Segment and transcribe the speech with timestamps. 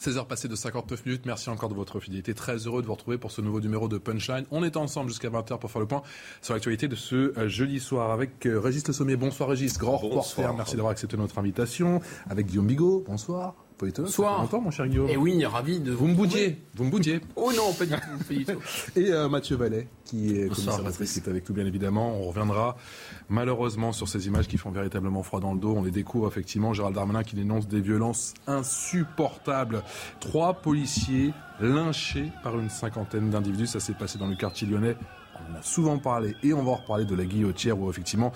[0.00, 1.26] 16h passées de 59 minutes.
[1.26, 2.34] Merci encore de votre fidélité.
[2.34, 4.44] Très heureux de vous retrouver pour ce nouveau numéro de Punchline.
[4.50, 6.02] On est ensemble jusqu'à 20h pour faire le point
[6.40, 9.16] sur l'actualité de ce euh, jeudi soir avec euh, Régis Le Sommier.
[9.16, 10.54] Bonsoir Régis, grand reporter.
[10.54, 12.00] Merci d'avoir accepté notre invitation.
[12.30, 13.04] Avec Guillaume Bigot.
[13.06, 13.67] Bonsoir.
[13.80, 14.40] Bonsoir.
[14.40, 15.08] Bonsoir, mon cher Guillaume.
[15.08, 16.60] Et oui, ravi de vous me boudiez.
[16.74, 17.20] Vous me boudiez.
[17.36, 18.24] Oh non, pas du tout.
[18.26, 18.60] Pas du tout.
[18.96, 22.16] Et euh, Mathieu Vallet, qui est commissaire qui est avec nous, bien évidemment.
[22.20, 22.76] On reviendra
[23.28, 25.74] malheureusement sur ces images qui font véritablement froid dans le dos.
[25.76, 26.72] On les découvre effectivement.
[26.74, 29.82] Gérald Darmanin qui dénonce des violences insupportables.
[30.18, 33.68] Trois policiers lynchés par une cinquantaine d'individus.
[33.68, 34.96] Ça s'est passé dans le quartier lyonnais.
[35.36, 38.32] On en a souvent parlé et on va en reparler de la guillotière où effectivement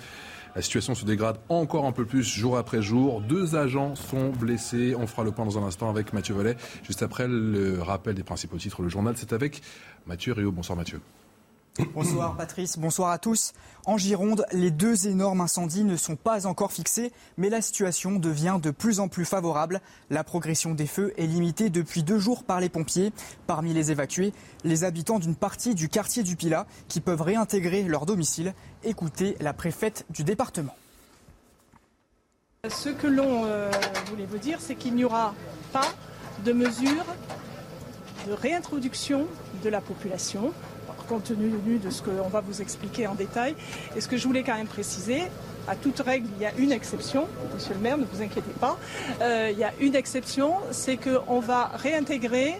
[0.55, 3.21] la situation se dégrade encore un peu plus jour après jour.
[3.21, 4.95] Deux agents sont blessés.
[4.95, 6.55] On fera le point dans un instant avec Mathieu Vollet.
[6.83, 9.61] Juste après le rappel des principaux titres, le journal, c'est avec
[10.05, 10.51] Mathieu Rio.
[10.51, 10.99] Bonsoir Mathieu.
[11.95, 13.53] Bonsoir Patrice, bonsoir à tous.
[13.87, 18.59] En Gironde, les deux énormes incendies ne sont pas encore fixés, mais la situation devient
[18.61, 19.81] de plus en plus favorable.
[20.11, 23.11] La progression des feux est limitée depuis deux jours par les pompiers.
[23.47, 28.05] Parmi les évacués, les habitants d'une partie du quartier du Pilat qui peuvent réintégrer leur
[28.05, 28.53] domicile.
[28.83, 30.75] Écoutez la préfète du département.
[32.69, 33.71] Ce que l'on euh,
[34.11, 35.33] voulait vous dire, c'est qu'il n'y aura
[35.71, 35.87] pas
[36.45, 37.05] de mesures
[38.27, 39.27] de réintroduction
[39.63, 40.53] de la population
[41.13, 43.55] compte tenu de ce qu'on va vous expliquer en détail.
[43.95, 45.21] Et ce que je voulais quand même préciser,
[45.67, 47.27] à toute règle, il y a une exception.
[47.53, 48.77] Monsieur le maire, ne vous inquiétez pas.
[49.21, 52.59] Euh, il y a une exception, c'est qu'on va réintégrer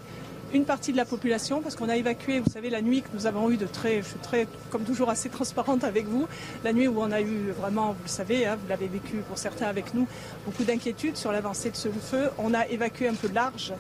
[0.53, 3.25] une partie de la population, parce qu'on a évacué, vous savez, la nuit que nous
[3.25, 6.27] avons eu de très, je suis très, comme toujours, assez transparente avec vous,
[6.63, 9.37] la nuit où on a eu vraiment, vous le savez, hein, vous l'avez vécu pour
[9.37, 10.07] certains avec nous,
[10.45, 12.29] beaucoup d'inquiétudes sur l'avancée de ce feu.
[12.37, 13.73] On a évacué un peu large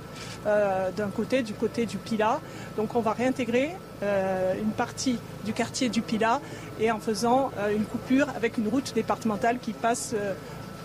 [0.47, 2.41] euh, d'un côté, du côté du Pila.
[2.75, 6.41] Donc on va réintégrer euh, une partie du quartier du Pila
[6.79, 10.15] et en faisant euh, une coupure avec une route départementale qui passe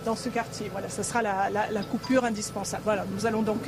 [0.05, 0.69] dans ce quartier.
[0.71, 2.83] Voilà, ce sera la, coupure indispensable.
[2.83, 3.61] Voilà, nous allons donc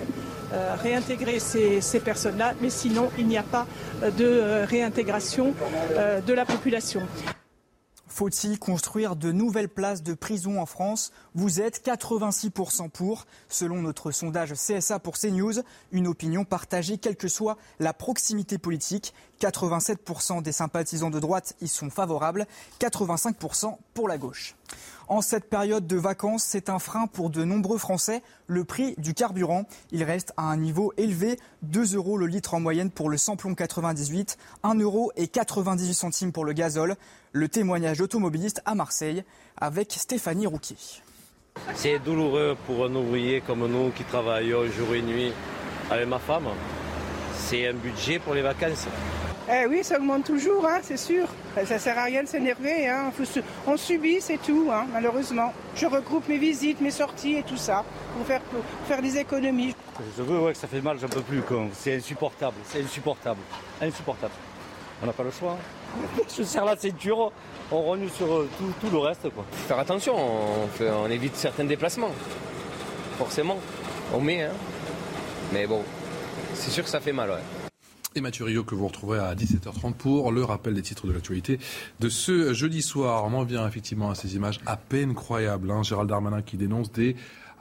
[0.54, 3.68] euh, réintégrer ces, personnes-là, mais sinon, il n'y a pas
[4.04, 5.54] euh, de euh, réintégration
[6.26, 7.02] de la population.
[8.12, 11.14] Faut-il construire de nouvelles places de prison en France?
[11.34, 15.54] Vous êtes 86% pour, selon notre sondage CSA pour CNews,
[15.94, 19.14] une opinion partagée quelle que soit la proximité politique.
[19.40, 22.48] 87% des sympathisants de droite y sont favorables,
[22.82, 24.56] 85% pour la gauche.
[25.08, 28.24] En cette période de vacances, c'est un frein pour de nombreux Français.
[28.48, 32.60] Le prix du carburant, il reste à un niveau élevé, 2 euros le litre en
[32.60, 36.96] moyenne pour le samplon 98, 1 euro et 98 centimes pour le gazole.
[37.34, 39.24] Le témoignage automobiliste à Marseille
[39.58, 40.78] avec Stéphanie Rouquier.
[41.76, 45.34] C'est douloureux pour un ouvrier comme nous qui travaillons jour et nuit
[45.90, 46.48] avec ma femme.
[47.52, 48.88] C'est un budget pour les vacances.
[49.52, 51.28] Eh oui, ça augmente toujours, hein, c'est sûr.
[51.54, 52.88] Ça ne sert à rien de s'énerver.
[52.88, 53.12] Hein.
[53.68, 55.52] On subit, c'est tout, hein, malheureusement.
[55.76, 57.84] Je regroupe mes visites, mes sorties et tout ça
[58.16, 58.40] pour faire,
[58.88, 59.76] faire des économies.
[60.18, 61.44] Je veux ouais, que ça fait mal, j'en peux plus.
[61.74, 63.42] C'est insupportable, c'est insupportable.
[63.82, 64.34] Insupportable.
[65.04, 65.58] On n'a pas le choix.
[66.38, 67.34] Je serre la ceinture,
[67.70, 69.30] on renoue sur euh, tout, le reste.
[69.30, 69.44] Quoi.
[69.68, 72.12] Faire attention, on, on évite certains déplacements.
[73.18, 73.60] Forcément,
[74.14, 74.44] on met.
[74.44, 74.52] Hein.
[75.52, 75.84] Mais bon,
[76.54, 77.30] c'est sûr que ça fait mal.
[77.30, 77.70] Ouais
[78.14, 81.60] et Mathieu Rio que vous retrouverez à 17h30 pour le rappel des titres de l'actualité
[82.02, 83.24] de ce jeudi soir.
[83.26, 85.72] On en vient effectivement à ces images à peine croyables.
[85.72, 85.84] Hein.
[85.84, 87.16] Gérald Darmanin qui dénonce des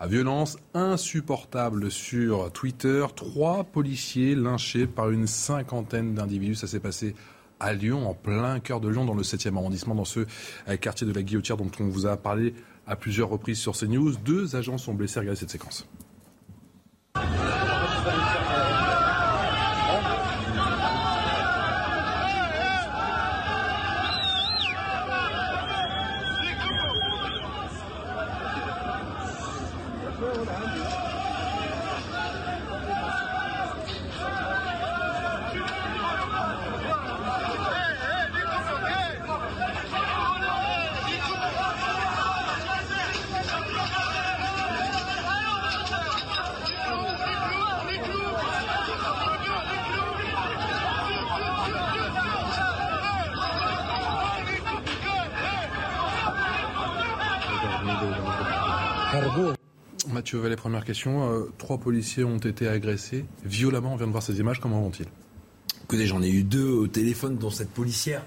[0.08, 3.04] violences insupportables sur Twitter.
[3.14, 6.56] Trois policiers lynchés par une cinquantaine d'individus.
[6.56, 7.14] Ça s'est passé
[7.60, 10.20] à Lyon, en plein cœur de Lyon, dans le 7e arrondissement, dans ce
[10.68, 12.54] euh, quartier de la Guillotière dont on vous a parlé
[12.86, 14.16] à plusieurs reprises sur CNews.
[14.24, 15.20] Deux agents sont blessés.
[15.20, 15.86] Regardez cette séquence.
[61.06, 63.94] Euh, trois policiers ont été agressés violemment.
[63.94, 64.60] On vient de voir ces images.
[64.60, 65.06] Comment vont-ils?
[65.84, 68.24] Écoutez, j'en ai eu deux au téléphone, dont cette policière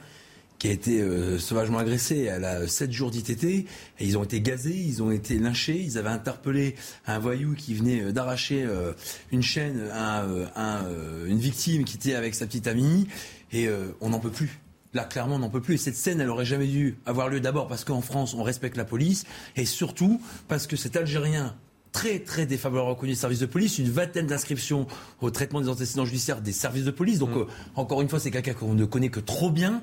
[0.60, 2.24] qui a été euh, sauvagement agressée.
[2.24, 3.44] Elle a 7 jours d'ITT.
[3.44, 3.68] Et
[4.00, 5.78] ils ont été gazés, ils ont été lynchés.
[5.78, 6.76] Ils avaient interpellé
[7.06, 8.66] un voyou qui venait euh, d'arracher
[9.32, 10.26] une chaîne à,
[11.28, 13.08] une victime qui était avec sa petite amie.
[13.52, 13.70] Et
[14.02, 14.60] on n'en peut plus.
[14.94, 15.76] Là, clairement, on n'en peut plus.
[15.76, 18.78] Et cette scène, elle aurait jamais dû avoir lieu d'abord parce qu'en France, on respecte
[18.78, 19.26] la police.
[19.56, 21.56] Et surtout parce que cet Algérien
[21.94, 24.88] très très défavorable reconnu des services de police, une vingtaine d'inscriptions
[25.22, 27.20] au traitement des antécédents judiciaires des services de police.
[27.20, 27.42] Donc, mm.
[27.42, 27.46] euh,
[27.76, 29.82] encore une fois, c'est quelqu'un qu'on ne connaît que trop bien.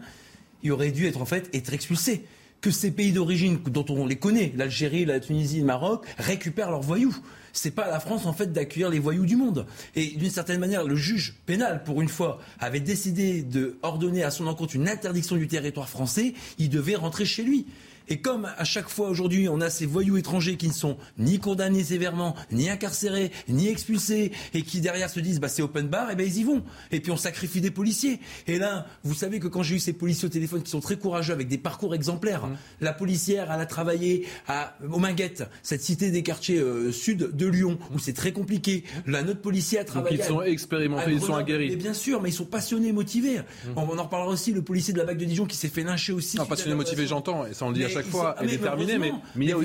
[0.62, 2.26] Il aurait dû être en fait être expulsé
[2.60, 6.82] que ces pays d'origine dont on les connaît, l'Algérie, la Tunisie, le Maroc, récupèrent leurs
[6.82, 7.16] voyous.
[7.52, 9.66] C'est pas à la France en fait d'accueillir les voyous du monde.
[9.96, 14.30] Et d'une certaine manière, le juge pénal, pour une fois, avait décidé de ordonner à
[14.30, 16.34] son encontre une interdiction du territoire français.
[16.58, 17.66] Il devait rentrer chez lui.
[18.10, 21.38] Et comme à chaque fois aujourd'hui, on a ces voyous étrangers qui ne sont ni
[21.38, 26.10] condamnés sévèrement, ni incarcérés, ni expulsés, et qui derrière se disent bah c'est open bar,
[26.10, 26.64] et ben ils y vont.
[26.90, 28.18] Et puis on sacrifie des policiers.
[28.48, 30.96] Et là, vous savez que quand j'ai eu ces policiers au téléphone qui sont très
[30.96, 32.56] courageux avec des parcours exemplaires, mmh.
[32.80, 37.46] la policière, elle a travaillé à aux Minguettes, cette cité des quartiers euh, sud de
[37.46, 38.82] Lyon, où c'est très compliqué.
[39.06, 40.16] La notre policier a travaillé.
[40.16, 41.70] Donc ils sont expérimentés, ils sont aguerris.
[41.70, 43.38] Mais bien sûr, mais ils sont passionnés, motivés.
[43.38, 43.70] Mmh.
[43.76, 44.50] On, en reparlera aussi.
[44.50, 46.36] Le policier de la BAC de Dijon qui s'est fait lyncher aussi.
[46.36, 49.12] Non, passionné, motivé, j'entends, et ça on le dit à chaque fois est déterminé, mais,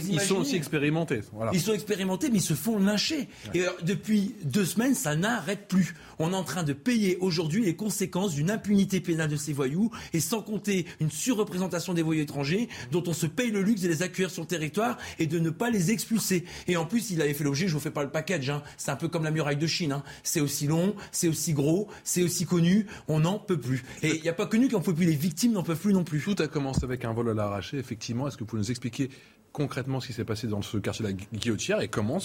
[0.10, 1.22] ils sont aussi expérimentés.
[1.54, 3.28] Ils sont expérimentés, mais ils se font lyncher.
[3.54, 5.96] Et euh, depuis deux semaines, ça n'arrête plus.
[6.20, 9.92] On est en train de payer aujourd'hui les conséquences d'une impunité pénale de ces voyous,
[10.14, 13.88] et sans compter une surreprésentation des voyous étrangers, dont on se paye le luxe de
[13.88, 16.46] les accueillir sur le territoire et de ne pas les expulser.
[16.68, 18.64] Et en plus, il avait fait l'objet, je vous fais pas le package, hein.
[18.78, 19.92] c'est un peu comme la muraille de Chine.
[19.92, 20.04] Hein.
[20.24, 23.84] C'est aussi long, c'est aussi gros, c'est aussi connu, on n'en peut plus.
[24.04, 26.04] Et il n'y a pas connu qu'on peut plus, les victimes n'en peuvent plus non
[26.04, 26.22] plus.
[26.22, 28.25] Tout a commencé avec un vol à l'arraché, effectivement.
[28.28, 29.10] Est-ce que vous pouvez nous expliquer
[29.52, 32.20] concrètement ce qui s'est passé dans ce quartier de la Guillotière et comment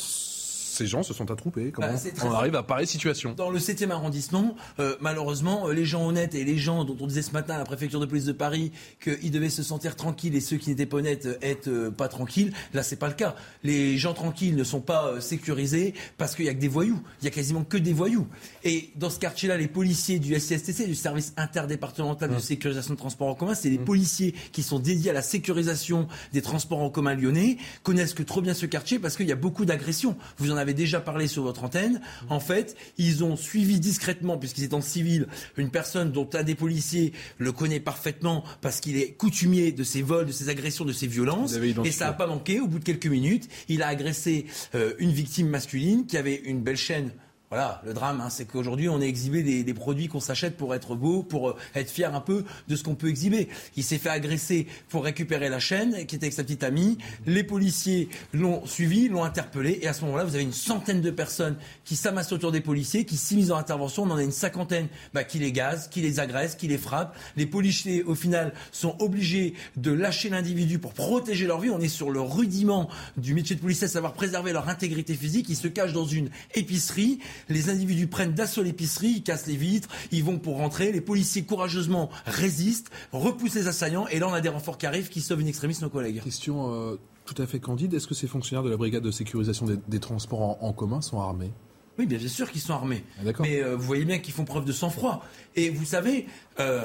[0.70, 3.90] ces gens se sont attroupés Comment bah, on arrive à pareille situation Dans le 7e
[3.90, 7.54] arrondissement, euh, malheureusement, euh, les gens honnêtes et les gens dont on disait ce matin
[7.54, 8.72] à la préfecture de police de Paris
[9.02, 12.52] qu'ils devaient se sentir tranquilles et ceux qui n'étaient pas honnêtes euh, être pas tranquilles,
[12.72, 13.34] là c'est pas le cas.
[13.64, 17.00] Les gens tranquilles ne sont pas sécurisés parce qu'il y a que des voyous.
[17.20, 18.26] Il y a quasiment que des voyous.
[18.64, 22.40] Et dans ce quartier-là, les policiers du SCSTC, du service interdépartemental de mmh.
[22.40, 23.84] sécurisation de transports en commun, c'est les mmh.
[23.84, 28.40] policiers qui sont dédiés à la sécurisation des transports en commun lyonnais, connaissent que trop
[28.40, 30.16] bien ce quartier parce qu'il y a beaucoup d'agressions.
[30.38, 32.00] Vous en avez déjà parlé sur votre antenne.
[32.28, 35.26] En fait, ils ont suivi discrètement, puisqu'ils étaient en civil,
[35.56, 40.02] une personne dont un des policiers le connaît parfaitement parce qu'il est coutumier de ces
[40.02, 41.54] vols, de ces agressions, de ces violences.
[41.84, 42.60] Et ça n'a pas manqué.
[42.60, 46.62] Au bout de quelques minutes, il a agressé euh, une victime masculine qui avait une
[46.62, 47.10] belle chaîne
[47.50, 50.94] voilà, le drame, hein, c'est qu'aujourd'hui, on a exhibé des, produits qu'on s'achète pour être
[50.94, 53.48] beau, pour euh, être fier un peu de ce qu'on peut exhiber.
[53.74, 56.96] Il s'est fait agresser pour récupérer la chaîne, qui était avec sa petite amie.
[57.26, 61.10] Les policiers l'ont suivi, l'ont interpellé, et à ce moment-là, vous avez une centaine de
[61.10, 64.04] personnes qui s'amassent autour des policiers, qui s'immiscent en intervention.
[64.04, 67.16] On en a une cinquantaine bah, qui les gazent, qui les agressent, qui les frappent.
[67.36, 71.70] Les policiers, au final, sont obligés de lâcher l'individu pour protéger leur vie.
[71.70, 75.46] On est sur le rudiment du métier de policier, savoir préserver leur intégrité physique.
[75.48, 77.18] Ils se cachent dans une épicerie
[77.48, 81.42] les individus prennent d'assaut l'épicerie, ils cassent les vitres, ils vont pour rentrer, les policiers
[81.42, 85.40] courageusement résistent, repoussent les assaillants, et là on a des renforts qui arrivent qui sauvent
[85.40, 86.22] une extrémiste nos collègues.
[86.22, 89.66] Question euh, tout à fait candide, est-ce que ces fonctionnaires de la brigade de sécurisation
[89.86, 91.52] des, transports en, commun sont armés?
[91.98, 93.04] Oui, bien sûr qu'ils sont armés.
[93.18, 95.24] Ah, Mais euh, vous voyez bien qu'ils font preuve de sang-froid.
[95.54, 96.26] Et vous savez,
[96.58, 96.82] euh,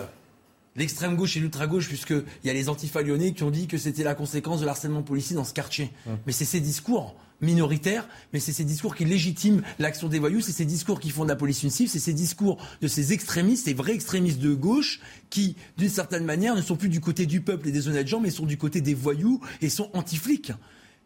[0.75, 4.03] l'extrême gauche et l'ultra gauche, puisqu'il y a les antifa qui ont dit que c'était
[4.03, 5.91] la conséquence de l'harcèlement policier dans ce quartier.
[6.25, 10.51] Mais c'est ces discours minoritaire, mais c'est ces discours qui légitiment l'action des voyous, c'est
[10.51, 13.65] ces discours qui font de la police une cible, c'est ces discours de ces extrémistes,
[13.65, 14.99] ces vrais extrémistes de gauche,
[15.29, 18.19] qui, d'une certaine manière, ne sont plus du côté du peuple et des honnêtes gens,
[18.19, 20.51] mais sont du côté des voyous et sont anti-flics.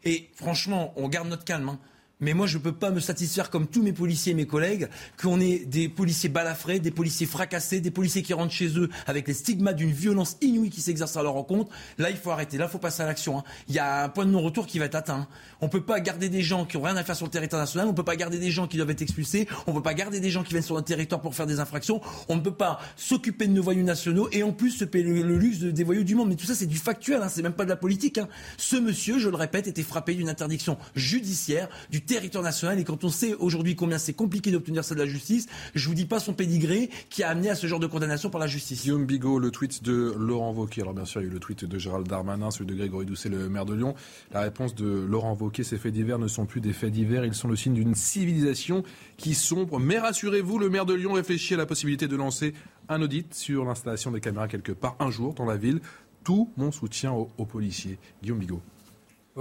[0.03, 1.69] Et franchement, on garde notre calme.
[1.69, 1.79] Hein.
[2.21, 4.89] Mais moi, je ne peux pas me satisfaire, comme tous mes policiers et mes collègues,
[5.21, 9.25] qu'on ait des policiers balafrés, des policiers fracassés, des policiers qui rentrent chez eux avec
[9.25, 11.71] les stigmates d'une violence inouïe qui s'exerce à leur rencontre.
[11.97, 12.57] Là, il faut arrêter.
[12.57, 13.39] Là, il faut passer à l'action.
[13.39, 13.43] Hein.
[13.69, 15.15] Il y a un point de non-retour qui va être atteint.
[15.15, 15.27] Hein.
[15.61, 17.61] On ne peut pas garder des gens qui n'ont rien à faire sur le territoire
[17.61, 17.87] national.
[17.87, 19.47] On ne peut pas garder des gens qui doivent être expulsés.
[19.65, 21.61] On ne peut pas garder des gens qui viennent sur notre territoire pour faire des
[21.61, 22.01] infractions.
[22.27, 25.37] On ne peut pas s'occuper de nos voyous nationaux et en plus se payer le,
[25.37, 26.27] luxe des voyous du monde.
[26.27, 27.21] Mais tout ça, c'est du factuel.
[27.21, 27.29] Hein.
[27.29, 28.19] C'est même pas de la politique.
[28.57, 33.09] Ce monsieur, je le répète, était frappé d'une interdiction judiciaire du territoire national quand on
[33.09, 36.33] sait aujourd'hui combien c'est compliqué d'obtenir ça de la justice, je vous dis pas son
[36.33, 38.81] pédigré qui a amené à ce genre de condamnation par la justice.
[38.81, 40.81] Guillaume Bigot, le tweet de Laurent Wauquiez.
[40.81, 43.05] Alors bien sûr, il y a eu le tweet de Gérald Darmanin, celui de Grégory
[43.05, 43.93] Doucet, le maire de Lyon.
[44.31, 47.35] La réponse de Laurent Wauquiez, ces faits divers ne sont plus des faits divers, ils
[47.35, 48.83] sont le signe d'une civilisation
[49.17, 49.79] qui sombre.
[49.79, 52.55] Mais rassurez-vous, le maire de Lyon réfléchit à la possibilité de lancer
[52.87, 55.79] un audit sur l'installation des caméras quelque part un jour dans la ville.
[56.23, 57.97] Tout mon soutien aux policiers.
[58.21, 58.61] Guillaume Bigot.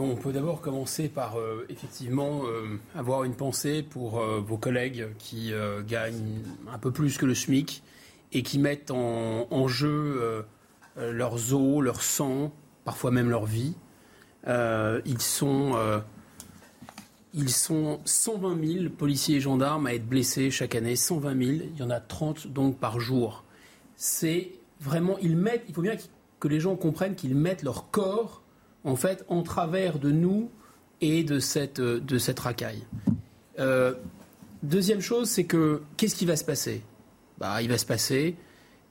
[0.00, 1.36] On peut d'abord commencer par
[1.68, 2.42] effectivement
[2.94, 5.52] avoir une pensée pour vos collègues qui
[5.88, 7.82] gagnent un peu plus que le SMIC
[8.32, 10.44] et qui mettent en, jeu
[10.96, 12.52] leurs os, leur sang,
[12.84, 13.74] parfois même leur vie.
[14.46, 15.74] ils sont
[17.34, 21.58] ils sont 120 000 policiers et gendarmes à être blessés chaque année, 120 000.
[21.74, 23.44] Il y en a 30 donc par jour.
[23.96, 25.96] C'est vraiment, ils mettent, il faut bien
[26.40, 28.42] que les gens comprennent qu'ils mettent leur corps
[28.88, 30.50] en fait en travers de nous
[31.00, 32.84] et de cette, de cette racaille.
[33.58, 33.94] Euh,
[34.62, 36.82] deuxième chose, c'est que qu'est-ce qui va se passer?
[37.38, 38.36] Bah, Il va se passer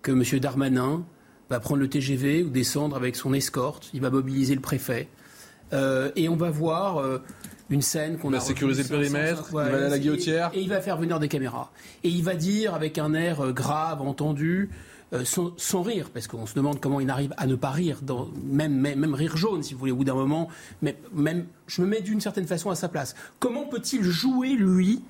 [0.01, 0.39] que M.
[0.39, 1.06] Darmanin
[1.50, 5.08] va prendre le TGV ou descendre avec son escorte, il va mobiliser le préfet,
[5.74, 7.22] euh, et on va voir euh,
[7.70, 8.39] une scène qu'on a.
[8.39, 10.51] sécuriser le périmètre, il va aller à la guillotière.
[10.54, 11.72] Et, il va faire venir des caméras.
[12.04, 14.70] Et il va dire avec un air euh, grave, entendu,
[15.14, 18.28] euh, sans, rire, parce qu'on se demande comment il arrive à ne pas rire, dans,
[18.44, 20.50] même, même, rire jaune, si vous voulez, au bout d'un moment.
[20.82, 23.16] Mais même, je me mets d'une certaine façon à sa place.
[23.40, 25.02] Comment peut-il jouer, lui,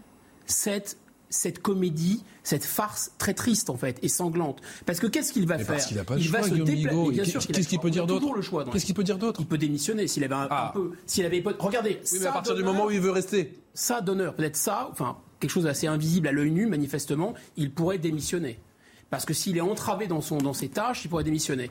[0.46, 0.98] cette
[1.30, 4.62] cette comédie, cette farce très triste en fait et sanglante?
[4.86, 5.86] Parce que qu'est-ce qu'il va faire?
[6.18, 7.52] Il va se déplacer.
[7.52, 9.42] Qu'est-ce qu'il peut dire d'autre Qu'est-ce qu'il peut dire d'autre?
[9.42, 10.72] Il peut démissionner s'il avait un, ah.
[10.74, 10.92] peu.
[11.06, 12.00] S'il avait regardez.
[12.14, 13.60] Oui, mais à partir du moment où il veut rester.
[13.74, 18.00] Ça d'honneur, peut-être ça, enfin quelque chose d'assez invisible à l'œil nu, manifestement, il pourrait
[18.00, 18.60] démissionner.
[19.10, 21.70] Parce que s'il est entravé dans, son, dans ses tâches, il pourrait démissionner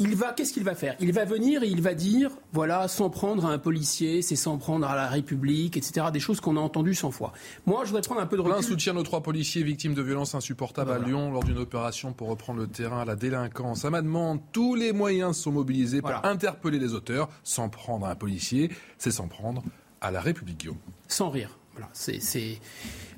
[0.00, 0.96] il va, qu'est-ce qu'il va faire?
[0.98, 4.56] Il va venir et il va dire, voilà, s'en prendre à un policier, c'est s'en
[4.56, 6.06] prendre à la République, etc.
[6.10, 7.34] Des choses qu'on a entendues cent fois.
[7.66, 8.56] Moi, je voudrais prendre un peu de recul.
[8.56, 12.28] Plein soutient nos trois policiers victimes de violences insupportables à Lyon lors d'une opération pour
[12.28, 13.84] reprendre le terrain à la délinquance.
[13.84, 17.28] À ma demande, tous les moyens sont mobilisés pour interpeller les auteurs.
[17.44, 19.62] S'en prendre à un policier, c'est s'en prendre
[20.00, 20.78] à la République, Guillaume.
[21.08, 21.58] Sans rire.
[21.74, 22.58] Voilà, c'est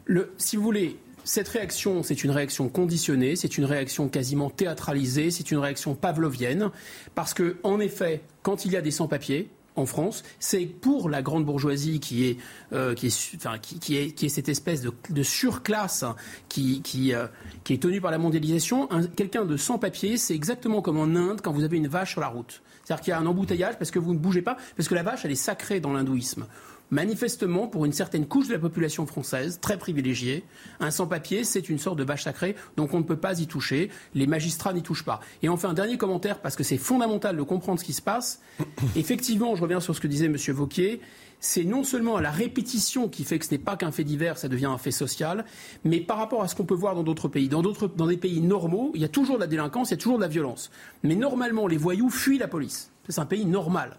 [0.05, 0.33] le.
[0.37, 5.51] Si vous voulez, cette réaction, c'est une réaction conditionnée, c'est une réaction quasiment théâtralisée, c'est
[5.51, 6.71] une réaction pavlovienne,
[7.15, 11.23] parce que, en effet, quand il y a des sans-papiers, en France, c'est pour la
[11.23, 12.37] grande bourgeoisie qui est,
[12.73, 16.05] euh, qui, est, cette espèce de, surclasse
[16.49, 17.27] qui, qui, euh,
[17.71, 18.89] est tenue par la mondialisation.
[19.17, 22.21] Quelqu'un de sans papier, c'est exactement comme en Inde quand vous avez une vache sur
[22.21, 22.63] la route.
[22.85, 25.03] C'est-à-dire qu'il y a un embouteillage parce que vous ne bougez pas, parce que la
[25.03, 26.47] vache, elle est sacrée dans l'hindouisme
[26.93, 30.45] manifestement, pour une certaine couche de la population française, très privilégiée,
[30.79, 33.91] un sans-papier, c'est une sorte de vache sacrée, donc on ne peut pas y toucher.
[34.15, 35.21] Les magistrats n'y touchent pas.
[35.43, 38.41] Et enfin, un dernier commentaire, parce que c'est fondamental de comprendre ce qui se passe.
[38.97, 40.37] Effectivement, je reviens sur ce que disait M.
[40.51, 41.01] Vauquier,
[41.41, 44.49] c'est non seulement la répétition qui fait que ce n'est pas qu'un fait divers, ça
[44.49, 45.47] devient un fait social,
[45.85, 47.49] mais par rapport à ce qu'on peut voir dans d'autres pays.
[47.49, 49.97] Dans, dans des pays normaux, il y a toujours de la délinquance, il y a
[49.97, 50.71] toujours de la violence.
[51.03, 52.93] Mais normalement, les voyous fuient la police.
[53.09, 53.99] C'est un pays normal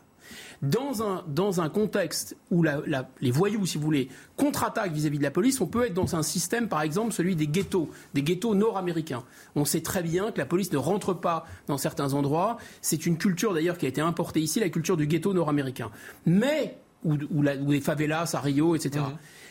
[0.63, 5.29] dans un, dans un contexte où les voyous, si vous voulez, contre-attaquent vis-à-vis de la
[5.29, 9.24] police, on peut être dans un système, par exemple, celui des ghettos, des ghettos nord-américains.
[9.55, 12.58] On sait très bien que la police ne rentre pas dans certains endroits.
[12.82, 15.91] C'est une culture d'ailleurs qui a été importée ici, la culture du ghetto nord-américain.
[16.25, 19.03] Mais, ou, les favelas à Rio, etc.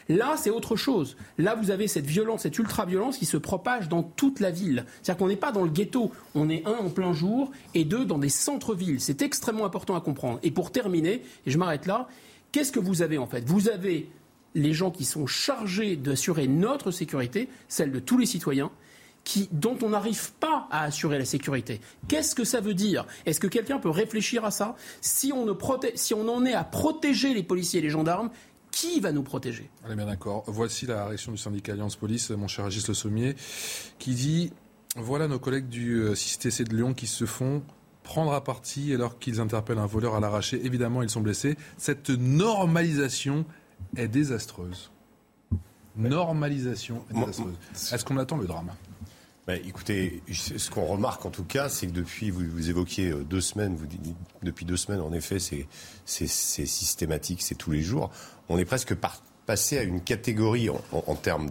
[0.09, 1.17] Là, c'est autre chose.
[1.39, 4.85] Là, vous avez cette violence, cette ultra-violence qui se propage dans toute la ville.
[5.03, 8.05] C'est-à-dire qu'on n'est pas dans le ghetto, on est un en plein jour et deux
[8.05, 9.01] dans des centres-villes.
[9.01, 10.39] C'est extrêmement important à comprendre.
[10.43, 12.09] Et pour terminer, et je m'arrête là,
[12.51, 13.45] qu'est-ce que vous avez en fait?
[13.47, 14.11] Vous avez
[14.55, 18.71] les gens qui sont chargés d'assurer notre sécurité, celle de tous les citoyens,
[19.53, 21.81] dont on n'arrive pas à assurer la sécurité.
[22.09, 23.07] Qu'est-ce que ça veut dire?
[23.25, 24.75] Est-ce que quelqu'un peut réfléchir à ça?
[25.01, 25.49] Si on
[26.29, 28.31] en est à protéger les policiers et les gendarmes,
[28.73, 29.71] qui va nous protéger?
[29.85, 30.43] Allez, bien d'accord.
[30.49, 33.37] Voici la réaction du syndicat Alliance Police, mon cher Agis Le Sommier,
[34.01, 34.53] qui dit
[34.97, 37.63] voilà nos collègues du CICTC euh, de Lyon qui se font
[38.03, 40.61] prendre à partie alors qu'ils interpellent un voleur à l'arraché.
[40.65, 41.57] Évidemment, ils sont blessés.
[41.79, 43.45] Cette normalisation
[43.97, 44.91] est désastreuse.
[45.97, 47.55] Normalisation est désastreuse.
[47.93, 48.73] Est-ce qu'on attend le drame?
[49.47, 53.41] Bah, écoutez, ce qu'on remarque en tout cas, c'est que depuis, vous, évoquiez euh, deux
[53.41, 54.01] semaines, vous dites,
[54.43, 55.67] depuis deux semaines, en effet, c'est
[56.07, 58.11] systématique, c'est tous les jours.
[58.49, 58.95] On est presque
[59.47, 61.51] passé à une catégorie en, termes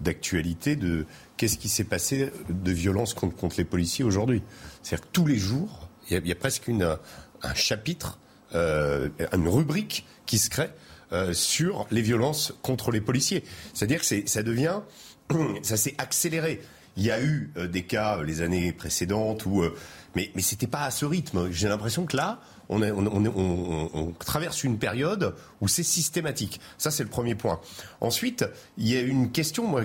[0.00, 1.04] d'actualité de,
[1.36, 4.42] qu'est-ce qui s'est passé de violence contre, contre les policiers aujourd'hui.
[4.82, 6.96] C'est-à-dire que tous les jours, il y a, presque une,
[7.42, 8.18] un chapitre,
[8.54, 10.70] euh, une rubrique qui se crée
[11.12, 13.44] euh, sur les violences contre les policiers.
[13.74, 14.80] C'est-à-dire que ça devient,
[15.62, 16.60] ça s'est accéléré.
[16.96, 19.74] Il y a eu euh, des cas euh, les années précédentes où, euh,
[20.14, 21.50] mais mais c'était pas à ce rythme.
[21.50, 26.60] J'ai l'impression que là, on, on, traverse une période où c'est systématique.
[26.78, 27.60] Ça, c'est le premier point.
[28.00, 28.44] Ensuite,
[28.76, 29.82] il y a une question moi,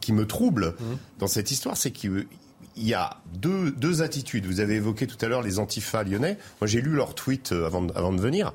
[0.00, 0.84] qui, me trouble mmh.
[1.18, 2.26] dans cette histoire, c'est qu'il
[2.76, 4.44] y a deux, deux attitudes.
[4.44, 6.36] Vous avez évoqué tout à l'heure les antifas lyonnais.
[6.60, 8.52] Moi, j'ai lu leur tweet avant, avant de venir.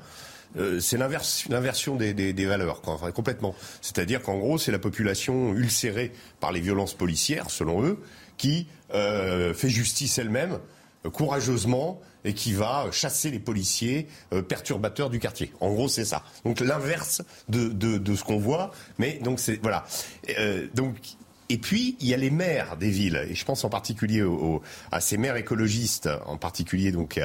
[0.56, 2.80] Euh, c'est l'inversion des, des, valeurs,
[3.14, 3.54] complètement.
[3.80, 7.98] C'est-à-dire qu'en gros, c'est la population ulcérée par les violences policières, selon eux,
[8.36, 10.58] qui euh, fait justice elle-même
[11.12, 14.08] courageusement et qui va chasser les policiers
[14.48, 15.52] perturbateurs du quartier.
[15.60, 16.24] En gros, c'est ça.
[16.44, 18.72] Donc l'inverse de, de, ce qu'on voit.
[18.98, 19.86] Mais donc c'est voilà.
[20.74, 20.96] donc
[21.48, 24.24] et puis, il y a les maires des villes, et je pense en particulier
[24.90, 27.20] à ces maires écologistes, en particulier donc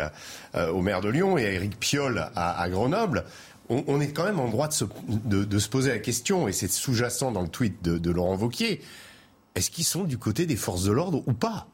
[0.54, 3.26] au maire de Lyon et à Éric Piolle à, Grenoble.
[3.70, 6.70] On, est quand même en droit de se, de, se poser la question, et c'est
[6.70, 8.82] sous-jacent dans le tweet de, Laurent Vauquier,
[9.56, 11.68] est-ce qu'ils sont du côté des forces de l'ordre ou pas?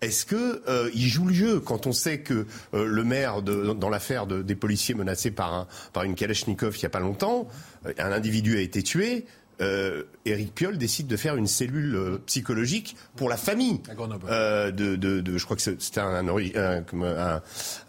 [0.00, 4.26] Est-ce que euh, jouent le jeu quand on sait que euh, le maire, dans l'affaire
[4.26, 7.48] des policiers menacés par, un, par une Kalachnikov il n'y a pas longtemps,
[7.84, 9.26] euh, un individu a été tué
[9.60, 13.80] euh, Éric Piolle décide de faire une cellule euh, psychologique pour la famille
[14.28, 17.42] euh, de, de, de, je crois que c'était un, un,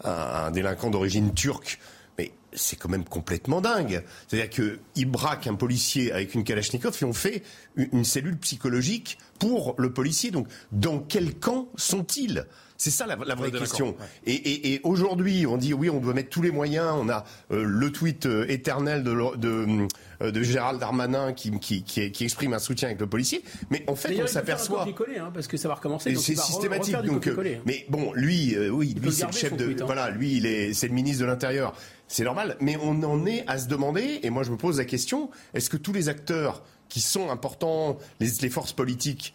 [0.04, 1.78] un, délinquant d'origine turque.
[2.18, 4.02] Mais c'est quand même complètement dingue.
[4.26, 7.42] C'est-à-dire qu'ils braquent un policier avec une Kalachnikov et on fait
[7.76, 10.30] une cellule psychologique pour le policier.
[10.30, 12.46] Donc, dans quel camp sont-ils?
[12.80, 13.94] C'est ça la, vraie question.
[14.26, 16.94] Et, aujourd'hui, on dit oui, on doit mettre tous les moyens.
[16.98, 19.86] On a euh, le tweet euh, éternel de, de,
[20.22, 23.44] euh, de, Gérald Darmanin qui, qui, qui, exprime un soutien avec le policier.
[23.68, 24.86] Mais en fait, on s'aperçoit.
[24.88, 26.14] Hein, parce que ça va recommencer.
[26.14, 26.96] C'est systématique.
[27.02, 27.36] Donc, hein.
[27.66, 29.72] mais bon, lui, oui, lui, c'est le chef de.
[29.72, 29.84] Hein.
[29.84, 31.74] Voilà, lui, il est, c'est le ministre de l'Intérieur.
[32.08, 32.56] C'est normal.
[32.60, 34.20] Mais on en est à se demander.
[34.22, 37.96] Et moi, je me pose la question est-ce que tous les acteurs qui sont importants,
[38.18, 39.32] les, forces politiques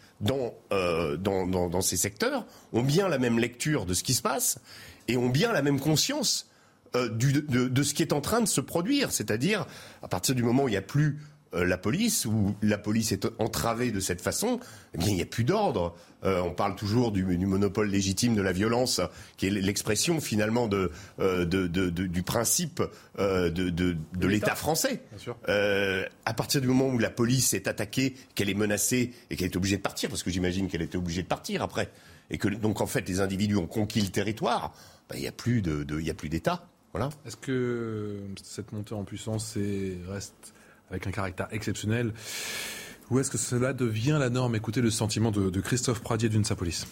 [0.72, 4.60] euh, dans, dans, ces secteurs, ont bien la même lecture de ce qui se passe
[5.08, 6.48] et ont bien la même conscience
[6.94, 9.10] euh, de, de, ce qui est en train de se produire.
[9.10, 9.66] C'est-à-dire,
[10.02, 11.18] à partir du moment où il n'y a plus
[11.52, 14.60] la police, où la police est entravée de cette façon,
[14.94, 15.94] eh bien, il n'y a plus d'ordre.
[16.24, 19.00] Euh, on parle toujours du, monopole légitime de la violence,
[19.36, 22.82] qui est l'expression finalement de, euh, du principe
[23.18, 25.02] de, l'État français.
[25.46, 29.56] à partir du moment où la police est attaquée, qu'elle est menacée et qu'elle est
[29.56, 31.90] obligée de partir, parce que j'imagine qu'elle était obligée de partir après,
[32.30, 34.74] et que donc en fait les individus ont conquis le territoire,
[35.08, 35.62] ben, il n'y a plus
[36.28, 36.68] d'État.
[36.92, 37.10] Voilà.
[37.26, 39.58] Est-ce que cette montée en puissance
[40.08, 40.54] reste
[40.90, 42.12] avec un caractère exceptionnel.
[43.10, 44.56] Ou est-ce que cela devient la norme?
[44.56, 46.86] Écoutez le sentiment de, Christophe Pradier d'une Sapolis.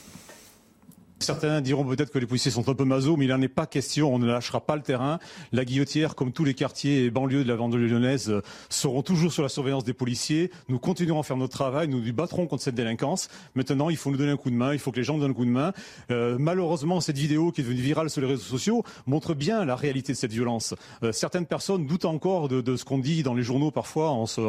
[1.25, 3.65] Certains diront peut-être que les policiers sont un peu maso, mais il n'en est pas
[3.65, 4.15] question.
[4.15, 5.19] On ne lâchera pas le terrain.
[5.53, 9.33] La Guillotière, comme tous les quartiers et banlieues de la banlieue lyonnaise, euh, seront toujours
[9.33, 10.51] sur la surveillance des policiers.
[10.69, 11.89] Nous continuerons à faire notre travail.
[11.89, 13.31] Nous nous battrons contre cette délinquance.
[13.55, 14.75] Maintenant, il faut nous donner un coup de main.
[14.75, 15.73] Il faut que les gens nous donnent un coup de main.
[16.11, 19.77] Euh, malheureusement, cette vidéo qui est devenue virale sur les réseaux sociaux montre bien la
[19.77, 20.75] réalité de cette violence.
[21.05, 24.43] Euh, certaines personnes doutent encore de, ce qu'on dit dans les journaux parfois en se,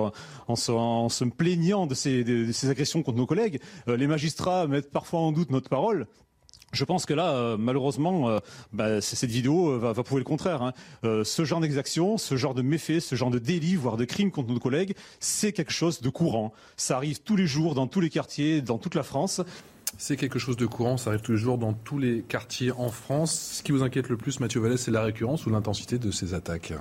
[0.49, 3.61] en se, plaignant de ces, de ces, agressions contre nos collègues.
[3.87, 6.07] les magistrats mettent parfois en doute notre parole.
[6.75, 8.39] Je pense que là, euh, malheureusement, euh,
[8.73, 10.61] bah, cette vidéo euh, va, prouver le contraire.
[10.61, 10.73] Hein.
[11.03, 14.51] ce genre d'exaction, ce genre de méfait, ce genre de délit, voire de crime contre
[14.51, 16.53] nos collègues, c'est quelque chose de courant.
[16.75, 19.41] Ça arrive tous les jours, dans tous les quartiers, dans toute la France.
[19.97, 22.89] C'est quelque chose de courant, ça arrive tous les jours dans tous les quartiers en
[22.89, 23.55] France.
[23.57, 26.33] Ce qui vous inquiète le plus, Mathieu Vallès, c'est la récurrence ou l'intensité de ces
[26.33, 26.73] attaques?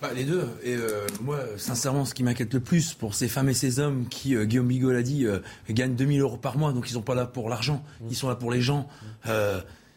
[0.00, 0.48] Bah, les deux.
[0.64, 4.06] Et euh, moi, sincèrement, ce qui m'inquiète le plus pour ces femmes et ces hommes
[4.08, 5.38] qui, euh, Guillaume Bigot l'a dit, euh,
[5.70, 8.34] gagnent 2000 euros par mois, donc ils sont pas là pour l'argent, ils sont là
[8.34, 8.88] pour les gens,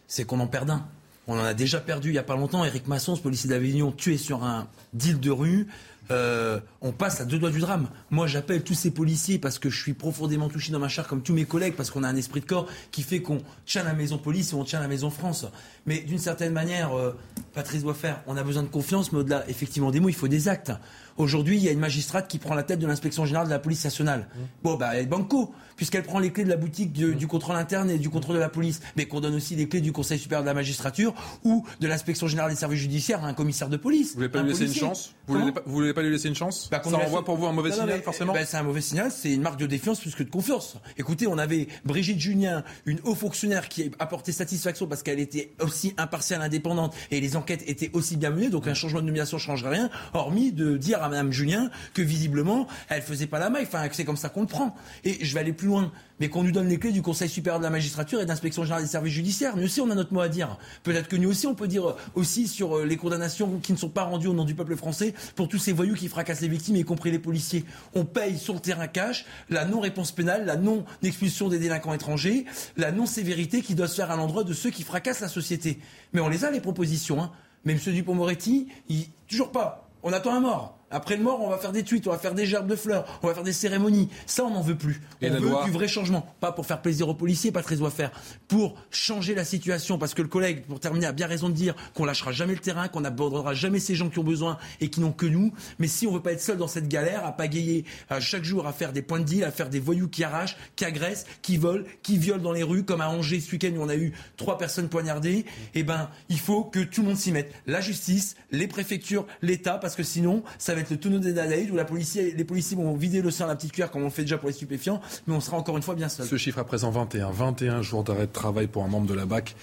[0.08, 0.86] c'est qu'on en perd un.
[1.28, 2.64] On en a déjà perdu il n'y a pas longtemps.
[2.64, 5.68] Eric Masson, ce policier d'Avignon, tué sur un deal de rue.
[6.12, 7.90] Euh, on passe à deux doigts du drame.
[8.12, 11.22] Moi, j'appelle tous ces policiers parce que je suis profondément touché dans ma chair, comme
[11.22, 13.94] tous mes collègues, parce qu'on a un esprit de corps qui fait qu'on tient la
[13.94, 15.46] maison police et on tient la maison France.
[15.86, 17.18] Mais d'une certaine manière, euh,
[17.54, 18.22] Patrice doit faire.
[18.28, 20.72] On a besoin de confiance, mais au-delà, effectivement, des mots, il faut des actes.
[21.18, 23.60] Aujourd'hui, il y a une magistrate qui prend la tête de l'inspection générale de la
[23.60, 24.28] police nationale.
[24.28, 24.40] Mmh.
[24.64, 27.14] Bon, bah, elle est banco, puisqu'elle prend les clés de la boutique mmh.
[27.14, 29.80] du contrôle interne et du contrôle de la police, mais qu'on donne aussi les clés
[29.80, 31.14] du Conseil supérieur de la magistrature
[31.46, 34.10] ou de l'inspection générale des services judiciaires à un commissaire de police.
[34.10, 35.16] Vous voulez pas lui laisser une chance?
[35.28, 37.52] Vous voulez, pas, voulez pas lui laisser une chance bah, Ça envoie pour vous un
[37.52, 40.24] mauvais signal, forcément bah, C'est un mauvais signal, c'est une marque de défiance plus que
[40.24, 40.78] de confiance.
[40.98, 45.54] Écoutez, on avait Brigitte Julien, une haut fonctionnaire qui a apporté satisfaction parce qu'elle était
[45.60, 49.38] aussi impartiale, indépendante, et les enquêtes étaient aussi bien menées, donc un changement de nomination
[49.38, 53.50] ne changerait rien, hormis de dire à Mme Julien que visiblement, elle faisait pas la
[53.50, 54.76] maille, enfin, c'est comme ça qu'on le prend.
[55.04, 57.60] Et je vais aller plus loin mais qu'on nous donne les clés du Conseil supérieur
[57.60, 59.58] de la magistrature et d'inspection générale des services judiciaires.
[59.58, 60.58] Nous aussi, on a notre mot à dire.
[60.84, 63.78] Peut-être que nous aussi, on peut dire euh, aussi sur euh, les condamnations qui ne
[63.78, 66.48] sont pas rendues au nom du peuple français pour tous ces voyous qui fracassent les
[66.48, 67.66] victimes, y compris les policiers.
[67.94, 72.46] On paye sur le terrain cash la non-réponse pénale, la non-expulsion des délinquants étrangers,
[72.78, 75.80] la non-sévérité qui doit se faire à l'endroit de ceux qui fracassent la société.
[76.14, 77.22] Mais on les a, les propositions.
[77.22, 77.32] Hein.
[77.66, 77.80] Mais M.
[77.80, 79.08] Dupont-Moretti, il...
[79.28, 79.90] toujours pas.
[80.04, 80.78] On attend un mort.
[80.96, 83.20] Après le mort, on va faire des tweets, on va faire des gerbes de fleurs,
[83.22, 84.10] on va faire des cérémonies.
[84.26, 85.02] Ça, on n'en veut plus.
[85.22, 86.26] Et on veut loi du vrai changement.
[86.40, 88.12] Pas pour faire plaisir aux policiers, pas très faire.
[88.48, 89.98] Pour changer la situation.
[89.98, 92.60] Parce que le collègue, pour terminer, a bien raison de dire qu'on lâchera jamais le
[92.60, 95.52] terrain, qu'on n'abandonnera jamais ces gens qui ont besoin et qui n'ont que nous.
[95.80, 98.66] Mais si on veut pas être seul dans cette galère, à pagayer à chaque jour,
[98.66, 101.58] à faire des points de deal, à faire des voyous qui arrachent, qui agressent, qui
[101.58, 104.14] volent, qui violent dans les rues, comme à Angers ce week-end où on a eu
[104.38, 107.54] trois personnes poignardées, eh ben, il faut que tout le monde s'y mette.
[107.68, 111.72] La justice, les préfectures, l'État, parce que sinon, ça va être le tonneau des Danaïdes
[111.72, 114.06] où la police, les policiers vont vider le sein à la petite cuillère comme on
[114.06, 116.26] le fait déjà pour les stupéfiants, mais on sera encore une fois bien seul.
[116.26, 117.32] Ce chiffre à présent 21.
[117.32, 119.56] 21 jours d'arrêt de travail pour un membre de la BAC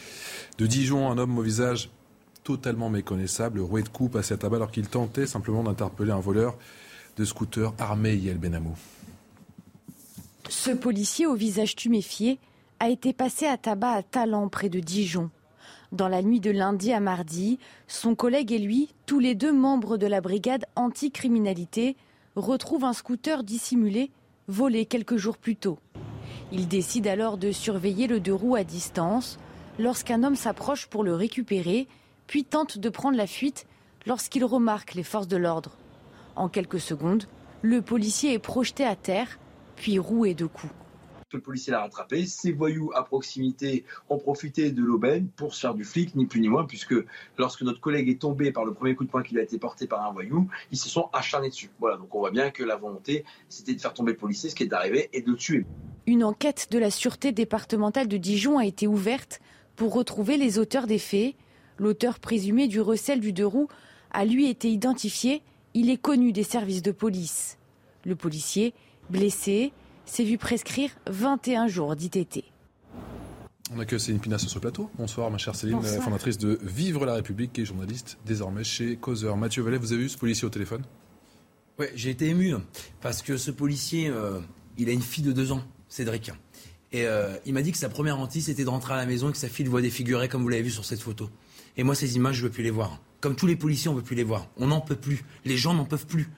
[0.59, 1.91] de Dijon, un homme au visage
[2.45, 6.57] totalement méconnaissable, roué de coups, passé à tabac alors qu'il tentait simplement d'interpeller un voleur
[7.17, 8.77] de scooter armé, Yael Benamou.
[10.49, 12.39] Ce policier au visage tuméfié
[12.81, 15.31] a été passé à tabac à Talent, près de Dijon.
[15.93, 19.99] Dans la nuit de lundi à mardi, son collègue et lui, tous les deux membres
[19.99, 21.97] de la brigade anticriminalité,
[22.35, 24.11] retrouvent un scooter dissimulé,
[24.49, 25.79] volé quelques jours plus tôt.
[26.51, 29.39] Ils décident alors de surveiller le deux roues à distance
[29.79, 31.87] lorsqu'un homme s'approche pour le récupérer,
[32.27, 33.67] puis tente de prendre la fuite
[34.07, 35.77] lorsqu'il remarque les forces de l'ordre.
[36.37, 37.25] En quelques secondes,
[37.61, 39.39] le policier est projeté à terre,
[39.77, 40.73] puis roué de coups.
[41.33, 42.27] Le policier l'a rattrapé.
[42.27, 46.41] Ces voyous à proximité ont profité de l'aubaine pour se faire du flic, ni plus
[46.41, 46.95] ni moins, puisque
[47.39, 49.59] lorsque notre collègue est tombé par le premier coup de poing qui lui a été
[49.59, 51.71] porté par un voyou, ils se sont acharnés dessus.
[51.81, 54.55] Voilà, donc on voit bien que la volonté, c'était de faire tomber le policier, ce
[54.55, 55.65] qui est arrivé, et de le tuer.
[56.07, 59.41] Une enquête de la sûreté départementale de Dijon a été ouverte
[59.77, 61.35] pour retrouver les auteurs des faits.
[61.79, 63.49] L'auteur présumé du recel du deux
[64.11, 65.43] a lui été identifié.
[65.75, 67.57] Il est connu des services de police.
[68.05, 68.75] Le policier,
[69.11, 69.73] blessé,
[70.05, 72.45] s'est vu prescrire 21 jours d'ITT.
[73.75, 74.91] On accueille Céline Pina sur ce plateau.
[74.99, 76.03] Bonsoir, ma chère Céline, Bonsoir.
[76.03, 79.37] fondatrice de Vivre la République et journaliste désormais chez Causeur.
[79.37, 80.83] Mathieu Vallet, vous avez vu ce policier au téléphone?
[81.79, 82.63] Ouais, j'ai été ému hein,
[83.01, 84.41] parce que ce policier, euh,
[84.77, 86.31] il a une fille de deux ans, Cédric.
[86.93, 89.31] Et euh, il m'a dit que sa première hantise, c'était de rentrer à la maison
[89.31, 91.31] et que sa fille le voit défiguré comme vous l'avez vu sur cette photo.
[91.79, 93.01] Et moi, ces images, je veux plus les voir.
[93.23, 94.49] Comme tous les policiers, on veut plus les voir.
[94.59, 95.25] On n'en peut plus.
[95.47, 96.29] Les gens n'en peuvent plus.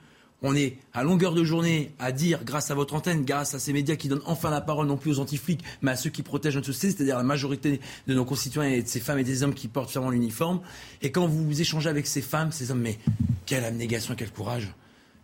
[0.42, 3.72] On est à longueur de journée à dire, grâce à votre antenne, grâce à ces
[3.72, 6.56] médias qui donnent enfin la parole non plus aux anti-flics, mais à ceux qui protègent
[6.56, 9.54] notre société, c'est-à-dire la majorité de nos concitoyens et de ces femmes et des hommes
[9.54, 10.60] qui portent fièrement l'uniforme.
[11.00, 12.98] Et quand vous échangez avec ces femmes, ces hommes, mais
[13.46, 14.74] quelle abnégation, quel courage.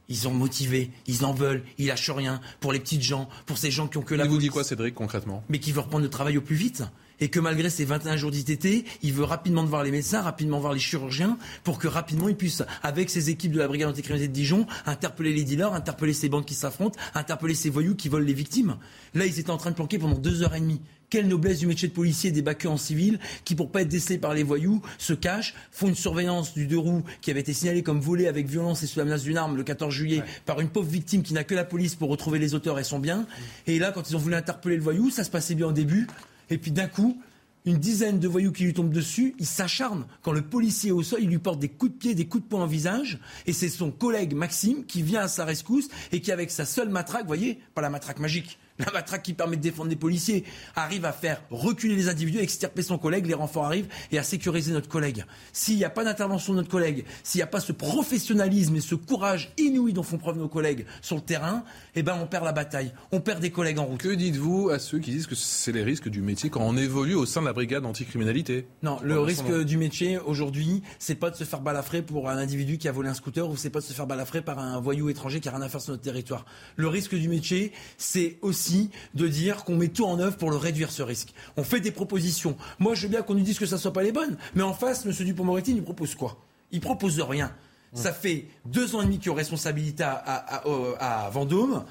[0.09, 3.71] Ils sont motivés, ils en veulent, ils lâchent rien pour les petites gens, pour ces
[3.71, 5.45] gens qui ont que la Il vous dit quoi, Cédric, concrètement?
[5.49, 6.83] Mais qui veut reprendre le travail au plus vite.
[7.21, 10.73] Et que malgré ces 21 jours d'ITT, il veut rapidement voir les médecins, rapidement voir
[10.73, 14.35] les chirurgiens, pour que rapidement il puisse, avec ses équipes de la brigade anticriminalité de
[14.35, 18.35] Dijon, interpeller les dealers, interpeller ces bandes qui s'affrontent, interpeller ces voyous qui volent les
[18.35, 18.77] victimes.
[19.15, 20.81] Là, ils étaient en train de planquer pendant deux heures et demie.
[21.11, 24.17] Quelle noblesse du métier de policier des baqueux en civil qui, pour pas être décelés
[24.17, 27.83] par les voyous, se cachent, font une surveillance du deux roues qui avait été signalé
[27.83, 30.69] comme volé avec violence et sous la menace d'une arme le 14 juillet par une
[30.69, 33.27] pauvre victime qui n'a que la police pour retrouver les auteurs et son bien.
[33.67, 36.07] Et là, quand ils ont voulu interpeller le voyou, ça se passait bien au début.
[36.51, 37.21] Et puis d'un coup,
[37.67, 40.07] une dizaine de voyous qui lui tombent dessus, il s'acharne.
[40.23, 42.45] Quand le policier est au sol, il lui porte des coups de pied, des coups
[42.45, 43.19] de poing en visage.
[43.47, 46.89] Et c'est son collègue Maxime qui vient à sa rescousse et qui, avec sa seule
[46.89, 50.45] matraque, vous voyez, pas la matraque magique, la matraque qui permet de défendre les policiers,
[50.75, 54.23] arrive à faire reculer les individus, à extirper son collègue, les renforts arrivent et à
[54.23, 55.25] sécuriser notre collègue.
[55.53, 58.81] S'il n'y a pas d'intervention de notre collègue, s'il n'y a pas ce professionnalisme et
[58.81, 61.65] ce courage inouï dont font preuve nos collègues sur le terrain,
[61.95, 64.01] eh ben on perd la bataille, on perd des collègues en route.
[64.01, 67.15] Que dites-vous à ceux qui disent que c'est les risques du métier quand on évolue
[67.15, 68.67] au sein de la brigade anticriminalité?
[68.83, 69.63] Non, le risque nom.
[69.63, 73.09] du métier aujourd'hui, c'est pas de se faire balafrer pour un individu qui a volé
[73.09, 75.53] un scooter ou c'est pas de se faire balafrer par un voyou étranger qui a
[75.53, 76.45] rien à faire sur notre territoire.
[76.77, 78.70] Le risque du métier, c'est aussi
[79.15, 81.33] de dire qu'on met tout en œuvre pour le réduire ce risque.
[81.57, 82.57] On fait des propositions.
[82.79, 84.73] Moi, je veux bien qu'on nous dise que ça soit pas les bonnes, mais en
[84.75, 85.13] face, M.
[85.13, 86.39] Dupont-Moretti, il nous propose quoi?
[86.73, 87.53] Il propose rien.
[87.93, 90.63] Ça fait deux ans et demi qu'il est aux responsabilités à, à-
[91.01, 91.85] à- à Vendôme.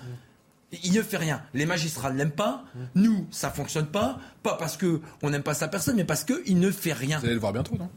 [0.83, 1.41] Il ne fait rien.
[1.53, 2.63] Les magistrats ne l'aiment pas.
[2.95, 4.19] Nous, ça fonctionne pas.
[4.43, 7.17] Pas parce que on n'aime pas sa personne, mais parce qu'il ne fait rien.
[7.19, 7.89] Vous allez le voir bientôt, non?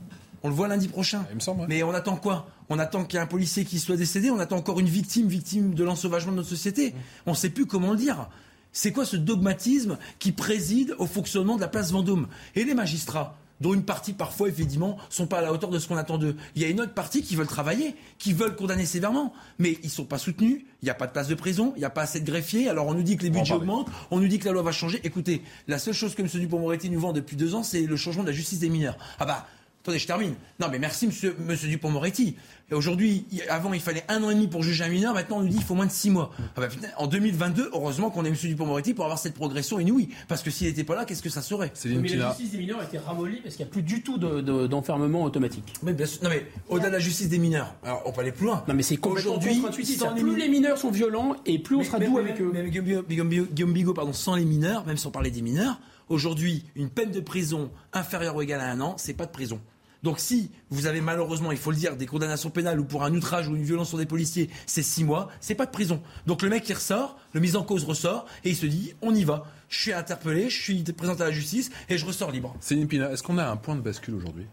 [0.42, 1.24] On le voit lundi prochain.
[1.30, 1.60] Il me semble.
[1.60, 1.66] ouais.
[1.68, 2.48] Mais on attend quoi?
[2.68, 4.30] On attend qu'il y ait un policier qui soit décédé.
[4.30, 6.94] On attend encore une victime, victime de l'ensauvagement de notre société.
[7.26, 8.28] On ne sait plus comment le dire.
[8.72, 12.28] C'est quoi ce dogmatisme qui préside au fonctionnement de la place Vendôme?
[12.54, 15.88] Et les magistrats dont une partie parfois effectivement sont pas à la hauteur de ce
[15.88, 16.36] qu'on attend d'eux.
[16.56, 19.90] Il y a une autre partie qui veulent travailler, qui veulent condamner sévèrement, mais ils
[19.90, 20.64] sont pas soutenus.
[20.82, 22.68] Il n'y a pas de place de prison, il n'y a pas assez de greffiers.
[22.68, 23.62] Alors on nous dit que les budgets parler.
[23.62, 25.00] augmentent, on nous dit que la loi va changer.
[25.04, 26.28] Écoutez, la seule chose que M.
[26.28, 28.98] Dupond-Moretti nous vend depuis deux ans, c'est le changement de la justice des mineurs.
[29.20, 29.46] Ah bah
[29.82, 30.34] Attendez, je termine.
[30.60, 32.36] Non, mais merci, monsieur, monsieur Dupont-Moretti.
[32.70, 35.12] Aujourd'hui, avant, il fallait un an et demi pour juger un mineur.
[35.12, 36.30] Maintenant, on nous dit qu'il faut moins de six mois.
[36.38, 36.68] Ah bah,
[36.98, 40.10] en 2022, heureusement qu'on a monsieur Dupont-Moretti pour avoir cette progression inouïe.
[40.28, 42.78] Parce que s'il n'était pas là, qu'est-ce que ça serait Mais la justice des mineurs
[42.78, 45.74] a été ramollie parce qu'il n'y a plus du tout d'enfermement automatique.
[45.82, 46.22] Mais bien sûr.
[46.22, 48.62] Non, mais au-delà de la justice des mineurs, alors on peut aller plus loin.
[48.68, 50.00] Non, mais c'est complètement contre-intuitif.
[50.14, 52.52] Plus les mineurs sont violents et plus on sera doux avec eux.
[52.54, 57.10] Mais Guillaume Bigot, pardon, sans les mineurs, même sans parler des mineurs, aujourd'hui, une peine
[57.10, 59.60] de prison inférieure ou égale à un an, c'est pas de prison.
[60.02, 63.14] Donc si vous avez malheureusement, il faut le dire, des condamnations pénales ou pour un
[63.14, 66.02] outrage ou une violence sur des policiers, c'est six mois, c'est pas de prison.
[66.26, 69.14] Donc le mec qui ressort, le mise en cause ressort et il se dit on
[69.14, 69.44] y va.
[69.68, 72.54] Je suis interpellé, je suis présenté à la justice et je ressors libre.
[72.60, 74.46] Céline Pina, est-ce qu'on a un point de bascule aujourd'hui?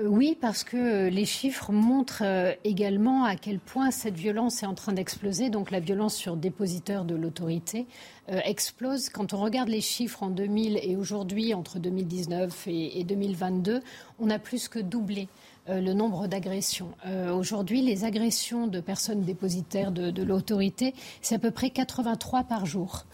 [0.00, 4.74] Oui, parce que les chiffres montrent euh, également à quel point cette violence est en
[4.74, 5.50] train d'exploser.
[5.50, 7.86] Donc la violence sur dépositeurs de l'autorité
[8.30, 9.10] euh, explose.
[9.10, 13.80] Quand on regarde les chiffres en 2000 et aujourd'hui, entre 2019 et, 2022,
[14.18, 15.28] on a plus que doublé.
[15.68, 16.90] le nombre d'agressions.
[17.32, 23.04] Aujourd'hui, les agressions de personnes dépositaires de l'autorité, c'est à peu près 83 par jour.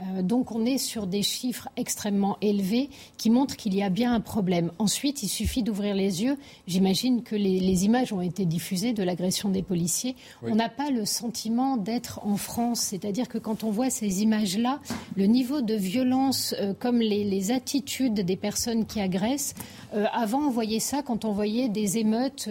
[0.00, 4.12] Euh, donc on est sur des chiffres extrêmement élevés qui montrent qu'il y a bien
[4.12, 4.72] un problème.
[4.78, 6.36] Ensuite, il suffit d'ouvrir les yeux.
[6.66, 10.14] J'imagine que les, images ont été diffusées de l'agression des policiers.
[10.42, 12.80] On n'a pas le sentiment d'être en France.
[12.80, 14.80] C'est-à-dire que quand on voit ces images-là,
[15.16, 19.54] le niveau de violence, euh, comme les, attitudes des personnes qui agressent,
[19.94, 22.48] euh, avant on voyait ça quand on voyait des émeutes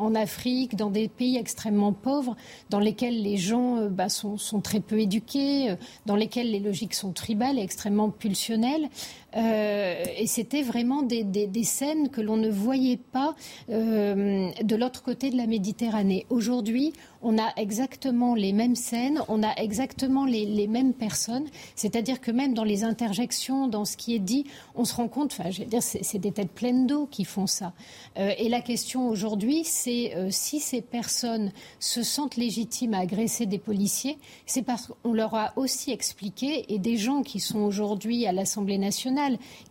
[0.00, 2.36] en Afrique, dans des pays extrêmement pauvres,
[2.70, 6.94] dans lesquels les gens euh, bah, sont, très peu éduqués, euh, dans lesquels les logiques
[6.94, 8.88] sont tribales et extrêmement pulsionnelles.
[9.36, 11.24] Euh, et c'était vraiment des,
[11.64, 13.34] scènes que l'on ne voyait pas
[13.68, 16.26] de l'autre côté de la Méditerranée.
[16.30, 21.46] Aujourd'hui, on a exactement les mêmes scènes, on a exactement les, mêmes personnes.
[21.74, 25.32] C'est-à-dire que même dans les interjections, dans ce qui est dit, on se rend compte,
[25.38, 27.72] enfin, je veux dire, c'est des têtes pleines d'eau qui font ça.
[28.18, 33.46] Euh, et la question aujourd'hui, c'est euh, si ces personnes se sentent légitimes à agresser
[33.46, 38.26] des policiers, c'est parce qu'on leur a aussi expliqué, et des gens qui sont aujourd'hui
[38.26, 39.19] à l'Assemblée nationale,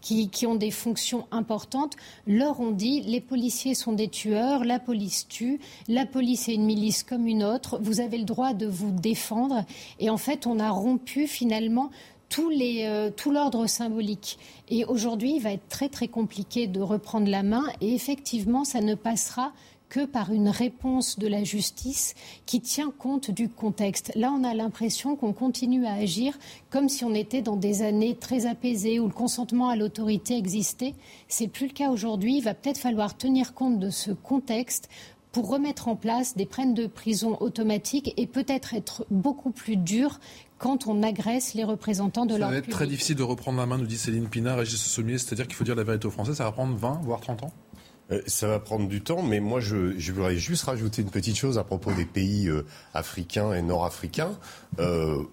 [0.01, 1.95] qui, ont des fonctions importantes,
[2.27, 6.65] leur ont dit les policiers sont des tueurs, la police tue, la police est une
[6.65, 9.65] milice comme une autre, vous avez le droit de vous défendre.
[9.99, 11.89] Et en fait, on a rompu finalement
[12.37, 14.37] euh, tout l'ordre symbolique.
[14.69, 17.65] Et aujourd'hui, il va être très très compliqué de reprendre la main.
[17.81, 19.51] Et effectivement, ça ne passera
[19.89, 22.13] que par une réponse de la justice
[22.45, 24.11] qui tient compte du contexte.
[24.15, 26.37] Là, on a l'impression qu'on continue à agir
[26.69, 30.93] comme si on était dans des années très apaisées où le consentement à l'autorité existait.
[31.27, 32.37] C'est plus le cas aujourd'hui.
[32.37, 34.89] Il va peut-être falloir tenir compte de ce contexte
[35.31, 40.19] pour remettre en place des peines de prison automatiques et peut-être être beaucoup plus dur
[40.57, 43.65] quand on agresse les représentants de leur Ça va être très difficile de reprendre la
[43.65, 46.33] main, nous dit Céline Pinard, Régis Sommier, c'est-à-dire qu'il faut dire la vérité aux Français,
[46.33, 47.53] ça va prendre 20, voire 30 ans?
[48.11, 51.57] Euh, ça va prendre du temps, mais moi je, voudrais juste rajouter une petite chose
[51.57, 54.37] à propos des pays euh, africains et nord-africains.
[54.79, 55.23] Euh,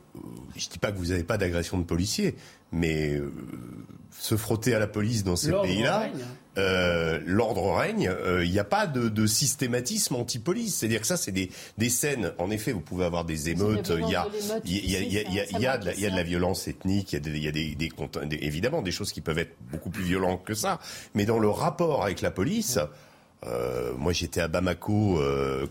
[0.57, 2.35] je ne dis pas que vous n'avez pas d'agression de policiers,
[2.73, 3.33] mais euh,
[4.19, 6.09] se frotter à la police dans ces pays-là,
[6.59, 8.03] euh, l'ordre règne.
[8.03, 10.77] Il euh, n'y a pas de, systématisme anti-police.
[10.77, 11.51] C'est-à-dire que ça, c'est des,
[11.89, 12.33] scènes.
[12.39, 13.93] En effet, vous pouvez avoir des émeutes.
[13.95, 14.27] Il y a,
[14.65, 17.13] y de la violence ethnique.
[17.13, 17.79] Il y a des,
[18.41, 20.81] évidemment des choses qui peuvent être beaucoup plus violentes que ça.
[21.15, 22.79] Mais dans le rapport avec la police,
[23.99, 25.21] moi j'étais à Bamako,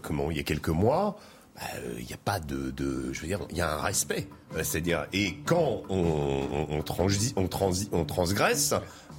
[0.01, 1.17] comment, il y a quelques mois
[1.55, 4.27] il bah, n'y a pas de, de, je veux dire, il y a un respect.
[4.61, 6.83] C'est-à-dire, et quand on, on,
[7.37, 7.49] on,
[7.91, 8.73] on transgresse,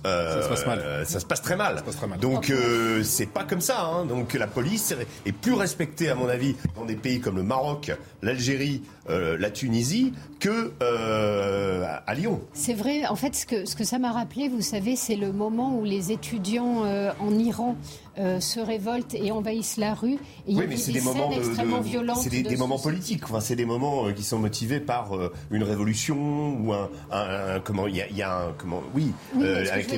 [0.06, 1.06] euh, ça se passe mal.
[1.06, 1.82] Ça se passe très mal.
[2.20, 3.82] Donc euh, c'est pas comme ça.
[3.82, 4.06] Hein.
[4.06, 4.94] Donc la police
[5.24, 9.50] est plus respectée à mon avis dans des pays comme le Maroc, l'Algérie, euh, la
[9.50, 12.40] Tunisie que à Lyon.
[12.52, 13.06] C'est vrai.
[13.06, 15.84] En fait, ce que ce que ça m'a rappelé, vous savez, c'est le moment où
[15.84, 16.84] les étudiants
[17.20, 17.76] en Iran
[18.16, 20.18] se révoltent et envahissent la rue.
[20.48, 22.18] Et oui, mais c'est des, moments extrêmement violentes.
[22.22, 23.24] C'est des, moments politiques.
[23.24, 25.10] Enfin, c'est des moments qui sont motivés par
[25.50, 29.12] une révolution ou un, un, comment il y a, un comment oui,
[29.70, 29.90] avec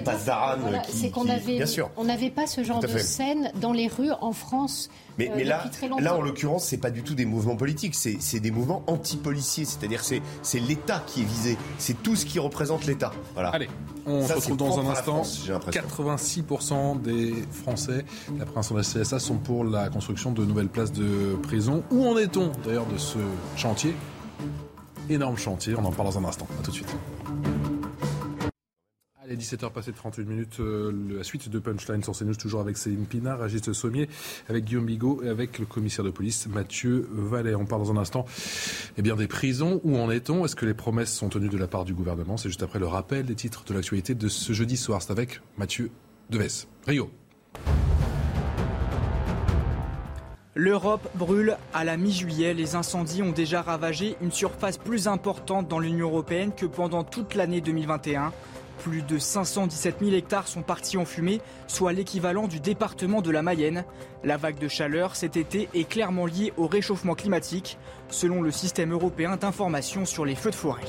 [0.89, 1.61] c'est qu'on avait,
[1.97, 4.91] on n'avait pas ce genre de scène dans les rues en France.
[5.19, 5.65] Mais, euh, là,
[6.01, 9.65] là, en l'occurrence, c'est pas du tout des mouvements politiques, c'est des mouvements anti-policiers.
[9.65, 11.57] C'est-à-dire c'est c'est l'État qui est visé.
[11.79, 13.13] C'est tout ce qui représente l'État.
[13.35, 13.51] Voilà.
[13.51, 13.69] Allez,
[14.07, 15.23] on se retrouve dans un instant.
[15.23, 21.83] 86% des Français, d'après un CSA, sont pour la construction de nouvelles places de prison.
[21.91, 23.19] Où en est-on d'ailleurs de ce
[23.57, 23.95] chantier?
[25.11, 26.47] Énorme chantier, on en parle dans un instant.
[26.61, 26.95] A tout de suite.
[29.29, 32.79] Les 17h passées de 38 minutes, euh, la suite de Punchline sur CNews, toujours avec
[32.79, 34.09] Céline Pinard, Régis Sommier,
[34.49, 37.55] avec Guillaume Bigot et avec le commissaire de police Mathieu Vallet.
[37.55, 38.25] On parle dans un instant
[38.97, 39.83] eh bien, des prisons.
[39.85, 40.47] Où en est-on?
[40.47, 42.39] Est-ce que les promesses sont tenues de la part du gouvernement?
[42.39, 45.03] C'est juste après le rappel des titres de l'actualité de ce jeudi soir.
[45.03, 45.91] C'est avec Mathieu
[46.31, 46.65] Deves.
[46.87, 47.11] Rio.
[50.55, 52.55] L'Europe brûle à la mi-juillet.
[52.55, 57.35] Les incendies ont déjà ravagé une surface plus importante dans l'Union européenne que pendant toute
[57.35, 58.33] l'année 2021.
[58.79, 63.43] Plus de 517 000 hectares sont partis en fumée, soit l'équivalent du département de la
[63.43, 63.85] Mayenne.
[64.25, 68.93] La vague de chaleur cet été est clairement liée au réchauffement climatique, selon le système
[68.93, 70.85] européen d'information sur les feux de forêt.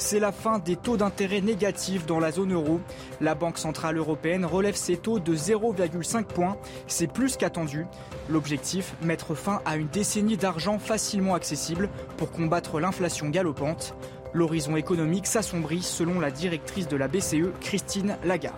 [0.00, 2.80] C'est la fin des taux d'intérêt négatifs dans la zone euro.
[3.20, 6.56] La Banque Centrale Européenne relève ses taux de 0,5 points.
[6.86, 7.84] C'est plus qu'attendu.
[8.30, 13.96] L'objectif, mettre fin à une décennie d'argent facilement accessible pour combattre l'inflation galopante.
[14.32, 18.56] L'horizon économique s'assombrit selon la directrice de la BCE, Christine Lagarde.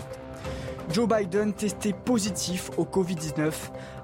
[0.92, 3.52] Joe Biden testé positif au Covid-19.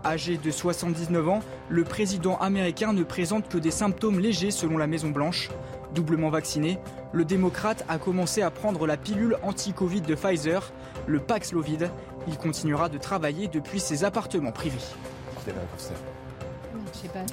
[0.04, 4.86] Âgé de 79 ans, le président américain ne présente que des symptômes légers selon la
[4.86, 5.50] Maison-Blanche.
[5.94, 6.78] Doublement vacciné,
[7.12, 10.72] le démocrate a commencé à prendre la pilule anti-Covid de Pfizer,
[11.06, 11.90] le Paxlovid.
[12.28, 14.78] Il continuera de travailler depuis ses appartements privés.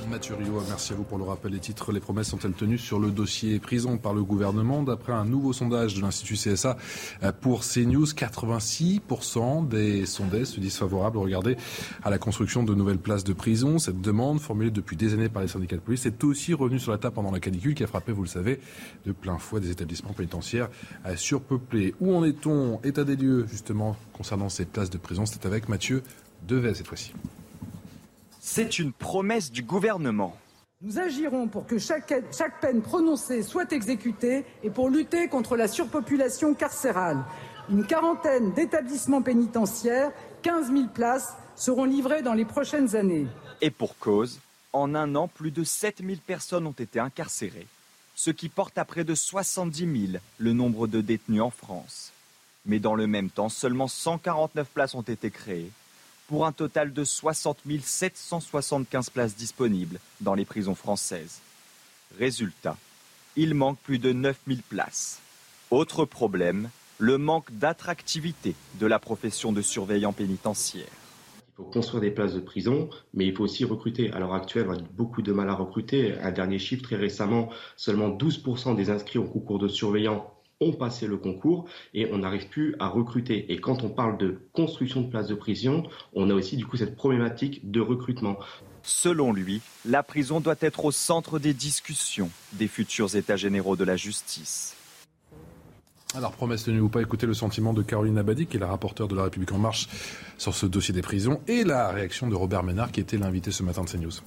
[0.09, 1.91] Mathieu Rio, merci à vous pour le rappel des titres.
[1.91, 5.95] Les promesses sont-elles tenues sur le dossier prison par le gouvernement D'après un nouveau sondage
[5.95, 6.77] de l'Institut CSA
[7.41, 11.57] pour CNews, 86% des sondés se disent favorables, regardez,
[12.03, 13.79] à la construction de nouvelles places de prison.
[13.79, 16.91] Cette demande, formulée depuis des années par les syndicats de police, est aussi revenue sur
[16.91, 18.59] la table pendant la canicule qui a frappé, vous le savez,
[19.05, 20.69] de plein fouet des établissements pénitentiaires
[21.15, 21.95] surpeuplés.
[21.99, 22.79] Où en est-on?
[22.83, 26.03] État des lieux, justement, concernant ces places de prison C'est avec Mathieu
[26.47, 27.13] Devet cette fois-ci.
[28.45, 30.35] C'est une promesse du gouvernement.
[30.81, 35.69] Nous agirons pour que chaque, chaque, peine prononcée soit exécutée et pour lutter contre la
[35.69, 37.23] surpopulation carcérale.
[37.69, 43.27] Une quarantaine d'établissements pénitentiaires, 15 000 places, seront livrées dans les prochaines années.
[43.61, 44.41] Et pour cause,
[44.73, 47.67] en un an, plus de 7 000 personnes ont été incarcérées,
[48.13, 52.11] ce qui porte à près de 70 000 le nombre de détenus en France.
[52.65, 55.71] Mais dans le même temps, seulement 149 places ont été créées
[56.33, 61.41] pour un total de 60 775 places disponibles dans les prisons françaises.
[62.17, 62.75] Résultat,
[63.35, 65.21] il manque plus de 9 000 places.
[65.69, 70.87] Autre problème, le manque d'attractivité de la profession de surveillant pénitentiaire.
[71.37, 74.11] Il faut construire des places de prison, mais il faut aussi recruter.
[74.11, 76.17] À l'heure actuelle, on a beaucoup de mal à recruter.
[76.17, 81.07] Un dernier chiffre, très récemment, seulement 12% des inscrits au concours de surveillants ont passé
[81.07, 83.51] le concours et on n'arrive plus à recruter.
[83.51, 86.77] Et quand on parle de construction de places de prison, on a aussi du coup
[86.77, 88.37] cette problématique de recrutement.
[88.83, 93.85] Selon lui, la prison doit être au centre des discussions des futurs États généraux de
[93.85, 94.75] la justice.
[96.15, 99.07] Alors, promesse tenue ou pas, écoutez le sentiment de Caroline Abadi, qui est la rapporteure
[99.07, 99.87] de La République En Marche
[100.37, 103.63] sur ce dossier des prisons, et la réaction de Robert Ménard, qui était l'invité ce
[103.63, 104.21] matin de CNews.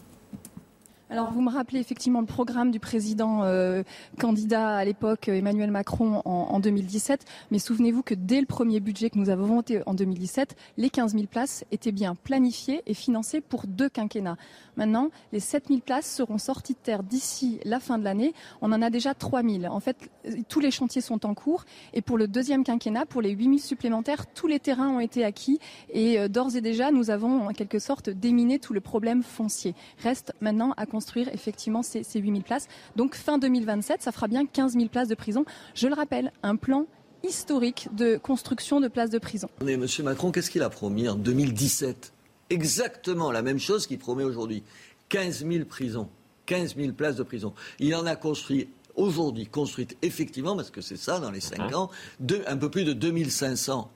[1.08, 3.84] Alors vous me rappelez effectivement le programme du président euh,
[4.18, 9.10] candidat à l'époque Emmanuel Macron en, en 2017, mais souvenez-vous que dès le premier budget
[9.10, 13.40] que nous avons voté en 2017, les 15 000 places étaient bien planifiées et financées
[13.40, 14.36] pour deux quinquennats.
[14.76, 18.34] Maintenant, les 7 000 places seront sorties de terre d'ici la fin de l'année.
[18.60, 19.72] On en a déjà 3 000.
[19.72, 20.10] En fait,
[20.48, 21.64] tous les chantiers sont en cours
[21.94, 25.24] et pour le deuxième quinquennat, pour les 8 000 supplémentaires, tous les terrains ont été
[25.24, 29.22] acquis et euh, d'ores et déjà, nous avons en quelque sorte déminé tout le problème
[29.22, 29.74] foncier.
[30.02, 32.68] Reste maintenant à construire effectivement ces, ces 8000 places.
[32.96, 35.44] Donc fin 2027, ça fera bien 15 000 places de prison.
[35.74, 36.86] Je le rappelle, un plan
[37.22, 39.50] historique de construction de places de prison.
[39.62, 42.14] Mais Monsieur Macron, qu'est-ce qu'il a promis en 2017
[42.48, 44.62] Exactement la même chose qu'il promet aujourd'hui.
[45.10, 46.08] 15 000 prisons,
[46.46, 47.52] 15 000 places de prison.
[47.78, 51.90] Il en a construit aujourd'hui, construites effectivement, parce que c'est ça dans les 5 ans,
[52.20, 53.90] de, un peu plus de 2500.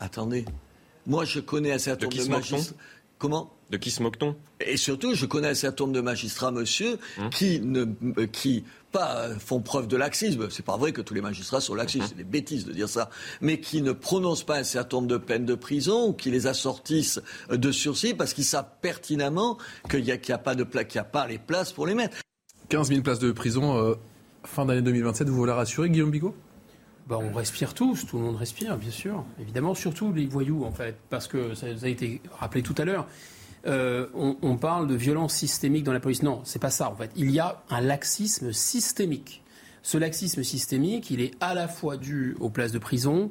[0.00, 0.46] Attendez,
[1.06, 2.76] moi je connais un certain nombre de magistrats.
[3.18, 4.36] Comment De qui se moque-t-on?
[4.60, 6.98] Et surtout, je connais un certain nombre de magistrats, monsieur,
[7.30, 7.84] qui, ne,
[8.18, 10.48] euh, qui pas euh, font preuve de laxisme.
[10.50, 13.08] C'est pas vrai que tous les magistrats sont laxistes, c'est des bêtises de dire ça.
[13.40, 16.46] Mais qui ne prononcent pas un certain nombre de peines de prison ou qui les
[16.46, 19.58] assortissent de sursis parce qu'ils savent pertinemment
[19.90, 21.86] qu'il n'y a, qu a, pas de pla- qu'il y a pas les places pour
[21.86, 22.18] les mettre.
[22.68, 23.94] 15 000 places de prison euh,
[24.44, 26.34] fin d'année 2027, vous voulez rassurer, Guillaume Bigot?
[27.06, 29.24] Bah, on respire tous, tout le monde respire, bien sûr.
[29.40, 33.06] Évidemment, surtout les voyous, en fait, parce que ça a été rappelé tout à l'heure.
[33.66, 36.22] Euh, on, on, parle de violence systémique dans la police.
[36.22, 37.10] Non, c'est pas ça, en fait.
[37.16, 39.42] Il y a un laxisme systémique.
[39.82, 43.30] Ce laxisme systémique, il est à la fois dû aux places de prison,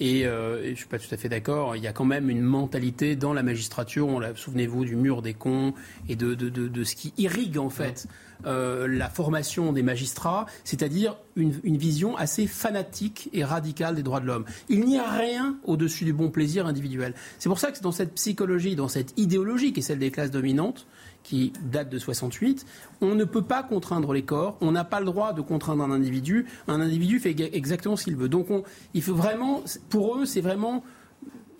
[0.00, 1.76] et, euh, et je ne suis pas tout à fait d'accord.
[1.76, 4.08] Il y a quand même une mentalité dans la magistrature.
[4.34, 5.74] Souvenez-vous du mur des cons
[6.08, 8.08] et de, de, de, de ce qui irrigue en fait
[8.44, 14.18] euh, la formation des magistrats, c'est-à-dire une, une, vision assez fanatique et radicale des droits
[14.18, 14.44] de l'homme.
[14.68, 17.14] Il n'y a rien au-dessus du bon plaisir individuel.
[17.38, 20.32] C'est pour ça que dans cette psychologie, dans cette idéologie qui est celle des classes
[20.32, 20.86] dominantes,
[21.22, 22.66] qui date de 68,
[23.00, 25.90] on ne peut pas contraindre les corps, on n'a pas le droit de contraindre un
[25.90, 28.28] individu, un individu fait exactement ce qu'il veut.
[28.28, 28.62] Donc on,
[28.94, 30.82] il faut vraiment, pour eux, c'est vraiment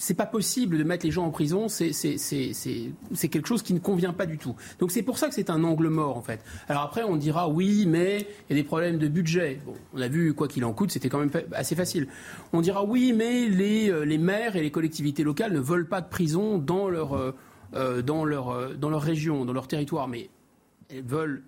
[0.03, 1.93] c'est pas possible de mettre les gens en prison, c'est
[3.31, 4.57] quelque chose qui ne convient pas du tout.
[4.81, 6.41] Donc c'est pour ça que c'est un angle mort en fait.
[6.69, 9.61] Alors après on dira oui, mais il y a des problèmes de budget.
[9.95, 12.09] On a vu quoi qu'il en coûte, c'était quand même assez facile.
[12.53, 16.01] On dira oui, mais les, euh, les maires et les collectivités locales ne veulent pas
[16.01, 17.15] de prison dans leur,
[17.75, 20.09] euh, euh, dans leur, région, dans leur territoire.
[20.09, 20.31] Mais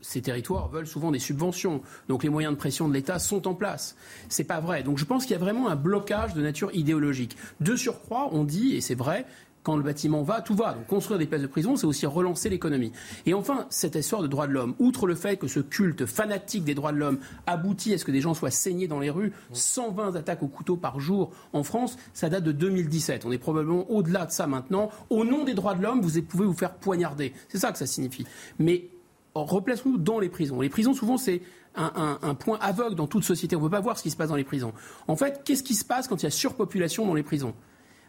[0.00, 1.82] ces territoires veulent souvent des subventions.
[2.08, 3.96] Donc les moyens de pression de l'État sont en place.
[4.28, 4.82] C'est pas vrai.
[4.82, 7.36] Donc je pense qu'il y a vraiment un blocage de nature idéologique.
[7.60, 9.26] De surcroît, on dit, et c'est vrai,
[9.64, 10.74] quand le bâtiment va, tout va.
[10.74, 12.92] Donc construire des places de prison, c'est aussi relancer l'économie.
[13.26, 16.62] Et enfin, cette histoire de droits de l'homme, outre le fait que ce culte fanatique
[16.62, 19.32] des droits de l'homme aboutit à ce que des gens soient saignés dans les rues,
[19.52, 23.24] 120 attaques au couteau par jour en France, ça date de 2017.
[23.24, 24.90] On est probablement au-delà de ça maintenant.
[25.10, 27.32] Au nom des droits de l'homme, vous pouvez vous faire poignarder.
[27.48, 28.26] C'est ça que ça signifie.
[28.58, 28.88] Mais
[29.34, 30.60] replaçons-nous dans les prisons.
[30.60, 31.40] Les prisons, souvent, c'est
[31.74, 33.56] un, point aveugle dans toute société.
[33.56, 34.72] On ne peut pas voir ce qui se passe dans les prisons.
[35.08, 37.54] En fait, qu'est-ce qui se passe quand il y a surpopulation dans les prisons?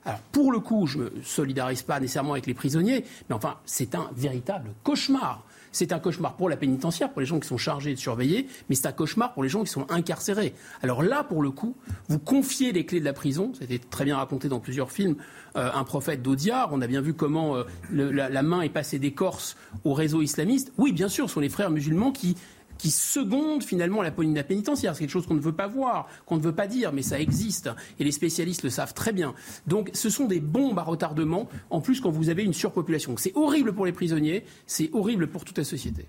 [0.05, 3.95] Alors, pour le coup, je ne solidarise pas nécessairement avec les prisonniers, mais enfin, c'est
[3.95, 5.43] un véritable cauchemar.
[5.71, 8.75] C'est un cauchemar pour la pénitentiaire, pour les gens qui sont chargés de surveiller, mais
[8.75, 10.53] c'est un cauchemar pour les gens qui sont incarcérés.
[10.81, 11.75] Alors là, pour le coup,
[12.07, 15.15] vous confiez les clés de la prison, c'était très bien raconté dans plusieurs films,
[15.57, 19.11] euh, un prophète d'Audiard, on a bien vu comment euh, la, main est passée des
[19.11, 20.71] Corses au réseau islamiste.
[20.77, 22.37] Oui, bien sûr, ce sont les frères musulmans qui
[22.77, 24.95] qui secondent finalement la police pénitentiaire.
[24.95, 27.19] C'est quelque chose qu'on ne veut pas voir, qu'on ne veut pas dire, mais ça
[27.19, 27.69] existe.
[27.99, 29.33] Et les spécialistes le savent très bien.
[29.67, 33.15] Donc ce sont des bombes à retardement, en plus quand vous avez une surpopulation.
[33.17, 36.07] C'est horrible pour les prisonniers, c'est horrible pour toute la société.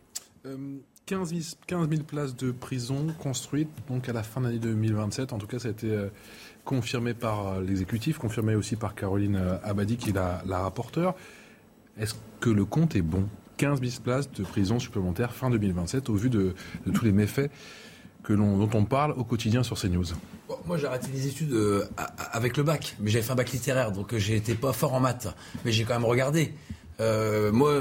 [1.06, 1.34] 15,
[1.68, 5.32] 000, places de prison construites donc à la fin de l'année 2027.
[5.32, 6.08] En tout cas, ça a été euh,
[6.64, 11.14] confirmé par euh, l'exécutif, confirmé aussi par Caroline euh, Abadi, qui est la, rapporteure.
[11.98, 13.28] Est-ce que le compte est bon?
[13.56, 16.54] 15 places de prison supplémentaires fin 2027 au vu de,
[16.94, 17.50] tous les méfaits
[18.28, 20.06] dont on parle au quotidien sur CNews
[20.66, 21.84] Moi, j'ai arrêté les études euh,
[22.32, 25.00] avec le bac, mais j'avais fait un bac littéraire, donc j'ai été pas fort en
[25.00, 25.28] maths.
[25.64, 26.52] Mais j'ai quand même regardé.
[27.00, 27.72] Euh, moi,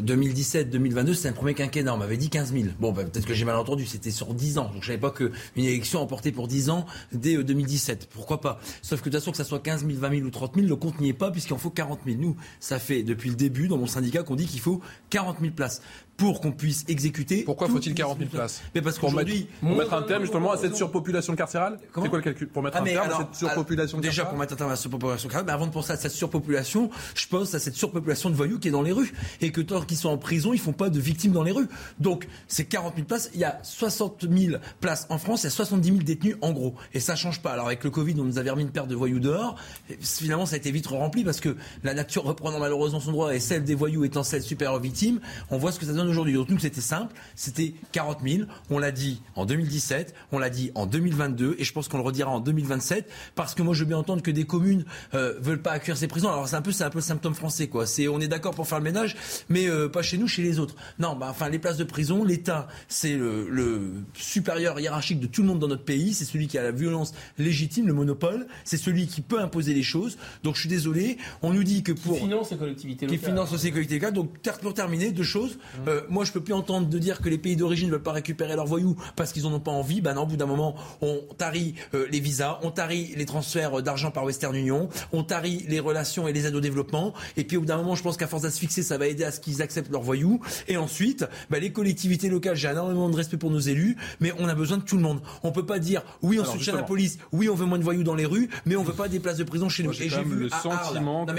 [0.00, 1.94] 2017-2022, c'était un premier quinquennat.
[1.94, 2.64] On m'avait dit 15 000.
[2.80, 3.86] Bon, bah, peut-être que j'ai mal entendu.
[3.86, 4.70] C'était sur 10 ans.
[4.72, 8.02] Donc, je savais pas qu'une élection emportée pour 10 ans dès 2017.
[8.02, 8.60] Euh, Pourquoi pas?
[8.82, 10.66] Sauf que de toute façon, que ça soit 15 000, 20 000 ou 30 000,
[10.66, 12.18] le compte n'y est pas puisqu'il en faut 40 000.
[12.20, 14.80] Nous, ça fait depuis le début dans mon syndicat qu'on dit qu'il faut
[15.10, 15.82] 40 000 places
[16.18, 17.44] pour qu'on puisse exécuter.
[17.44, 20.74] Pourquoi faut-il 40 000 places Mais parce qu'aujourd'hui, pour mettre un terme justement à cette
[20.74, 21.78] surpopulation carcérale.
[21.94, 24.52] C'est quoi le calcul Pour mettre ah, un terme à cette surpopulation Déjà pour mettre
[24.52, 27.54] un terme à cette surpopulation carcérale, mais avant de penser à cette surpopulation, je pense
[27.54, 30.08] à cette surpopulation de voyous qui est dans les rues et que tant qu'ils sont
[30.08, 31.68] en prison, ils font pas de victimes dans les rues.
[32.00, 33.30] Donc c'est 40 000 places.
[33.34, 36.50] Il y a 60 000 places en France, il y a 70 000 détenus en
[36.50, 37.52] gros, et ça change pas.
[37.52, 39.54] Alors avec le Covid, on nous avait remis une paire de voyous dehors.
[40.00, 43.38] finalement, ça a été vite rempli parce que la nature reprenant malheureusement son droit et
[43.38, 46.34] celle des voyous étant celle supérieure aux victimes, on voit ce que ça donne aujourd'hui.
[46.34, 48.42] Donc nous, c'était simple, c'était 40 000.
[48.70, 52.02] On l'a dit en 2017, on l'a dit en 2022, et je pense qu'on le
[52.02, 54.84] redira en 2027, parce que moi je veux bien entendre que des communes
[55.14, 56.28] euh, veulent pas accueillir ces prisons.
[56.28, 57.86] Alors c'est un peu, c'est un peu le symptôme français, quoi.
[57.86, 59.16] C'est, on est d'accord pour faire le ménage,
[59.48, 60.74] mais euh, pas chez nous, chez les autres.
[60.98, 65.42] Non, bah, enfin les places de prison, l'État, c'est le, le, supérieur hiérarchique de tout
[65.42, 66.14] le monde dans notre pays.
[66.14, 68.46] C'est celui qui a la violence légitime, le monopole.
[68.64, 70.18] C'est celui qui peut imposer les choses.
[70.42, 73.24] Donc je suis désolé, on nous dit que pour qui finance les collectivités locales, qui
[73.24, 74.14] finance les collectivités locales.
[74.14, 75.58] Donc pour terminer, deux choses.
[75.78, 75.90] Mmh.
[75.98, 78.12] Euh, moi je peux plus entendre de dire que les pays d'origine ne veulent pas
[78.12, 80.74] récupérer leurs voyous parce qu'ils n'en ont pas envie, ben non, au bout d'un moment,
[81.00, 85.64] on tarit euh, les visas, on tarit les transferts d'argent par Western Union, on tarit
[85.68, 88.16] les relations et les aides au développement, et puis au bout d'un moment, je pense
[88.16, 90.40] qu'à force d'asphyxier, ça va aider à ce qu'ils acceptent leurs voyous.
[90.66, 94.48] Et ensuite, ben, les collectivités locales, j'ai énormément de respect pour nos élus, mais on
[94.48, 95.20] a besoin de tout le monde.
[95.42, 98.04] On peut pas dire oui, on soutient la police, oui, on veut moins de voyous
[98.04, 99.92] dans les rues, mais on veut pas des places de prison chez nous.
[99.92, 101.32] et j'ai vu le sentiment que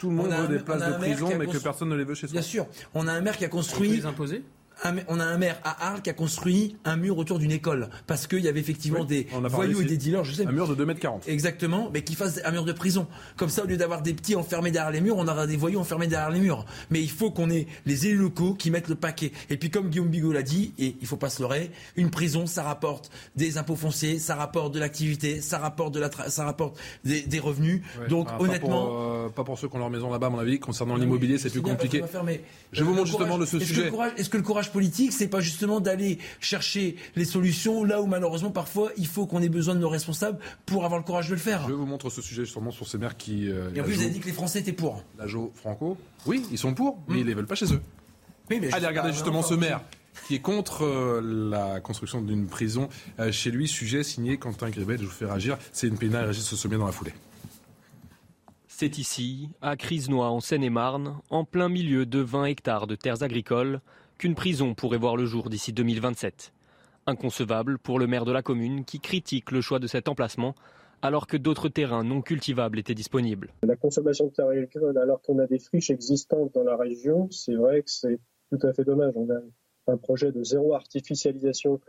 [0.00, 2.26] tout le monde veut des places de prison, mais que personne ne les veut chez
[2.26, 2.32] soi.
[2.32, 3.88] Bien sûr, on a un maire qui a construit fruits.
[3.88, 4.42] Vous les imposer
[5.08, 8.26] on a un maire à Arles qui a construit un mur autour d'une école parce
[8.26, 10.46] qu'il y avait effectivement des voyous et des dealers, je sais.
[10.46, 11.28] Un mur de 2 mètres 40.
[11.28, 13.06] Exactement, mais qui fasse un mur de prison.
[13.36, 15.78] Comme ça, au lieu d'avoir des petits enfermés derrière les murs, on aura des voyous
[15.78, 16.64] enfermés derrière les murs.
[16.90, 19.32] Mais il faut qu'on ait les élus locaux qui mettent le paquet.
[19.50, 22.46] Et puis, comme Guillaume Bigot l'a dit, et il faut pas se leurrer, une prison,
[22.46, 26.78] ça rapporte des impôts fonciers, ça rapporte de l'activité, ça rapporte de la, ça rapporte
[27.04, 27.82] des, revenus.
[28.08, 30.58] Donc, honnêtement, euh, pas pour, ceux qui ont leur maison là-bas, à mon avis.
[30.58, 32.02] Concernant l'immobilier, c'est plus compliqué.
[32.72, 33.90] Je vous montre justement de ce sujet.
[34.16, 38.50] Est-ce que le courage politique, c'est pas justement d'aller chercher les solutions là où malheureusement
[38.50, 41.40] parfois il faut qu'on ait besoin de nos responsables pour avoir le courage de le
[41.40, 41.68] faire.
[41.68, 43.50] Je vous montre ce sujet justement sur ces maires qui.
[43.50, 45.02] Euh, et en plus, vous avez dit que les Français étaient pour.
[45.18, 45.96] La Jo Franco,
[46.26, 47.80] oui, ils sont pour, mais ils ils les veulent pas chez eux.
[48.50, 49.80] Allez regarder justement ce maire
[50.26, 52.88] qui est contre euh, la construction d'une prison
[53.20, 53.68] euh, chez lui.
[53.68, 54.98] Sujet signé Quentin Gribet.
[54.98, 55.58] Je vous fais réagir.
[55.72, 56.26] C'est une pénale.
[56.26, 57.12] Régis se sommet dans la foulée.
[58.78, 63.80] C'est ici, à Crisnois, en Seine-et-Marne, en plein milieu de 20 hectares de terres agricoles,
[64.18, 66.52] qu'une prison pourrait voir le jour d'ici 2027.
[67.06, 70.54] Inconcevable pour le maire de la commune qui critique le choix de cet emplacement
[71.02, 73.52] alors que d'autres terrains non cultivables étaient disponibles.
[73.62, 77.54] La consommation de terres agricoles, alors qu'on a des friches existantes dans la région, c'est
[77.54, 78.18] vrai que c'est
[78.50, 79.12] tout à fait dommage.
[79.14, 79.38] On a
[79.92, 81.80] un projet de zéro artificialisation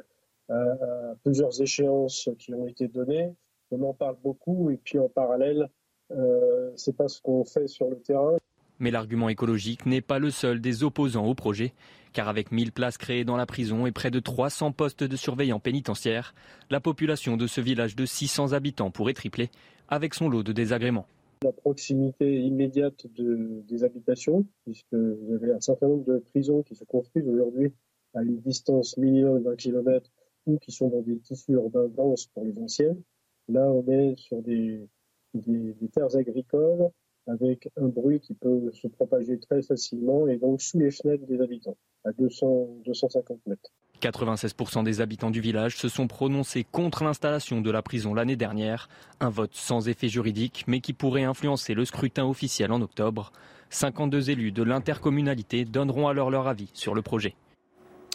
[0.49, 3.33] à, plusieurs échéances qui ont été données.
[3.71, 5.69] On en parle beaucoup et puis en parallèle,
[6.11, 8.37] euh, c'est pas ce qu'on fait sur le terrain.
[8.79, 11.73] Mais l'argument écologique n'est pas le seul des opposants au projet,
[12.13, 15.59] car avec 1000 places créées dans la prison et près de 300 postes de surveillants
[15.59, 16.33] pénitentiaires,
[16.69, 19.49] la population de ce village de 600 habitants pourrait tripler,
[19.87, 21.05] avec son lot de désagréments.
[21.43, 26.83] La proximité immédiate des habitations, puisque vous avez un certain nombre de prisons qui se
[26.83, 27.73] construisent aujourd'hui
[28.15, 30.09] à une distance minimum d'un kilomètre
[30.47, 33.01] ou qui sont dans des tissus urbains denses pour les anciennes.
[33.49, 34.87] Là, on est sur des
[35.93, 36.89] terres agricoles
[37.27, 41.41] avec un bruit qui peut se propager très facilement et donc sous les fenêtres des
[41.41, 43.71] habitants, à 200, 250 mètres.
[44.01, 48.89] 96% des habitants du village se sont prononcés contre l'installation de la prison l'année dernière,
[49.19, 53.31] un vote sans effet juridique mais qui pourrait influencer le scrutin officiel en octobre.
[53.69, 57.35] 52 élus de l'intercommunalité donneront alors leur avis sur le projet.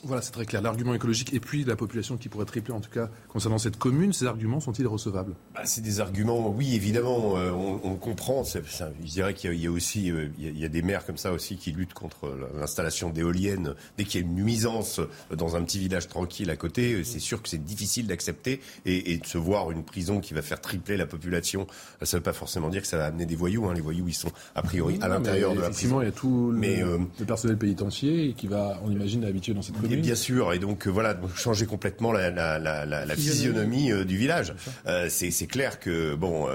[0.04, 0.62] Voilà, c'est très clair.
[0.62, 4.12] L'argument écologique et puis la population qui pourrait tripler, en tout cas concernant cette commune,
[4.12, 5.34] ces arguments sont-ils recevables?
[5.54, 8.42] Bah, C'est des arguments, oui, évidemment, euh, on, comprend.
[8.42, 11.56] je dirais qu'il y, a aussi, euh, il, y a, des maires comme ça aussi
[11.56, 13.74] qui luttent contre l'installation d'éoliennes.
[13.96, 15.00] Dès qu'il y a une nuisance
[15.36, 19.26] dans un petit village tranquille à côté, c'est sûr que c'est difficile d'accepter et, de
[19.26, 21.68] se voir une prison qui va faire tripler la population.
[22.02, 23.66] Ça ne veut pas forcément dire que ça va amener des voyous.
[23.66, 23.74] Hein.
[23.74, 26.00] Les voyous, ils sont a priori à l'intérieur de la prison.
[26.00, 29.62] il y a tout le, euh, le personnel pénitentiaire qui va, on imagine, habitué dans
[29.62, 29.91] cette commune.
[30.00, 34.16] Bien sûr, et donc euh, voilà, changer complètement la, la, la, la physionomie euh, du
[34.16, 34.54] village.
[34.86, 36.48] Euh, c'est clair que bon.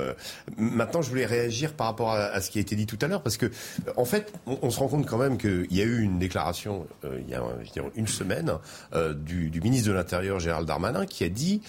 [0.57, 3.21] maintenant, je voulais réagir par rapport à, ce qui a été dit tout à l'heure,
[3.21, 3.51] parce que
[3.95, 7.29] en fait, on, se rend compte quand même qu'il y a eu une déclaration il
[7.29, 7.43] y a
[7.95, 8.53] une semaine
[9.15, 11.61] du, du, ministre de l'Intérieur Gérald Darmanin qui a dit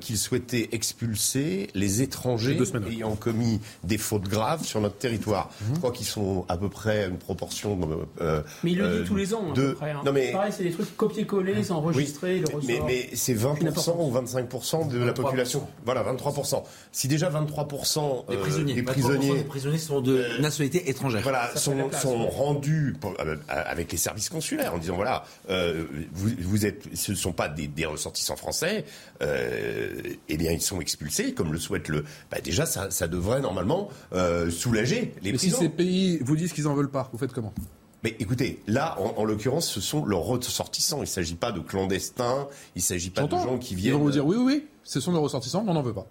[0.00, 2.58] qu'il souhaitait expulser les étrangers
[2.88, 5.50] ayant commis des fautes graves sur notre territoire.
[5.60, 5.74] Mhm.
[5.74, 7.78] Je crois qu'ils sont à peu près à une proportion.
[8.62, 9.50] mais il le dit tous les ans.
[9.50, 10.02] À peu près, hein.
[10.04, 14.98] Non mais pareil, c'est des trucs copier-coller s'enregistrer, Mais, mais c'est 20% ou 25% de
[14.98, 15.66] la population.
[15.84, 16.62] Voilà, 23%.
[16.92, 21.22] Si déjà 23% des prisonniers, des prisonniers, prisonniers sont de euh, nationalité étrangère.
[21.22, 26.66] Voilà, sont, sont rendus euh, avec les services consulaires en disant voilà, euh, vous, vous,
[26.66, 28.84] êtes, ce ne sont pas des, des ressortissants français,
[29.20, 32.04] eh bien ils sont expulsés, comme le souhaite le.
[32.30, 33.88] Bah, déjà, ça, ça devrait normalement
[34.50, 35.56] soulager les Mais prisons.
[35.58, 37.52] si ces pays vous disent qu'ils en veulent pas, vous faites comment?
[38.02, 40.98] Mais écoutez, là, en, l'occurrence, ce sont leurs ressortissants.
[40.98, 43.94] Il ne s'agit pas de clandestins, il ne s'agit pas de gens qui viennent.
[43.94, 46.06] Ils vont vous dire oui, oui, oui, ce sont nos ressortissants, on n'en veut pas.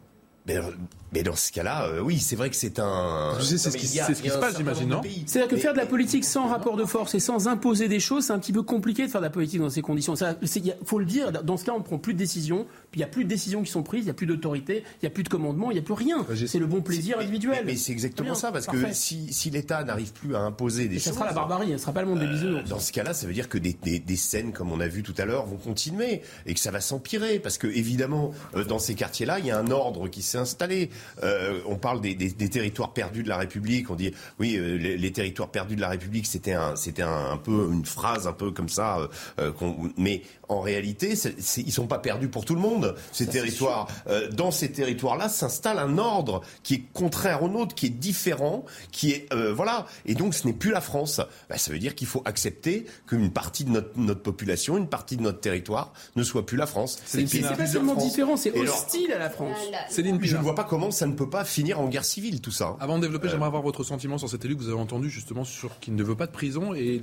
[1.11, 3.33] Mais, dans ce cas-là, euh, oui, c'est vrai que c'est un.
[3.41, 6.77] c'est ce, qui, se passe, j'imagine, non C'est-à-dire que faire de la politique sans rapport
[6.77, 9.25] de force et sans imposer des choses, c'est un petit peu compliqué de faire de
[9.25, 10.13] la politique dans ces conditions.
[10.13, 13.03] Il faut le dire, dans ce cas, on ne prend plus de décisions, puis il
[13.03, 15.07] n'y a plus de décisions qui sont prises, il n'y a plus d'autorité, il n'y
[15.07, 16.25] a plus de commandement, il n'y a plus rien.
[16.45, 17.63] C'est le bon plaisir individuel.
[17.65, 21.05] Mais, c'est exactement ça, parce que si, l'État n'arrive plus à imposer des choses.
[21.05, 22.69] Ça sera la barbarie, ça ne sera pas le monde des euh, bisounours.
[22.69, 25.25] Dans ce cas-là, ça veut dire que des, scènes, comme on a vu tout à
[25.25, 29.39] l'heure, vont continuer et que ça va s'empirer, parce que évidemment, euh, dans ces quartiers-là,
[29.39, 30.89] il y a un ordre qui s'est installé.
[31.23, 32.15] Euh, on parle des,
[32.49, 33.89] territoires perdus de la République.
[33.89, 37.69] On dit oui, euh, les, territoires perdus de la République, c'était un, c'était un, peu
[37.71, 39.09] une phrase un peu comme ça.
[39.39, 39.51] Euh,
[39.97, 42.95] mais en réalité, ils ils sont pas perdus pour tout le monde.
[43.11, 43.87] Ces territoires,
[44.31, 49.11] dans ces territoires-là, s'installe un ordre qui est contraire au nôtre, qui est différent, qui
[49.11, 49.85] est voilà.
[50.05, 51.21] Et donc, ce n'est plus la France.
[51.49, 55.17] Bah, ça veut dire qu'il faut accepter qu'une partie de notre, notre, population, une partie
[55.17, 56.99] de notre territoire, ne soit plus la France.
[57.05, 57.25] C'est
[57.55, 59.57] pas seulement différent, c'est hostile à la France.
[59.89, 62.51] Céline, je ne vois pas comment ça ne peut pas finir en guerre civile, tout
[62.51, 62.75] ça.
[62.79, 63.31] Avant de développer, euh.
[63.31, 66.03] j'aimerais avoir votre sentiment sur cet élu que vous avez entendu justement sur qu'il ne
[66.03, 67.01] veut pas de prison et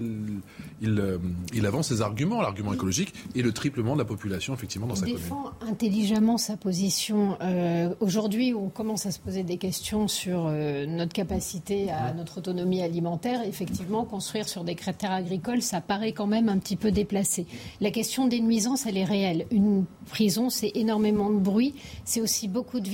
[0.80, 1.18] il, euh,
[1.52, 5.00] il, avance ses arguments, l'argument écologique et le triplement de la population effectivement dans il
[5.00, 7.36] sa défend intelligemment sa position.
[7.40, 12.82] Euh, aujourd'hui, on commence à se poser des questions sur notre capacité à notre autonomie
[12.82, 13.42] alimentaire.
[13.46, 17.46] Effectivement, construire sur des critères agricoles, ça paraît quand même un petit peu déplacé.
[17.80, 19.46] La question des nuisances, elle est réelle.
[19.50, 22.88] Une prison, c'est énormément de bruit, c'est aussi beaucoup de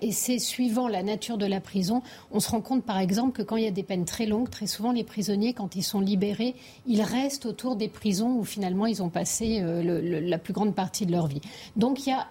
[0.00, 2.02] et c'est suivant la nature de la prison.
[2.30, 4.50] On se rend compte par exemple que quand il y a des peines très longues,
[4.50, 6.54] très souvent les prisonniers, quand ils sont libérés,
[6.86, 11.06] ils restent autour des prisons où finalement ils ont passé euh, la plus grande partie
[11.06, 11.40] de leur vie.
[11.76, 12.26] Donc il y a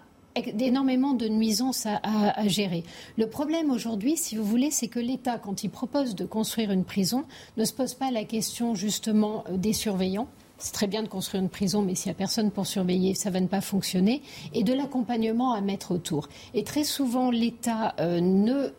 [0.59, 2.83] énormément de nuisances à, gérer.
[3.17, 6.83] Le problème aujourd'hui, si vous voulez, c'est que l'État, quand il propose de construire une
[6.83, 7.23] prison,
[7.57, 10.27] ne se pose pas la question justement euh, des surveillants
[10.57, 13.29] c'est très bien de construire une prison, mais s'il n'y a personne pour surveiller, ça
[13.29, 14.21] va ne pas fonctionner.
[14.53, 16.29] Et de l'accompagnement à mettre autour.
[16.53, 18.71] Et très souvent, l'État euh, ne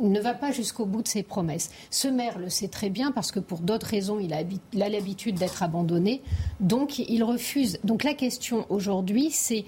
[0.00, 1.70] ne va pas jusqu'au bout de ses promesses.
[1.90, 5.62] Ce maire le sait très bien parce que pour d'autres raisons, il a l'habitude d'être
[5.62, 6.22] abandonné.
[6.60, 7.78] Donc, il refuse.
[7.84, 9.64] Donc, la question aujourd'hui, c'est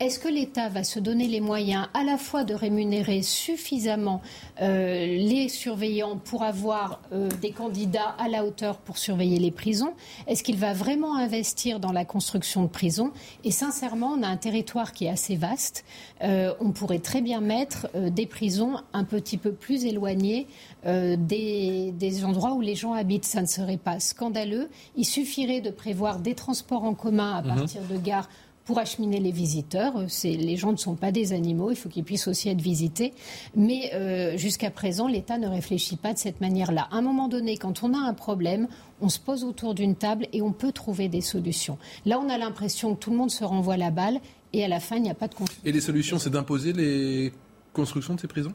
[0.00, 4.22] est-ce que l'État va se donner les moyens à la fois de rémunérer suffisamment
[4.62, 9.92] euh, les surveillants pour avoir euh, des candidats à la hauteur pour surveiller les prisons?
[10.26, 13.12] Est-ce qu'il va vraiment investir dans la construction de prisons?
[13.44, 15.84] Et sincèrement, on a un territoire qui est assez vaste.
[16.22, 20.46] Euh, on pourrait très bien mettre des prisons un petit peu plus éloignées
[20.86, 23.26] des, des endroits où les gens habitent.
[23.26, 24.70] Ça ne serait pas scandaleux.
[24.96, 27.54] Il suffirait de prévoir des transports en commun à mhm.
[27.54, 28.28] partir de gares
[28.64, 29.94] pour acheminer les visiteurs.
[30.24, 33.12] Les gens ne sont pas des animaux, il faut qu'ils puissent aussi être visités.
[33.56, 36.88] Mais euh, jusqu'à présent, l'État ne réfléchit pas de cette manière-là.
[36.90, 38.68] À un moment donné, quand on a un problème,
[39.00, 41.78] on se pose autour d'une table et on peut trouver des solutions.
[42.04, 44.20] Là, on a l'impression que tout le monde se renvoie la balle
[44.52, 45.34] et à la fin, il n'y a pas de.
[45.64, 47.32] Et les solutions, c'est d'imposer les
[47.72, 48.52] constructions de ces prisons?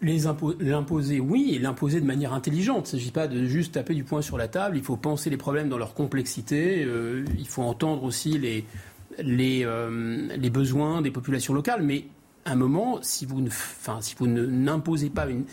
[0.00, 2.90] L'imposer, oui, et l'imposer de manière intelligente.
[2.92, 4.76] Il ne s'agit pas de juste taper du poing sur la table.
[4.76, 6.84] Il faut penser les problèmes dans leur complexité.
[6.84, 8.64] Euh, il faut entendre aussi les,
[9.18, 11.82] les, euh, les, besoins des populations locales.
[11.82, 12.06] Mais
[12.44, 13.40] à un moment, si vous,
[14.00, 15.44] si n'imposez pas une.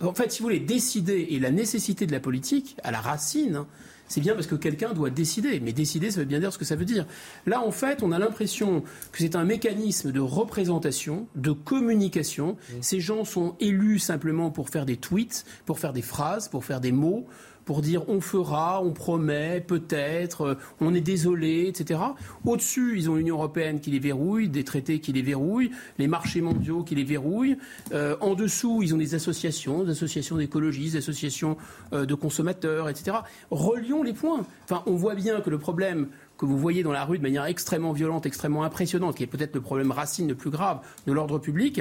[0.00, 3.56] En fait, si vous voulez décider, et la nécessité de la politique, à la racine,
[3.56, 3.66] hein,
[4.08, 5.60] c'est bien parce que quelqu'un doit décider.
[5.60, 7.06] Mais décider, ça veut bien dire ce que ça veut dire.
[7.46, 8.82] Là, en fait, on a l'impression
[9.12, 12.52] que c'est un mécanisme de représentation, de communication.
[12.52, 12.74] Mmh.
[12.82, 16.80] Ces gens sont élus simplement pour faire des tweets, pour faire des phrases, pour faire
[16.80, 17.26] des mots
[17.66, 22.00] pour dire on fera, on promet, peut-être, euh, on est désolé, etc.
[22.46, 26.40] Au-dessus, ils ont l'Union européenne qui les verrouille, des traités qui les verrouillent, les marchés
[26.40, 27.58] mondiaux qui les verrouillent.
[27.92, 31.58] Euh, en dessous, ils ont des associations, des associations d'écologistes, des associations
[31.92, 33.18] euh, de consommateurs, etc.
[33.50, 34.46] Relions les points.
[34.64, 36.06] Enfin, on voit bien que le problème
[36.38, 39.54] que vous voyez dans la rue de manière extrêmement violente, extrêmement impressionnante, qui est peut-être
[39.54, 41.80] le problème racine le plus grave de l'ordre public,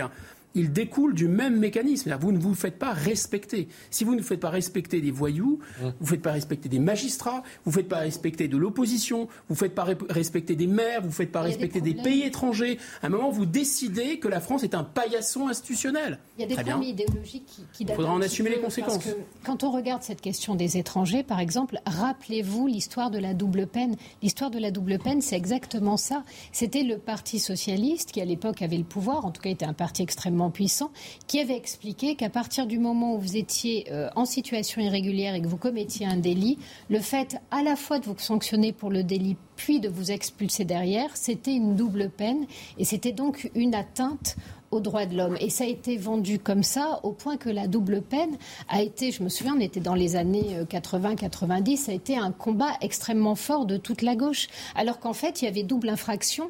[0.55, 2.15] il découle du même mécanisme.
[2.19, 3.67] Vous ne vous faites pas respecter.
[3.91, 5.83] Si vous ne faites pas respecter des voyous, mmh.
[5.83, 9.55] vous ne faites pas respecter des magistrats, vous ne faites pas respecter de l'opposition, vous
[9.55, 12.77] ne faites pas respecter des maires, vous ne faites pas respecter des, pays étrangers.
[13.03, 16.19] À un moment, vous décidez que la France est un paillasson institutionnel.
[16.37, 18.97] Il y a des problèmes idéologiques qui, qui Il faudra en assumer les conséquences.
[18.97, 23.33] Parce que quand on regarde cette question des étrangers, par exemple, rappelez-vous l'histoire de la
[23.33, 23.95] double peine.
[24.21, 26.23] L'histoire de la double peine, c'est exactement ça.
[26.51, 29.73] C'était le Parti socialiste qui, à l'époque, avait le pouvoir, en tout cas était un
[29.73, 30.91] parti extrêmement puissant,
[31.27, 35.41] qui avait expliqué qu'à partir du moment où vous étiez euh, en situation irrégulière et
[35.41, 36.57] que vous commettiez un délit,
[36.89, 40.65] le fait à la fois de vous sanctionner pour le délit puis de vous expulser
[40.65, 42.45] derrière, c'était une double peine
[42.77, 44.35] et c'était donc une atteinte
[44.71, 45.37] aux droits de l'homme.
[45.39, 48.37] Et ça a été vendu comme ça, au point que la double peine
[48.67, 52.31] a été, je me souviens, on était dans les années 80-90, euh, a été un
[52.31, 54.47] combat extrêmement fort de toute la gauche.
[54.75, 56.49] Alors qu'en fait, il y avait double infraction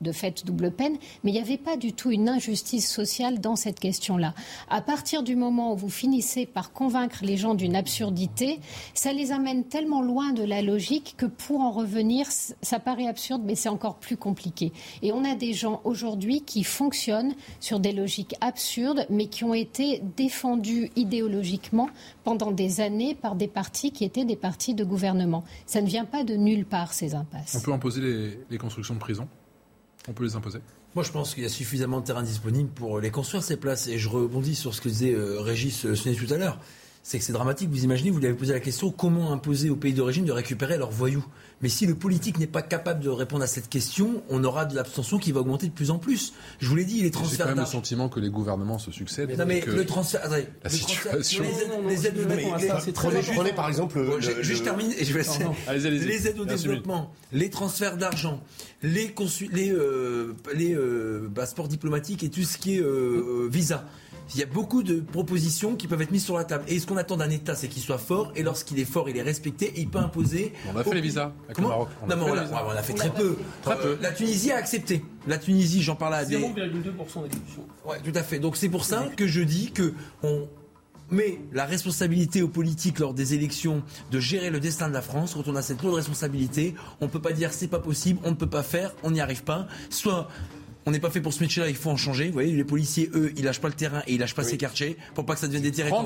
[0.00, 3.56] de fait double peine, mais il n'y avait pas du tout une injustice sociale dans
[3.56, 4.34] cette question-là.
[4.68, 8.60] À partir du moment où vous finissez par convaincre les gens d'une absurdité,
[8.94, 13.42] ça les amène tellement loin de la logique que pour en revenir, ça paraît absurde,
[13.44, 14.72] mais c'est encore plus compliqué.
[15.02, 19.54] Et on a des gens aujourd'hui qui fonctionnent sur des logiques absurdes, mais qui ont
[19.54, 21.88] été défendus idéologiquement
[22.24, 25.44] pendant des années par des partis qui étaient des partis de gouvernement.
[25.66, 27.56] Ça ne vient pas de nulle part, ces impasses.
[27.56, 29.28] On peut imposer les, les constructions de prisons
[30.08, 30.60] on peut les imposer
[30.94, 33.88] moi, je pense qu'il y a suffisamment de terrain disponible pour les construire, ces places.
[33.88, 36.58] Et je rebondis sur ce que disait euh, Régis euh, tout à l'heure
[37.08, 37.70] c'est que c'est dramatique.
[37.70, 40.76] Vous imaginez, vous lui avez posé la question comment imposer aux pays d'origine de récupérer
[40.76, 41.24] leurs voyous?
[41.60, 44.74] Mais si le politique n'est pas capable de répondre à cette question, on aura de
[44.74, 46.32] l'abstention qui va augmenter de plus en plus.
[46.60, 47.38] Je vous l'ai dit, les transferts.
[47.38, 49.36] J'ai quand même le sentiment que les gouvernements se succèdent.
[49.36, 50.22] non, mais le transfert.
[50.28, 51.44] la situation.
[51.88, 53.98] les aides, au développement, c'est très Prenez par exemple.
[54.20, 55.22] je, termine et je vais
[55.88, 58.40] Les aides au développement, les transferts d'argent,
[58.82, 59.14] les,
[59.52, 63.84] les, euh, les euh, passeports diplomatiques et tout ce qui est euh, visa.
[64.34, 66.64] Il y a beaucoup de propositions qui peuvent être mises sur la table.
[66.68, 68.32] Et ce qu'on attend d'un État, c'est qu'il soit fort.
[68.36, 69.66] Et lorsqu'il est fort, il est respecté.
[69.76, 70.52] Et il peut imposer.
[70.72, 71.88] On a fait les visas avec le Maroc.
[72.02, 73.36] On non, mais on, a, fait très peu.
[73.62, 73.98] Très peu.
[74.02, 75.04] La Tunisie a accepté.
[75.26, 76.36] La Tunisie, j'en parle à des.
[76.36, 77.66] 0,2% d'exécution.
[77.86, 78.38] Ouais, tout à fait.
[78.38, 80.48] Donc c'est pour ça que je dis que on
[81.10, 85.34] met la responsabilité aux politiques lors des élections de gérer le destin de la France.
[85.34, 88.30] Quand on a cette lourde responsabilité, on ne peut pas dire c'est pas possible, on
[88.30, 89.68] ne peut pas faire, on n'y arrive pas.
[89.90, 90.28] Soit
[90.88, 92.28] on n'est pas fait pour ce métier-là, il faut en changer.
[92.28, 94.56] Vous voyez, les policiers, eux, ils lâchent pas le terrain et ils lâchent pas ces
[94.56, 96.02] quartiers pour pas que ça devienne des terrains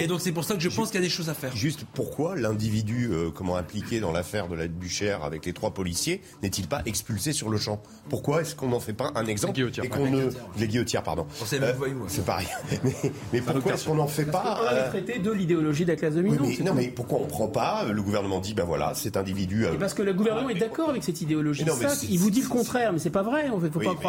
[0.00, 1.54] Et donc c'est pour ça que je pense qu'il y a des choses à faire.
[1.54, 6.22] Juste pourquoi l'individu euh, comment impliqué dans l'affaire de la bûchère avec les trois policiers
[6.42, 7.80] n'est-il pas expulsé sur le champ?
[8.08, 11.28] Pourquoi est-ce qu'on n'en fait pas un exemple les et qu'on ne les guillotières pardon.
[11.44, 11.72] C'est euh,
[12.08, 12.48] c'est pareil.
[12.82, 12.92] mais,
[13.32, 14.88] mais pourquoi est-ce qu'on n'en fait pas euh...
[14.88, 16.40] traité de l'idéologie de la classe dominante.
[16.42, 19.66] Oui, non mais pourquoi on prend pas Le gouvernement dit ben voilà cet individu.
[19.66, 21.64] Euh, parce que le gouvernement est d'accord avec cette idéologie.
[22.08, 23.48] il vous dit le contraire, mais c'est pas vrai.
[23.50, 23.99] En fait, faut pas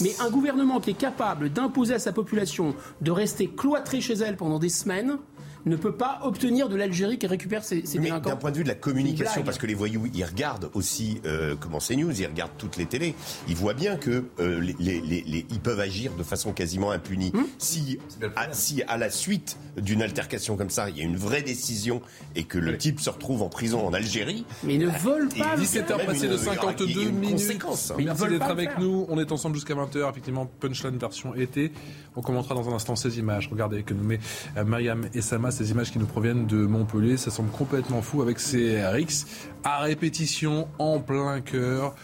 [0.00, 4.36] Mais un gouvernement qui est capable d'imposer à sa population de rester cloîtrée chez elle
[4.36, 5.18] pendant des semaines,
[5.66, 8.68] ne peut pas obtenir de l'Algérie qui récupère ses, ses D'un point de vue de
[8.68, 12.56] la communication, parce que les voyous, ils regardent aussi euh, comment c'est news, ils regardent
[12.58, 13.14] toutes les télés,
[13.48, 17.30] ils voient bien que euh, les, les, ils peuvent agir de façon quasiment impunie.
[17.34, 17.98] Hmm si,
[18.36, 22.02] à, si à la suite d'une altercation comme ça, il y a une vraie décision
[22.36, 25.56] et que le type se retrouve en prison en Algérie, mais ils ne veulent pas.
[25.56, 27.56] 17h passées de 52 minutes.
[27.98, 29.06] Merci d'être avec nous.
[29.08, 30.10] On est ensemble jusqu'à 20h.
[30.10, 31.72] Effectivement, punchline version été.
[32.16, 33.48] On commentera dans un instant ces images.
[33.50, 34.20] Regardez que nous met
[34.56, 37.16] euh, Mariam et Sama, ces images qui nous proviennent de Montpellier.
[37.16, 39.26] Ça semble complètement fou avec ces RX
[39.62, 41.94] à répétition en plein cœur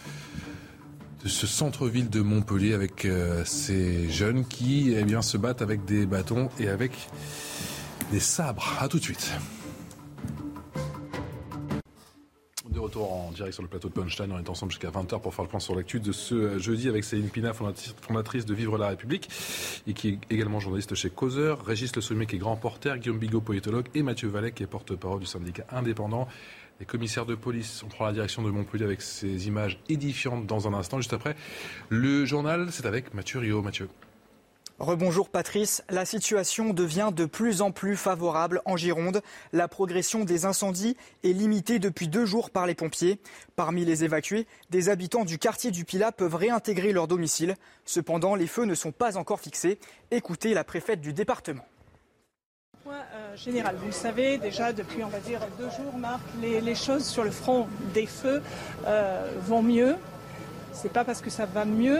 [1.23, 6.05] de ce centre-ville de Montpellier avec euh, ces jeunes qui eh se battent avec des
[6.05, 6.93] bâtons et avec
[8.11, 8.77] des sabres.
[8.79, 9.31] A tout de suite.
[12.71, 15.35] De retour en direct sur le plateau de Punchline, on est ensemble jusqu'à 20h pour
[15.35, 18.87] faire le point sur l'actu de ce jeudi avec Céline Pina, fondatrice de Vivre la
[18.87, 19.29] République
[19.87, 23.19] et qui est également journaliste chez Causeur, Régis Le Sommet qui est grand porteur, Guillaume
[23.19, 26.29] Bigot, politologue et Mathieu Vallet qui est porte-parole du syndicat indépendant.
[26.79, 30.69] Les commissaires de police, on prend la direction de Montpellier avec ces images édifiantes dans
[30.69, 30.97] un instant.
[30.97, 31.35] Juste après,
[31.89, 33.61] le journal, c'est avec Mathieu Rio.
[33.61, 33.89] Mathieu.
[34.81, 39.21] Rebonjour Patrice, la situation devient de plus en plus favorable en Gironde.
[39.53, 43.19] La progression des incendies est limitée depuis deux jours par les pompiers.
[43.55, 47.57] Parmi les évacués, des habitants du quartier du Pilat peuvent réintégrer leur domicile.
[47.85, 49.77] Cependant, les feux ne sont pas encore fixés.
[50.09, 51.65] Écoutez la préfète du département.
[52.83, 56.73] Point euh, général, vous le savez, déjà depuis on va dire deux jours, Marc, les,
[56.73, 58.41] choses sur le front des feux
[58.87, 59.95] euh, vont mieux.
[60.73, 61.99] C'est pas parce que ça va mieux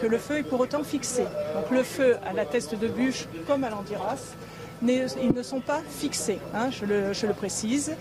[0.00, 1.24] que le feu est pour autant fixé.
[1.54, 4.34] Donc le feu à la teste de bûche comme à l'Andiras,
[4.82, 7.96] ils ne sont pas fixés, hein, je, le, je le précise.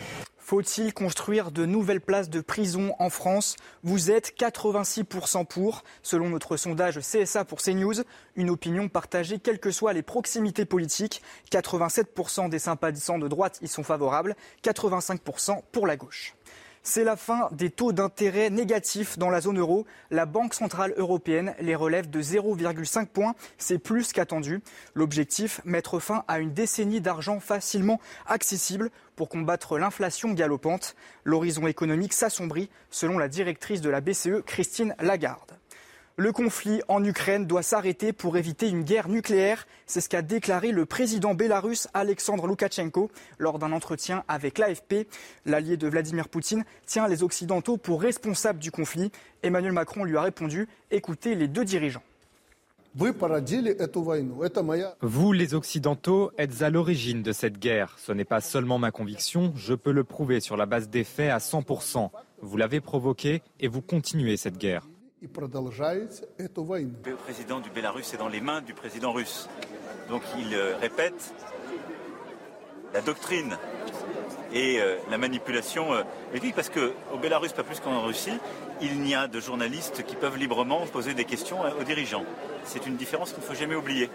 [0.48, 3.58] Faut-il construire de nouvelles places de prison en France?
[3.84, 7.96] Vous êtes 86% pour, selon notre sondage CSA pour CNews,
[8.38, 11.22] une opinion partagée quelles que soient les proximités politiques.
[11.52, 16.37] 87% des sympathisants de droite y sont favorables, 85% pour la gauche.
[16.90, 19.86] C'est la fin des taux d'intérêt négatifs dans la zone euro.
[20.10, 23.36] La Banque centrale européenne les relève de 0,5 points.
[23.58, 24.62] C'est plus qu'attendu.
[24.96, 30.96] L'objectif, mettre fin à une décennie d'argent facilement accessible pour combattre l'inflation galopante.
[31.26, 35.57] L'horizon économique s'assombrit, selon la directrice de la BCE, Christine Lagarde.
[36.20, 39.68] Le conflit en Ukraine doit s'arrêter pour éviter une guerre nucléaire.
[39.86, 45.08] C'est ce qu'a déclaré le président bélarusse Alexandre Loukachenko lors d'un entretien avec l'AFP.
[45.46, 49.12] L'allié de Vladimir Poutine tient les Occidentaux pour responsables du conflit.
[49.44, 52.02] Emmanuel Macron lui a répondu Écoutez les deux dirigeants.
[55.02, 57.96] Vous, les Occidentaux, êtes à l'origine de cette guerre.
[58.00, 61.30] Ce n'est pas seulement ma conviction, je peux le prouver sur la base des faits
[61.30, 62.10] à 100%.
[62.42, 64.88] Vous l'avez provoqué et vous continuez cette guerre.
[67.04, 69.50] Le président du Bélarus est dans les mains du président russe.
[70.10, 71.34] Donc il euh, répète
[72.94, 73.58] la doctrine
[74.54, 75.92] et euh, la manipulation.
[75.92, 76.04] Euh,
[76.36, 78.38] et oui, parce qu'au Bélarus, pas plus qu'en Russie,
[78.80, 82.26] il n'y a de journalistes qui peuvent librement poser des questions aux dirigeants.
[82.64, 84.12] C'est une différence qu'il ne faut jamais oublier.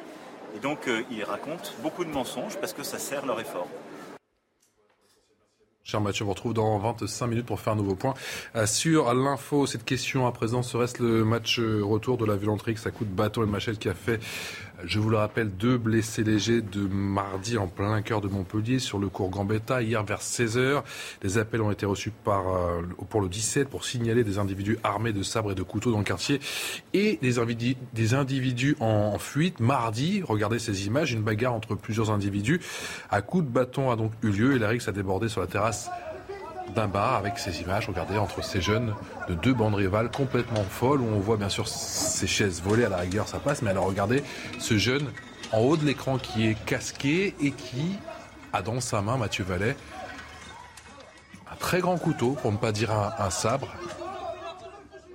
[0.55, 3.67] Et donc, ils racontent beaucoup de mensonges parce que ça sert leur effort.
[5.85, 8.15] Cher Mathieu, on vous retrouve dans 25 minutes pour faire un nouveau point
[8.55, 9.67] euh, sur l'info.
[9.67, 13.09] Cette question à présent, serait-ce le match euh, retour de la violenterie que ça coûte
[13.09, 14.21] bâton et machette qui a fait
[14.85, 18.99] je vous le rappelle, deux blessés légers de mardi en plein cœur de Montpellier sur
[18.99, 20.83] le cours Gambetta hier vers 16h.
[21.21, 25.13] Des appels ont été reçus par, euh, pour le 17 pour signaler des individus armés
[25.13, 26.41] de sabres et de couteaux dans le quartier
[26.95, 29.61] et des individus, en fuite.
[29.61, 32.61] Mardi, regardez ces images, une bagarre entre plusieurs individus
[33.11, 35.47] à coups de bâton a donc eu lieu et la rixe a débordé sur la
[35.47, 35.91] terrasse
[36.73, 38.95] d'un bar avec ces images, regardez, entre ces jeunes
[39.29, 42.89] de deux bandes rivales complètement folles, où on voit bien sûr ces chaises volées à
[42.89, 44.23] la rigueur, ça passe, mais alors regardez
[44.59, 45.07] ce jeune
[45.53, 47.99] en haut de l'écran qui est casqué et qui
[48.53, 49.77] a dans sa main, Mathieu Vallet,
[51.51, 53.69] un très grand couteau, pour ne pas dire un, sabre,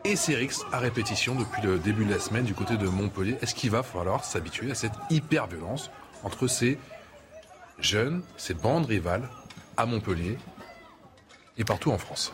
[0.04, 3.38] et Cérix à répétition depuis le début de la semaine du côté de Montpellier.
[3.42, 5.92] Est-ce qu'il va falloir s'habituer à cette hyper-violence
[6.24, 6.80] entre ces
[7.80, 9.28] jeunes, ces bandes rivales
[9.76, 10.38] à Montpellier
[11.58, 12.34] et partout en France.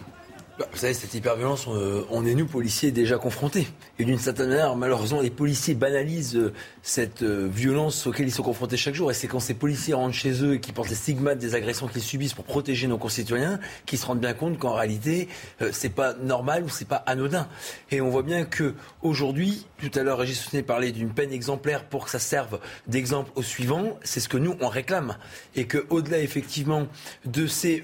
[0.59, 3.67] Bah, vous savez, cette hyperviolence, euh, on est nous, policiers, déjà confrontés.
[3.97, 6.53] Et d'une certaine manière, malheureusement, les policiers banalisent euh,
[6.83, 9.09] cette euh, violence auquel ils sont confrontés chaque jour.
[9.09, 11.87] Et c'est quand ces policiers rentrent chez eux et qui portent les stigmates des agressions
[11.87, 15.29] qu'ils subissent pour protéger nos concitoyens qu'ils se rendent bien compte qu'en réalité,
[15.71, 17.47] c'est pas normal ou c'est pas anodin.
[17.89, 21.85] Et on voit bien que aujourd'hui, tout à l'heure, Régis Soutenet parlait d'une peine exemplaire
[21.85, 23.97] pour que ça serve d'exemple aux suivants.
[24.03, 25.17] C'est ce que nous, on réclame.
[25.55, 26.87] Et que, au-delà, effectivement,
[27.25, 27.83] de ces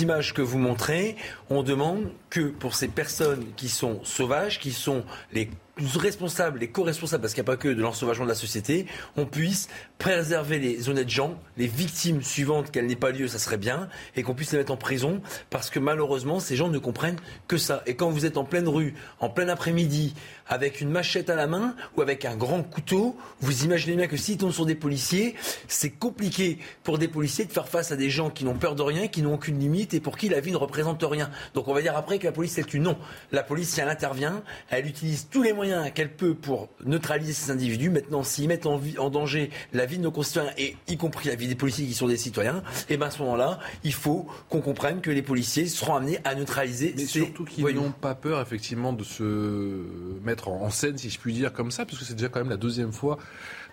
[0.00, 1.16] images que vous montrez,
[1.48, 5.48] on demande que pour ces personnes qui sont sauvages, qui sont les
[5.78, 9.26] responsables, les co-responsables, parce qu'il n'y a pas que de l'ensauvagement de la société, on
[9.26, 9.68] puisse
[9.98, 14.22] préserver les honnêtes gens, les victimes suivantes, qu'elles n'aient pas lieu, ça serait bien, et
[14.22, 15.20] qu'on puisse les mettre en prison,
[15.50, 17.82] parce que malheureusement, ces gens ne comprennent que ça.
[17.86, 20.14] Et quand vous êtes en pleine rue, en plein après-midi,
[20.48, 24.16] avec une machette à la main ou avec un grand couteau, vous imaginez bien que
[24.16, 25.34] s'ils tombent sur des policiers,
[25.68, 28.82] c'est compliqué pour des policiers de faire face à des gens qui n'ont peur de
[28.82, 31.30] rien, qui n'ont aucune limite et pour qui la vie ne représente rien.
[31.54, 32.96] Donc on va dire après que la police c'est une non.
[33.32, 37.50] La police, si elle intervient, elle utilise tous les moyens qu'elle peut pour neutraliser ces
[37.50, 37.90] individus.
[37.90, 41.34] Maintenant, s'ils mettent en, en, danger la vie de nos concitoyens et y compris la
[41.34, 44.26] vie des policiers qui sont des citoyens, et eh bien à ce moment-là, il faut
[44.48, 46.94] qu'on comprenne que les policiers seront amenés à neutraliser.
[46.96, 49.84] Mais ces surtout qu'ils n'ont pas peur effectivement de se
[50.22, 52.50] mettre en scène, si je puis dire, comme ça, parce que c'est déjà quand même
[52.50, 53.18] la deuxième fois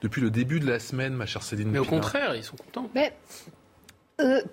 [0.01, 1.69] depuis le début de la semaine, ma chère Céline.
[1.69, 2.89] Mais au contraire, ils sont contents.
[2.93, 3.15] Mais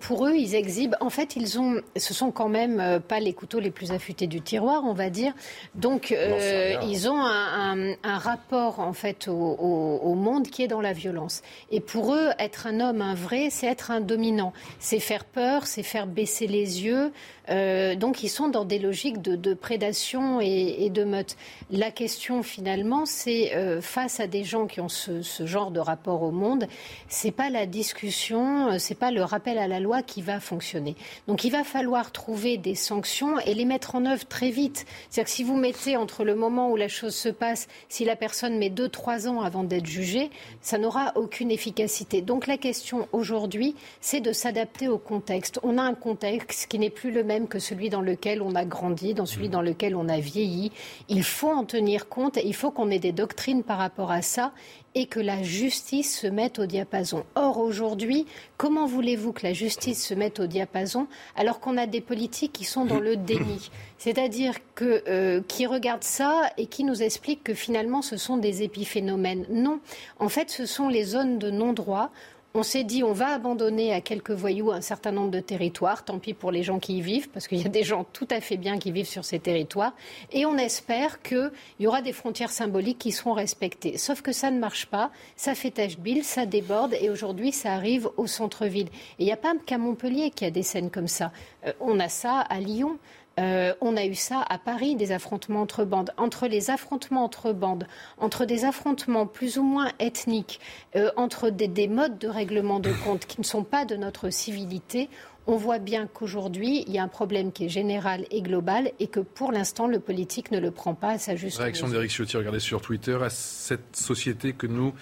[0.01, 0.97] pour eux, ils exhibent.
[1.01, 4.27] En fait, ils ont, ce sont quand même euh, pas les couteaux les plus affûtés
[4.27, 5.33] du tiroir, on va dire.
[5.75, 11.43] Donc, euh, ils ont un, rapport en fait au, monde qui est dans la violence.
[11.71, 14.53] Et pour eux, être un homme, un vrai, c'est être un dominant.
[14.79, 17.13] C'est faire peur, c'est faire baisser les yeux.
[17.49, 21.37] Euh, donc, ils sont dans des logiques de, prédation et, de meute.
[21.71, 26.23] La question, finalement, c'est face à des gens qui ont ce, ce genre de rapport
[26.23, 26.67] au monde,
[27.09, 30.97] c'est pas la discussion, c'est pas le rappel à la loi qui va fonctionner.
[31.27, 34.87] Donc il va falloir trouver des sanctions et les mettre en œuvre très vite.
[35.09, 38.17] C'est-à-dire que si vous mettez entre le moment où la chose se passe, si la
[38.17, 40.31] personne met 2-3 ans avant d'être jugée,
[40.61, 42.23] ça n'aura aucune efficacité.
[42.23, 45.61] Donc la question aujourd'hui, c'est de s'adapter au contexte.
[45.63, 48.65] On a un contexte qui n'est plus le même que celui dans lequel on a
[48.65, 50.73] grandi, dans celui dans lequel on a vieilli.
[51.09, 54.23] Il faut en tenir compte et il faut qu'on ait des doctrines par rapport à
[54.23, 54.53] ça
[54.95, 57.25] et que la justice se mette au diapason.
[57.35, 58.27] Or, aujourd'hui,
[58.57, 62.65] comment voulez-vous que la justice se mette au diapason alors qu'on a des politiques qui
[62.65, 63.71] sont dans le déni?
[63.99, 69.47] C'est-à-dire euh, qui regardent ça et qui nous expliquent que finalement ce sont des épiphénomènes.
[69.51, 69.81] Non,
[70.19, 72.11] en fait, ce sont les zones de non-droit
[72.55, 76.19] on s'est dit on va abandonner à quelques voyous un certain nombre de territoires, tant
[76.19, 78.41] pis pour les gens qui y vivent, parce qu'il y a des gens tout à
[78.41, 79.95] fait bien qui vivent sur ces territoires,
[80.33, 83.99] et on espère qu'il y aura des frontières symboliques qui seront respectées.
[83.99, 87.73] Sauf que ça ne marche pas, ça fait tache bille, ça déborde, et aujourd'hui ça
[87.73, 88.89] arrive au centre-ville.
[89.19, 91.33] Et il n'y a pas qu'à Montpellier qui a des scènes comme ça.
[91.67, 92.99] Euh, on a ça à Lyon.
[93.41, 96.11] Euh, on a eu ça à Paris, des affrontements entre bandes.
[96.17, 97.87] Entre les affrontements entre bandes,
[98.19, 100.61] entre des affrontements plus ou moins ethniques,
[100.97, 105.09] euh, entre des, modes de règlement de compte qui ne sont pas de notre civilité,
[105.47, 109.07] on voit bien qu'aujourd'hui, il y a un problème qui est général et global et
[109.07, 112.37] que pour l'instant, le politique ne le prend pas à sa juste Réaction d'Éric Ciotti,
[112.37, 114.93] regardez sur Twitter, à cette société que nous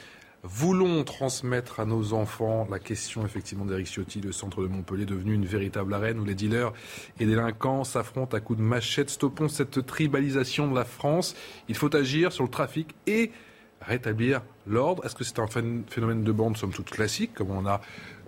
[0.42, 5.34] voulons transmettre à nos enfants la question effectivement d'Eric Ciotti, le centre de Montpellier devenu
[5.34, 6.72] une véritable arène où les dealers
[7.18, 9.10] et les délinquants s'affrontent à coups de machette.
[9.10, 11.34] Stoppons cette tribalisation de la France.
[11.68, 13.32] Il faut agir sur le trafic et
[13.80, 15.04] rétablir l'ordre.
[15.04, 17.80] Est-ce que c'est un phénomène de bande somme toute classique, comme on a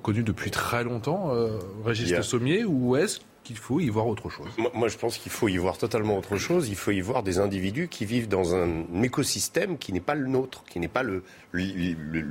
[0.03, 4.51] connu depuis très longtemps, euh, Régis Sommier, ou est-ce qu'il faut y voir autre chose
[4.75, 6.69] moi, je pense qu'il faut y voir totalement autre chose.
[6.69, 10.27] Il faut y voir des individus qui vivent dans un écosystème qui n'est pas le
[10.27, 11.23] nôtre, qui n'est pas le,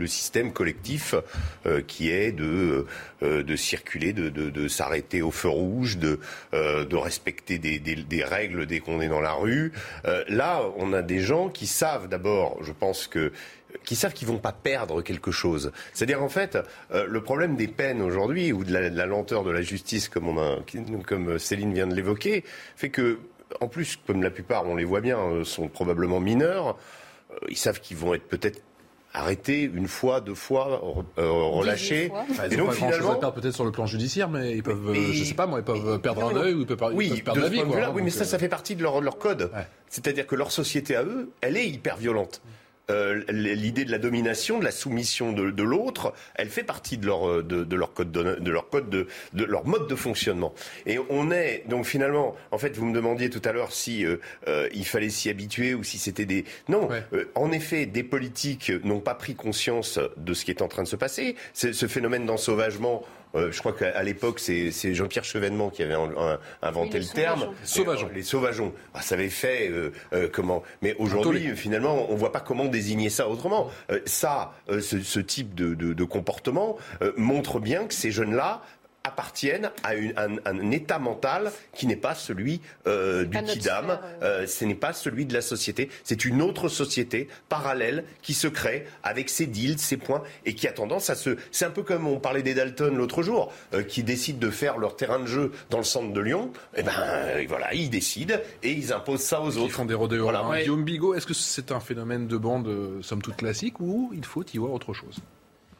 [0.07, 1.13] système collectif
[1.65, 2.85] euh, qui est de,
[3.21, 6.19] euh, de circuler, de, de, s'arrêter au feu rouge, de,
[6.53, 9.71] euh, de respecter des, des, règles dès qu'on est dans la rue.
[10.27, 13.31] là, on a des gens qui savent d'abord, je pense que
[13.85, 15.71] qui savent qu'ils vont pas perdre quelque chose.
[15.93, 16.57] C'est-à-dire en fait,
[16.91, 20.39] euh, le problème des peines aujourd'hui ou de la, lenteur de la justice, comme, on
[20.39, 20.57] a,
[21.05, 22.43] comme Céline vient de l'évoquer,
[22.75, 23.19] fait que,
[23.61, 26.77] en plus, comme la plupart, on les voit bien, euh, sont probablement mineurs,
[27.31, 28.61] euh, ils savent qu'ils vont être peut-être
[29.11, 30.81] arrêtés une fois, deux fois,
[31.17, 32.11] relâchés.
[32.51, 33.15] ils n'ont pas finalement...
[33.15, 35.99] perdre peut-être sur le plan judiciaire, mais ils peuvent, je sais pas moi, ils peuvent
[35.99, 37.63] perdre un œil ou ils peuvent, oui, perdre la vie.
[37.91, 39.51] oui, mais ça, ça fait partie de leur, leur code.
[39.87, 42.43] C'est-à-dire que leur société à eux, elle est hyper violente.
[42.89, 47.29] Euh, l'idée de la domination, de la soumission de, l'autre, elle fait partie de leur,
[47.29, 50.53] euh, de, leur code, de, leur code, de, leur mode de fonctionnement.
[50.85, 54.17] Et on est donc finalement, en fait, vous me demandiez tout à l'heure si euh,
[54.73, 56.89] il fallait s'y habituer ou si c'était des non.
[57.35, 60.87] en effet, des politiques n'ont pas pris conscience de ce qui est en train de
[60.87, 61.35] se passer.
[61.53, 63.03] Ce phénomène d'ensauvagement,
[63.35, 65.95] euh, je crois qu'à l'époque, c'est Jean-Pierre Chevènement qui avait
[66.61, 67.49] inventé le terme.
[67.63, 68.09] Sauvageons.
[68.13, 68.73] Les sauvageons.
[68.93, 70.63] Ah, ça avait fait euh, euh, comment?
[70.81, 73.69] Mais aujourd'hui, finalement, on ne voit pas comment désigner ça autrement.
[74.05, 76.77] ça, ce, type de, de comportement
[77.17, 78.61] montre bien que ces jeunes-là
[79.03, 79.91] appartiennent à
[80.45, 85.25] un, état mental qui n'est pas celui euh, du kidam, euh, ce n'est pas celui
[85.25, 89.97] de la société, c'est une autre société parallèle qui se crée avec ses deals, ses
[89.97, 91.37] points, et qui a tendance à se...
[91.51, 94.77] C'est un peu comme on parlait des Dalton l'autre jour, euh, qui décident de faire
[94.77, 96.93] leur terrain de jeu dans le centre de Lyon, et eh ben
[97.47, 99.67] voilà, ils décident et ils imposent ça aux autres.
[99.67, 100.23] Ils font des rodéos.
[100.23, 100.61] Voilà.
[100.61, 102.69] Guillaume Bigot, est-ce que c'est un phénomène de bande,
[103.01, 105.19] somme toute classique, ou il faut y voir autre chose?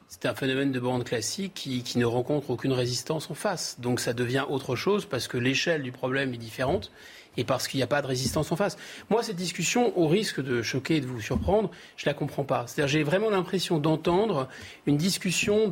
[0.10, 3.80] C'est un phénomène de bande classique qui, ne rencontre aucune résistance en face.
[3.80, 6.92] Donc ça devient autre chose parce que l'échelle du problème est différente
[7.38, 8.76] et parce qu'il n'y a pas de résistance en face.
[9.12, 12.66] Moi, cette discussion, au risque de choquer et de vous surprendre, je la comprends pas.
[12.66, 14.50] C'est-à-dire, j'ai vraiment l'impression d'entendre
[14.88, 15.70] une discussion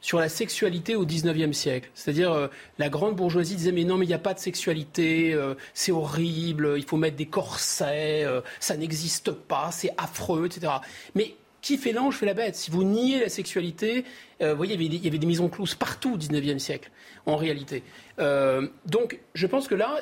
[0.00, 1.90] sur la sexualité au XIXe siècle.
[1.94, 2.48] C'est-à-dire, euh,
[2.78, 5.92] la grande bourgeoisie disait, mais non, mais il n'y a pas de sexualité, euh, c'est
[5.92, 10.72] horrible, il faut mettre des corsets, euh, ça n'existe pas, c'est affreux, etc.
[11.14, 12.56] Mais qui fait l'ange fait la bête.
[12.56, 14.04] Si vous niez la sexualité,
[14.42, 16.90] euh, vous voyez, il y, avait des, maisons closes partout au XIXe siècle,
[17.26, 17.82] en réalité.
[18.18, 20.00] Euh, donc, je pense que là,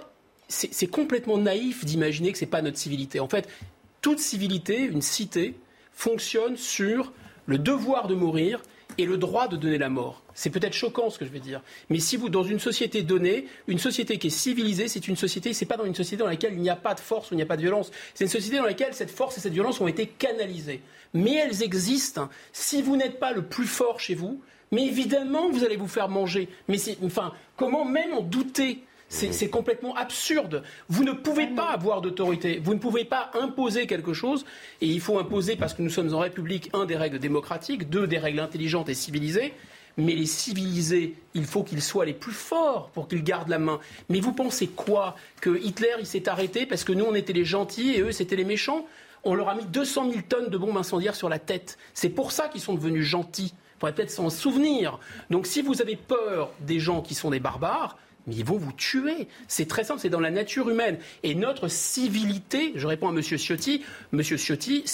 [0.48, 3.20] c'est complètement naïf d'imaginer que ce n'est pas notre civilité.
[3.20, 3.48] En fait,
[4.00, 5.54] toute civilité, une cité,
[5.92, 7.12] fonctionne sur
[7.46, 8.62] le devoir de mourir
[8.96, 10.22] et le droit de donner la mort.
[10.38, 13.46] C'est peut-être choquant ce que je vais dire, mais si vous, dans une société donnée,
[13.66, 16.52] une société qui est civilisée, c'est une société, c'est pas dans une société dans laquelle
[16.52, 17.90] il n'y a pas de force ou il n'y a pas de violence.
[18.14, 20.80] C'est une société dans laquelle cette force et cette violence ont été canalisées.
[21.12, 22.28] Mais elles existent.
[22.52, 26.08] Si vous n'êtes pas le plus fort chez vous, mais évidemment vous allez vous faire
[26.08, 26.48] manger.
[26.68, 28.84] Mais enfin, comment même en douter?
[29.08, 30.62] C'est complètement absurde.
[30.88, 32.60] Vous ne pouvez pas avoir d'autorité.
[32.62, 34.44] Vous ne pouvez pas imposer quelque chose.
[34.82, 38.06] Et il faut imposer, parce que nous sommes en République, un, des règles démocratiques, deux,
[38.06, 39.52] des règles intelligentes et civilisées.
[39.98, 43.80] Mais les civilisés, il faut qu'ils soient les plus forts pour qu'ils gardent la main.
[44.08, 45.16] Mais vous pensez quoi?
[45.40, 48.36] Que Hitler, il s'est arrêté parce que nous, on était les gentils et eux, c'était
[48.36, 48.86] les méchants?
[49.24, 51.78] On leur a mis 200 000 tonnes de bombes incendiaires sur la tête.
[51.94, 53.52] C'est pour ça qu'ils sont devenus gentils.
[53.52, 55.00] Il faudrait peut-être s'en souvenir.
[55.30, 57.98] Donc si vous avez peur des gens qui sont des barbares,
[58.28, 59.26] mais ils vont vous tuer.
[59.48, 60.98] C'est très simple, c'est dans la nature humaine.
[61.22, 63.22] Et notre civilité, je réponds à M.
[63.22, 64.22] Ciotti, M.
[64.22, 64.84] Ciotti,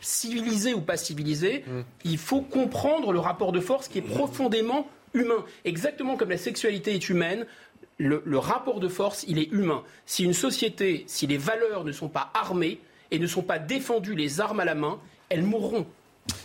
[0.00, 1.80] civilisé ou pas civilisé, mm.
[2.04, 5.44] il faut comprendre le rapport de force qui est profondément humain.
[5.64, 7.46] Exactement comme la sexualité est humaine,
[7.98, 9.82] le, rapport de force, il est humain.
[10.06, 14.14] Si une société, si les valeurs ne sont pas armées et ne sont pas défendues
[14.14, 15.86] les armes à la main, elles mourront.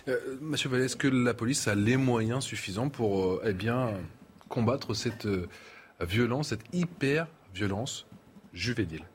[0.08, 3.92] Euh, Monsieur Vallée, est-ce que la police a les moyens suffisants pour euh, eh bien,
[4.50, 5.26] combattre cette...
[5.26, 5.48] Euh,
[6.02, 8.06] violence, cette hyper-violence
[8.54, 9.06] juvénile.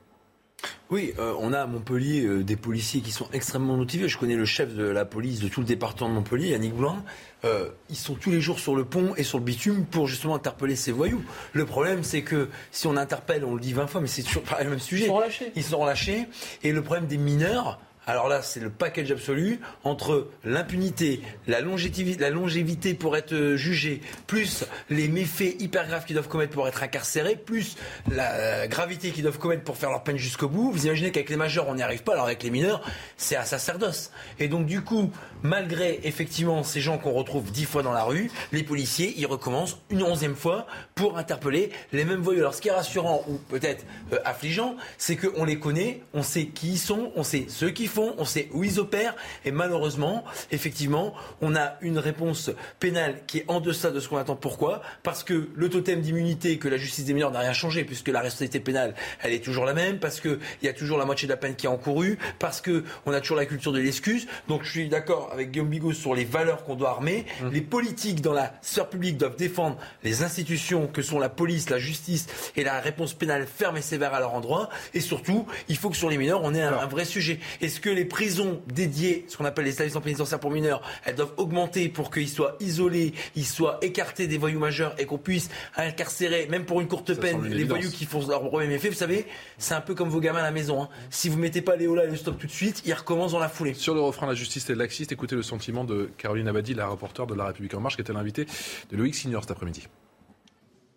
[0.90, 4.08] Oui, euh, on a à Montpellier euh, des policiers qui sont extrêmement motivés.
[4.08, 7.04] Je connais le chef de la police de tout le département de Montpellier, Yannick Blanc.
[7.44, 10.34] Euh, ils sont tous les jours sur le pont et sur le bitume pour justement
[10.34, 11.22] interpeller ces voyous.
[11.52, 14.42] Le problème, c'est que si on interpelle, on le dit 20 fois, mais c'est toujours
[14.42, 15.04] pas le même sujet.
[15.04, 15.52] Ils sont relâchés.
[15.54, 16.26] Ils sont relâchés.
[16.64, 17.78] Et le problème des mineurs,
[18.10, 25.08] alors là, c'est le package absolu entre l'impunité, la longévité, pour être jugé, plus les
[25.08, 27.76] méfaits hyper graves qu'ils doivent commettre pour être incarcérés, plus
[28.10, 30.70] la gravité qu'ils doivent commettre pour faire leur peine jusqu'au bout.
[30.72, 32.82] Vous imaginez qu'avec les majeurs, on n'y arrive pas, alors avec les mineurs,
[33.16, 34.10] c'est à sacerdoce.
[34.38, 35.10] Et donc, du coup,
[35.42, 39.78] malgré effectivement ces gens qu'on retrouve dix fois dans la rue, les policiers, ils recommencent
[39.90, 42.40] une onzième fois pour interpeller les mêmes voyous.
[42.40, 46.46] Alors, ce qui est rassurant ou peut-être euh, affligeant, c'est qu'on les connaît, on sait
[46.46, 50.24] qui ils sont, on sait ceux qui font, on sait où ils opèrent, et malheureusement,
[50.50, 54.36] effectivement, on a une réponse pénale qui est en deçà de ce qu'on attend.
[54.36, 54.82] Pourquoi?
[55.02, 58.20] Parce que le totem d'immunité que la justice des mineurs n'a rien changé, puisque la
[58.20, 61.32] responsabilité pénale, elle est toujours la même, parce qu'il y a toujours la moitié de
[61.32, 64.26] la peine qui est encourue, parce qu'on a toujours la culture de l'excuse.
[64.48, 67.24] Donc je suis d'accord avec Guillaume Bigot sur les valeurs qu'on doit armer.
[67.42, 67.48] Mmh.
[67.50, 71.78] Les politiques dans la sphère publique doivent défendre les institutions que sont la police, la
[71.78, 72.26] justice
[72.56, 74.68] et la réponse pénale ferme et sévère à leur endroit.
[74.94, 77.38] Et surtout, il faut que sur les mineurs, on ait un, un vrai sujet.
[77.60, 81.34] Est-ce que les prisons dédiées, ce qu'on appelle les établissements pénitentiaires pour mineurs, elles doivent
[81.36, 86.46] augmenter pour qu'ils soient isolés, ils soient écartés des voyous majeurs et qu'on puisse incarcérer,
[86.48, 88.88] même pour une courte peine, les voyous qui font leur premier effet.
[88.88, 89.26] Vous savez,
[89.58, 90.82] c'est un peu comme vos gamins à la maison.
[90.82, 90.88] Hein.
[91.10, 93.48] Si vous mettez pas Léola et le stop tout de suite, ils recommencent dans la
[93.48, 93.74] foulée.
[93.74, 97.26] Sur le refrain, la justice est laxiste, écoutez le sentiment de Caroline Abadi, la rapporteure
[97.26, 98.46] de La République En Marche, qui était l'invitée
[98.90, 99.86] de Loïc Signor cet après-midi.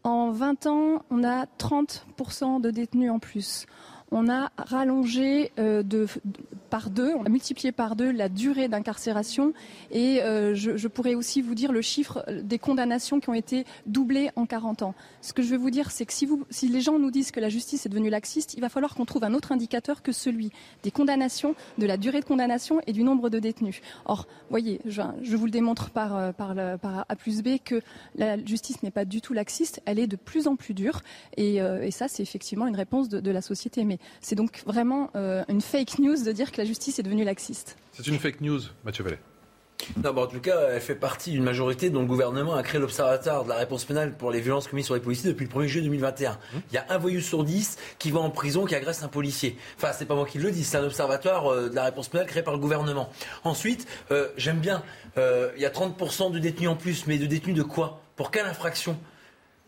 [0.04, 3.66] En 20 ans, on a 30% de détenus en plus
[4.14, 5.84] on a rallongé euh,
[6.70, 9.54] par deux, on a multiplié par deux la durée d'incarcération
[9.92, 14.30] et euh, je, pourrais aussi vous dire le chiffre des condamnations qui ont été doublées
[14.36, 14.96] en 40 ans.
[15.22, 17.32] Ce que je veux vous dire, c'est que si, vous, si les gens nous disent
[17.32, 20.12] que la justice est devenue laxiste, il va falloir qu'on trouve un autre indicateur que
[20.12, 20.52] celui
[20.84, 23.82] des condamnations, de la durée de condamnation et du nombre de détenus.
[24.06, 25.02] Or, voyez, je,
[25.36, 26.32] vous le démontre par, euh,
[26.84, 27.82] A plus B que
[28.16, 31.02] la justice n'est pas du tout laxiste, elle est de plus en plus dure
[31.36, 33.84] et, et ça, c'est effectivement une réponse de, de la société.
[33.86, 37.24] Mais c'est donc vraiment euh, une fake news de dire que la justice est devenue
[37.24, 37.78] laxiste.
[37.92, 39.20] C'est une fake news, Mathieu Vallet.
[40.04, 43.44] Non, en tout cas, elle fait partie d'une majorité dont le gouvernement a créé l'Observatoire
[43.44, 45.86] de la réponse pénale pour les violences commises sur les policiers depuis le 1er juillet
[45.86, 46.32] 2021.
[46.32, 46.36] Mmh.
[46.72, 49.58] Il y a un voyou sur dix qui va en prison, qui agresse un policier.
[49.78, 52.28] Enfin, c'est pas moi qui le dis, c'est un observatoire euh, de la réponse pénale
[52.28, 53.10] créé par le gouvernement.
[53.44, 54.84] Ensuite, euh, j'aime bien,
[55.18, 58.02] euh, il y a 30% de détenus en plus, mais de détenus de quoi?
[58.16, 58.98] Pour quelle infraction?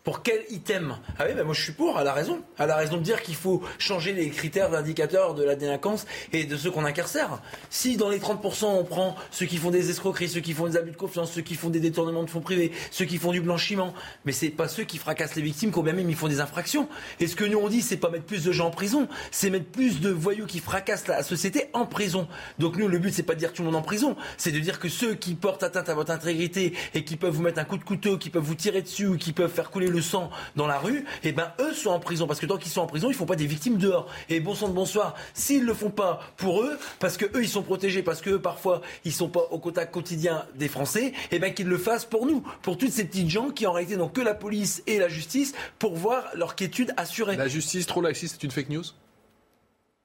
[0.06, 2.40] Pour quel item Ah oui, ben moi je suis pour, elle a raison.
[2.58, 6.44] Elle a raison de dire qu'il faut changer les critères d'indicateurs de la délinquance et
[6.44, 7.42] de ceux qu'on incarcère.
[7.70, 10.76] Si dans les 30% on prend ceux qui font des escroqueries, ceux qui font des
[10.76, 13.40] abus de confiance, ceux qui font des détournements de fonds privés, ceux qui font du
[13.40, 13.94] blanchiment,
[14.24, 16.88] mais c'est pas ceux qui fracassent les victimes, combien même ils font des infractions.
[17.18, 19.50] Et ce que nous on dit, c'est pas mettre plus de gens en prison, c'est
[19.50, 22.28] mettre plus de voyous qui fracassent la société en prison.
[22.60, 24.60] Donc nous le but c'est pas de dire tout le monde en prison, c'est de
[24.60, 27.64] dire que ceux qui portent atteinte à votre intégrité et qui peuvent vous mettre un
[27.64, 30.02] coup de couteau, qui peuvent vous tirer dessus ou qui peuvent faire couler le le
[30.02, 32.70] sang dans la rue, et eh ben eux sont en prison parce que tant qu'ils
[32.70, 34.06] sont en prison, ils font pas des victimes dehors.
[34.28, 37.48] Et bon sang de bonsoir, s'ils le font pas pour eux, parce que eux ils
[37.48, 41.12] sont protégés, parce que eux, parfois ils sont pas au contact quotidien des Français, et
[41.32, 43.96] eh ben qu'ils le fassent pour nous, pour toutes ces petites gens qui en réalité
[43.96, 47.36] n'ont que la police et la justice pour voir leur quiétude assurée.
[47.36, 48.84] La justice trop laxiste, c'est une fake news?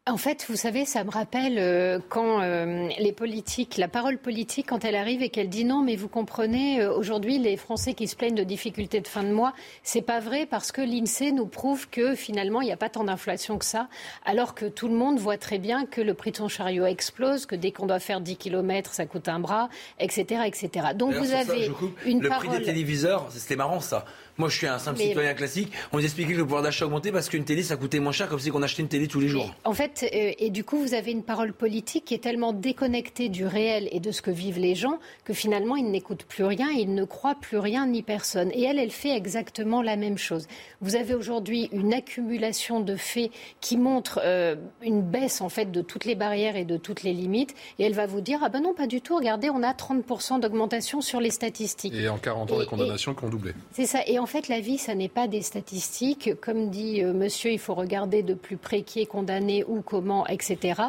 [0.08, 4.66] En fait, vous savez, ça me rappelle euh, quand euh, les politiques, la parole politique,
[4.70, 8.08] quand elle arrive et qu'elle dit non, mais vous comprenez, euh, aujourd'hui, les Français qui
[8.08, 11.46] se plaignent de difficultés de fin de mois, c'est pas vrai parce que l'INSEE nous
[11.46, 13.90] prouve que finalement, il n'y a pas tant d'inflation que ça,
[14.26, 17.46] alors que tout le monde voit très bien que le prix de son chariot explose,
[17.46, 20.88] que dès qu'on doit faire 10 km, ça coûte un bras, etc., etc.
[20.96, 21.70] Donc vous avez
[22.08, 24.06] une le prix des téléviseurs, c'était marrant ça.
[24.42, 25.72] Moi, je suis un simple citoyen classique.
[25.94, 28.28] On nous expliquait que le pouvoir d'achat augmentait parce qu'une télé, ça coûtait moins cher,
[28.28, 29.54] comme si on achetait une télé tous les jours.
[29.66, 33.30] en fait, euh, et du coup, vous avez une parole politique qui est tellement déconnectée
[33.30, 36.72] du réel et de ce que vivent les gens que finalement, ils n'écoutent plus rien,
[36.72, 38.50] ils ne croient plus rien ni personne.
[38.56, 40.48] Et elle, elle fait exactement la même chose.
[40.82, 43.30] Vous avez aujourd'hui une accumulation de faits
[43.60, 47.14] qui montrent euh, une baisse en fait de toutes les barrières et de toutes les
[47.14, 47.54] limites.
[47.78, 49.18] Et elle va vous dire ah ben non, pas du tout.
[49.18, 51.94] Regardez, on a 30% d'augmentation sur les statistiques.
[51.94, 53.54] Et en 40 ans, les condamnations qui ont doublé.
[53.72, 54.00] C'est ça.
[54.08, 56.32] Et en fait, la vie, ça n'est pas des statistiques.
[56.40, 60.26] Comme dit euh, monsieur, il faut regarder de plus près qui est condamné, ou comment,
[60.28, 60.82] etc.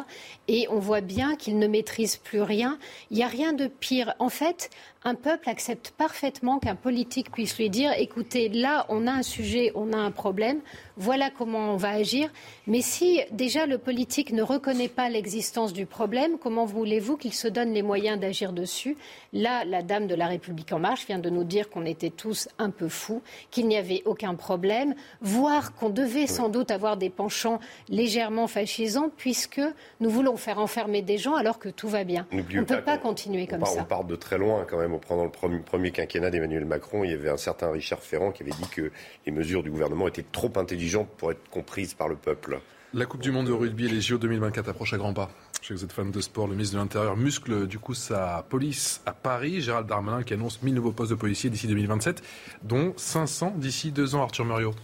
[0.47, 2.79] Et on voit bien qu'il ne maîtrise plus rien.
[3.11, 4.13] Il n'y a rien de pire.
[4.19, 4.69] En fait,
[5.05, 9.71] un peuple accepte parfaitement qu'un politique puisse lui dire écoutez, là, on a un sujet,
[9.75, 10.59] on a un problème,
[10.97, 12.29] voilà comment on va agir.
[12.67, 17.47] Mais si déjà le politique ne reconnaît pas l'existence du problème, comment voulez-vous qu'il se
[17.47, 18.95] donne les moyens d'agir dessus?
[19.33, 22.47] Là, la dame de la République en marche vient de nous dire qu'on était tous
[22.57, 27.09] un peu fous, qu'il n'y avait aucun problème, voire qu'on devait sans doute avoir des
[27.09, 29.61] penchants légèrement fascisants, puisque
[29.99, 32.25] nous voulons faire enfermer des gens alors que tout va bien.
[32.31, 33.81] On ne peut pas continuer comme ça.
[33.81, 37.13] On part de très loin quand même pendant le premier, quinquennat d'Emmanuel Macron, il y
[37.13, 38.91] avait un certain Richard Ferrand qui avait dit que
[39.25, 42.59] les mesures du gouvernement étaient trop intelligentes pour être comprises par le peuple.
[42.93, 45.31] La Coupe du Monde de rugby et les JO 2024 approchent à grands pas.
[45.63, 46.45] Je sais que vous êtes fan de sport.
[46.45, 49.61] Le ministre de l'Intérieur muscle du coup sa police à Paris.
[49.61, 52.21] Gérald Darmanin qui annonce 1000 nouveaux postes de policiers d'ici 2027,
[52.61, 54.21] dont 500 d'ici deux ans.
[54.21, 54.75] Arthur Muriot.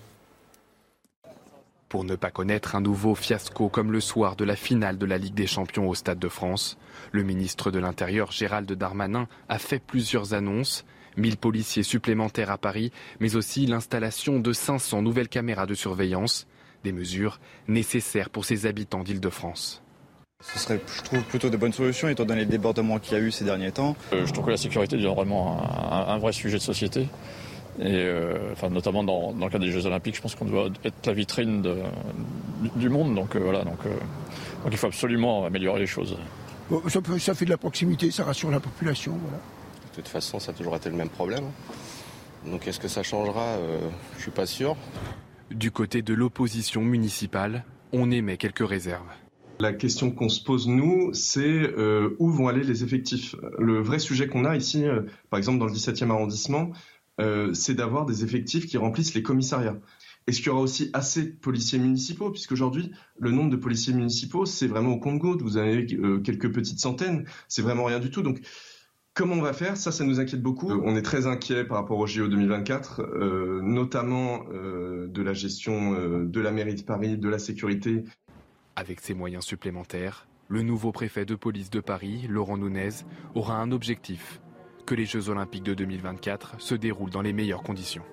[1.89, 5.18] Pour ne pas connaître un nouveau fiasco comme le soir de la finale de la
[5.18, 6.78] Ligue des Champions au Stade de France,
[7.12, 10.86] le ministre de l'Intérieur Gérald Darmanin a fait plusieurs annonces.
[11.18, 16.47] 1000 policiers supplémentaires à Paris, mais aussi l'installation de 500 nouvelles caméras de surveillance,
[16.84, 19.82] des mesures nécessaires pour ses habitants d'Île-de-France.
[20.41, 23.24] Ce serait, je trouve, plutôt de bonnes solutions étant donné les débordements qu'il y a
[23.24, 23.97] eu ces derniers temps.
[24.14, 25.62] Euh, je trouve que la sécurité devient vraiment
[26.07, 27.07] un vrai sujet de société.
[27.80, 31.05] Et euh, enfin, notamment dans, le cadre des Jeux Olympiques, je pense qu'on doit être
[31.05, 31.66] la vitrine
[32.76, 33.16] du monde.
[33.16, 33.89] Donc euh, voilà, donc, euh,
[34.64, 36.18] donc, il faut absolument améliorer les choses.
[37.20, 39.18] Ça, fait de la proximité, ça rassure la population.
[39.22, 39.38] Voilà.
[39.38, 41.46] De toute façon, ça a toujours été le même problème.
[42.46, 43.58] Donc est-ce que ça changera?
[44.14, 44.78] Je ne suis pas sûr.
[45.52, 49.08] Du côté de l'opposition municipale, on émet quelques réserves.
[49.60, 51.74] La question qu'on se pose, nous, c'est
[52.20, 53.36] où vont aller les effectifs?
[53.58, 54.86] Le vrai sujet qu'on a ici,
[55.30, 56.72] par exemple dans le 17e arrondissement,
[57.20, 59.76] euh, c'est d'avoir des effectifs qui remplissent les commissariats.
[60.28, 62.30] Est-ce qu'il y aura aussi assez de policiers municipaux?
[62.30, 65.42] Puisqu'aujourd'hui, le nombre de policiers municipaux, c'est vraiment au compte-goutte.
[65.42, 68.22] Vous avez euh, quelques petites centaines, c'est vraiment rien du tout.
[68.22, 68.40] Donc,
[69.14, 69.76] comment on va faire?
[69.76, 70.72] Ça, ça nous inquiète beaucoup.
[70.72, 76.40] on est très inquiet par rapport au JO 2024, euh, notamment de la gestion de
[76.40, 78.04] la mairie de Paris, de la sécurité.
[78.76, 83.04] Avec ces moyens supplémentaires, le nouveau préfet de police de Paris, Laurent Nunez,
[83.36, 84.42] aura un objectif
[84.88, 88.04] que les Jeux Olympiques de 2024 se déroulent dans les meilleures conditions.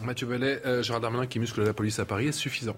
[0.00, 2.76] Mathieu Vallet, euh, Gérard Darmanin qui muscle la police à Paris, est suffisant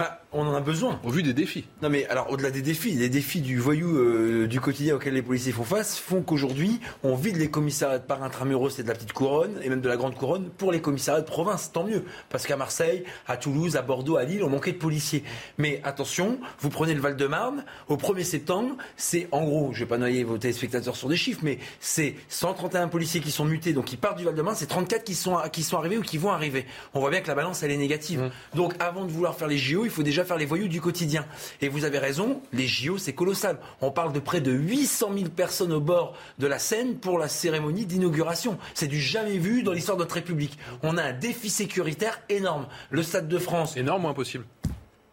[0.00, 0.98] Bah, on en a besoin.
[1.04, 1.66] Au vu des défis.
[1.82, 5.20] Non mais alors au-delà des défis, les défis du voyou euh, du quotidien auquel les
[5.20, 8.94] policiers font face font qu'aujourd'hui on vide les commissariats de par intramuros et de la
[8.94, 11.72] petite couronne et même de la grande couronne pour les commissariats de province.
[11.72, 15.22] Tant mieux parce qu'à Marseille, à Toulouse, à Bordeaux, à Lille, on manquait de policiers.
[15.58, 19.98] Mais attention, vous prenez le Val-de-Marne au 1er septembre, c'est en gros, je vais pas
[19.98, 23.98] noyer vos téléspectateurs sur des chiffres, mais c'est 131 policiers qui sont mutés, donc qui
[23.98, 26.64] partent du Val-de-Marne, c'est 34 qui sont qui sont arrivés ou qui vont arriver.
[26.94, 28.20] On voit bien que la balance elle est négative.
[28.20, 28.56] Mmh.
[28.56, 31.26] Donc avant de vouloir faire les JO, il faut déjà faire les voyous du quotidien.
[31.60, 33.58] Et vous avez raison, les JO, c'est colossal.
[33.80, 37.28] On parle de près de 800 000 personnes au bord de la Seine pour la
[37.28, 38.56] cérémonie d'inauguration.
[38.74, 40.58] C'est du jamais vu dans l'histoire de notre République.
[40.82, 42.66] On a un défi sécuritaire énorme.
[42.90, 43.76] Le Stade de France.
[43.76, 44.44] Énorme ou impossible?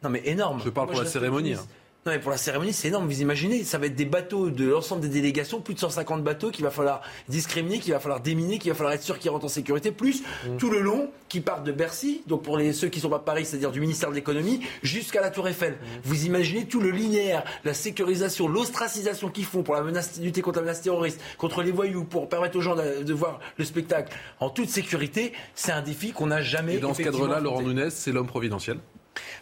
[0.03, 0.61] Non, mais énorme.
[0.63, 1.53] Je parle Moi, pour la cérémonie.
[1.53, 1.65] hein.
[2.07, 3.05] Non, mais pour la cérémonie, c'est énorme.
[3.05, 6.51] Vous imaginez, ça va être des bateaux de l'ensemble des délégations, plus de 150 bateaux
[6.51, 9.43] qu'il va falloir discriminer, qu'il va falloir déminer, qu'il va falloir être sûr qu'ils rentrent
[9.43, 10.55] en sécurité, plus Mm.
[10.57, 13.23] tout le long qui partent de Bercy, donc pour les, ceux qui sont pas de
[13.23, 15.73] Paris, c'est-à-dire du ministère de l'économie, jusqu'à la Tour Eiffel.
[15.73, 15.85] Mm.
[16.05, 20.59] Vous imaginez tout le linéaire, la sécurisation, l'ostracisation qu'ils font pour la menace, lutter contre
[20.59, 24.15] la menace terroriste, contre les voyous, pour permettre aux gens de, de voir le spectacle
[24.39, 25.33] en toute sécurité.
[25.55, 26.75] C'est un défi qu'on n'a jamais.
[26.75, 27.61] Et dans ce cadre-là, Laurent.
[27.61, 28.77] Nunez, c'est l'homme providentiel?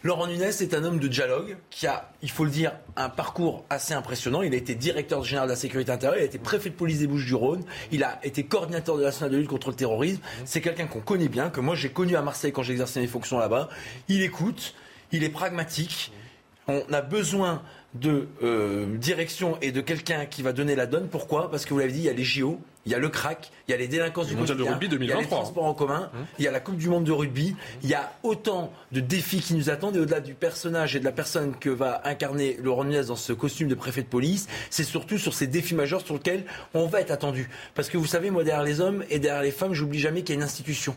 [0.03, 3.65] Laurent Nunez est un homme de dialogue qui a, il faut le dire, un parcours
[3.69, 4.41] assez impressionnant.
[4.41, 6.99] Il a été directeur général de la sécurité intérieure, il a été préfet de police
[6.99, 10.21] des Bouches-du-Rhône, il a été coordinateur de la nationale de lutte contre le terrorisme.
[10.45, 13.39] C'est quelqu'un qu'on connaît bien, que moi j'ai connu à Marseille quand j'exerçais mes fonctions
[13.39, 13.69] là-bas.
[14.07, 14.75] Il écoute,
[15.11, 16.11] il est pragmatique.
[16.67, 17.61] On a besoin
[17.95, 21.07] de euh, direction et de quelqu'un qui va donner la donne.
[21.07, 21.49] Pourquoi?
[21.49, 23.51] Parce que vous l'avez dit, il y a les JO, il y a le crack,
[23.67, 25.65] il y a les délinquances du mondial de rugby il y a les 2023, transports
[25.65, 28.71] en commun, il y a la Coupe du Monde de rugby, il y a autant
[28.91, 32.01] de défis qui nous attendent et au-delà du personnage et de la personne que va
[32.05, 35.73] incarner Laurent Nunez dans ce costume de préfet de police, c'est surtout sur ces défis
[35.73, 37.49] majeurs sur lesquels on va être attendu.
[37.73, 40.35] Parce que vous savez, moi derrière les hommes et derrière les femmes, j'oublie jamais qu'il
[40.35, 40.95] y a une institution.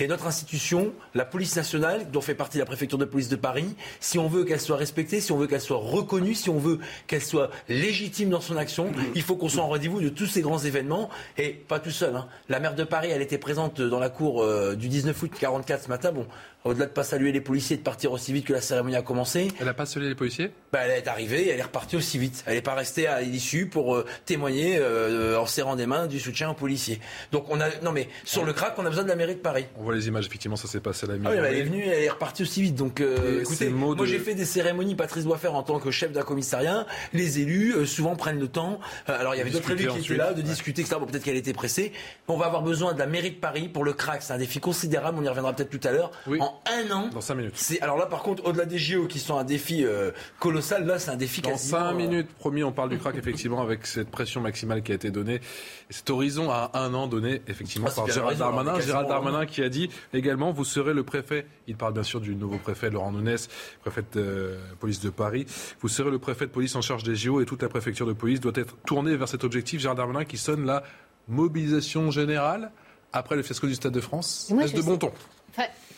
[0.00, 3.76] Et notre institution, la police nationale, dont fait partie la préfecture de police de Paris,
[4.00, 6.78] si on veut qu'elle soit respectée, si on veut qu'elle soit reconnue, si on veut
[7.06, 10.40] qu'elle soit légitime dans son action, il faut qu'on soit en rendez-vous de tous ces
[10.40, 11.10] grands événements.
[11.36, 12.16] Et pas tout seul.
[12.16, 12.28] hein.
[12.48, 15.84] La maire de Paris, elle était présente dans la cour euh, du 19 août 44
[15.84, 16.12] ce matin.
[16.12, 16.26] Bon,
[16.64, 19.02] au-delà de pas saluer les policiers et de partir aussi vite que la cérémonie a
[19.02, 19.48] commencé.
[19.58, 20.50] Elle n'a pas salué les policiers?
[20.72, 22.44] Bah, Elle est arrivée et elle est repartie aussi vite.
[22.46, 26.20] Elle n'est pas restée à l'issue pour euh, témoigner euh, en serrant des mains du
[26.20, 27.00] soutien aux policiers.
[27.32, 29.40] Donc on a, non mais sur le crack, on a besoin de la mairie de
[29.40, 29.66] Paris.
[29.78, 31.62] On voit les images, effectivement, ça s'est passé à la Ah oui, mais elle est
[31.62, 32.74] venue, elle est repartie aussi vite.
[32.74, 35.78] Donc, euh, Et écoutez, moi de- j'ai fait des cérémonies, Patrice doit faire en tant
[35.78, 36.86] que chef d'un commissariat.
[37.12, 38.80] Les élus, souvent, prennent le temps.
[39.06, 40.04] Alors, il y avait d'autres élus qui ensuite.
[40.06, 40.42] étaient là, de Ouais.
[40.42, 40.96] discuter, etc.
[41.00, 41.92] Bon, peut-être qu'elle était pressée.
[42.28, 44.22] On va avoir besoin de la mairie de Paris pour le crack.
[44.22, 45.18] C'est un défi considérable.
[45.20, 46.10] On y reviendra peut-être tout à l'heure.
[46.40, 47.08] En un an.
[47.08, 47.52] Dans 5 minutes.
[47.56, 50.98] C'est, alors là, par contre, au-delà des JO qui sont un défi euh, colossal, là,
[50.98, 53.86] c'est un défi Dans quasiment, 5 euh, minutes, promis, on parle du crack, effectivement, avec
[53.86, 55.36] cette pression maximale qui a été donnée.
[55.36, 58.80] Et cet horizon à un an donné, effectivement, Ah, par Gérald alors, Darmanin.
[58.80, 62.20] Gérald quasiment Darmanin qui a dit également, vous serez le préfet, il parle bien sûr
[62.20, 63.36] du nouveau préfet, Laurent Nunez,
[63.82, 65.46] préfet de euh, police de Paris,
[65.80, 68.12] vous serez le préfet de police en charge des JO et toute la préfecture de
[68.12, 69.80] police doit être tournée vers cet objectif.
[69.80, 70.82] Gérald Darmanin qui sonne la
[71.28, 72.70] mobilisation générale
[73.12, 74.52] après le fiasco du Stade de France.
[74.60, 75.12] Est-ce de bon sais- ton?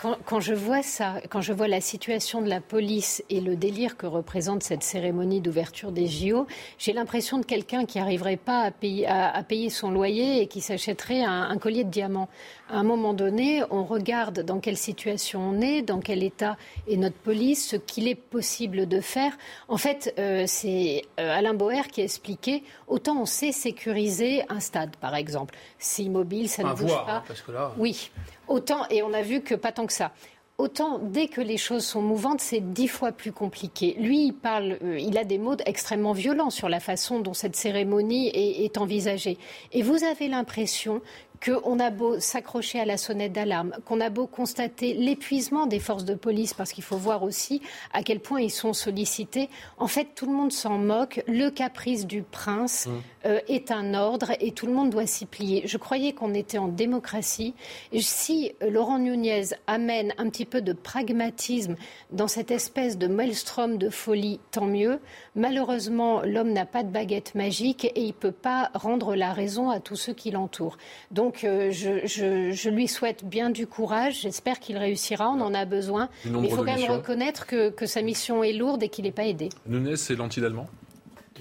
[0.02, 3.54] Quand, quand je vois ça, quand je vois la situation de la police et le
[3.54, 8.62] délire que représente cette cérémonie d'ouverture des JO, j'ai l'impression de quelqu'un qui n'arriverait pas
[8.62, 12.28] à payer, à- payer son loyer et qui s'achèterait un collier de diamants.
[12.72, 16.56] À un moment donné, on regarde dans quelle situation on est, dans quel état
[16.88, 19.32] est notre police, ce qu'il est possible de faire.
[19.68, 24.58] En fait, euh, c'est euh, Alain Boer qui a expliqué, autant on sait sécuriser un
[24.60, 25.54] stade, par exemple.
[25.78, 27.12] C'est immobile, ça ne bouge voir, pas.
[27.16, 28.10] hein, parce que là- Oui,
[28.48, 30.12] autant, et on a vu que pas tant que ça.
[30.56, 33.96] Autant, dès que les choses sont mouvantes, c'est dix fois plus compliqué.
[33.98, 37.56] Lui, il parle, euh, il a des mots extrêmement violents sur la façon dont cette
[37.56, 39.36] cérémonie est, est envisagée.
[39.72, 41.02] Et vous avez l'impression
[41.44, 46.04] qu'on a beau s'accrocher à la sonnette d'alarme, qu'on a beau constater l'épuisement des forces
[46.04, 47.62] de police, parce qu'il faut voir aussi
[47.92, 49.48] à quel point ils sont sollicités.
[49.78, 51.22] En fait, tout le monde s'en moque.
[51.26, 52.88] Le caprice du prince
[53.26, 55.62] euh, est un ordre et tout le monde doit s'y plier.
[55.66, 57.54] Je croyais qu'on était en démocratie.
[57.92, 61.76] Et si euh, Laurent Nunez amène un petit peu de pragmatisme
[62.10, 64.98] dans cette espèce de maelstrom de folie, tant mieux.
[65.36, 69.70] Malheureusement, l'homme n'a pas de baguette magique et il ne peut pas rendre la raison
[69.70, 70.78] à tous ceux qui l'entourent.
[71.10, 74.20] Donc, euh, je, je- je lui souhaite bien du courage.
[74.22, 75.28] J'espère qu'il réussira.
[75.30, 76.08] On en a besoin.
[76.24, 76.94] Mais il faut quand même missions.
[76.94, 79.48] reconnaître que, que sa mission est lourde et qu'il n'est pas aidé.
[79.66, 80.66] Nunez, c'est l'anti-allemand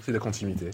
[0.04, 0.70] C'est la continuité.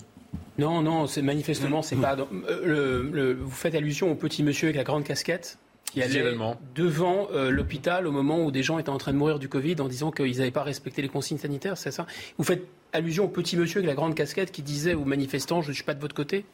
[0.59, 2.16] Non, non, c'est manifestement, c'est pas.
[2.16, 6.02] dans- euh, le- le- vous faites allusion au petit monsieur avec la grande casquette qui
[6.02, 6.35] allait
[6.74, 9.76] devant euh, l'hôpital au moment où des gens étaient en train de mourir du Covid
[9.80, 12.06] en disant qu'ils n'avaient pas respecté les consignes sanitaires, c'est ça?
[12.36, 15.68] Vous faites allusion au petit monsieur avec la grande casquette qui disait aux manifestants Je
[15.68, 16.44] ne suis pas de votre côté?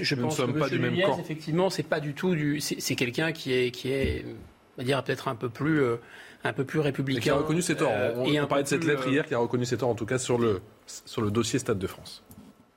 [0.00, 1.18] Je Nous ne pense sommes que pas Monsieur du même camp.
[1.18, 2.60] effectivement, c'est pas du tout du.
[2.60, 4.24] C'est c'est quelqu'un qui est, qui est
[4.76, 5.82] on va dire peut-être un peu plus
[6.44, 7.18] un peu plus républicain.
[7.20, 7.92] Et qui a reconnu ses torts.
[8.16, 10.18] on, on parlait de cette lettre hier, qui a reconnu ses torts en tout cas
[10.18, 12.22] sur le sur le dossier Stade de France.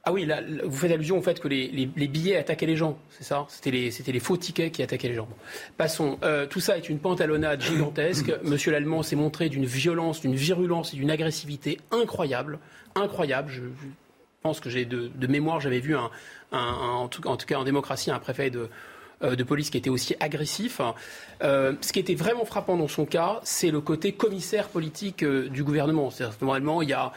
[0.07, 3.25] Ah oui, là, vous faites allusion au fait que les, billets attaquaient les gens, c'est
[3.25, 3.45] ça?
[3.49, 5.27] C'était les, les, faux tickets qui attaquaient les gens.
[5.75, 6.17] Passons.
[6.23, 8.31] Euh, tout ça est une pantalonnade gigantesque.
[8.43, 12.59] Monsieur l'Allemand s'est montré d'une violence, d'une virulence et d'une agressivité incroyable.
[12.95, 13.51] Incroyable.
[13.51, 13.63] Je,
[14.43, 16.09] pense que j'ai de, mémoire, j'avais vu un,
[16.53, 18.69] en, tout, en, tout, cas en démocratie un préfet de,
[19.22, 20.81] de police qui était aussi agressif.
[21.44, 25.49] Euh, ce qui était vraiment frappant dans son cas, c'est le côté commissaire politique euh,
[25.49, 26.11] du gouvernement.
[26.41, 27.11] Normalement, il y a,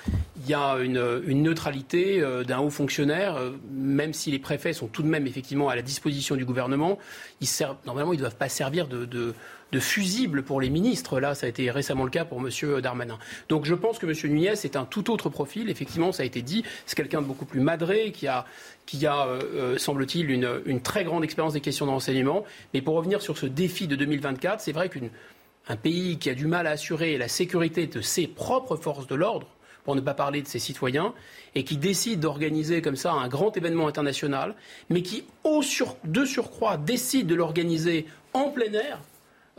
[0.47, 3.39] y a une, neutralité d'un haut fonctionnaire,
[3.73, 6.99] même si les préfets sont tout de même effectivement à la disposition du gouvernement.
[7.41, 9.35] Ils servent, normalement, ils ne doivent pas servir de
[9.73, 11.21] de fusibles pour les ministres.
[11.21, 12.81] Là, ça a été récemment le cas pour M.
[12.81, 13.19] Darmanin.
[13.49, 14.33] Donc je pense que M.
[14.33, 15.71] Nunez est un tout autre profil.
[15.71, 16.65] Effectivement, ça a été dit.
[16.87, 18.47] C'est quelqu'un de beaucoup plus madré, qui a,
[18.95, 22.45] euh, euh, semble-t-il, une, très grande expérience des questions de renseignement.
[22.75, 26.47] Mais pour revenir sur ce défi de 2024, c'est vrai qu'un pays qui a du
[26.47, 29.47] mal à assurer la sécurité de ses propres forces de l'ordre,
[29.85, 31.15] pour ne pas parler de ses citoyens,
[31.55, 34.55] et qui décide d'organiser comme ça un grand événement international,
[34.89, 35.63] mais qui, au
[36.05, 39.01] de surcroît, décide de l'organiser en plein air,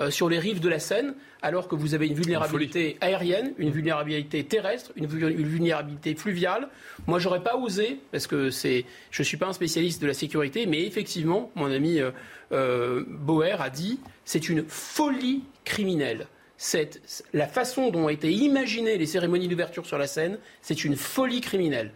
[0.09, 4.43] sur les rives de la Seine, alors que vous avez une vulnérabilité aérienne, une vulnérabilité
[4.43, 6.69] terrestre, une, vulnérabilité fluviale.
[7.07, 10.65] Moi, j'aurais pas osé, parce que c'est, je suis pas un spécialiste de la sécurité,
[10.65, 12.11] mais effectivement, mon ami euh,
[12.51, 16.27] euh Boer a dit, c'est une folie criminelle.
[16.57, 20.95] Cette, la façon dont ont été imaginées les cérémonies d'ouverture sur la Seine, c'est une
[20.95, 21.91] folie criminelle.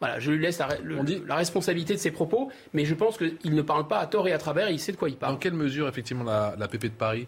[0.00, 0.68] Voilà, je lui laisse la,
[1.26, 4.32] la, responsabilité de ses propos, mais je pense qu'il ne parle pas à tort et
[4.32, 5.34] à travers, il sait de quoi il parle.
[5.34, 7.26] Dans quelle mesure, effectivement, la, la PP de Paris,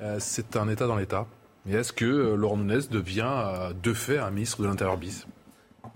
[0.00, 1.26] euh, c'est un État dans l'État?
[1.68, 5.26] Et est-ce que euh, Laurent Nunez devient euh, de fait un ministre de l'Intérieur bis?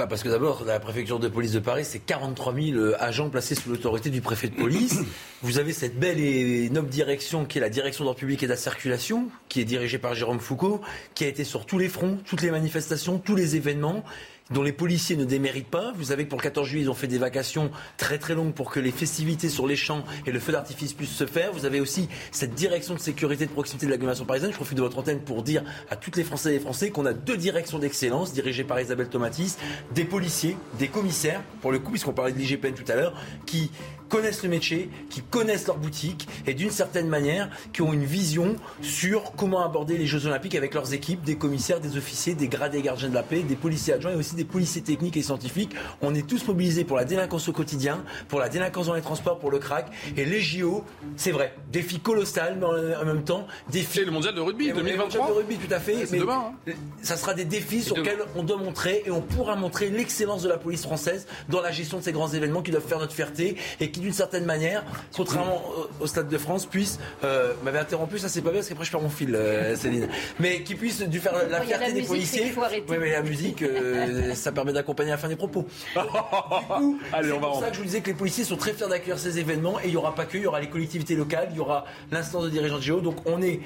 [0.01, 3.55] Bah, parce que d'abord, la préfecture de police de Paris, c'est 43 000 agents placés
[3.55, 5.01] sous l'autorité du préfet de police.
[5.43, 8.51] Vous avez cette belle et noble direction qui est la direction d'ordre public et de
[8.51, 10.81] la circulation, qui est dirigée par Jérôme Foucault,
[11.15, 14.03] qui a été sur tous les fronts, toutes les manifestations, tous les événements,
[14.51, 15.93] dont les policiers ne déméritent pas.
[15.97, 18.53] Vous savez que pour le 14 juillet, ils ont fait des vacations très très longues
[18.53, 21.53] pour que les festivités sur les champs et le feu d'artifice puissent se faire.
[21.53, 24.51] Vous avez aussi cette direction de sécurité de proximité de l'agglomération parisienne.
[24.51, 27.07] Je profite de votre antenne pour dire à toutes les Françaises et les Français qu'on
[27.07, 29.57] a deux directions d'excellence dirigées par Isabelle Tomatis,
[29.95, 33.15] des policiers, des commissaires, pour le coup, puisqu'on parlait de l'IGPN tout à l'heure,
[33.47, 33.71] qui
[34.11, 38.57] connaissent le métier, qui connaissent leur boutique et d'une certaine manière qui ont une vision
[38.83, 42.83] sur comment aborder les Jeux Olympiques avec leurs équipes, des commissaires, des officiers, des gradés
[42.83, 45.75] gardiens de la paix, des policiers adjoints et aussi des policiers techniques et scientifiques.
[46.03, 49.39] On est tous mobilisés pour la délinquance au quotidien, pour la délinquance dans les transports,
[49.39, 49.87] pour le crack.
[50.17, 50.85] Et les JO,
[51.17, 54.05] c'est vrai, défi colossal, mais en même temps, défi.
[54.05, 54.93] le mondial de rugby 2023.
[54.93, 55.97] Le mondial de rugby, tout à fait.
[56.11, 56.73] mais demain, hein.
[57.03, 60.49] Ça sera des défis sur lesquels on doit montrer et on pourra montrer l'excellence de
[60.49, 63.57] la police française dans la gestion de ces grands événements qui doivent faire notre fierté
[63.79, 65.63] et qui, d'une certaine manière, contrairement
[66.01, 68.91] au, Stade de France, puisse euh, m'avait interrompu, ça c'est pas bien parce qu'après je
[68.91, 70.09] perds mon fil, euh, Céline,
[70.39, 72.53] mais qui puisse du faire la fierté des policiers.
[72.89, 75.67] Oui, mais la musique, euh, ça permet d'accompagner la fin des propos.
[75.95, 78.89] du coup, c'est pour ça que je vous disais que les policiers sont très fiers
[78.89, 81.49] d'accueillir ces événements et il n'y aura pas que, il y aura les collectivités locales,
[81.51, 83.61] il y aura l'instance de dirigeants de Géo, donc on est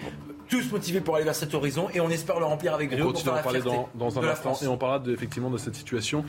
[0.48, 3.04] tous motivés pour aller vers cet horizon et on espère le remplir avec brio.
[3.04, 5.58] On continue à en parler dans, dans un instant et on parlera de, effectivement de
[5.58, 6.24] cette situation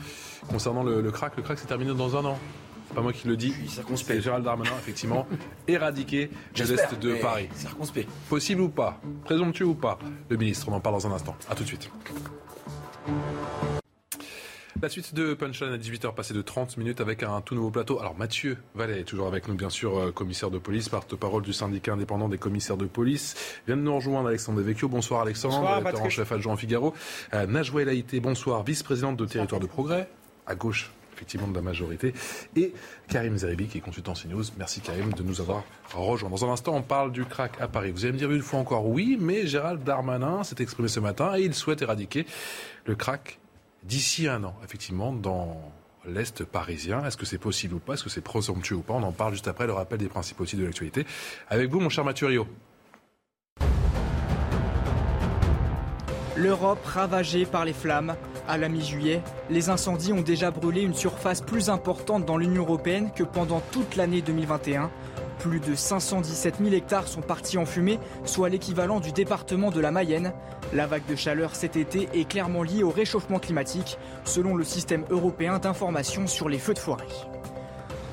[0.48, 1.36] concernant le, le crack.
[1.36, 2.38] Le crack s'est terminé dans un an
[2.94, 5.26] pas moi qui le dis, c'est Gérald Darmanin, effectivement,
[5.68, 7.48] éradiqué de l'Est de Paris.
[7.54, 8.08] Circonspect.
[8.28, 9.00] Possible ou pas?
[9.24, 9.98] Présomptueux ou pas?
[10.28, 11.36] Le ministre, on en parle dans un instant.
[11.50, 11.90] A tout de suite.
[14.82, 17.98] La suite de Punchline à 18h, passé de 30 minutes avec un tout nouveau plateau.
[17.98, 21.54] Alors Mathieu Vallet est toujours avec nous, bien sûr, euh, commissaire de police, porte-parole du
[21.54, 23.34] syndicat indépendant des commissaires de police.
[23.66, 24.88] Vient de nous rejoindre Alexandre Devecchio.
[24.88, 26.92] Bonsoir Alexandre, bonsoir, en chef adjoint Figaro.
[27.32, 30.10] Euh, Najwa Elaïté, bonsoir, vice-présidente de Territoire de Progrès.
[30.46, 32.14] À gauche, effectivement de la majorité.
[32.54, 32.72] Et
[33.08, 34.44] Karim Zeribi, qui est consultant CNews.
[34.58, 35.64] Merci Karim de nous avoir
[35.94, 36.30] rejoint.
[36.30, 37.90] Dans un instant, on parle du crack à Paris.
[37.90, 41.36] Vous allez me dire une fois encore oui, mais Gérald Darmanin s'est exprimé ce matin
[41.36, 42.26] et il souhaite éradiquer
[42.84, 43.38] le crack
[43.82, 45.60] d'ici un an, effectivement, dans
[46.06, 47.04] l'Est parisien.
[47.04, 47.94] Est-ce que c'est possible ou pas?
[47.94, 48.94] Est-ce que c'est présomptueux ou pas?
[48.94, 51.06] On en parle juste après le rappel des principes aussi de l'actualité.
[51.48, 52.46] Avec vous, mon cher Mathurio.
[56.36, 58.14] L'Europe ravagée par les flammes.
[58.46, 63.10] À la mi-juillet, les incendies ont déjà brûlé une surface plus importante dans l'Union européenne
[63.16, 64.90] que pendant toute l'année 2021.
[65.38, 69.90] Plus de 517 000 hectares sont partis en fumée, soit l'équivalent du département de la
[69.90, 70.34] Mayenne.
[70.74, 75.06] La vague de chaleur cet été est clairement liée au réchauffement climatique, selon le système
[75.08, 77.06] européen d'information sur les feux de forêt.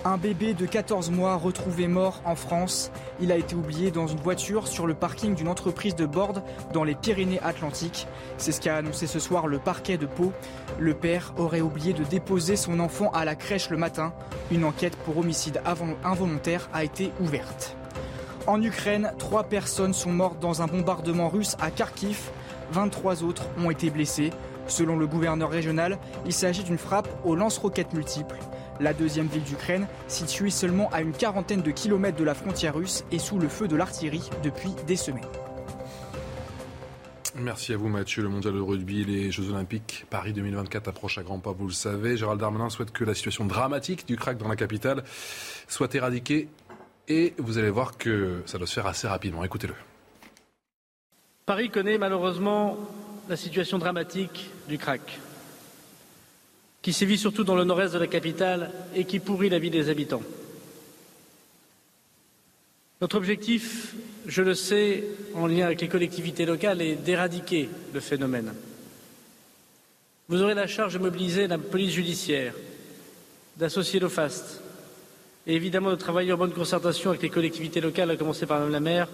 [0.06, 2.92] Un bébé de 14 mois retrouvé mort en France.
[3.22, 6.44] Il a été oublié dans une voiture sur le parking d'une entreprise de Borde
[6.74, 8.06] dans les Pyrénées-Atlantiques.
[8.38, 10.34] C'est ce qu'a annoncé ce soir le parquet de Pau.
[10.78, 14.12] Le père aurait oublié de déposer son enfant à la crèche le matin.
[14.52, 15.62] Une enquête pour homicide
[16.04, 17.78] involontaire a été ouverte.
[18.46, 22.30] En Ukraine, trois personnes sont mortes dans un bombardement russe à Kharkiv.
[22.74, 24.32] 23 autres ont été blessés.
[24.68, 28.40] Selon le gouverneur régional, il s'agit d'une frappe aux lance-roquettes multiples.
[28.80, 33.04] La deuxième ville d'Ukraine, située seulement à une quarantaine de kilomètres de la frontière russe,
[33.12, 35.24] est sous le feu de l'artillerie depuis des semaines.
[37.36, 38.22] Merci à vous Mathieu.
[38.22, 41.74] Le mondial de rugby, les Jeux Olympiques, Paris 2024 approche à grands pas, vous le
[41.74, 42.16] savez.
[42.16, 45.04] Gérald Darmanin souhaite que la situation dramatique du crack dans la capitale
[45.68, 46.48] soit éradiquée
[47.08, 49.44] et vous allez voir que ça doit se faire assez rapidement.
[49.44, 49.74] Écoutez-le.
[51.46, 52.78] Paris connaît malheureusement
[53.28, 55.20] la situation dramatique du crack,
[56.84, 59.90] qui sévit surtout dans le nord-est de la capitale et qui pourrit la vie des
[59.90, 60.22] habitants.
[63.02, 63.96] Notre objectif,
[64.28, 68.54] je le sais, en lien avec les collectivités locales, est d'éradiquer le phénomène.
[70.28, 72.54] Vous aurez la charge de mobiliser la police judiciaire,
[73.58, 74.62] d'associer l'OFAST
[75.48, 78.72] et évidemment de travailler en bonne concertation avec les collectivités locales, à commencer par Mme
[78.72, 79.10] la maire,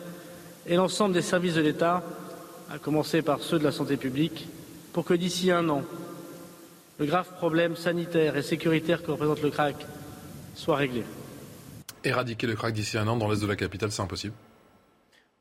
[0.68, 2.04] et l'ensemble des services de l'État,
[2.72, 4.48] à commencer par ceux de la santé publique,
[4.94, 5.84] pour que d'ici un an,
[7.00, 9.76] le grave problème sanitaire et sécuritaire que représente le crack
[10.54, 11.04] soit réglé.
[12.04, 14.34] Éradiquer le crack d'ici un an dans l'est de la capitale, c'est impossible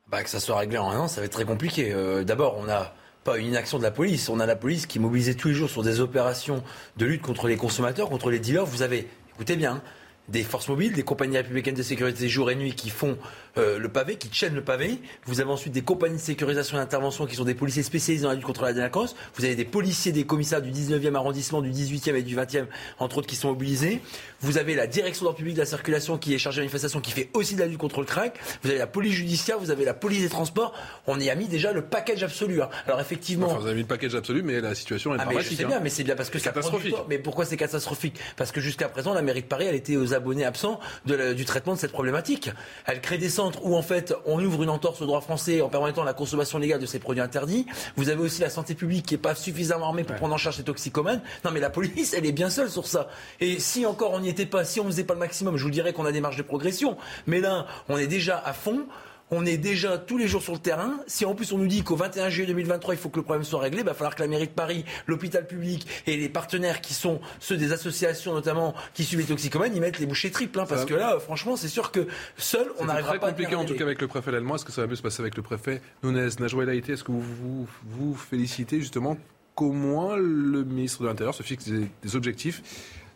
[0.08, 1.92] bah, Que ça soit réglé en un an, ça va être très compliqué.
[1.92, 2.94] Euh, d'abord, on n'a
[3.24, 5.54] pas une inaction de la police, on a la police qui est mobilisée tous les
[5.54, 6.62] jours sur des opérations
[6.96, 8.64] de lutte contre les consommateurs, contre les dealers.
[8.64, 9.82] Vous avez, écoutez bien, hein,
[10.28, 13.18] des forces mobiles, des compagnies républicaines de sécurité jour et nuit qui font
[13.58, 14.98] euh, le pavé, qui chaînent le pavé.
[15.26, 18.30] Vous avez ensuite des compagnies de sécurisation et d'intervention qui sont des policiers spécialisés dans
[18.30, 19.16] la lutte contre la délinquance.
[19.34, 22.66] Vous avez des policiers, des commissaires du 19e arrondissement, du 18e et du 20e,
[22.98, 24.00] entre autres, qui sont mobilisés.
[24.40, 27.10] Vous avez la direction d'ordre public de la circulation qui est chargée de manifestation, qui
[27.10, 28.38] fait aussi de la lutte contre le crack.
[28.62, 30.72] Vous avez la police judiciaire, vous avez la police des transports.
[31.06, 32.62] On y a mis déjà le package absolu.
[32.62, 32.68] Hein.
[32.86, 33.48] Alors effectivement.
[33.58, 35.50] vous avez mis le package absolu, mais la situation est ah, dramatique.
[35.50, 35.80] Mais je sais bien, hein.
[35.82, 36.94] mais c'est bien parce que c'est catastrophique.
[37.08, 38.18] Mais pourquoi c'est catastrophique?
[38.36, 41.74] Parce que jusqu'à présent, la mairie de Paris, elle était aux abonnés absents du traitement
[41.74, 42.50] de cette problématique.
[42.86, 45.68] Elle crée des centres où en fait on ouvre une entorse au droit français en
[45.68, 47.66] permettant la consommation légale de ces produits interdits.
[47.96, 50.58] Vous avez aussi la santé publique qui n'est pas suffisamment armée pour prendre en charge
[50.58, 51.22] les toxicomanes.
[51.44, 53.08] Non mais la police, elle est bien seule sur ça.
[53.40, 55.64] Et si encore on n'y était pas, si on ne faisait pas le maximum, je
[55.64, 56.96] vous dirais qu'on a des marges de progression.
[57.26, 58.86] Mais là, on est déjà à fond.
[59.30, 61.00] On est déjà tous les jours sur le terrain.
[61.06, 63.44] Si en plus on nous dit qu'au 21 juillet 2023, il faut que le problème
[63.44, 66.80] soit réglé, il va falloir que la mairie de Paris, l'hôpital public et les partenaires
[66.80, 70.60] qui sont ceux des associations notamment qui suivent les toxicomanes, ils mettent les bouchées triples.
[70.60, 72.06] Hein, parce que là, franchement, c'est sûr que
[72.36, 73.28] seul, on n'arrivera pas à.
[73.28, 74.54] C'est compliqué en tout cas avec le préfet allemand.
[74.54, 76.28] Est-ce que ça va mieux se passer avec le préfet Nunez?
[76.40, 79.18] Najwa Laïté Est-ce que vous, vous vous félicitez justement
[79.54, 82.62] qu'au moins le ministre de l'Intérieur se fixe des, des objectifs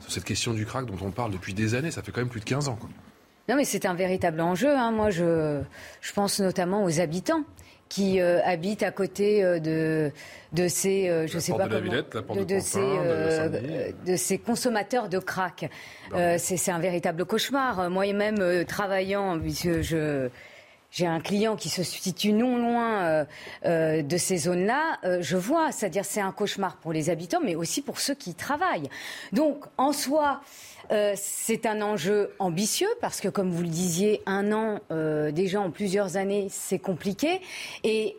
[0.00, 1.90] sur cette question du crack dont on parle depuis des années?
[1.90, 2.76] Ça fait quand même plus de 15 ans.
[2.76, 2.90] Quoi.
[3.48, 4.74] Non, mais c'est un véritable enjeu.
[4.76, 4.92] Hein.
[4.92, 5.60] Moi, je,
[6.00, 7.44] je pense notamment aux habitants
[7.92, 10.10] qui euh, habitent à côté euh, de,
[10.54, 12.80] de ces, euh, je sais pas de comment, de, de, ces,
[14.06, 15.68] de, ces consommateurs de crack.
[16.38, 17.90] c'est un véritable cauchemar.
[17.90, 20.30] Moi-même, travaillant, puisque je
[20.90, 23.26] j'ai un client qui se situe non loin
[23.64, 27.98] de ces zones-là, je vois, c'est-à-dire c'est un cauchemar pour les habitants, mais aussi pour
[27.98, 28.90] ceux qui travaillent.
[29.32, 30.42] Donc, en soi,
[30.90, 35.60] euh, c'est un enjeu ambitieux parce que, comme vous le disiez, un an euh, déjà
[35.60, 37.40] en plusieurs années, c'est compliqué.
[37.84, 38.16] Et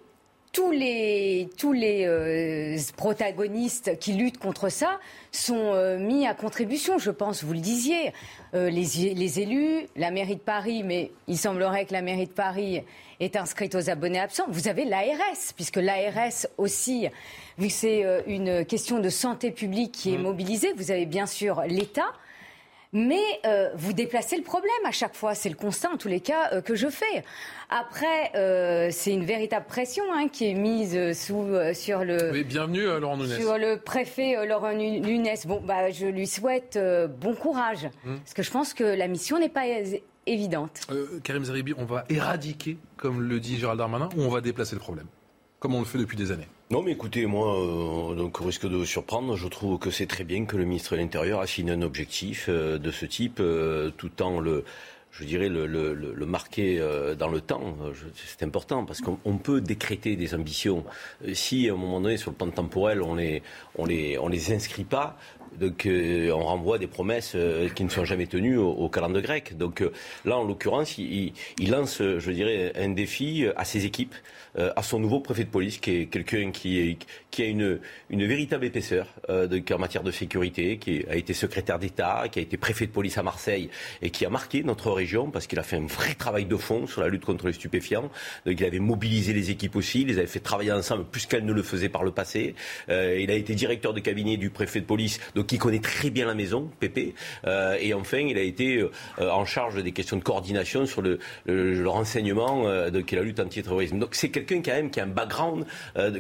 [0.52, 5.00] tous les, tous les euh, protagonistes qui luttent contre ça
[5.32, 8.14] sont mis à contribution, je pense, vous le disiez.
[8.54, 12.84] Les, les, élus, la mairie de Paris, mais il semblerait que la mairie de Paris
[13.20, 14.46] est inscrite aux abonnés absents.
[14.48, 17.08] Vous avez l'ARS, puisque l'ARS aussi,
[17.58, 20.22] vu que c'est une question de santé publique qui est mmh.
[20.22, 22.14] mobilisée, vous avez bien sûr l'État
[22.94, 25.34] mais euh, vous déplacez le problème à chaque fois.
[25.34, 27.24] C'est le constat, en tous les cas, euh, que je fais.
[27.70, 32.32] Après, euh, c'est une véritable pression hein, qui est mise sous, sur le.
[32.32, 33.42] Oui, bienvenue, Laurent Nunez.
[33.42, 35.40] Sur le préfet Laurent Nunez.
[35.46, 36.80] Bon, bah, je lui souhaite
[37.20, 38.20] bon courage, hum.
[38.20, 39.64] parce que je pense que la mission n'est pas
[40.28, 40.82] évidente.
[41.24, 44.82] Karim Zeribi, on va éradiquer, comme le dit Gérald Darmanin, ou on va déplacer le
[44.82, 45.08] problème,
[45.60, 46.48] comme on le fait depuis des années?
[46.74, 50.24] Non, mais écoutez, moi, euh, donc au risque de surprendre, je trouve que c'est très
[50.24, 53.92] bien que le ministre de l'Intérieur a signé un objectif euh, de ce type, euh,
[53.96, 54.64] tout en le,
[55.12, 56.82] je dirais, le marquer
[57.20, 57.78] dans le temps.
[58.16, 60.84] C'est important parce qu'on peut décréter des ambitions.
[61.34, 63.44] Si à un moment donné, sur le plan temporel, on les,
[63.78, 65.16] on les, on les inscrit pas,
[65.60, 67.38] donc on renvoie des promesses
[67.76, 69.56] qui ne sont jamais tenues au, au calendrier grec.
[69.56, 69.84] Donc
[70.26, 74.16] là, en l'occurrence, il, il, lance, je dirais, un défi à ses équipes.
[74.58, 76.98] Euh, à son nouveau préfet de police, qui est quelqu'un qui,
[77.40, 77.80] a une,
[78.12, 82.58] véritable épaisseur euh, en matière de sécurité, qui a été secrétaire d'État, qui a été
[82.58, 83.70] préfet de police à Marseille
[84.02, 86.86] et qui a marqué notre région parce qu'il a fait un vrai travail de fond
[86.86, 88.12] sur la lutte contre les stupéfiants.
[88.46, 91.54] Donc il avait mobilisé les équipes aussi, les avait fait travailler ensemble plus qu'elles ne
[91.54, 92.54] le faisaient par le passé.
[92.90, 96.12] Euh, il a été directeur de cabinet du préfet de police, donc il connaît très
[96.12, 97.16] bien la maison, Pépé.
[97.80, 98.86] et enfin, il a été
[99.20, 101.20] en charge des questions de coordination sur le,
[101.88, 104.00] renseignement de, la lutte anti-terrorisme.
[104.00, 104.16] Donc
[104.46, 105.66] quand même qui a un background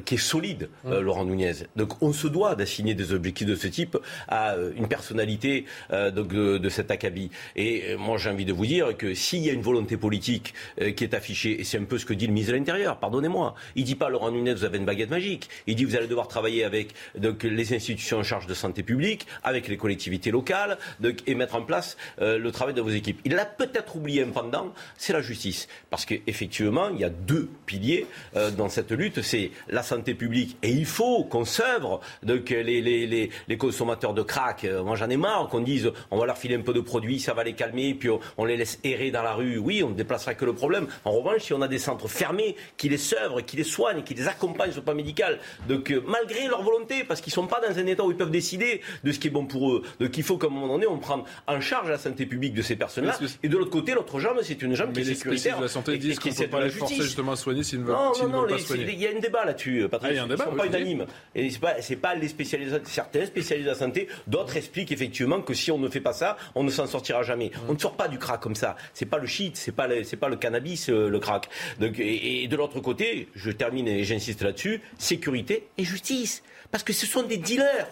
[0.05, 0.99] qui est solide, mmh.
[0.99, 1.53] Laurent Nunez.
[1.75, 3.97] Donc on se doit d'assigner des objectifs de ce type
[4.27, 7.29] à une personnalité de, de, cet acabit.
[7.55, 10.53] Et moi j'ai envie de vous dire que s'il y a une volonté politique
[10.95, 13.55] qui est affichée, et c'est un peu ce que dit le ministre de l'Intérieur, pardonnez-moi,
[13.75, 15.49] il dit pas Laurent Nunez, vous avez une baguette magique.
[15.67, 19.27] Il dit vous allez devoir travailler avec donc, les institutions en charge de santé publique,
[19.43, 20.77] avec les collectivités locales,
[21.25, 23.19] et mettre en place euh, le travail de vos équipes.
[23.25, 25.67] Il l'a peut-être oublié un pendant, c'est la justice.
[25.89, 30.57] Parce qu'effectivement, il y a deux piliers euh, dans cette lutte, c'est la santé publique,
[30.63, 34.65] et il faut qu'on s'œuvre donc, les, les, les, consommateurs de crack.
[34.65, 37.19] Euh, moi j'en ai marre qu'on dise on va leur filer un peu de produits,
[37.19, 39.57] ça va les calmer, puis on, les laisse errer dans la rue.
[39.57, 40.87] Oui, on ne déplacera que le problème.
[41.05, 44.13] En revanche, si on a des centres fermés qui les s'œuvrent, qui les soignent, qui
[44.13, 47.61] les accompagnent sur le plan médical, donc malgré leur volonté, parce qu'ils ne sont pas
[47.67, 49.83] dans un état où ils peuvent décider de ce qui est bon pour eux.
[49.99, 52.61] Donc il faut qu'à un moment donné, on prenne en charge la santé publique de
[52.61, 53.17] ces personnes-là.
[53.41, 55.59] Et de l'autre côté, l'autre jambe, c'est une jambe qui est sécuritaire.
[55.61, 57.95] la santé disent qu'on ne peut pas les forcer justement à soigner s'ils ne veulent,
[57.95, 58.91] non, non, non, soigner.
[58.93, 60.09] Il y a un débat là-dessus, Patrick.
[60.09, 61.05] Ah, il y a un débat, sont pas unanimes.
[61.35, 65.53] Et c'est pas, pas les spécialistes, certains spécialistes de la santé, d'autres expliquent effectivement que
[65.53, 67.49] si on ne fait pas ça, on ne s'en sortira jamais.
[67.49, 67.69] Mmh.
[67.69, 68.75] On ne sort pas du crack comme ça.
[68.93, 71.49] C'est pas le shit, c'est pas c'est pas le cannabis, euh, le crack.
[71.79, 76.43] Donc, et, et de l'autre côté, je termine et j'insiste là-dessus, sécurité et justice.
[76.71, 77.87] Parce que ce sont des dealers,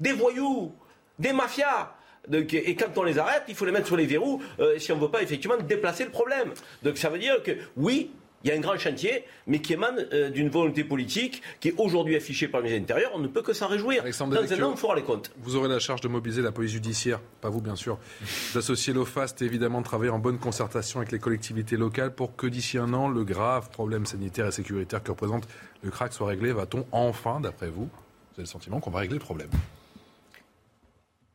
[0.00, 0.74] des voyous,
[1.18, 1.92] des mafias.
[2.32, 4.96] et quand on les arrête, il faut les mettre sur les verrous euh, si on
[4.96, 6.52] ne veut pas effectivement déplacer le problème.
[6.82, 8.10] Donc ça veut dire que oui,
[8.44, 11.74] il y a un grand chantier, mais qui émane euh, d'une volonté politique qui est
[11.78, 13.12] aujourd'hui affichée par le ministère de l'Intérieur.
[13.14, 14.02] On ne peut que s'en réjouir.
[14.02, 15.30] Dans un an, il faudra les comptes.
[15.42, 17.98] Vous aurez la charge de mobiliser la police judiciaire, pas vous bien sûr,
[18.54, 22.46] d'associer l'OFAST et évidemment de travailler en bonne concertation avec les collectivités locales pour que
[22.46, 25.46] d'ici un an, le grave problème sanitaire et sécuritaire que représente
[25.82, 26.52] le crack soit réglé.
[26.52, 29.50] Va-t-on enfin, d'après vous, vous avez le sentiment qu'on va régler le problème?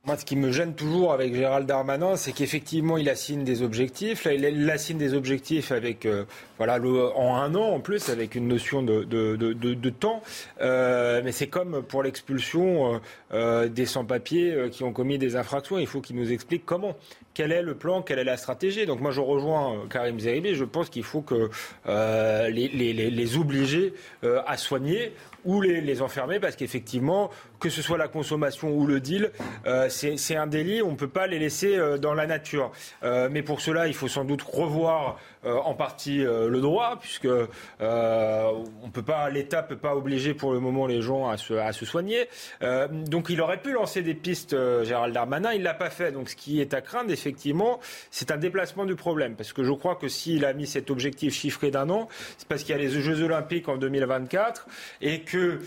[0.08, 4.24] Moi, ce qui me gêne toujours avec Gérald Darmanin, c'est qu'effectivement, il assigne des objectifs.
[4.24, 6.24] Là, il assigne des objectifs avec, euh,
[6.56, 10.24] voilà, en un an en plus, avec une notion de, temps.
[10.62, 13.02] Euh, mais c'est comme pour l'expulsion
[13.34, 15.78] euh, des sans-papiers qui ont commis des infractions.
[15.78, 16.96] Il faut qu'il nous explique comment.
[17.34, 20.56] Quel est le plan Quelle est la stratégie Donc moi, je rejoins Karim Zeribi.
[20.56, 21.50] Je pense qu'il faut que
[21.86, 23.94] les, obliger
[24.24, 25.12] à soigner
[25.44, 27.30] ou les enfermer parce qu'effectivement,
[27.60, 29.32] que ce soit la consommation ou le deal,
[29.66, 30.82] euh, c'est un délit.
[30.82, 32.72] On ne peut pas les laisser euh, dans la nature.
[33.04, 37.30] Euh, mais pour cela, il faut sans doute revoir en partie le droit, puisque
[37.80, 42.28] pas, l'État peut pas obliger pour le moment les gens à se, à se soigner.
[42.92, 45.54] donc, il aurait pu lancer des pistes, Gérald Darmanin.
[45.54, 46.12] Il l'a pas fait.
[46.12, 47.80] Donc, ce qui est à craindre, effectivement,
[48.12, 51.34] c'est un déplacement du problème, parce que je crois que s'il a mis cet objectif
[51.34, 54.68] chiffré d'un an, c'est parce qu'il y a les Jeux Olympiques en 2024
[55.00, 55.62] et que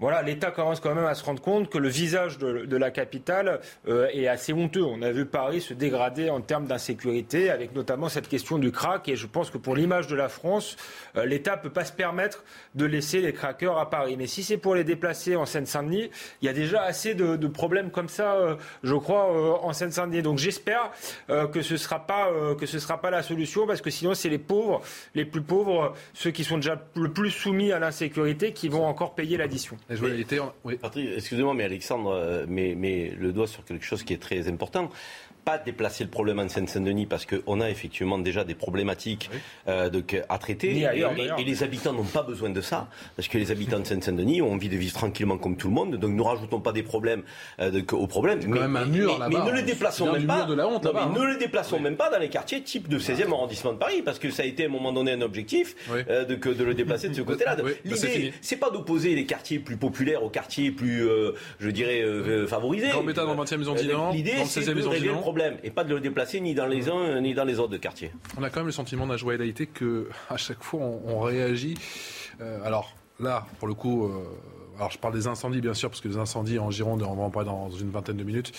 [0.00, 3.60] voilà, l'État commence quand même à se rendre compte que le visage de, la capitale
[3.88, 4.84] euh, est assez honteux.
[4.84, 9.08] On a vu Paris se dégrader en termes d'insécurité, avec notamment cette question du crack.
[9.08, 10.76] Et je pense que pour l'image de la France,
[11.16, 12.44] euh, l'État ne peut pas se permettre
[12.76, 14.16] de laisser les craqueurs à Paris.
[14.16, 16.10] Mais si c'est pour les déplacer en Seine-Saint-Denis,
[16.42, 20.22] il y a déjà assez de, problèmes comme ça, euh, je crois, en Seine-Saint-Denis.
[20.22, 20.92] Donc j'espère
[21.28, 22.28] que ce sera pas
[22.66, 24.80] sera pas la solution, parce que sinon c'est les pauvres,
[25.14, 29.14] les plus pauvres, ceux qui sont déjà le plus soumis à l'insécurité, qui vont encore
[29.14, 29.76] payer l'addition.
[29.90, 34.90] Excusez-moi, mais Alexandre euh, met, met, le doigt sur quelque chose qui est très important
[35.44, 39.30] pas déplacer le problème en Seine-Saint-Denis parce qu'on a effectivement déjà des problématiques
[39.66, 39.88] euh,
[40.28, 40.86] à traiter.
[41.38, 44.52] et, les habitants n'ont pas besoin de ça parce que les habitants de Seine-Saint-Denis ont
[44.52, 45.96] envie de vivre tranquillement comme tout le monde.
[45.96, 47.22] Donc ne rajoutons pas des problèmes
[47.60, 48.40] euh, au problème.
[48.46, 50.46] Mais, quand même un mur mais, ne les déplaçons même pas.
[50.46, 54.18] ne les déplaçons même pas dans les quartiers type de 16e arrondissement de Paris parce
[54.18, 57.08] que ça a été à un moment donné un objectif euh, de, de, le déplacer
[57.08, 57.56] de ce côté-là.
[57.56, 61.06] Bah, L'idée, c'est pas d'opposer les quartiers plus populaires aux quartiers plus,
[61.58, 62.04] je dirais,
[62.46, 62.90] favorisés.
[64.12, 67.20] L'idée, c'est de régler le problème et pas de le déplacer ni dans les uns
[67.20, 68.12] ni dans les autres de quartier.
[68.38, 71.74] On a quand même le sentiment d'un joie et que à chaque fois on, réagit.
[72.40, 74.06] Euh, alors là, pour le coup.
[74.06, 74.24] Euh,
[74.76, 77.24] alors je parle des incendies bien sûr parce que les incendies en Gironde on va
[77.24, 78.52] en parler dans une vingtaine de minutes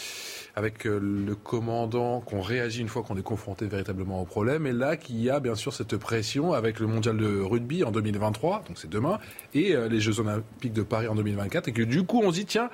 [0.53, 4.73] avec euh, le commandant qu'on réagit une fois qu'on est confronté véritablement au problème et
[4.73, 8.65] là qu'il y a bien sûr cette pression avec le mondial de rugby en 2023
[8.67, 9.17] donc c'est demain
[9.53, 12.45] et les Jeux olympiques de Paris en 2024 et que du coup on se dit
[12.45, 12.69] tiens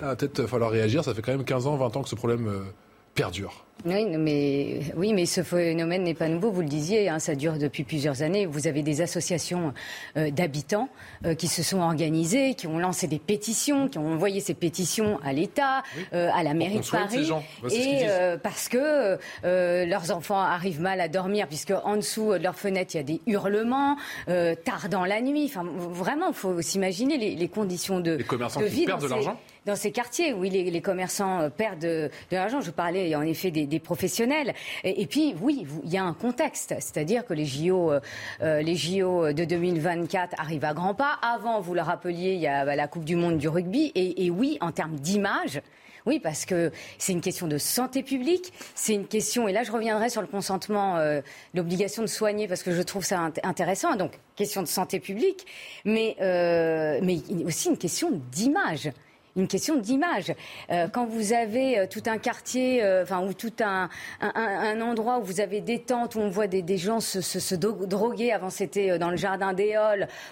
[0.00, 2.66] peut-être falloir réagir ça fait quand même 15 ans 20 ans que ce problème
[3.14, 7.34] perdure Oui, mais, oui, mais ce phénomène n'est pas nouveau, vous le disiez, hein, ça
[7.34, 8.46] dure depuis plusieurs années.
[8.46, 9.74] Vous avez des associations
[10.16, 10.88] euh, d'habitants
[11.26, 15.18] euh, qui se sont organisées, qui ont lancé des pétitions, qui ont envoyé ces pétitions
[15.22, 15.82] à l'État,
[16.14, 17.30] euh, à la mairie de Paris,
[17.70, 18.06] et
[18.42, 22.98] parce que leurs enfants arrivent mal à dormir, puisque en dessous de leur fenêtre, il
[22.98, 23.96] y a des hurlements,
[24.26, 25.44] tard dans la nuit.
[25.44, 29.08] Enfin, vraiment, il faut s'imaginer les, les, conditions de, les commerçants de qui perdent de
[29.08, 30.32] l'argent dans ces quartiers.
[30.32, 32.60] Oui, les, les commerçants perdent de, de l'argent.
[32.60, 34.54] Je parlais en effet des, des professionnels.
[34.84, 38.00] Et, puis, oui, il y a un contexte, c'est-à-dire que les JO, euh,
[38.42, 41.18] euh, les JO de 2024 arrivent à grands pas.
[41.22, 43.92] Avant, vous le rappeliez, il y a bah, la Coupe du Monde du rugby.
[43.94, 45.60] Et, et oui, en termes d'image.
[46.06, 49.72] Oui, parce que c'est une question de santé publique, c'est une question, et là je
[49.72, 51.22] reviendrai sur le consentement, euh,
[51.54, 55.46] l'obligation de soigner, parce que je trouve ça intéressant, donc question de santé publique,
[55.86, 58.90] mais, euh, mais aussi une question d'image
[59.36, 60.32] une question d'image.
[60.70, 63.88] Euh, quand vous avez euh, tout un quartier, euh, enfin, ou tout un,
[64.80, 68.98] endroit où vous avez des tentes, où on voit des, gens se, droguer, avant c'était
[68.98, 69.74] dans le jardin des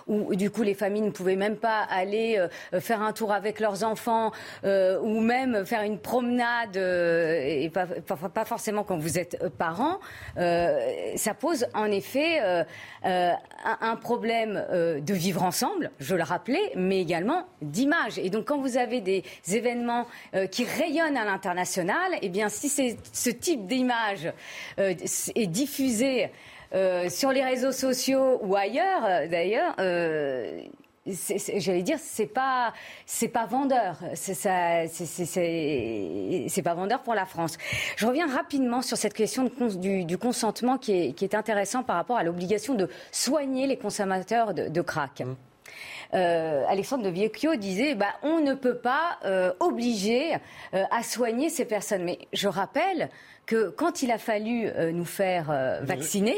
[0.07, 2.45] où du coup les familles ne pouvaient même pas aller
[2.81, 4.33] faire un tour avec leurs enfants,
[4.65, 10.01] ou même faire une promenade, et pas, forcément quand vous êtes parent,
[10.37, 12.65] ça pose en effet
[13.05, 18.19] un, problème de vivre ensemble, je le rappelais, mais également d'image.
[18.19, 22.69] Et donc quand vous avez des événements euh, qui rayonnent à l'international, eh bien, si
[22.69, 24.33] ce type d'image
[24.79, 24.95] euh,
[25.35, 26.29] est diffusé
[26.75, 29.75] euh, sur les réseaux sociaux ou ailleurs, d'ailleurs,
[31.07, 32.73] j'allais dire, c'est pas,
[33.05, 33.99] c'est pas vendeur.
[34.15, 34.37] C'est
[36.63, 37.59] pas vendeur pour la France.
[37.97, 42.23] Je reviens rapidement sur cette question du, consentement qui est, qui intéressant par rapport à
[42.23, 45.21] l'obligation de soigner les consommateurs de, de crack.
[45.21, 45.35] Mmh
[46.15, 50.35] euh, Alexandre de Viecchio disait bah, on ne peut pas euh, obliger
[50.75, 52.05] euh, à soigner ces personnes.
[52.05, 53.09] Mais je rappelle
[53.47, 56.37] que quand il a fallu euh, nous faire euh, vacciner,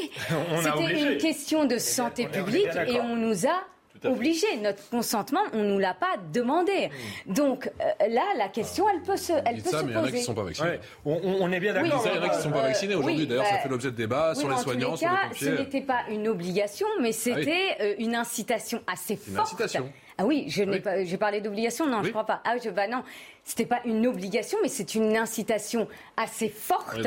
[0.62, 3.60] c'était une question de santé publique et on nous a
[4.06, 4.46] obligé.
[4.62, 6.90] Notre consentement, on ne nous l'a pas demandé.
[7.26, 9.94] Donc euh, là, la question, elle peut se, elle peut ça, se mais poser.
[9.94, 10.68] Il y en a qui ne sont pas vaccinés.
[10.70, 10.80] Ouais.
[11.04, 12.02] On, on, est bien d'accord.
[12.04, 13.20] Oui, il y en a qui ne sont pas vaccinés aujourd'hui.
[13.20, 15.16] oui, D'ailleurs, bah, ça fait l'objet de débats oui, sur les soignants, cas, sur les
[15.28, 15.46] pompiers.
[15.56, 19.48] Ce n'était pas une obligation, mais c'était euh, une incitation assez Une forte.
[19.48, 19.90] incitation.
[20.18, 20.80] Ah oui, je n'ai Oui.
[20.80, 22.40] pas, j'ai parlé d'obligation, non, je crois pas.
[22.44, 23.02] Ah, je, bah non,
[23.42, 27.02] c'était pas une obligation, mais c'est une incitation assez forte Oui,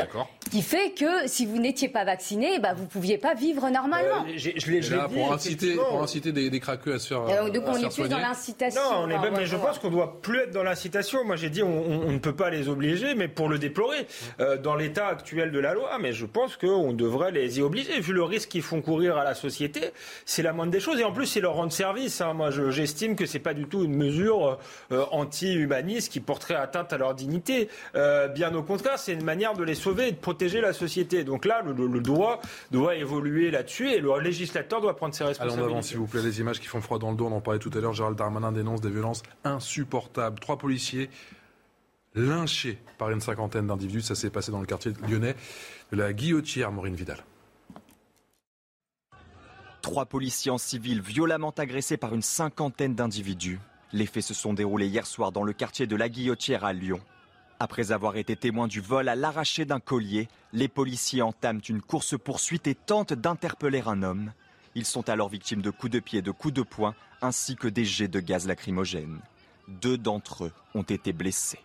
[0.52, 4.26] qui fait que si vous n'étiez pas vacciné, bah vous pouviez pas vivre normalement.
[4.28, 6.96] Euh, je l'ai Et je l'ai là, dit, pour inciter, pour inciter des, des craqueux
[6.96, 8.82] à se faire, Euh, donc à on est plus dans l'incitation.
[8.82, 11.24] Non, on est Enfin, même, mais je pense qu'on doit plus être dans l'incitation.
[11.24, 14.06] Moi, j'ai dit, on, on- on ne peut pas les obliger, mais pour le déplorer,
[14.42, 18.00] euh, dans l'état actuel de la loi, mais je pense qu'on devrait les y obliger,
[18.02, 19.80] vu le risque qu'ils font courir à la société.
[20.26, 22.20] C'est la moindre des choses, et en plus, c'est leur rendre service.
[22.22, 22.34] hein.
[22.34, 22.70] Moi, je-
[23.16, 24.58] que c'est pas du tout une mesure
[24.92, 27.70] euh, anti-humaniste qui porterait atteinte à leur dignité.
[27.96, 31.24] Euh, bien au contraire, c'est une manière de les sauver et de protéger la société.
[31.24, 32.42] Donc là, le, le- le droit
[32.72, 35.64] doit évoluer là-dessus, et le législateur doit prendre ses responsabilités.
[35.64, 37.42] en avant, s'il vous plaît, les images qui font froid dans le dos, on en
[37.42, 37.94] parlait tout à l'heure.
[37.94, 40.40] Gérald Darmanin dénonce des violences insupportables.
[40.40, 41.10] Trois policiers
[42.16, 44.02] lynchés par une cinquantaine d'individus.
[44.02, 45.36] Ça s'est passé dans le quartier lyonnais
[45.92, 47.18] de la Guillotière, Maureen Vidal.
[49.88, 53.58] Trois policiers en civil violemment agressés par une cinquantaine d'individus.
[53.94, 57.00] Les faits se sont déroulés hier soir dans le quartier de la Guillotière à Lyon.
[57.62, 62.68] Après avoir été témoins du vol à l'arraché d'un collier, les policiers entament une course-poursuite
[62.68, 64.34] et tentent d'interpeller un homme.
[64.76, 67.86] Ils sont alors victimes de coups de pied, de coups de poing, ainsi que des
[67.86, 69.22] jets de gaz lacrymogène.
[69.70, 71.60] Deux d'entre eux ont été blessés.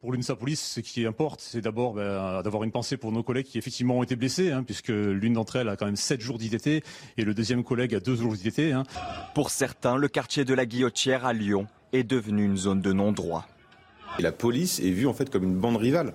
[0.00, 3.44] Pour l'UNSA Police, ce qui importe, c'est d'abord ben, d'avoir une pensée pour nos collègues
[3.44, 6.38] qui effectivement ont été blessés, hein, puisque l'une d'entre elles a quand même 7 jours
[6.38, 6.82] d'ITT et
[7.22, 8.72] le deuxième collègue a 2 jours d'ITT.
[8.72, 8.84] Hein.
[9.34, 13.46] Pour certains, le quartier de la Guillotière à Lyon est devenu une zone de non-droit.
[14.18, 16.14] Et la police est vue en fait comme une bande rivale,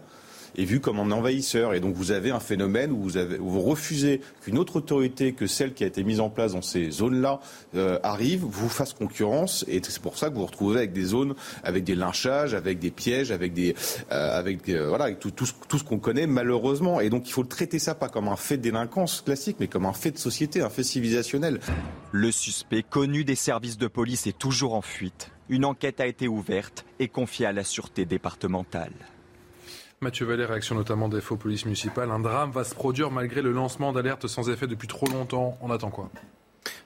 [0.58, 1.74] est vue comme un envahisseur.
[1.74, 5.84] Et donc vous avez un phénomène où vous, refusez qu'une autre autorité que celle qui
[5.84, 7.40] a été mise en place dans ces zones-là
[7.76, 9.66] euh, arrive, vous fasse concurrence.
[9.68, 12.80] Et c'est pour ça que vous vous retrouvez avec des zones, avec des lynchages, avec
[12.80, 13.76] des pièges, avec des,
[14.12, 17.00] euh, avec euh, voilà, avec tout, tout ce qu'on connaît malheureusement.
[17.00, 19.86] Et donc il faut traiter ça pas comme un fait de délinquance classique, mais comme
[19.86, 21.60] un fait de société, un fait civilisationnel.
[22.12, 25.32] Le suspect, connu des services de police, est toujours en fuite.
[25.50, 28.94] Une enquête a été ouverte et confiée à la sûreté départementale.
[30.06, 32.12] Mathieu Vallet, réaction notamment des faux polices municipales.
[32.12, 35.58] Un drame va se produire malgré le lancement d'alertes sans effet depuis trop longtemps.
[35.62, 36.12] On attend quoi?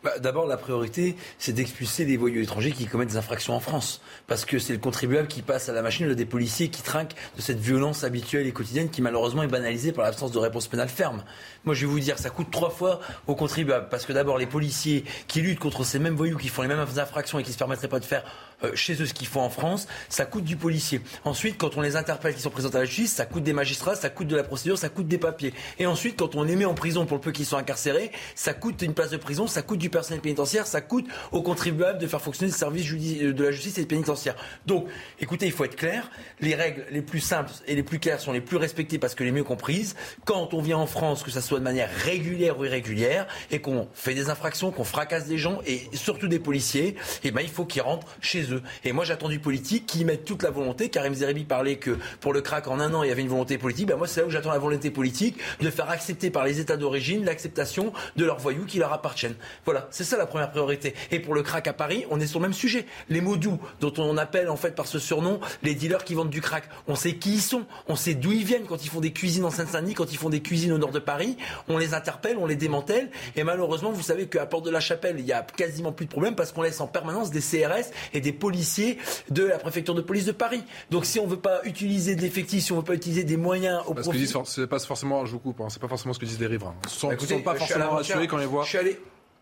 [0.03, 4.01] Bah, D'abord, la priorité, c'est d'expulser les voyous étrangers qui commettent des infractions en France.
[4.27, 7.41] Parce que c'est le contribuable qui passe à la machine, des policiers qui trinquent de
[7.41, 11.23] cette violence habituelle et quotidienne qui malheureusement est banalisée par l'absence de réponse pénale ferme.
[11.65, 13.87] Moi, je vais vous dire, ça coûte trois fois aux contribuables.
[13.89, 16.85] Parce que d'abord, les policiers qui luttent contre ces mêmes voyous, qui font les mêmes
[16.97, 18.23] infractions et qui ne se permettraient pas de faire
[18.63, 21.01] euh, chez eux ce qu'ils font en France, ça coûte du policier.
[21.23, 23.95] Ensuite, quand on les interpelle, qui sont présentés à la justice, ça coûte des magistrats,
[23.95, 25.53] ça coûte de la procédure, ça coûte des papiers.
[25.77, 28.53] Et ensuite, quand on les met en prison pour le peu qu'ils sont incarcérés, ça
[28.53, 32.51] coûte une place de prison, du personnel pénitentiaire, ça coûte aux contribuables de faire fonctionner
[32.51, 34.35] le service euh, de la justice et pénitentiaire.
[34.65, 34.87] Donc,
[35.19, 36.09] écoutez, il faut être clair.
[36.39, 39.23] Les règles les plus simples et les plus claires sont les plus respectées parce que
[39.23, 39.95] les mieux comprises.
[40.25, 43.87] Quand on vient en France, que ça soit de manière régulière ou irrégulière, et qu'on
[43.93, 47.65] fait des infractions, qu'on fracasse des gens, et surtout des policiers, eh ben, il faut
[47.65, 48.61] qu'ils rentrent chez eux.
[48.83, 50.89] Et moi, j'attends du politique qui mette toute la volonté.
[50.89, 53.57] Karim Zeribi parlait que pour le crack, en un an, il y avait une volonté
[53.57, 53.87] politique.
[53.87, 56.77] Ben, moi, c'est là où j'attends la volonté politique de faire accepter par les États
[56.77, 59.35] d'origine l'acceptation de leurs voyous qui leur appartiennent.
[59.65, 60.95] Voilà, c'est ça la première priorité.
[61.11, 62.85] Et pour le crack à Paris, on est sur le même sujet.
[63.09, 66.29] Les mots doux, dont on appelle en fait par ce surnom les dealers qui vendent
[66.29, 66.63] du crack.
[66.87, 69.45] On sait qui ils sont, on sait d'où ils viennent quand ils font des cuisines
[69.45, 71.37] en Seine-Saint-Denis, quand ils font des cuisines au nord de Paris.
[71.67, 73.09] On les interpelle, on les démantèle.
[73.35, 76.11] Et malheureusement, vous savez qu'à Porte de la Chapelle, il y a quasiment plus de
[76.11, 78.97] problèmes parce qu'on laisse en permanence des CRS et des policiers
[79.29, 80.63] de la préfecture de police de Paris.
[80.89, 83.37] Donc si on ne veut pas utiliser d'effectifs, si on ne veut pas utiliser des
[83.37, 84.27] moyens au profit...
[84.45, 86.75] C'est pas forcément, je vous coupe, hein, c'est pas forcément ce que disent les riverains.
[86.85, 88.63] Ils sont, bah, sont pas forcément rassurés quand ils voient...
[88.63, 88.99] Je suis allé,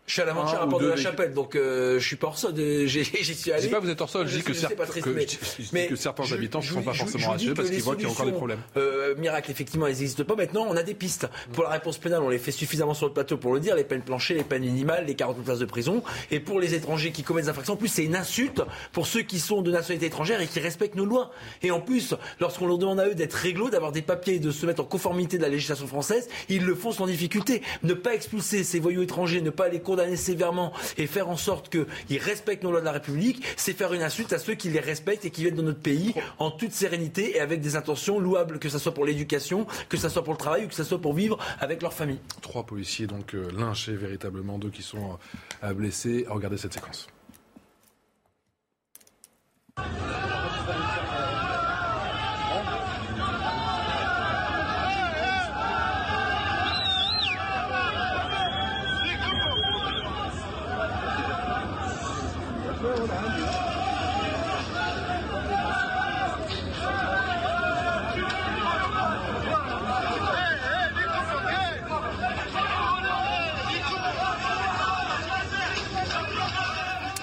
[0.08, 2.38] je suis à la à Porte de la Chapelle, donc euh, je suis pas hors
[2.38, 2.54] sol.
[2.86, 3.60] J'y suis allé.
[3.60, 6.82] Je dis pas vous êtes hors sol, je dis que, que, certains habitants ne sont
[6.82, 8.60] pas forcément rassurés parce qu'ils voient qu'il y a encore des problèmes.
[8.78, 10.34] Euh, miracle, effectivement, elles n'existent pas.
[10.34, 11.28] Maintenant, on a des pistes.
[11.52, 13.76] Pour la réponse pénale, on les fait suffisamment sur le plateau pour le dire.
[13.76, 16.02] Les peines planchées, les peines minimales, les 40 places de prison.
[16.30, 18.62] Et pour les étrangers qui commettent des infractions, en plus, c'est une insulte
[18.92, 21.32] pour ceux qui sont de nationalité étrangère et qui respectent nos lois.
[21.62, 24.50] Et en plus, lorsqu'on leur demande à eux d'être réglo, d'avoir des papiers et de
[24.50, 27.60] se mettre en conformité de la législation française, ils le font sans difficulté.
[27.82, 31.68] Ne pas expulser ces voyous étrangers, ne pas les condamner sévèrement et faire en sorte
[31.70, 34.80] qu'ils respectent nos lois de la République, c'est faire une insulte à ceux qui les
[34.80, 38.58] respectent et qui viennent dans notre pays en toute sérénité et avec des intentions louables,
[38.58, 41.00] que ce soit pour l'éducation, que ce soit pour le travail ou que ce soit
[41.00, 42.18] pour vivre avec leur famille.
[42.42, 45.18] Trois policiers donc euh, lynchés véritablement, deux qui sont
[45.64, 46.26] euh, blessés.
[46.28, 47.08] Regardez cette séquence.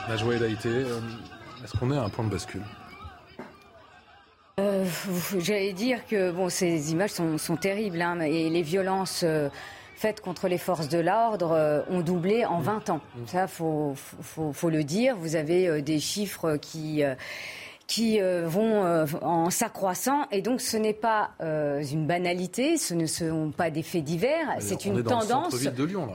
[0.07, 0.99] La joie et l'AIT, euh,
[1.63, 2.61] est-ce qu'on est à un point de bascule
[4.59, 4.85] euh,
[5.39, 9.49] J'allais dire que bon, ces images sont, terribles hein, et les violences euh,
[9.95, 13.01] faites contre les forces de l'ordre ont doublé en 20 ans.
[13.15, 13.27] Mm.
[13.27, 15.15] Ça, faut, faut, le dire.
[15.17, 17.03] Vous avez des chiffres qui
[17.87, 20.25] qui vont en s'accroissant.
[20.31, 24.85] Et donc, ce n'est pas une banalité, ce ne sont pas des faits divers, c'est
[24.85, 25.61] une tendance.
[25.61, 26.13] de Lyon, là.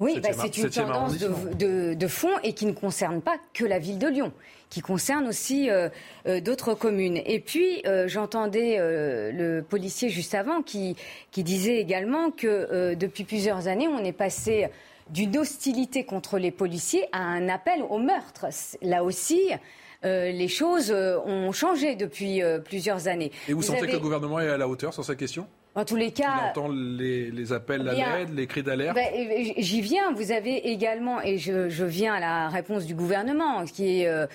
[0.00, 3.98] Oui, bah, c'est une tendance de, fond et qui ne concerne pas que la ville
[3.98, 4.32] de Lyon,
[4.74, 5.88] qui concerne aussi euh,
[6.26, 7.20] euh, d'autres communes.
[7.26, 10.96] Et puis, euh, j'entendais le policier juste avant qui,
[11.30, 14.68] qui disait également que depuis plusieurs années, on est passé
[15.10, 18.46] d'une hostilité contre les policiers à un appel au meurtre.
[18.82, 19.50] Là aussi,
[20.02, 23.30] les choses ont changé depuis plusieurs années.
[23.48, 25.46] Et vous, sentez que le gouvernement est à la hauteur sur cette question?
[25.76, 26.34] En tous les cas.
[26.44, 28.94] On entend les, appels à l'aide, les cris d'alerte?
[28.94, 29.08] Ben,
[29.56, 30.12] j'y viens.
[30.12, 34.28] Vous avez également, et je, viens à la réponse du gouvernement, qui est.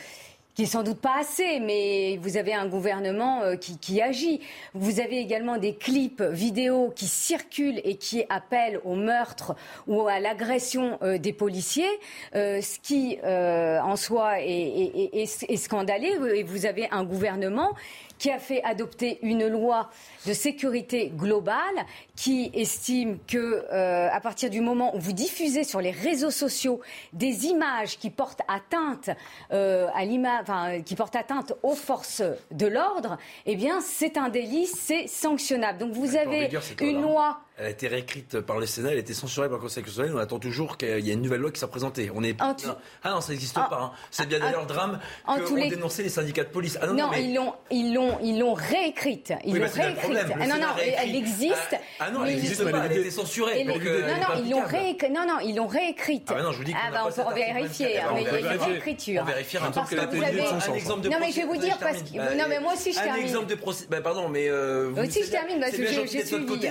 [0.60, 4.42] Euh, qui est sans doute pas assez, mais vous avez un gouvernement euh, qui, agit.
[4.74, 9.56] Vous avez également des clips vidéo qui circulent et qui appellent au meurtre
[9.88, 11.90] ou à l'agression euh, des policiers,
[12.34, 16.36] ce qui en soi est, est, scandaleux.
[16.36, 17.72] Et vous avez un gouvernement
[18.20, 19.90] qui a fait adopter une loi
[20.28, 21.86] de sécurité globale
[22.16, 26.82] qui estime que euh, à partir du moment où vous diffusez sur les réseaux sociaux
[27.14, 29.10] des images qui portent atteinte
[29.52, 32.22] euh, à l'image, enfin, qui portent atteinte aux forces
[32.52, 35.80] de l'ordre, eh bien c'est un délit, c'est sanctionnable.
[35.80, 36.50] Donc vous avez
[36.82, 39.64] une loi elle a été réécrite par le Sénat, elle a été censurée par le
[39.64, 40.16] Conseil constitutionnel.
[40.16, 42.10] On attend toujours qu'il y ait une nouvelle loi qui soit présentée.
[42.16, 42.38] On est...
[42.40, 42.56] Ah
[43.10, 43.80] non, ça n'existe pas.
[43.82, 43.92] Hein.
[44.12, 45.70] C'est bien d'ailleurs drame qu'on les...
[45.70, 46.80] dénoncé les syndicats de police.
[46.82, 49.34] Ah non, ils l'ont, ils l'ont, ils l'ont réécrite.
[49.44, 50.18] Ils l'ont réécrite.
[50.40, 51.76] Ah non, non, elle existe.
[52.00, 52.86] Ah, non, elle n'existe pas.
[52.86, 53.66] Elle a été censurée.
[53.66, 55.12] non, non, ils l'ont réécrite.
[55.12, 56.32] Non, non, ils l'ont réécrite.
[56.34, 58.02] Ah non, je vous dis Ah bah, on peut vérifier.
[58.14, 59.22] Mais il y a une réécriture.
[59.24, 59.70] On vérifiera un
[60.74, 61.10] exemple de.
[61.10, 62.38] Non, mais je vais vous dire parce que.
[62.38, 63.22] Non, mais moi aussi je termine.
[63.22, 63.86] Un exemple de procès.
[64.02, 64.50] Pardon, mais.
[64.50, 66.20] Moi aussi je termine parce que je suis.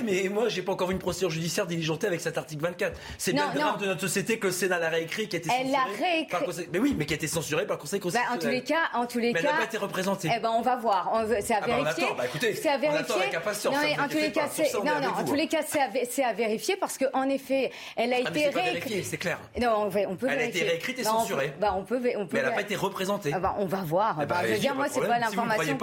[0.03, 2.97] Mais moi, j'ai pas encore une procédure judiciaire diligentée avec cet article 24.
[3.17, 5.49] C'est bien le drame de notre société que le Sénat l'a réécrit, qui a été
[5.59, 6.67] Elle l'a réécrit.
[6.71, 8.39] Mais oui, mais qui a été censuré par le Conseil constitutionnel.
[8.39, 9.47] Bah, en tous les cas, en tous les mais cas.
[9.49, 10.29] elle n'a pas été représentée.
[10.33, 11.25] Eh ben, on va voir.
[11.41, 12.05] C'est à ah bah, vérifier.
[12.17, 13.01] Bah, écoutez, c'est à vérifier.
[13.01, 13.75] On attend avec impatience.
[13.75, 15.09] Non, mais en tous les cas, c'est non, non.
[15.17, 18.47] En tous les cas, c'est à vérifier parce que en effet, elle a ah, été
[18.47, 19.05] réécrite.
[19.05, 19.37] C'est clair.
[19.59, 21.53] Non, on, on peut Elle a été réécrite et censurée.
[21.59, 22.27] Bah, on peut, on.
[22.31, 23.33] Mais elle n'a pas été représentée.
[23.33, 24.17] Ah on va voir.
[24.21, 25.77] Eh je veux dire, moi, c'est pas l'information.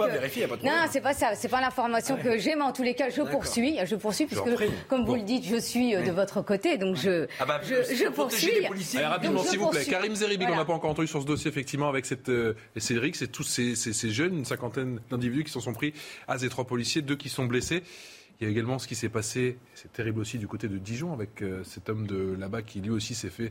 [0.63, 1.35] Non, c'est pas ça.
[1.35, 3.77] C'est pas l'information que j'ai, mais en tous les cas, je poursuis.
[3.85, 4.43] Je poursuis puisque,
[4.87, 7.27] comme vous le dites, je suis de votre côté, donc je.
[7.39, 8.65] Je poursuis.
[8.95, 9.85] Allez, rapidement, s'il vous plaît.
[9.85, 12.29] Karim Zeribi, qu'on n'a pas encore entendu sur ce dossier, effectivement, avec cette.
[12.29, 15.93] Et Cédric, c'est tous ces, ces, ces, jeunes, une cinquantaine d'individus qui s'en sont pris
[16.27, 17.83] à ces trois policiers, deux qui sont blessés.
[18.39, 21.11] Il y a également ce qui s'est passé, c'est terrible aussi, du côté de Dijon,
[21.11, 23.49] avec euh, cet homme de là-bas qui lui aussi s'est fait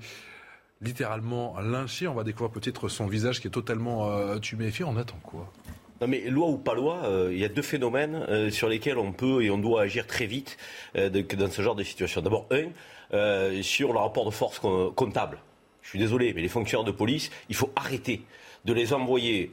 [0.80, 2.06] littéralement lyncher.
[2.06, 4.84] On va découvrir peut-être son visage qui est totalement euh, tuméfié.
[4.84, 5.52] On attend quoi?
[6.00, 8.98] Non mais loi ou pas loi, euh, il y a deux phénomènes euh, sur lesquels
[8.98, 10.56] on peut et on doit agir très vite
[10.96, 12.20] euh, dans ce genre de situation.
[12.20, 14.60] D'abord, un, sur le rapport de force
[14.94, 15.38] comptable.
[15.82, 18.22] Je suis désolé, mais les fonctionnaires de police, il faut arrêter
[18.64, 19.52] de les envoyer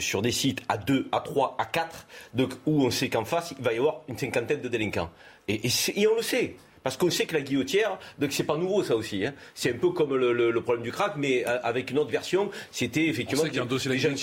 [0.00, 3.54] sur des sites à 2, à 3, à 4, de, où on sait qu'en face,
[3.58, 5.08] il va y avoir une cinquantaine de délinquants.
[5.48, 6.56] Et, et, et on le sait.
[6.86, 9.26] Parce qu'on sait que la guillotière, donc c'est pas nouveau ça aussi.
[9.26, 9.34] Hein.
[9.56, 12.12] C'est un peu comme le, le, le, problème du crack, mais euh, avec une autre
[12.12, 12.48] version.
[12.70, 14.22] C'était effectivement qu'il y a un dossier des gens qui,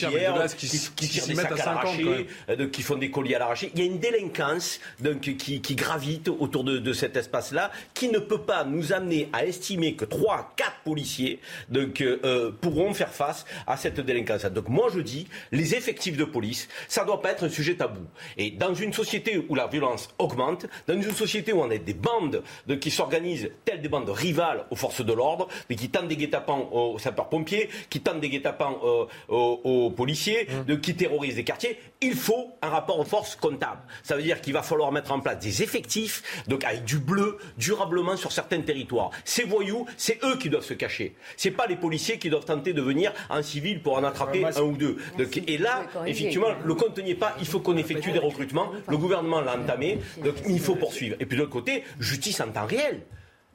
[0.55, 3.39] qui, qui, qui, tirent des sacs à, à l'arraché, euh, qui font des colis à
[3.39, 3.69] l'arraché.
[3.75, 8.07] Il y a une délinquance donc, qui, qui gravite autour de, de cet espace-là, qui
[8.07, 13.11] ne peut pas nous amener à estimer que 3, 4 policiers donc, euh, pourront faire
[13.11, 14.45] face à cette délinquance.
[14.45, 18.05] Donc moi je dis, les effectifs de police, ça doit pas être un sujet tabou.
[18.37, 21.93] Et dans une société où la violence augmente, dans une société où on a des
[21.93, 26.07] bandes de, qui s'organisent telles des bandes rivales aux forces de l'ordre, mais qui tendent
[26.07, 30.65] des guet-apens aux sapeurs-pompiers, qui tendent des guet-apens euh, aux, aux, policiers, mmh.
[30.65, 31.79] de, qui terrorisent des quartiers.
[32.05, 33.79] Il faut un rapport aux forces comptable.
[34.03, 37.37] Ça veut dire qu'il va falloir mettre en place des effectifs, donc avec du bleu,
[37.57, 39.11] durablement sur certains territoires.
[39.23, 41.15] Ces voyous, c'est eux qui doivent se cacher.
[41.37, 44.61] C'est pas les policiers qui doivent tenter de venir en civil pour en attraper un
[44.63, 44.97] ou deux.
[45.17, 47.37] Donc, et là, effectivement, le compte n'y est pas.
[47.39, 48.69] Il faut qu'on effectue des recrutements.
[48.89, 49.99] Le gouvernement l'a entamé.
[50.21, 51.15] Donc, il faut poursuivre.
[51.21, 53.03] Et puis de l'autre côté, justice en temps réel.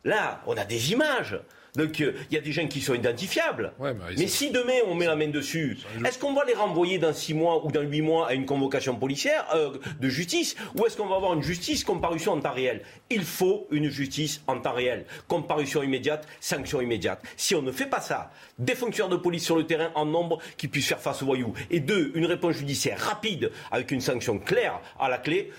[0.04, 1.38] Là, on a des images.
[1.76, 3.72] Donc il euh, y a des gens qui sont identifiables.
[3.78, 6.98] Ouais, bah, mais si demain on met la main dessus, est-ce qu'on va les renvoyer
[6.98, 10.86] dans 6 mois ou dans 8 mois à une convocation policière euh, de justice Ou
[10.86, 12.82] est-ce qu'on va avoir une justice comparution en temps réel?
[13.10, 15.06] Il faut une justice en temps réel.
[15.28, 17.22] Comparution immédiate, sanction immédiate.
[17.36, 20.38] Si on ne fait pas ça, des fonctionnaires de police sur le terrain en nombre
[20.56, 21.54] qui puissent faire face aux voyous.
[21.70, 25.50] Et deux, une réponse judiciaire rapide avec une sanction claire à la clé.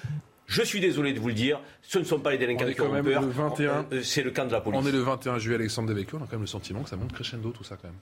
[0.50, 3.04] Je suis désolé de vous le dire, ce ne sont pas les délinquants qui ont
[3.04, 3.22] peur.
[3.22, 4.82] Le 21, c'est le camp de la police.
[4.84, 6.96] On est le 21 juillet, Alexandre Devecchio, on a quand même le sentiment que ça
[6.96, 7.98] monte crescendo tout ça quand même.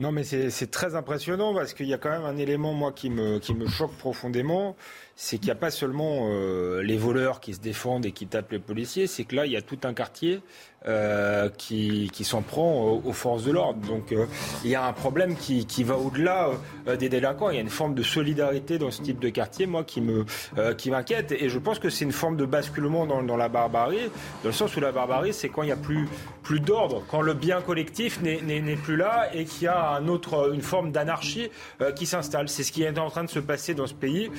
[0.00, 3.08] Non, mais c'est très impressionnant parce qu'il y a quand même un élément, moi, qui
[3.08, 4.76] me, qui me choque profondément.
[5.18, 8.52] C'est qu'il n'y a pas seulement euh, les voleurs qui se défendent et qui tapent
[8.52, 10.42] les policiers, c'est que là, il y a tout un quartier
[10.86, 13.80] euh, qui, qui s'en prend aux, forces de l'ordre.
[13.88, 14.26] Donc euh,
[14.62, 16.50] il y a un problème qui, qui va au-delà
[16.98, 17.48] des délinquants.
[17.48, 20.26] Il y a une forme de solidarité dans ce type de quartier, moi, qui me
[20.74, 21.32] qui m'inquiète.
[21.32, 24.10] Et je pense que c'est une forme de basculement dans, dans, la barbarie,
[24.42, 26.08] dans le sens où la barbarie, c'est quand il n'y a plus
[26.42, 30.52] plus d'ordre, quand le bien collectif n'est plus là et qu'il y a un autre,
[30.54, 31.50] une forme d'anarchie
[31.96, 32.48] qui s'installe.
[32.48, 34.30] C'est ce qui est en train de se passer dans ce pays.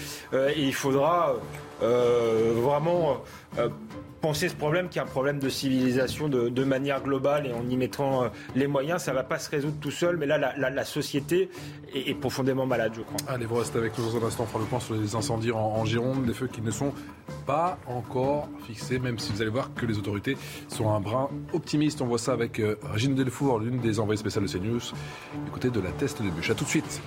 [0.68, 1.34] Il faudra
[1.80, 3.22] vraiment
[4.22, 7.78] penser ce problème qui est un problème de civilisation de, manière globale et en y
[7.78, 10.18] mettant euh, les moyens, ça ne va pas se résoudre tout seul.
[10.18, 11.50] Mais là, la, société
[11.94, 13.18] est, profondément malade, je crois.
[13.28, 14.46] Allez, vous restez avec nous dans un instant.
[14.54, 16.94] On le point sur les incendies en, Gironde, des feux qui ne sont
[17.46, 20.38] pas encore fixés, même si vous allez voir que les autorités
[20.68, 22.02] sont un brin optimiste.
[22.02, 24.80] On voit ça avec euh, Régine Delfour, l'une des envoyées spéciales de CNews,
[25.46, 26.50] du côté de la test de bûche.
[26.50, 27.02] A tout de suite.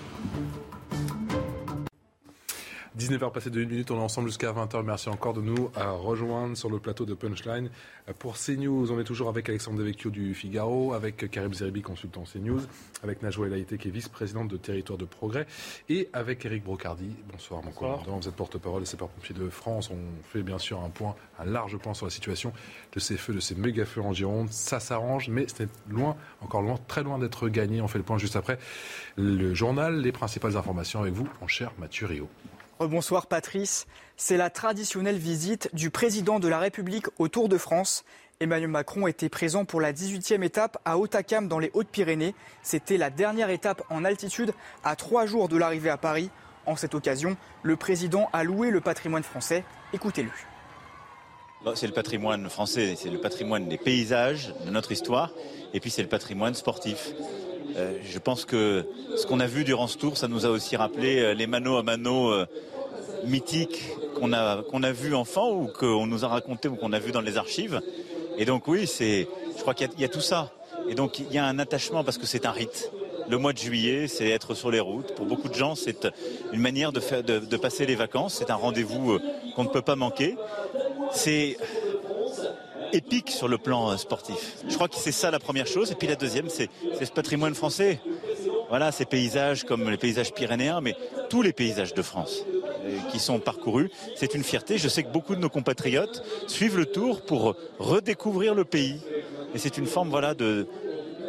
[2.98, 4.82] 19h passé de 1 minute, on est ensemble jusqu'à 20h.
[4.82, 7.70] Merci encore de nous à rejoindre sur le plateau de Punchline.
[8.18, 12.62] Pour CNews, on est toujours avec Alexandre Devecchio du Figaro, avec Karim Zeribi, consultant CNews,
[13.04, 15.46] avec Najwa Elaïté, qui est vice-présidente de Territoire de Progrès,
[15.88, 17.14] et avec Eric Brocardi.
[17.30, 18.18] Bonsoir, mon commandant.
[18.18, 19.88] Vous êtes porte-parole des sapeurs-pompiers de France.
[19.90, 22.52] On fait bien sûr un point, un large point sur la situation
[22.92, 24.48] de ces feux, de ces méga feux en Gironde.
[24.50, 27.82] Ça s'arrange, mais c'est loin, encore loin, très loin d'être gagné.
[27.82, 28.58] On fait le point juste après
[29.16, 32.28] le journal, les principales informations avec vous, mon cher Mathieu Rio.
[32.88, 33.86] Bonsoir Patrice.
[34.16, 38.04] C'est la traditionnelle visite du président de la République au Tour de France.
[38.40, 42.34] Emmanuel Macron était présent pour la 18e étape à Hautacam dans les Hautes-Pyrénées.
[42.62, 46.30] C'était la dernière étape en altitude à trois jours de l'arrivée à Paris.
[46.64, 49.62] En cette occasion, le président a loué le patrimoine français.
[49.92, 50.30] Écoutez-le.
[51.74, 55.32] C'est le patrimoine français, c'est le patrimoine des paysages, de notre histoire,
[55.74, 57.12] et puis c'est le patrimoine sportif.
[57.76, 58.86] Euh, je pense que
[59.16, 61.82] ce qu'on a vu durant ce tour, ça nous a aussi rappelé les mano à
[61.82, 62.32] mano
[63.24, 63.82] mythiques
[64.18, 67.12] qu'on a, qu'on a vu enfant ou qu'on nous a raconté ou qu'on a vu
[67.12, 67.80] dans les archives.
[68.38, 70.52] Et donc oui, c'est, je crois qu'il y, a tout ça.
[70.88, 72.90] Et donc il y a un attachement parce que c'est un rite.
[73.28, 75.14] Le mois de juillet, c'est être sur les routes.
[75.14, 76.08] Pour beaucoup de gens, c'est
[76.52, 78.34] une manière de, faire, de, de passer les vacances.
[78.34, 79.20] C'est un rendez-vous euh,
[79.54, 80.36] qu'on ne peut pas manquer.
[81.12, 81.56] C'est
[82.92, 84.56] épique sur le plan euh, sportif.
[84.68, 85.92] Je crois que c'est ça la première chose.
[85.92, 86.68] Et puis la deuxième, c'est
[87.00, 88.00] ce patrimoine français.
[88.68, 90.96] Voilà, ces paysages comme les paysages pyrénéens, mais
[91.28, 92.44] tous les paysages de France
[93.10, 93.90] qui sont parcourus.
[94.16, 94.78] C'est une fierté.
[94.78, 99.00] Je sais que beaucoup de nos compatriotes suivent le tour pour redécouvrir le pays.
[99.54, 100.66] Et c'est une forme voilà, de,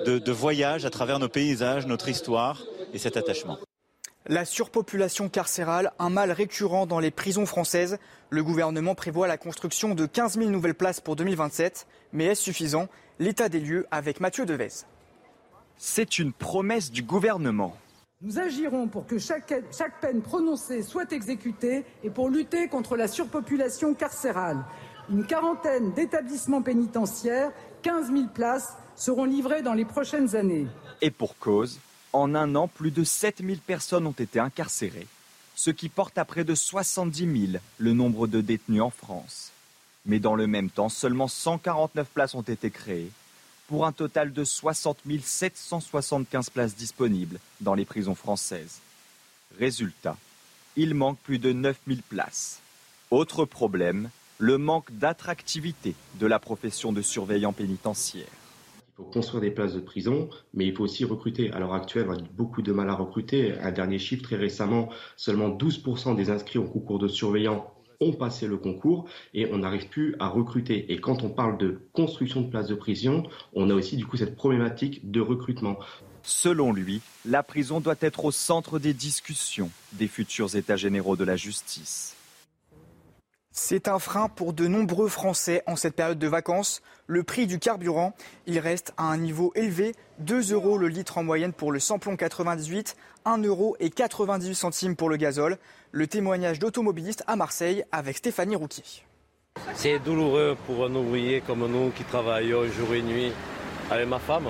[0.05, 2.63] de, de voyage à travers nos paysages, notre histoire
[2.93, 3.57] et cet attachement.
[4.27, 7.97] La surpopulation carcérale, un mal récurrent dans les prisons françaises.
[8.29, 11.87] Le gouvernement prévoit la construction de 15 000 nouvelles places pour 2027.
[12.13, 12.87] Mais est-ce suffisant?
[13.19, 14.85] L'état des lieux avec Mathieu Devez.
[15.77, 17.75] C'est une promesse du gouvernement.
[18.23, 19.51] Nous agirons pour que chaque,
[19.99, 24.63] peine prononcée soit exécutée et pour lutter contre la surpopulation carcérale.
[25.09, 30.67] Une quarantaine d'établissements pénitentiaires, 15 000 places, seront livrées dans les prochaines années.
[31.01, 31.79] Et pour cause,
[32.13, 35.07] en un an, plus de 7000 personnes ont été incarcérées,
[35.55, 39.51] ce qui porte à près de 70 000 le nombre de détenus en France.
[40.05, 43.09] Mais dans le même temps, seulement 149 places ont été créées,
[43.71, 48.81] pour un total de 60 775 places disponibles dans les prisons françaises.
[49.57, 50.17] Résultat,
[50.75, 52.59] il manque plus de 9000 places.
[53.11, 58.27] Autre problème, le manque d'attractivité de la profession de surveillant pénitentiaire
[59.13, 61.51] construire des places de prison, mais il faut aussi recruter.
[61.51, 63.57] À l'heure actuelle, on a beaucoup de mal à recruter.
[63.57, 68.47] Un dernier chiffre, très récemment, seulement 12% des inscrits au concours de surveillants ont passé
[68.47, 70.91] le concours et on n'arrive plus à recruter.
[70.91, 73.23] Et quand on parle de construction de places de prison,
[73.53, 75.77] on a aussi du coup cette problématique de recrutement.
[76.23, 81.23] Selon lui, la prison doit être au centre des discussions des futurs États généraux de
[81.23, 82.15] la justice.
[83.53, 86.81] C'est un frein pour de nombreux Français en cette période de vacances.
[87.05, 88.15] Le prix du carburant,
[88.47, 92.15] il reste à un niveau élevé, 2 euros le litre en moyenne pour le samplon
[92.15, 92.95] 98,
[93.25, 95.57] 1 euro et 98 centimes pour le gazole.
[95.93, 98.85] Le témoignage d'automobilistes à Marseille avec Stéphanie Rouquier.
[99.73, 103.33] C'est douloureux pour un ouvrier comme nous qui travaillons jour et nuit
[103.89, 104.47] avec ma femme.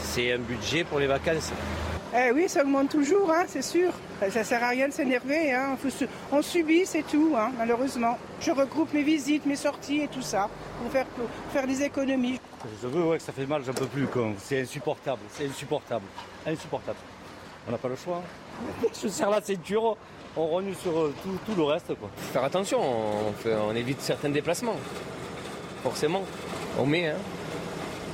[0.00, 1.52] C'est un budget pour les vacances.
[2.16, 3.92] Eh oui, ça augmente toujours, hein, c'est sûr.
[4.30, 5.52] Ça sert à rien de s'énerver.
[5.52, 5.76] Hein.
[6.32, 8.16] On subit, c'est tout, hein, malheureusement.
[8.40, 10.48] Je regroupe mes visites, mes sorties et tout ça
[10.80, 11.06] pour faire,
[11.52, 12.40] faire des économies.
[12.80, 14.06] Je veux ouais, que ça fait mal, j'en peux plus.
[14.38, 16.06] C'est insupportable, c'est insupportable.
[16.46, 16.98] Insupportable.
[17.68, 18.22] On n'a pas le choix.
[18.24, 18.86] Hein.
[19.02, 19.98] Je serre la ceinture,
[20.36, 21.94] on renoue sur euh, tout, le reste.
[21.94, 22.10] Quoi.
[22.32, 24.76] Faire attention, on, on évite certains déplacements.
[25.82, 26.24] Forcément,
[26.78, 27.08] on met.
[27.08, 27.16] Hein.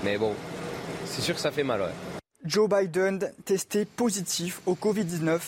[0.04, 0.34] Mais bon,
[1.06, 1.80] c'est sûr que ça fait mal.
[1.80, 1.88] Ouais.
[2.44, 5.40] Joe Biden testé positif au Covid-19.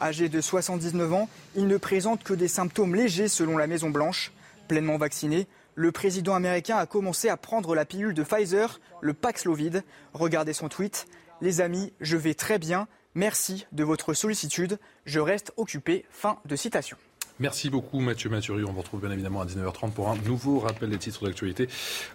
[0.00, 4.32] Âgé de 79 ans, il ne présente que des symptômes légers selon la Maison-Blanche.
[4.66, 9.84] Pleinement vacciné, le président américain a commencé à prendre la pilule de Pfizer, le Paxlovid.
[10.12, 11.06] Regardez son tweet.
[11.40, 12.88] Les amis, je vais très bien.
[13.14, 14.78] Merci de votre sollicitude.
[15.04, 16.04] Je reste occupé.
[16.10, 16.96] Fin de citation.
[17.40, 18.54] Merci beaucoup Mathieu Mathieu.
[18.68, 21.66] On vous retrouve bien évidemment à 19h30 pour un nouveau rappel des titres d'actualité.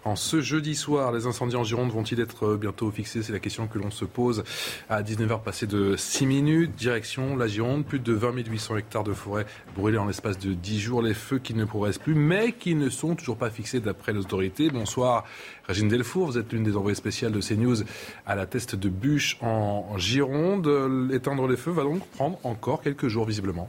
[0.04, 3.22] En ce jeudi soir, les incendies en Gironde vont-ils être bientôt fixés?
[3.22, 4.44] C'est la question que l'on se pose
[4.88, 6.76] à 19h passé de 6 minutes.
[6.76, 9.44] Direction la Gironde, plus de 20 800 hectares de forêt
[9.76, 11.02] brûlés en l'espace de 10 jours.
[11.02, 14.20] Les feux qui ne progressent plus, mais qui ne sont toujours pas fixés d'après les
[14.20, 14.70] autorités.
[14.70, 15.24] Bonsoir
[15.66, 17.82] Régine Delfour, vous êtes l'une des envoyées spéciales de CNews
[18.24, 21.10] à la teste de bûche en Gironde.
[21.12, 23.68] Éteindre les feux va donc prendre encore quelques jours visiblement.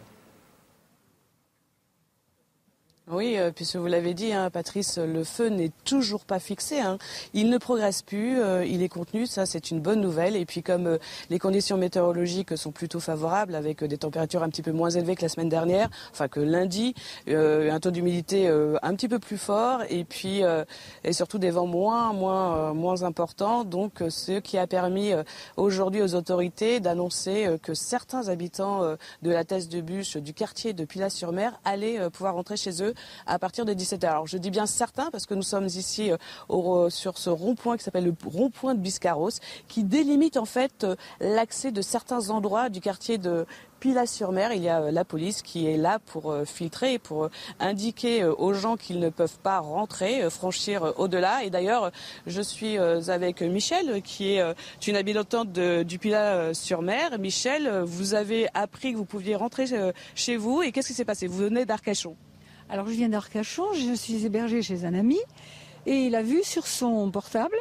[3.11, 6.80] Oui, euh, puisque vous l'avez dit, hein, Patrice, le feu n'est toujours pas fixé.
[6.80, 6.99] Hein.
[7.34, 10.36] Il ne progresse plus, euh, il est contenu, ça c'est une bonne nouvelle.
[10.36, 10.98] Et puis comme euh,
[11.31, 15.23] les conditions météorologiques sont plutôt favorables, avec des températures un petit peu moins élevées que
[15.23, 16.94] la semaine dernière, enfin que lundi,
[17.27, 20.41] un taux d'humidité un petit peu plus fort, et puis
[21.03, 23.64] et surtout des vents moins moins moins importants.
[23.64, 25.14] Donc ce qui a permis
[25.57, 30.86] aujourd'hui aux autorités d'annoncer que certains habitants de la Thèse de Bûche, du quartier de
[30.86, 32.94] Pilat-sur-Mer, allaient pouvoir rentrer chez eux
[33.26, 34.08] à partir de 17h.
[34.08, 36.12] Alors je dis bien certains parce que nous sommes ici
[36.50, 39.30] euh, sur ce rond-point qui s'appelle le rond-point de Biscarros,
[39.68, 43.46] qui délimite en fait euh, l'accès de certains endroits du quartier de
[43.80, 48.26] Pilat-sur-Mer, il y a euh, la police qui est là pour filtrer et pour indiquer
[48.26, 51.44] aux gens qu'ils ne peuvent pas rentrer, franchir au-delà.
[51.44, 51.92] Et d'ailleurs,
[52.28, 54.44] je suis avec Michel, qui est
[54.88, 57.20] une habitante du Pilat-sur-Mer.
[57.20, 59.66] Michel, vous avez appris que vous pouviez rentrer
[60.16, 60.62] chez vous.
[60.62, 61.28] Et qu'est-ce qui s'est passé?
[61.28, 62.16] Vous venez d'Arcachon.
[62.70, 65.18] Alors je viens d'Arcachon, je suis hébergée chez un ami
[65.88, 67.56] et il a vu sur son portable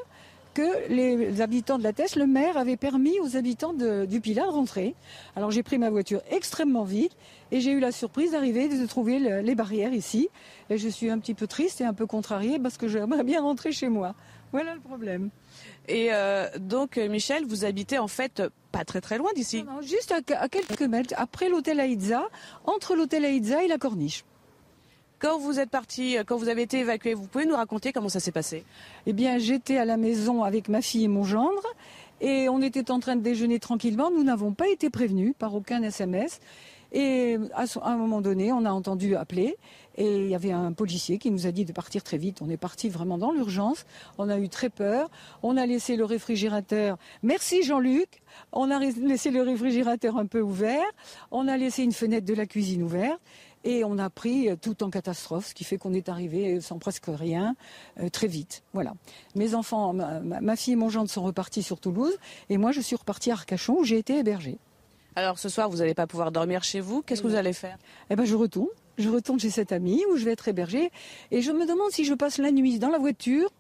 [0.53, 4.51] que les habitants de la Teste, le maire avait permis aux habitants du Pilat de
[4.51, 4.95] rentrer.
[5.37, 7.13] Alors j'ai pris ma voiture extrêmement vite
[7.53, 10.29] et j'ai eu la surprise d'arriver de trouver les barrières ici.
[10.69, 13.41] Et je suis un petit peu triste et un peu contrariée parce que j'aimerais bien
[13.41, 14.15] rentrer chez moi.
[14.53, 15.31] Voilà le problème.
[15.89, 20.13] Et euh, donc, Michel, vous habitez en fait pas très très loin d'ici non, Juste
[20.13, 22.29] à, quelques mètres, après l'hôtel Aïdza,
[22.65, 24.25] entre l'hôtel Aïdza et la Corniche.
[25.21, 28.21] Quand vous êtes parti, quand vous avez été évacué, vous pouvez nous raconter comment ça
[28.21, 28.63] s'est passé?
[29.05, 31.67] Eh bien, j'étais à la maison avec ma fille et mon gendre.
[32.21, 34.13] Et on était en train de déjeuner tranquillement.
[34.13, 36.39] Nous n'avons pas été prévenus par aucun SMS.
[36.93, 39.59] Et à un moment donné, on a entendu appeler
[39.97, 42.41] et il y avait un policier qui nous a dit de partir très vite.
[42.41, 43.85] On est parti vraiment dans l'urgence.
[44.17, 45.11] On a eu très peur.
[45.43, 46.97] On a laissé le réfrigérateur.
[47.23, 48.23] Merci Jean-Luc.
[48.53, 50.87] On a laissé le réfrigérateur un peu ouvert.
[51.33, 53.21] On a laissé une fenêtre de la cuisine ouverte.
[53.65, 57.07] Et on a pris tout en catastrophe, ce qui fait qu'on est arrivé sans presque
[57.09, 57.57] rien,
[58.01, 58.63] euh, très vite.
[58.73, 58.95] Voilà.
[59.35, 62.17] Mes enfants, ma, fille et mon gendre sont repartis sur Toulouse,
[62.49, 64.59] et moi je suis reparti à Arcachon où j'ai été hébergée.
[65.17, 67.03] Alors ce soir, vous n'allez pas pouvoir dormir chez vous.
[67.03, 67.77] Qu'est-ce que vous allez faire?
[68.11, 68.69] Eh ben, je retourne.
[68.99, 70.91] Je retourne chez cette amie où je vais être hébergée.
[71.31, 73.51] Et je me demande si je passe la nuit dans la voiture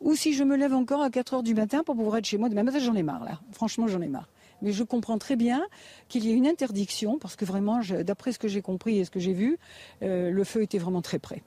[0.00, 2.38] ou si je me lève encore à 4 heures du matin pour pouvoir être chez
[2.38, 2.78] moi demain matin.
[2.78, 3.40] J'en ai marre, là.
[3.52, 4.28] Franchement, j'en ai marre.
[4.62, 5.66] Mais je comprends très bien
[6.08, 9.10] qu'il y ait une interdiction parce que vraiment, d'après ce que j'ai compris et ce
[9.10, 9.58] que j'ai vu,
[10.02, 11.42] euh, le feu était vraiment très près.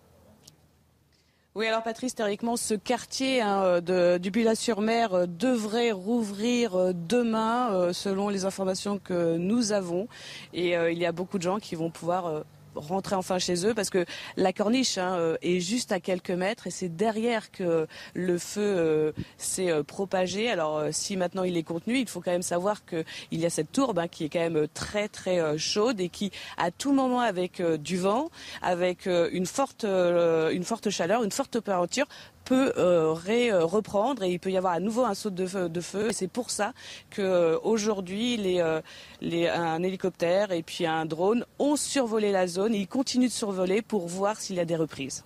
[1.56, 6.94] Oui, alors Patrice, théoriquement, ce quartier hein, de, du sur mer euh, devrait rouvrir euh,
[6.94, 10.08] demain, selon les informations que nous avons.
[10.54, 12.44] Et il y a beaucoup de gens qui vont pouvoir
[12.76, 14.06] rentrer enfin chez eux parce que
[14.38, 18.62] la corniche hein, euh, est juste à quelques mètres et c'est derrière que le feu
[18.62, 20.50] euh, s'est euh, propagé.
[20.50, 23.72] Alors si maintenant il est contenu, il faut quand même savoir qu'il y a cette
[23.72, 27.62] tourbe hein, qui est quand même très très chaude et qui à tout moment avec
[27.62, 28.30] du vent,
[28.62, 32.08] avec une forte une forte chaleur, une forte température
[32.44, 35.70] peut euh, euh, reprendre et il peut y avoir à nouveau un saut de feu.
[35.70, 36.10] De feu.
[36.10, 36.74] Et c'est pour ça
[37.16, 38.82] qu'aujourd'hui, euh,
[39.22, 43.32] les, un hélicoptère et puis un drone ont survolé la zone et ils continuent de
[43.32, 45.24] survoler pour voir s'il y a des reprises.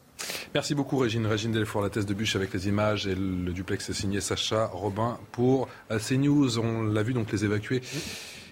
[0.54, 1.28] Merci beaucoup Régine.
[1.28, 5.20] Régine Delfour, la thèse de bûche avec les images et le duplex signé Sacha Robin
[5.32, 6.58] pour CNews.
[6.58, 7.82] On l'a vu donc les évacués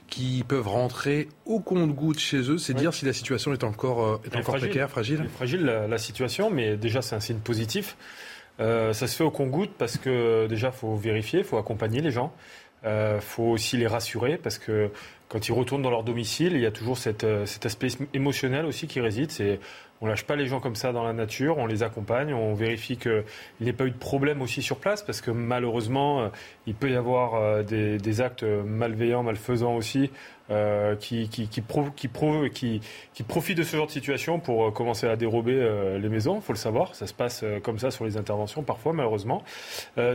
[0.07, 2.57] qui peuvent rentrer au compte-goutte chez eux.
[2.57, 5.27] C'est dire si la situation est encore, est encore précaire, fragile.
[5.33, 7.97] fragile la, situation, mais déjà c'est un signe positif.
[8.59, 12.33] Euh, ça se fait au compte parce que déjà, faut vérifier, faut accompagner les gens.
[12.85, 14.91] Euh, faut aussi les rassurer parce que
[15.27, 18.65] quand ils retournent dans leur domicile, il y a toujours cette, euh, cet aspect émotionnel
[18.65, 19.31] aussi qui réside.
[19.31, 19.59] C'est
[20.01, 22.97] on lâche pas les gens comme ça dans la nature, on les accompagne, on vérifie
[22.97, 23.23] qu'il
[23.61, 26.29] n'y ait pas eu de problème aussi sur place, parce que malheureusement,
[26.67, 30.11] il peut y avoir des, des actes malveillants, malfaisants aussi,
[30.51, 31.63] euh, qui, qui, qui,
[31.95, 32.09] qui,
[32.53, 32.81] qui,
[33.13, 36.35] qui profitent de ce genre de situation pour euh, commencer à dérober euh, les maisons.
[36.35, 39.43] Il faut le savoir, ça se passe comme ça sur les interventions parfois, malheureusement.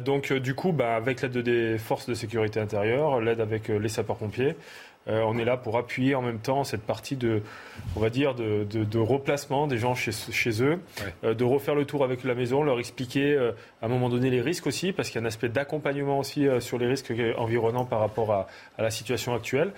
[0.04, 4.54] donc, du coup, bah, avec l'aide des forces de sécurité intérieure, l'aide avec les sapeurs-pompiers,
[5.08, 7.42] euh, on est là pour appuyer en même temps cette partie de,
[7.96, 10.78] on va dire, de, de, replacement des gens chez, chez eux,
[11.24, 14.28] euh, de refaire le tour avec la maison, leur expliquer euh, à un moment donné
[14.28, 17.86] les risques aussi, parce qu'il y a un aspect d'accompagnement aussi sur les risques environnants
[17.86, 18.46] par rapport à,
[18.76, 19.72] à la situation actuelle.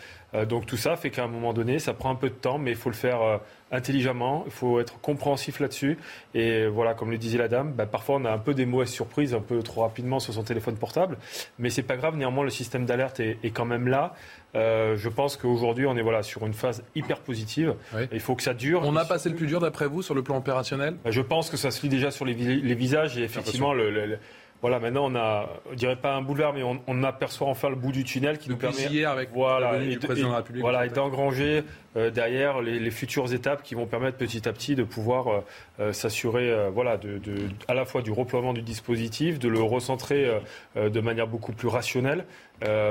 [0.48, 2.72] donc tout ça fait qu'à un moment donné, ça prend un peu de temps, mais
[2.72, 3.40] il faut le faire
[3.72, 5.98] intelligemment, il faut être compréhensif là-dessus.
[6.34, 8.90] Et voilà, comme le disait la dame, bah, parfois on a un peu des mauvaises
[8.90, 11.16] surprises un peu trop rapidement sur son téléphone portable,
[11.58, 12.16] mais c'est pas grave.
[12.16, 14.14] Néanmoins, le système d'alerte est, est, quand même là.
[14.54, 17.74] Euh, je pense qu'aujourd'hui, on est voilà, sur une phase hyper positive.
[18.12, 18.82] Il faut que ça dure.
[18.84, 20.96] On a passé le plus dur, d'après vous, sur le plan opérationnel?
[21.04, 24.18] Bah, Je pense que ça se lit déjà sur les, les visages et effectivement, le,
[24.62, 27.90] voilà, maintenant on a, je dirais pas un boulevard, mais on, aperçoit enfin le bout
[27.90, 30.88] du tunnel qui nous permet, hier avec voilà, et, président de la République, voilà, et
[30.88, 31.64] d'engranger
[31.96, 35.40] euh, derrière les, futures étapes qui vont permettre petit à petit de pouvoir euh,
[35.80, 37.20] euh, s'assurer, voilà, de,
[37.66, 40.30] à la fois du reploiement du dispositif, de le recentrer
[40.76, 42.24] de manière beaucoup plus rationnelle,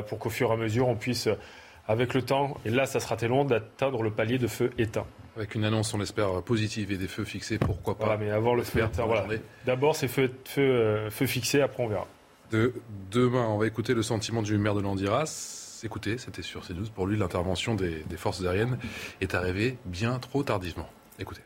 [0.10, 1.30] pour qu'au fur et à mesure on puisse
[1.88, 5.06] avec le temps, et là ça sera très long, d'atteindre le palier de feu éteint.
[5.36, 8.06] Avec une annonce, on l'espère, positive et des feux fixés, pourquoi pas.
[8.06, 9.26] Voilà, mais avant le feu éteint, voilà.
[9.66, 12.08] D'abord c'est feu, feu, euh, feu fixé, après on verra.
[12.52, 12.74] De,
[13.10, 15.80] demain, on va écouter le sentiment du maire de Landiras.
[15.84, 18.78] Écoutez, c'était sur C12, pour lui l'intervention des, des forces aériennes
[19.20, 20.88] est arrivée bien trop tardivement.
[21.18, 21.42] Écoutez.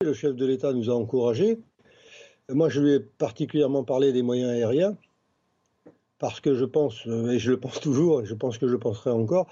[0.00, 1.58] Le chef de l'État nous a encouragés.
[2.50, 4.96] Moi, je lui ai particulièrement parlé des moyens aériens
[6.18, 8.76] parce que je pense, euh, et je le pense toujours, et je pense que je
[8.76, 9.48] penserai encore,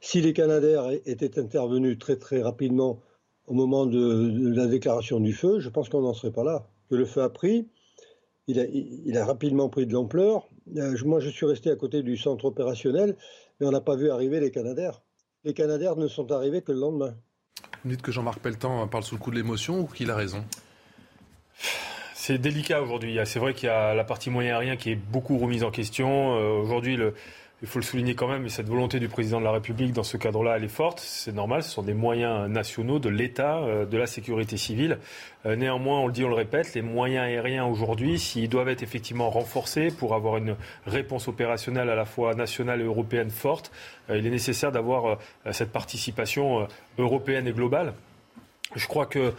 [0.00, 3.00] si les Canadaires étaient intervenus très très rapidement
[3.46, 6.66] au moment de, la déclaration du feu, je pense qu'on n'en serait pas là.
[6.88, 7.68] Que le feu a pris,
[8.46, 10.48] il a, il a rapidement pris de l'ampleur.
[10.76, 13.16] Euh, moi, je suis resté à côté du centre opérationnel,
[13.58, 15.02] mais on n'a pas vu arriver les Canadaires.
[15.44, 17.14] Les Canadaires ne sont arrivés que le lendemain.
[17.84, 20.44] Vous dites que Jean-Marc Pelletan parle sous le coup de l'émotion ou qu'il a raison?
[22.22, 23.18] C'est délicat aujourd'hui.
[23.24, 26.36] C'est vrai qu'il y a la partie moyen aérien qui est beaucoup remise en question.
[26.36, 26.98] Euh, aujourd'hui,
[27.62, 30.18] il faut le souligner quand même, cette volonté du président de la République dans ce
[30.18, 31.00] cadre-là, elle est forte.
[31.00, 34.98] C'est normal, ce sont des moyens nationaux de l'État, euh, de la sécurité civile.
[35.46, 38.82] Euh, néanmoins, on le dit, on le répète, les moyens aériens aujourd'hui, s'ils doivent être
[38.82, 43.72] effectivement renforcés pour avoir une réponse opérationnelle à la fois nationale et européenne forte,
[44.10, 45.18] il est nécessaire d'avoir
[45.52, 46.68] cette participation
[46.98, 47.94] européenne et globale.
[48.76, 49.32] Je crois que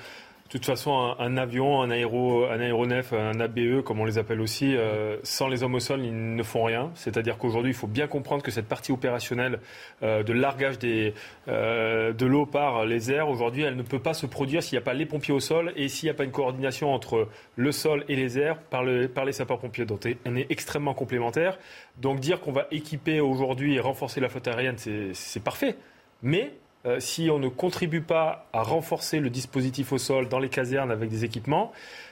[0.52, 4.42] de toute façon, un, avion, un, aéro, un aéronef, un ABE, comme on les appelle
[4.42, 6.92] aussi, euh, sans les hommes au sol, ils ne font rien.
[6.94, 9.62] C'est-à-dire qu'aujourd'hui, il faut bien comprendre que cette partie opérationnelle
[10.04, 11.14] euh, de largage des,
[11.48, 14.82] euh, de l'eau par les airs, aujourd'hui, elle ne peut pas se produire s'il n'y
[14.82, 17.72] a pas les pompiers au sol et s'il n'y a pas une coordination entre le
[17.72, 19.86] sol et les airs par, le, par les sapeurs-pompiers.
[19.86, 21.58] Donc, elle est extrêmement complémentaire.
[22.02, 25.78] Donc, dire qu'on va équiper aujourd'hui et renforcer la flotte aérienne, c'est parfait.
[26.24, 26.52] Mais
[26.86, 30.92] euh, si on ne contribue pas à renforcer le dispositif au sol dans les casernes
[30.92, 31.72] avec des équipements,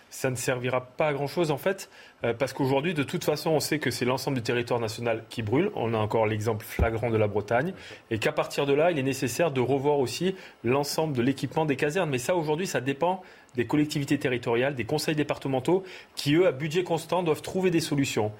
[0.10, 1.90] ça ne servira pas à grand-chose en fait,
[2.24, 5.44] euh, parce qu'aujourd'hui, de toute façon, on sait que c'est l'ensemble du territoire national qui
[5.44, 5.72] brûle.
[5.76, 7.74] On a encore l'exemple flagrant de la Bretagne,
[8.10, 11.76] et qu'à partir de là, il est nécessaire de revoir aussi l'ensemble de l'équipement des
[11.76, 12.10] casernes.
[12.10, 13.22] Mais ça, aujourd'hui, ça dépend
[13.56, 15.84] des collectivités territoriales, des conseils départementaux,
[16.16, 18.32] qui eux, à budget constant, doivent trouver des solutions.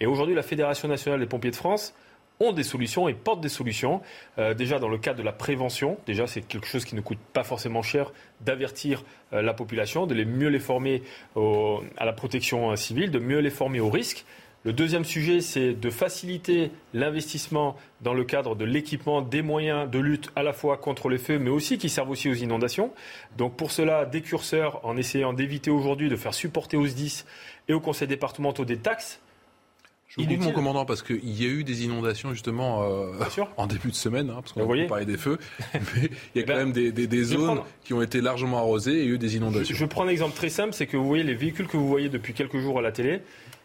[0.00, 1.94] Et aujourd'hui, la Fédération nationale des pompiers de France
[2.40, 4.00] ont des solutions et portent des solutions.
[4.38, 7.18] Euh, déjà dans le cadre de la prévention, déjà c'est quelque chose qui ne coûte
[7.32, 11.02] pas forcément cher d'avertir euh, la population, de mieux les former
[11.36, 14.24] à la protection euh, civile, de mieux les former au risque.
[14.64, 20.00] Le deuxième sujet, c'est de faciliter l'investissement dans le cadre de l'équipement des moyens de
[20.00, 22.92] lutte à la fois contre les feux, mais aussi qui servent aussi aux inondations.
[23.36, 27.24] Donc pour cela, des curseurs en essayant d'éviter aujourd'hui de faire supporter aux SDIS
[27.68, 29.20] et aux conseils départementaux des taxes
[30.08, 33.12] je vous mon commandant, parce qu'il y a eu des inondations justement euh,
[33.56, 35.38] en début de semaine, hein, parce qu'on a parlé des feux,
[35.74, 38.92] mais il y a eh quand ben, même des, zones qui ont été largement arrosées
[38.94, 39.74] et il y a eu des inondations.
[39.74, 42.08] Je, prends un exemple très simple, c'est que vous voyez les véhicules que vous voyez
[42.08, 43.20] depuis quelques jours à la télé,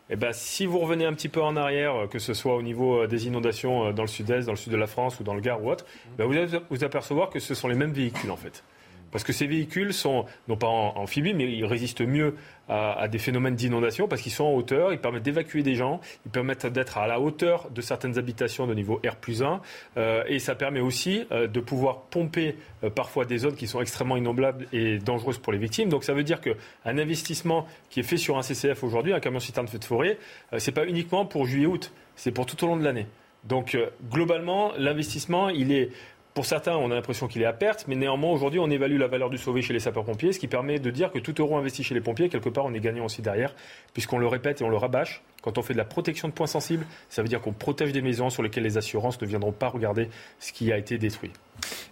[0.10, 3.04] eh ben, si vous revenez un petit peu en arrière, que ce soit au niveau
[3.04, 5.34] euh, des inondations euh, dans le sud-est, dans le sud de la France ou dans
[5.34, 5.86] le Gard ou autre,
[6.18, 8.64] ben, vous allez vous apercevoir que ce sont les mêmes véhicules en fait.
[9.12, 12.36] Parce que ces véhicules sont, non pas amphibies, mais ils résistent mieux
[12.70, 16.32] à, des phénomènes d'inondation parce qu'ils sont en hauteur, ils permettent d'évacuer des gens, ils
[16.32, 19.62] permettent d'être à la hauteur de certaines habitations de niveau R plus 1,
[19.98, 23.82] euh, et ça permet aussi euh, de pouvoir pomper euh, parfois des zones qui sont
[23.82, 25.90] extrêmement innombrables et dangereuses pour les victimes.
[25.90, 29.40] Donc ça veut dire qu'un investissement qui est fait sur un CCF aujourd'hui, un camion
[29.40, 30.18] citerne feu de forêt,
[30.58, 33.08] c'est pas uniquement pour juillet-août, c'est pour tout au long de l'année.
[33.44, 33.78] Donc
[34.10, 35.90] globalement, l'investissement, il est
[36.34, 39.08] pour certains, on a l'impression qu'il est à perte, mais néanmoins, aujourd'hui, on évalue la
[39.08, 41.84] valeur du sauvé chez les sapeurs-pompiers, ce qui permet de dire que tout euro investi
[41.84, 43.54] chez les pompiers, quelque part, on est gagnant aussi derrière,
[43.94, 45.22] puisqu'on le répète et on le rabâche.
[45.44, 48.02] Quand on fait de la protection de points sensibles, ça veut dire qu'on protège des
[48.02, 51.32] maisons sur lesquelles les assurances ne viendront pas regarder ce qui a été détruit.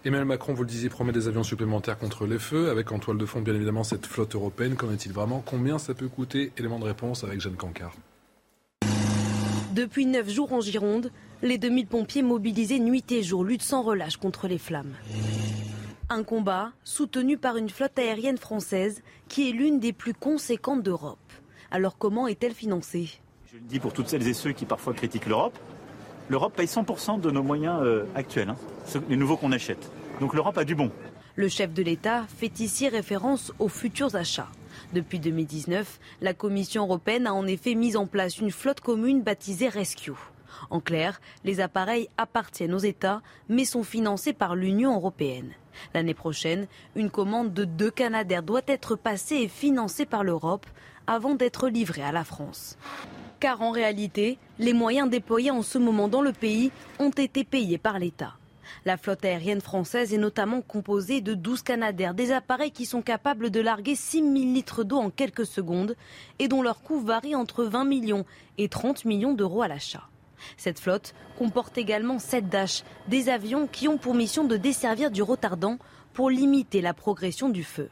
[0.05, 3.17] Emmanuel Macron, vous le disiez, promet des avions supplémentaires contre les feux, avec en toile
[3.17, 4.75] de fond, bien évidemment, cette flotte européenne.
[4.75, 5.43] Qu'en est-il vraiment?
[5.45, 6.51] Combien ça peut coûter?
[6.57, 7.93] Élément de réponse avec Jeanne Cancard.
[9.73, 11.11] Depuis neuf jours en Gironde,
[11.43, 14.93] les 2000 pompiers mobilisés nuit et jour luttent sans relâche contre les flammes.
[16.09, 21.17] Un combat soutenu par une flotte aérienne française qui est l'une des plus conséquentes d'Europe.
[21.71, 23.09] Alors comment est-elle financée?
[23.51, 25.57] Je le dis pour toutes celles et ceux qui parfois critiquent l'Europe.
[26.29, 29.91] L'Europe paye 100% de nos moyens euh, actuels, hein, les nouveaux qu'on achète.
[30.19, 30.91] Donc l'Europe a du bon.
[31.35, 34.49] Le chef de l'État fait ici référence aux futurs achats.
[34.93, 39.69] Depuis 2019, la Commission européenne a en effet mis en place une flotte commune baptisée
[39.69, 40.11] Rescue.
[40.69, 45.51] En clair, les appareils appartiennent aux États, mais sont financés par l'Union européenne.
[45.93, 50.65] L'année prochaine, une commande de deux Canadair doit être passée et financée par l'Europe
[51.07, 52.77] avant d'être livrée à la France.
[53.39, 57.77] Car en réalité, les moyens déployés en ce moment dans le pays ont été payés
[57.77, 58.35] par l'État.
[58.85, 63.49] La flotte aérienne française est notamment composée de 12 Canadair, des appareils qui sont capables
[63.49, 65.95] de larguer 6 000 litres d'eau en quelques secondes
[66.39, 68.25] et dont leur coût varie entre 20 millions
[68.57, 70.07] et 30 millions d'euros à l'achat.
[70.57, 75.21] Cette flotte comporte également 7 Dash, des avions qui ont pour mission de desservir du
[75.21, 75.77] retardant
[76.13, 77.89] pour limiter la progression du feu.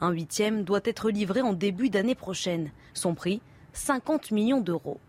[0.00, 2.70] Un huitième doit être livré en début d'année prochaine.
[2.94, 3.40] Son prix
[3.72, 5.00] 50 millions d'euros.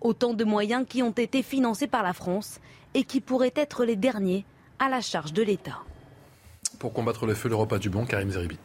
[0.00, 2.60] Autant de moyens qui ont été financés par la France
[2.94, 4.44] et qui pourraient être les derniers
[4.78, 5.78] à la charge de l'État.
[6.78, 8.58] Pour combattre le feu, l'Europe a du bon, Karim Zeribi.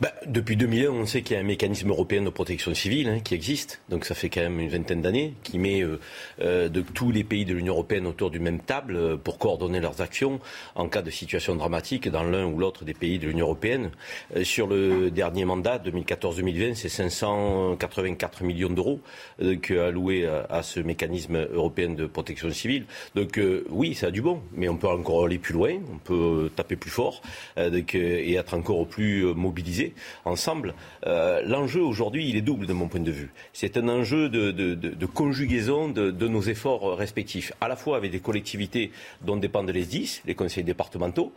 [0.00, 3.20] Bah, depuis 2001, on sait qu'il y a un mécanisme européen de protection civile hein,
[3.20, 3.80] qui existe.
[3.88, 5.98] Donc ça fait quand même une vingtaine d'années, qui met euh,
[6.40, 9.80] euh, de tous les pays de l'Union européenne autour d'une même table euh, pour coordonner
[9.80, 10.40] leurs actions
[10.74, 13.90] en cas de situation dramatique dans l'un ou l'autre des pays de l'Union européenne.
[14.42, 19.00] sur le dernier mandat, 2014-2020, c'est 584 millions d'euros
[19.70, 22.86] alloués à, à, ce mécanisme européen de protection civile.
[23.14, 23.40] Donc
[23.70, 26.76] oui, ça a du bon, mais on peut encore aller plus loin, on peut taper
[26.76, 27.22] plus fort
[27.56, 29.67] et être encore plus mobilisé
[30.24, 30.74] ensemble.
[31.06, 33.30] Euh, l'enjeu aujourd'hui, il est double de mon point de vue.
[33.52, 38.90] C'est un enjeu de, conjugaison de, nos efforts respectifs, à la fois avec des collectivités
[39.22, 41.32] dont dépendent les 10, les conseils départementaux,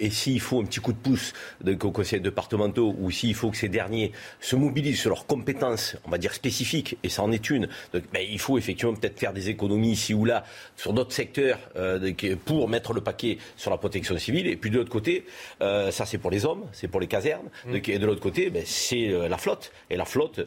[0.00, 1.32] et s'il faut un petit coup de pouce
[1.66, 6.10] aux conseils départementaux, ou s'il faut que ces derniers se mobilisent sur leurs compétences, on
[6.10, 9.32] va dire spécifiques, et ça en est une, donc, ben, il faut effectivement peut-être faire
[9.32, 10.44] des économies ici ou là
[10.76, 12.12] sur d'autres secteurs euh,
[12.44, 14.46] pour mettre le paquet sur la protection civile.
[14.46, 15.24] Et puis de l'autre côté,
[15.60, 17.48] euh, ça c'est pour les hommes, c'est pour les casernes.
[17.72, 17.90] Mmh.
[17.90, 19.72] Et de l'autre côté, ben, c'est euh, la flotte.
[19.90, 20.40] Et la flotte,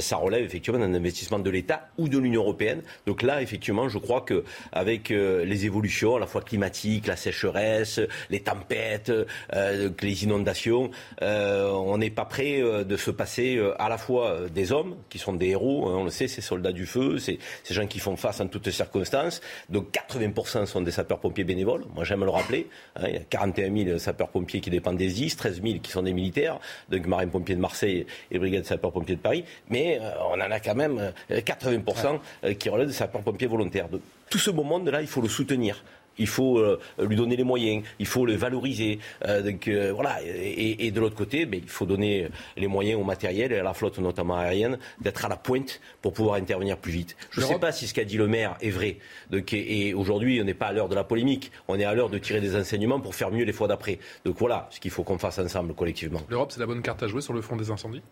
[0.00, 2.82] ça relève effectivement d'un investissement de l'État ou de l'Union européenne.
[3.06, 8.00] Donc là, effectivement, je crois que avec les évolutions, à la fois climatiques, la sécheresse,
[8.30, 9.12] les tempêtes,
[9.52, 10.90] les inondations,
[11.20, 15.48] on n'est pas prêt de se passer à la fois des hommes qui sont des
[15.48, 17.38] héros, hein, on le sait, ces soldats du feu, ces
[17.70, 19.40] gens qui font face en toutes circonstances.
[19.68, 21.84] Donc 80% sont des sapeurs-pompiers bénévoles.
[21.94, 22.68] Moi, j'aime le rappeler.
[22.96, 26.02] Hein, il y a 41 000 sapeurs-pompiers qui dépendent des IS, 13 000 qui sont
[26.02, 26.53] des militaires,
[26.88, 29.44] donc marine-pompiers de Marseille et brigade sapeurs-pompiers de Paris.
[29.70, 33.88] Mais euh, on en a quand même 80% euh, euh, qui relèvent des sapeurs-pompiers volontaires.
[34.30, 35.82] tout ce beau monde-là, il faut le soutenir
[36.18, 38.98] il faut euh, lui donner les moyens, il faut le valoriser.
[39.26, 40.18] Euh, donc, euh, voilà.
[40.22, 43.74] Et, de l'autre côté, ben, il faut donner les moyens au matériel et à la
[43.74, 47.16] flotte, notamment aérienne, d'être à la pointe pour pouvoir intervenir plus vite.
[47.30, 48.98] Je ne sais pas si ce qu'a dit le maire est vrai.
[49.30, 51.50] Donc, et, aujourd'hui, on n'est pas à l'heure de la polémique.
[51.68, 53.98] On est à l'heure de tirer des enseignements pour faire mieux les fois d'après.
[54.24, 56.20] Donc voilà ce qu'il faut qu'on fasse ensemble collectivement.
[56.28, 58.02] L'Europe, c'est la bonne carte à jouer sur le front des incendies?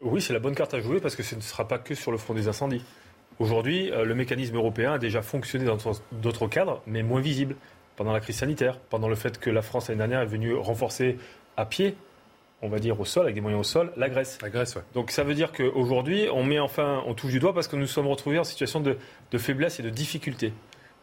[0.00, 2.12] Oui, c'est la bonne carte à jouer parce que ce ne sera pas que sur
[2.12, 2.82] le front des incendies.
[3.38, 5.78] Aujourd'hui, euh, le mécanisme européen a déjà fonctionné dans
[6.12, 7.56] d'autres cadres, mais moins visible.
[7.96, 11.16] Pendant la crise sanitaire, pendant le fait que la France l'année dernière est venue renforcer
[11.56, 11.94] à pied,
[12.60, 14.38] on va dire au sol, avec des moyens au sol, la Grèce.
[14.42, 14.82] La Grèce, ouais.
[14.94, 17.82] Donc ça veut dire qu'aujourd'hui, on met enfin, on touche du doigt parce que nous
[17.82, 18.96] nous sommes retrouvés en situation de,
[19.30, 20.52] de faiblesse et de difficulté.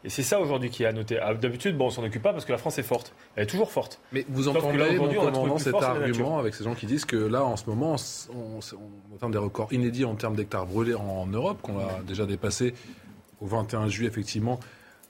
[0.04, 1.20] Et c'est ça aujourd'hui qui est à noter.
[1.20, 3.14] Ah, d'habitude, bon, on s'en occupe pas parce que la France est forte.
[3.36, 4.00] Elle est toujours forte.
[4.12, 7.70] Mais vous entendez mon cet argument avec ces gens qui disent que là, en ce
[7.70, 7.96] moment,
[8.34, 12.26] on, on, atteint des records inédits en termes d'hectares brûlés en, Europe, qu'on a déjà
[12.26, 12.74] dépassé
[13.42, 14.60] au 21 juillet, effectivement.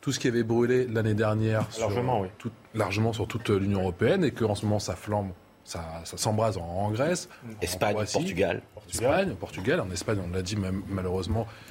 [0.01, 4.31] Tout ce qui avait brûlé l'année dernière, largement, sur, largement sur toute l'Union européenne, et
[4.31, 5.29] qu'en ce moment, ça flambe
[5.63, 7.29] ça, s'embrase en, Grèce,
[7.61, 8.61] Espagne, Portugal.
[8.89, 9.79] Espagne, Portugal.
[9.79, 11.70] En Espagne, on l'a dit même, malheureusement, euh,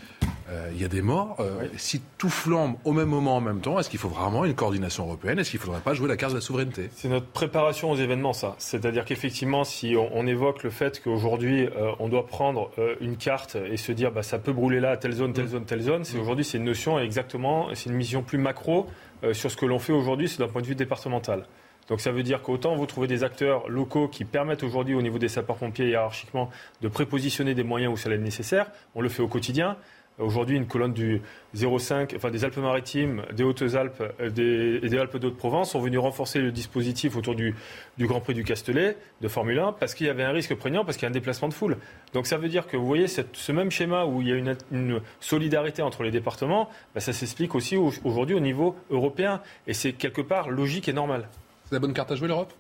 [0.81, 1.37] il y a des morts.
[1.41, 4.55] Euh, si tout flambe au même moment, en même temps, est-ce qu'il faut vraiment une
[4.55, 5.39] coordination européenne?
[5.39, 6.91] Est-ce qu'il ne faudrait pas jouer la carte de la souveraineté?
[6.95, 8.55] C'est notre préparation aux événements, ça.
[8.59, 12.71] C'est-à-dire qu'effectivement, si on, évoque le fait qu'aujourd'hui, euh, on doit prendre
[13.01, 15.49] une carte et se dire bah, ça peut brûler là, telle zone, telle mm.
[15.49, 16.21] zone, telle zone, c'est mm.
[16.21, 18.87] aujourd'hui, c'est une notion exactement, c'est une mission plus macro
[19.33, 21.45] sur ce que l'on fait aujourd'hui, c'est d'un point de vue départemental.
[21.91, 25.19] Donc ça veut dire qu'autant vous trouvez des acteurs locaux qui permettent aujourd'hui au niveau
[25.19, 26.49] des sapeurs-pompiers hiérarchiquement
[26.81, 29.77] de prépositionner des moyens où ça est nécessaire, on le fait au quotidien.
[30.21, 31.23] Aujourd'hui, une colonne du
[31.55, 36.53] 05, enfin des Alpes-Maritimes, des Hautes-Alpes euh, et des Alpes d'Haute-Provence sont venus renforcer le
[36.53, 37.55] dispositif autour du,
[37.99, 40.97] Grand Prix du Castellet de Formule 1 parce qu'il y avait un risque prégnant, parce
[40.97, 41.79] qu'il y a un déplacement de foule.
[42.13, 45.01] Donc ça veut dire que vous voyez ce même schéma où il y a une,
[45.21, 49.41] solidarité entre les départements, bah, ça s'explique aussi aujourd'hui au niveau européen.
[49.67, 51.29] Et c'est quelque part logique et normal.
[51.65, 52.53] C'est la bonne carte à jouer l'Europe?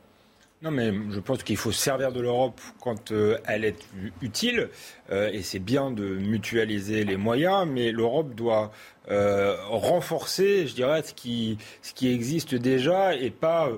[0.63, 3.79] Non, mais je pense qu'il faut servir de l'Europe quand euh, elle est
[4.21, 4.69] utile,
[5.11, 8.71] euh, et c'est bien de mutualiser les moyens, mais l'Europe doit
[9.11, 13.71] euh, renforcer, je dirais, ce qui, ce qui existe déjà et pas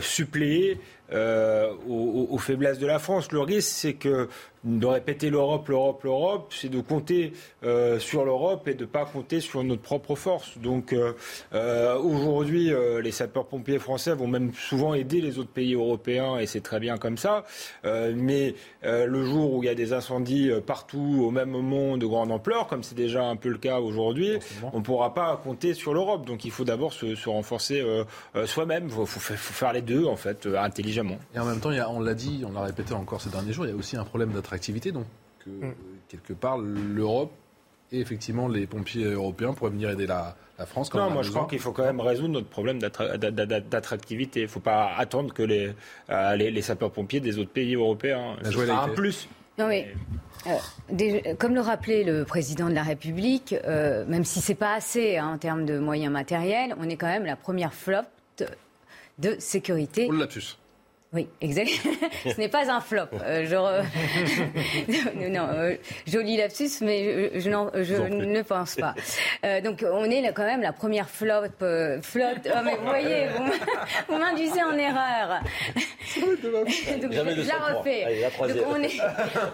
[0.00, 0.78] suppléer
[1.12, 3.32] aux, aux, faiblesses de la France.
[3.32, 4.28] Le risque, c'est que
[4.66, 7.32] de répéter l'Europe, l'Europe, l'Europe, c'est de compter
[7.64, 10.58] euh, sur l'Europe et de ne pas compter sur notre propre force.
[10.58, 11.12] Donc euh,
[11.54, 12.72] euh, aujourd'hui,
[13.02, 16.96] les sapeurs-pompiers français vont même souvent aider les autres pays européens et c'est très bien
[16.98, 17.44] comme ça.
[17.84, 22.32] mais le jour où il y a des incendies partout au même moment de grande
[22.32, 24.38] ampleur, comme c'est déjà un peu le cas aujourd'hui,
[24.72, 26.26] on ne pourra pas compter sur l'Europe.
[26.26, 27.84] Donc il faut d'abord se, renforcer
[28.44, 28.86] soi-même.
[28.86, 30.46] Il faut, faire les deux en fait
[31.00, 31.18] intelligemment.
[31.34, 33.70] Et en même temps, on l'a dit, on l'a répété encore ces derniers jours, il
[33.70, 34.92] y a aussi un problème d'attraction activité.
[34.92, 35.06] Donc,
[35.46, 35.70] mm.
[36.08, 37.32] quelque part, l'Europe
[37.92, 40.36] et effectivement les pompiers européens pourraient venir aider la,
[40.66, 40.92] France.
[40.94, 44.40] non, moi je crois qu'il faut quand même résoudre notre problème d'attractivité.
[44.40, 45.72] Il ne faut pas attendre que les,
[46.08, 48.36] euh, les, sapeurs-pompiers des autres pays européens.
[48.50, 49.28] soient un plus.
[49.58, 49.94] Non, mais,
[50.46, 55.18] euh, comme le rappelait le président de la République, euh, même si c'est pas assez
[55.18, 58.42] hein, en termes de moyens matériels, on est quand même la première flotte
[59.18, 60.06] de sécurité.
[60.08, 60.56] On l'a lapsus.
[61.12, 61.70] Oui, exact.
[62.24, 63.04] Ce n'est pas un flop.
[63.22, 63.46] Euh,
[65.30, 65.76] non, euh,
[66.06, 68.94] joli lapsus, mais je, ne pense pas.
[69.44, 71.46] Euh, donc, on est là, quand même la première flop.
[72.02, 72.46] flotte.
[72.46, 73.28] Oh, mais vous voyez,
[74.08, 75.40] vous, m'induisez en erreur.
[77.00, 78.22] donc, je la refais.
[78.48, 79.00] donc, on est,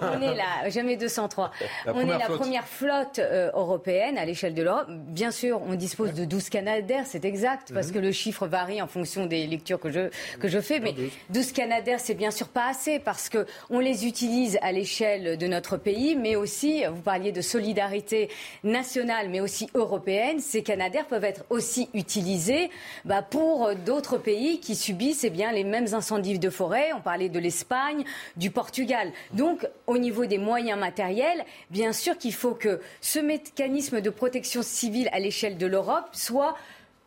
[0.01, 1.51] on est là, jamais 203.
[1.87, 3.21] on est la première flotte
[3.55, 4.87] européenne à l'échelle de l'Europe.
[4.89, 7.93] Bien sûr, on dispose de 12 canadaires, c'est exact, parce mhm.
[7.95, 10.09] que le chiffre varie en fonction des lectures que je,
[10.41, 10.95] que je fais, mais
[11.31, 15.37] 12 12 Canadair, c'est bien sûr pas assez parce que on les utilise à l'échelle
[15.37, 18.29] de notre pays, mais aussi, vous parliez de solidarité
[18.63, 20.39] nationale, mais aussi européenne.
[20.39, 22.71] Ces Canadair peuvent être aussi utilisés
[23.05, 26.93] bah, pour d'autres pays qui subissent eh les mêmes incendies de forêt.
[26.97, 28.05] On parlait de l'Espagne,
[28.37, 29.11] du Portugal.
[29.33, 34.63] Donc, au niveau des moyens matériels, bien sûr qu'il faut que ce mécanisme de protection
[34.63, 36.55] civile à l'échelle de l'Europe soit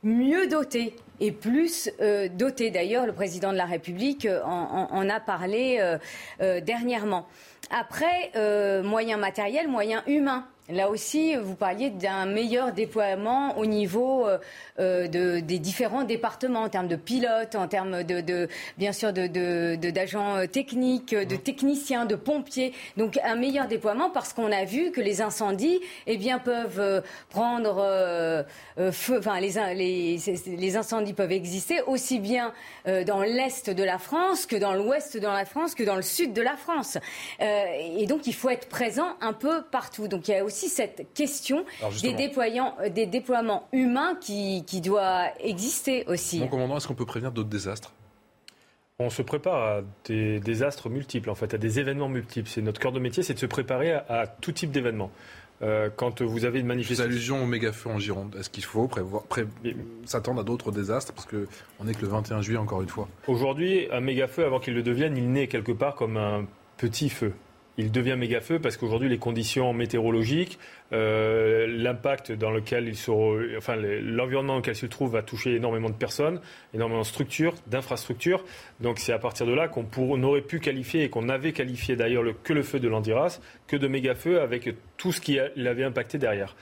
[0.03, 2.71] mieux doté et plus euh, doté.
[2.71, 5.77] D'ailleurs, le président de la République euh, en, a parlé
[6.41, 7.27] euh, dernièrement.
[7.71, 8.31] Après,
[8.83, 10.45] moyens matériels, moyens humains.
[10.67, 14.39] Là aussi, vous parliez d'un meilleur déploiement au niveau euh,
[14.79, 19.13] euh, de, des différents départements, en termes de pilotes, en termes de, de bien sûr
[19.13, 21.39] d'agents de, euh, techniques, de mmh.
[21.39, 22.73] techniciens, de pompiers.
[22.97, 28.45] Donc un meilleur déploiement parce qu'on a vu que les incendies, eh bien, peuvent prendre
[28.91, 29.19] feu.
[29.19, 30.17] Enfin, les, les,
[30.47, 32.53] les, incendies peuvent exister aussi bien
[32.85, 36.33] dans l'est de la France que dans l'ouest de la France que dans le sud
[36.33, 36.97] de la France.
[37.39, 40.07] et donc, il faut être présent un peu partout.
[40.07, 41.65] Donc, il y a aussi aussi cette question
[42.02, 46.40] des, déployants, euh, des déploiements humains qui, qui doit exister aussi.
[46.40, 47.94] Mon commandant, est-ce qu'on peut prévenir d'autres désastres?
[48.98, 52.49] On se prépare à des désastres multiples, en fait, à des événements multiples.
[52.49, 55.11] C'est notre cœur de métier, c'est de se préparer à, tout type d'événements.
[55.61, 57.03] Euh, quand vous avez une manifestation.
[57.03, 59.23] allusions au méga-feu en Gironde, est-ce qu'il faut prévoir,
[60.06, 61.11] s'attendre à d'autres désastres?
[61.11, 63.10] Parce qu'on n'est que le 21 juillet, encore une fois.
[63.27, 66.45] Aujourd'hui, un méga-feu, avant qu'il le devienne, il naît quelque part comme un
[66.77, 67.34] petit feu
[67.77, 70.60] il devient méga feu parce qu'aujourd'hui les conditions météorologiques,
[70.93, 75.56] euh, l'impact dans lequel il se, enfin l'environnement dans lequel il se trouve va toucher
[75.56, 76.39] énormément de personnes,
[76.73, 78.43] énormément de structures, d'infrastructures.
[78.80, 82.23] Donc c'est à partir de là qu'on aurait pu qualifier et qu'on avait qualifié d'ailleurs
[82.23, 85.84] le, que le feu de l'Andiras que de méga feu avec tout ce qui l'avait
[85.84, 86.56] impacté derrière.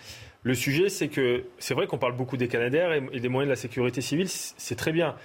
[0.44, 3.52] Le sujet, c'est que c'est vrai qu'on parle beaucoup des Canadaires et, des moyens de
[3.52, 5.16] la sécurité civile, c'est très bien.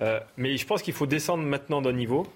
[0.00, 2.26] Euh, mais je pense qu'il faut descendre maintenant d'un niveau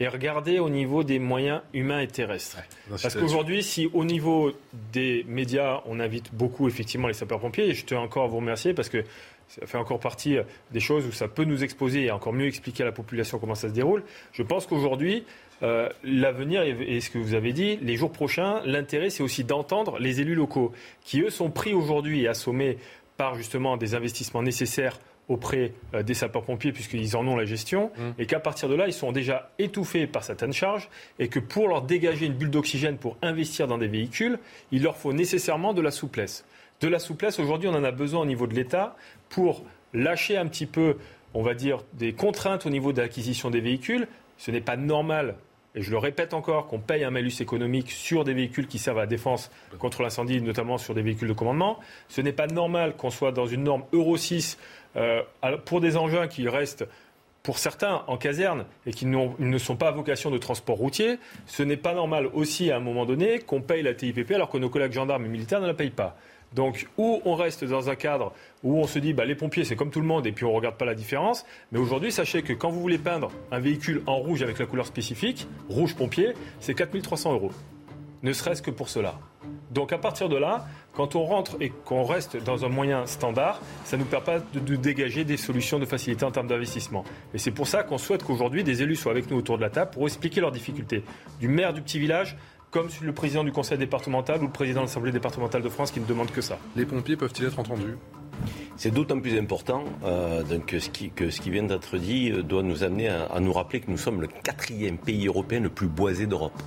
[0.00, 2.58] et regarder au niveau des moyens humains et terrestres.
[2.88, 4.52] Parce qu'aujourd'hui, si au niveau
[4.92, 8.72] des médias, on invite beaucoup effectivement les sapeurs-pompiers, et je tiens encore à vous remercier
[8.72, 9.04] parce que
[9.48, 12.46] ça fait encore partie euh, des choses où ça peut nous exposer et encore mieux
[12.46, 14.04] expliquer à la population comment ça se déroule.
[14.32, 15.24] Je pense qu'aujourd'hui,
[15.62, 19.98] euh, l'avenir et ce que vous avez dit, les jours prochains, l'intérêt c'est aussi d'entendre
[19.98, 20.72] les élus locaux
[21.02, 22.78] qui eux sont pris aujourd'hui et assommés
[23.16, 24.98] par justement des investissements nécessaires
[25.30, 28.20] auprès euh, des sapeurs-pompiers puisqu'ils en ont la gestion mmh.
[28.20, 30.88] et qu'à partir de là, ils sont déjà étouffés par certaines charges
[31.18, 34.38] et que pour leur dégager une bulle d'oxygène pour investir dans des véhicules,
[34.72, 36.44] il leur faut nécessairement de la souplesse.
[36.80, 38.96] De la souplesse, aujourd'hui, on en a besoin au niveau de l'État
[39.28, 40.96] pour lâcher un petit peu,
[41.34, 44.08] on va dire, des contraintes au niveau de l'acquisition des véhicules.
[44.38, 45.36] Ce n'est pas normal
[45.74, 48.98] et je le répète encore, qu'on paye un malus économique sur des véhicules qui servent
[48.98, 51.78] à la défense contre l'incendie, notamment sur des véhicules de commandement.
[52.08, 54.58] Ce n'est pas normal qu'on soit dans une norme Euro 6
[54.96, 55.22] euh,
[55.64, 56.86] pour des engins qui restent
[57.42, 61.62] pour certains en caserne et qui ne sont pas à vocation de transport routier, ce
[61.62, 64.68] n'est pas normal aussi à un moment donné qu'on paye la TIPP alors que nos
[64.68, 66.16] collègues gendarmes et militaires ne la payent pas.
[66.54, 69.76] Donc, ou on reste dans un cadre où on se dit, bah, les pompiers, c'est
[69.76, 71.46] comme tout le monde, et puis on ne regarde pas la différence.
[71.70, 74.86] Mais aujourd'hui, sachez que quand vous voulez peindre un véhicule en rouge avec la couleur
[74.86, 77.52] spécifique, rouge pompier, c'est 4300 euros.
[78.22, 79.14] Ne serait-ce que pour cela.
[79.70, 80.66] Donc, à partir de là,
[81.00, 84.38] quand on rentre et qu'on reste dans un moyen standard, ça ne nous permet pas
[84.38, 87.04] de, dégager des solutions de facilité en termes d'investissement.
[87.32, 89.70] Et c'est pour ça qu'on souhaite qu'aujourd'hui, des élus soient avec nous autour de la
[89.70, 91.02] table pour expliquer leurs difficultés.
[91.40, 92.36] Du maire du petit village
[92.70, 96.00] comme le président du conseil départemental ou le président de l'Assemblée départementale de France qui
[96.00, 96.58] ne demande que ça.
[96.76, 97.96] Les pompiers peuvent-ils être entendus?
[98.76, 102.42] C'est d'autant plus important euh, que, ce qui, que, ce qui, vient d'être dit euh,
[102.42, 105.88] doit nous amener à, nous rappeler que nous sommes le quatrième pays européen le plus
[105.88, 106.62] boisé d'Europe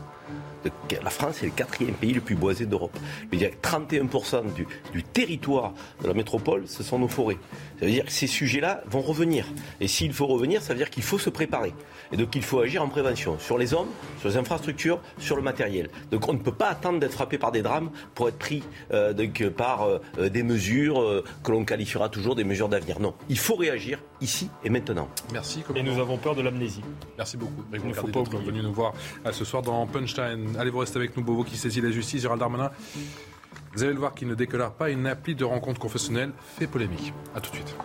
[1.03, 2.97] la France est le quatrième pays le plus boisé d'Europe.
[3.31, 7.37] Il y a 31% du, du, territoire de la métropole, ce sont nos forêts.
[7.83, 9.45] Ça veut dire que ces sujets-là vont revenir.
[9.81, 11.73] Et s'il faut revenir, ça veut dire qu'il faut se préparer.
[12.13, 13.89] Et donc il faut agir en prévention, sur les hommes,
[14.21, 15.89] sur les infrastructures, sur le matériel.
[16.09, 19.11] Donc on ne peut pas attendre d'être frappé par des drames pour être pris euh,
[19.11, 23.01] donc, par euh, des mesures euh, que l'on qualifiera toujours des mesures d'avenir.
[23.01, 25.09] Non, il faut réagir ici et maintenant.
[25.33, 25.61] Merci.
[25.75, 26.83] Et nous avons peur de l'amnésie.
[27.17, 27.65] Merci beaucoup.
[27.73, 28.93] Il ne faut pas venu nous voir
[29.29, 30.55] ce soir dans Punchline.
[30.57, 32.21] Allez, vous restez avec nous, Bobo, qui saisit la justice.
[32.21, 32.71] Gérald Darmanin,
[33.73, 37.13] vous allez le voir qu'il ne déclare pas une appli de rencontre confessionnelle fait polémique.
[37.35, 37.75] A tout de suite.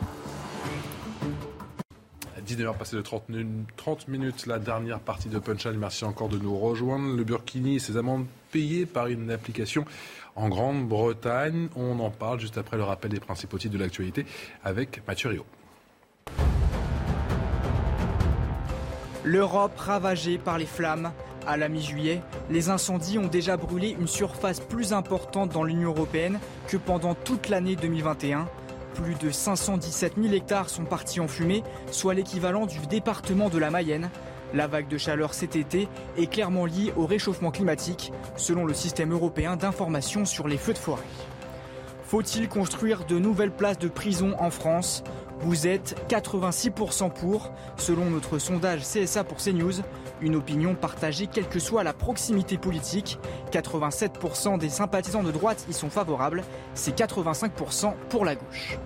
[2.48, 3.24] 19h passé de 30,
[3.76, 5.76] 30, minutes, la dernière partie de Punchline.
[5.78, 7.14] Merci encore de nous rejoindre.
[7.14, 9.84] Le Burkini et ses amendes payées par une application
[10.34, 11.68] en Grande-Bretagne.
[11.76, 14.24] On en parle juste après le rappel des principaux titres de l'actualité
[14.64, 15.44] avec Mathieu Rio.
[19.24, 21.12] L'Europe ravagée par les flammes.
[21.48, 22.20] À la mi-juillet,
[22.50, 27.48] les incendies ont déjà brûlé une surface plus importante dans l'Union européenne que pendant toute
[27.48, 28.46] l'année 2021.
[28.92, 33.70] Plus de 517 000 hectares sont partis en fumée, soit l'équivalent du département de la
[33.70, 34.10] Mayenne.
[34.52, 35.88] La vague de chaleur cet été
[36.18, 40.78] est clairement liée au réchauffement climatique, selon le système européen d'information sur les feux de
[40.78, 41.00] forêt.
[42.04, 45.02] Faut-il construire de nouvelles places de prison en France?
[45.40, 49.82] Vous êtes 86% pour, selon notre sondage CSA pour CNews,
[50.20, 53.18] une opinion partagée quelle que soit la proximité politique.
[53.52, 56.42] 87% des sympathisants de droite y sont favorables,
[56.74, 58.78] c'est 85% pour la gauche.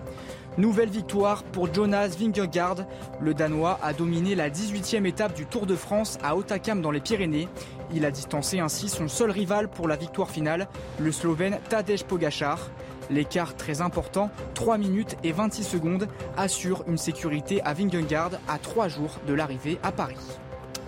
[0.59, 2.85] Nouvelle victoire pour Jonas Vingegaard.
[3.23, 7.01] Le Danois a dominé la 18e étape du Tour de France à Otakam dans les
[7.01, 7.49] Pyrénées.
[7.95, 10.69] Il a distancé ainsi son seul rival pour la victoire finale,
[10.99, 12.69] le Slovène Tadej Pogacar.
[13.11, 18.89] L'écart très important, 3 minutes et 26 secondes, assure une sécurité à Vingegaard à 3
[18.89, 20.17] jours de l'arrivée à Paris.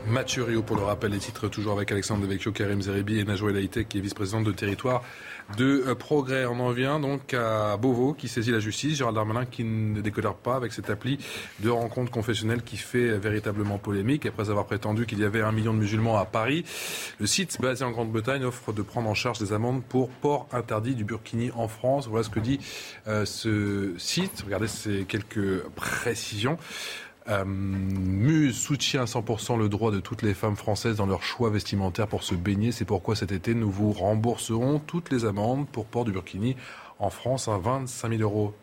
[0.06, 3.52] Mathieu Rio pour le rappel des titres, toujours avec Alexandre Devecchio, Karim Zeribi et Najwa
[3.52, 5.02] Laïtek qui est vice-présidente de territoire
[5.56, 6.44] de euh, progrès.
[6.44, 10.34] On en vient donc à Beauvau qui saisit la justice, Gérald Darmanin qui ne décolère
[10.34, 11.18] pas avec cette appli
[11.60, 15.72] de rencontre confessionnelle qui fait véritablement polémique après avoir prétendu qu'il y avait un million
[15.72, 16.64] de musulmans à Paris.
[17.18, 20.94] Le site basé en Grande-Bretagne offre de prendre en charge des amendes pour port interdit
[20.94, 22.08] du burkini en France.
[22.08, 22.60] Voilà ce que dit
[23.06, 24.42] euh, ce site.
[24.44, 26.58] Regardez ces quelques précisions.
[27.28, 32.06] Euh, Muse soutient 100% le droit de toutes les femmes françaises dans leur choix vestimentaire
[32.06, 32.70] pour se baigner.
[32.70, 36.56] C'est pourquoi cet été, nous vous rembourserons toutes les amendes pour port du burkini
[36.98, 38.54] en France, à 25 000 euros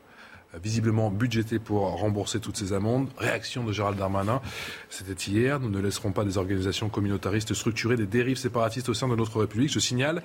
[0.53, 3.09] euh, visiblement budgété pour rembourser toutes ces amendes.
[3.17, 4.41] Réaction de Gérald Darmanin,
[4.89, 5.59] c'était hier.
[5.59, 9.39] Nous ne laisserons pas des organisations communautaristes structurer des dérives séparatistes au sein de notre
[9.39, 9.71] République.
[9.71, 10.21] Je signale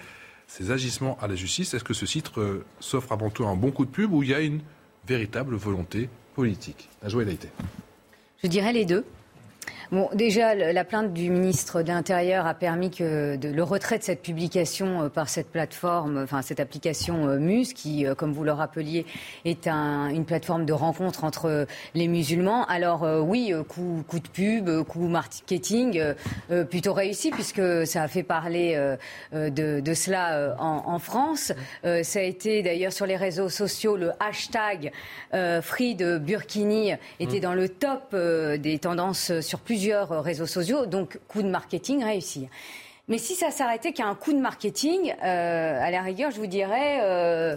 [0.47, 1.75] ces agissements à la justice.
[1.75, 4.29] Est-ce que ce titre euh, s'offre avant tout un bon coup de pub ou il
[4.29, 4.61] y a une
[5.07, 6.89] véritable volonté politique?
[7.03, 7.49] La joie été.
[8.47, 9.05] Je dirais les deux.
[9.93, 14.21] Bon, déjà, la plainte du ministre de l'Intérieur a permis que le retrait de cette
[14.21, 18.51] publication euh, par cette plateforme, enfin cette application euh, Muse, qui, euh, comme vous le
[18.51, 19.07] rappeliez,
[19.45, 22.65] est une plateforme de rencontre entre les musulmans.
[22.67, 26.03] Alors oui, coup, coup, de pub, coup marketing,
[26.69, 28.77] plutôt réussi puisque ça a fait parler
[29.33, 31.53] de, cela en, France.
[31.83, 34.93] ça a été d'ailleurs sur les réseaux sociaux le hashtag
[35.63, 37.41] Free de Burkini était mmh.
[37.41, 42.49] dans le top des tendances sur plus plusieurs réseaux sociaux, donc coup de marketing réussi.
[43.09, 46.47] Mais si ça s'arrêtait qu'à un coup de marketing, euh, à la rigueur, je vous
[46.47, 47.01] dirais.
[47.03, 47.57] Euh,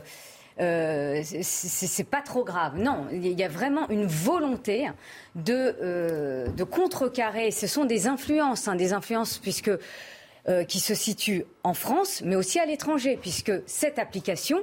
[0.59, 2.77] euh, c'est pas trop grave.
[2.77, 4.89] Non, il y a vraiment une volonté
[5.35, 7.51] de, euh, de contrecarrer.
[7.51, 9.71] Ce sont des influences, hein, des influences puisque
[10.67, 14.57] qui se situent en France, mais aussi à l'étranger, puisque cette application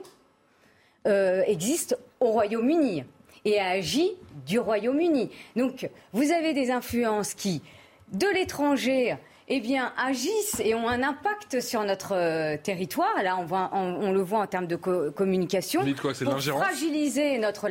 [1.05, 3.05] existe au Royaume-Uni
[3.47, 4.10] et a agi
[4.44, 5.31] du Royaume-Uni.
[5.55, 7.62] Donc, vous avez des influences qui,
[8.12, 9.16] de l'étranger,
[9.48, 13.23] eh bien, agissent et ont un impact sur notre euh, territoire.
[13.23, 15.82] Là, on, voit, on, le voit en termes de communication.
[16.01, 17.68] Quoi, pour fragiliser notre,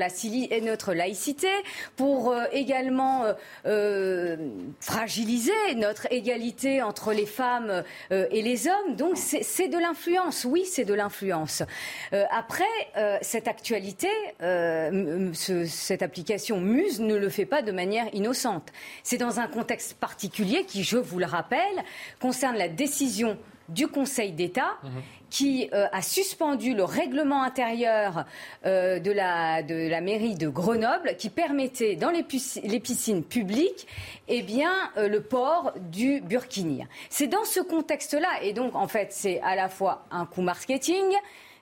[0.64, 1.50] notre, laïcité,
[1.98, 3.26] pour euh, également
[3.66, 4.38] euh,
[4.80, 8.96] fragiliser notre égalité entre les femmes et les hommes.
[8.96, 10.46] Donc, c'est de l'influence.
[10.46, 11.64] Oui, c'est de l'influence.
[12.32, 12.64] après,
[13.22, 18.72] cette actualité, ce, cette application Muse ne le fait pas de manière innocente.
[19.04, 21.65] C'est dans un contexte particulier qui, je vous le rappelle,
[22.20, 23.38] concerne la décision
[23.70, 24.92] du Conseil d'État mhm.
[25.30, 28.26] qui euh, a suspendu le règlement intérieur
[28.66, 33.88] euh, de, la, de la mairie de Grenoble qui permettait dans les, piscines publiques
[34.28, 36.86] eh bien, euh, le port du burkini.
[37.10, 41.06] C'est dans ce contexte-là, et donc en fait c'est à la fois un coup marketing,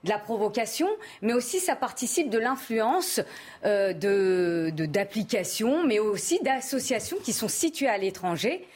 [0.04, 0.90] de la provocation,
[1.22, 3.22] mais aussi ça participe de l'influence
[3.64, 8.68] de d'applications, mais aussi d'associations qui sont situées à l'étranger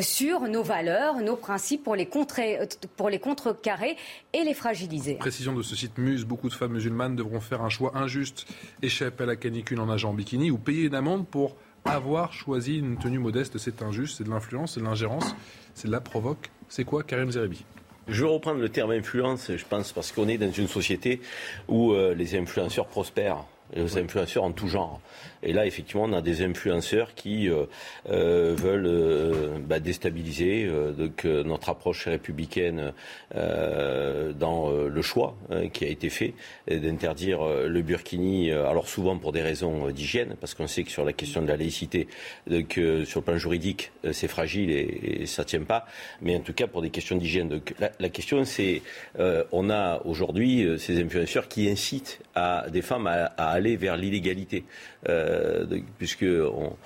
[0.00, 2.08] sur nos valeurs, nos principes pour les,
[2.96, 3.96] pour les contrecarrer
[4.32, 5.14] et les fragiliser.
[5.14, 8.46] Précision de ce site Muse, beaucoup de femmes musulmanes devront faire un choix injuste,
[8.82, 12.78] échapper à la canicule en nageant en bikini ou payer une amende pour avoir choisi
[12.78, 13.58] une tenue modeste.
[13.58, 15.34] C'est injuste, c'est de l'influence, c'est de l'ingérence,
[15.74, 16.50] c'est de la provoque.
[16.68, 17.64] C'est quoi Karim Zeribi
[18.08, 21.20] je vais reprendre le terme influence, je pense, parce qu'on est dans une société
[21.68, 23.44] où euh, les influenceurs prospèrent
[23.74, 25.00] les influenceurs en tout genre.
[25.42, 27.64] Et là, effectivement, on a des influenceurs qui euh,
[28.08, 30.70] euh, veulent euh, bah, déstabiliser
[31.44, 32.92] notre approche républicaine
[33.34, 35.36] dans le choix
[35.72, 36.34] qui a été fait
[36.68, 41.12] d'interdire le burkini, alors souvent pour des raisons d'hygiène, parce qu'on sait que sur la
[41.12, 42.08] question de la laïcité,
[42.46, 45.86] sur le plan juridique, c'est fragile et, ça ne tient pas,
[46.20, 47.60] mais en tout cas pour des questions d'hygiène.
[47.78, 48.82] La, la question, c'est
[49.18, 54.64] on a aujourd'hui ces influenceurs qui incitent à des femmes à aller vers l'illégalité,
[55.98, 56.76] puisque on,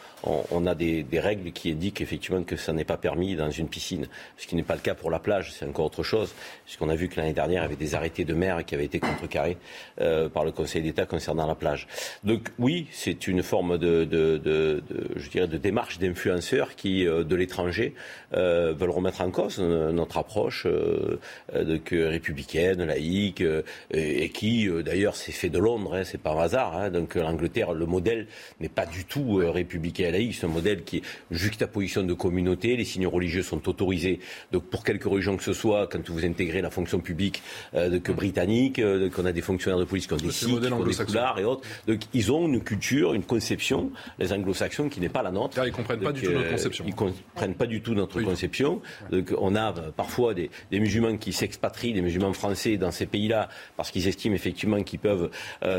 [0.66, 4.46] a des, règles qui indiquent effectivement que ça n'est pas permis dans une piscine, ce
[4.46, 6.34] qui n'est pas le cas pour la plage, c'est encore autre chose,
[6.64, 8.84] puisqu'on a vu que l'année dernière, il y avait des arrêtés de mer qui avaient
[8.84, 9.56] été contrecarrés
[9.96, 11.86] par le Conseil d'État concernant la plage.
[12.24, 14.82] Donc oui, c'est une forme de,
[15.16, 17.94] je dirais, de démarche d'influenceurs qui, de l'étranger,
[18.32, 20.66] veulent remettre en cause notre approche
[21.52, 23.42] républicaine, laïque,
[23.90, 26.76] et, qui, d'ailleurs, s'est fait de Londres, hein, c'est pas un hasard.
[26.76, 26.90] Hein.
[26.90, 28.26] donc l'Angleterre, le modèle
[28.60, 32.84] n'est pas du tout républicain laïque, c'est un modèle qui est juxtaposition de communauté, les
[32.84, 34.20] signes religieux sont autorisés.
[34.52, 37.42] Donc pour quelque religion que ce soit, quand vous intégrez la fonction publique
[37.74, 38.80] euh, que britannique,
[39.14, 41.44] qu'on a des fonctionnaires de police qui ont des sikhs, qui ont des coulards et
[41.44, 45.60] autres, donc ils ont une culture, une conception, les anglo-saxons, qui n'est pas la nôtre.
[45.64, 46.84] ils comprennent pas du tout notre conception.
[46.86, 48.80] Ils comprennent pas du tout notre conception.
[49.10, 53.48] Donc on a parfois des, des musulmans qui s'expatrient, des musulmans français dans ces pays-là,
[53.76, 55.30] parce qu'ils estiment effectivement qu'ils peuvent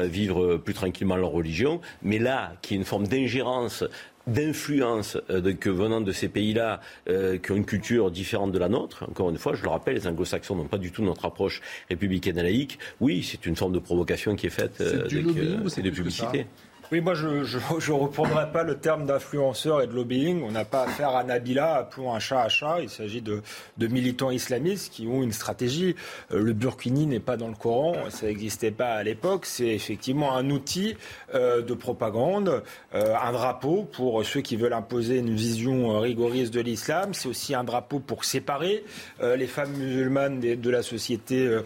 [0.06, 1.82] vivre plus tranquillement leur religion.
[2.02, 3.84] Mais là, qui est une forme d'ingérence
[4.28, 9.06] d'influence euh, venant de ces pays-là euh, qui ont une culture différente de la nôtre.
[9.10, 12.38] Encore une fois, je le rappelle, les anglo-saxons n'ont pas du tout notre approche républicaine
[12.38, 12.80] et laïque.
[13.00, 16.46] Oui, c'est une forme de provocation qui est faite euh, du lobbying c'est de publicité.
[16.90, 20.42] Oui, moi je ne reprendrai pas le terme d'influenceur et de lobbying.
[20.44, 22.78] On n'a pas affaire à Nabila, appelons un chat à chat.
[22.82, 23.42] Il s'agit de,
[23.78, 25.98] militants islamistes qui ont une stratégie.
[26.32, 29.46] Euh, le burkini n'est pas dans le Coran, ça n'existait pas à l'époque.
[29.46, 30.96] C'est effectivement un outil
[31.36, 32.64] euh, de propagande,
[32.96, 37.14] euh, un drapeau pour ceux qui veulent imposer une vision rigoriste de l'islam.
[37.14, 38.86] C'est aussi un drapeau pour séparer
[39.22, 41.60] les femmes musulmanes de, de la société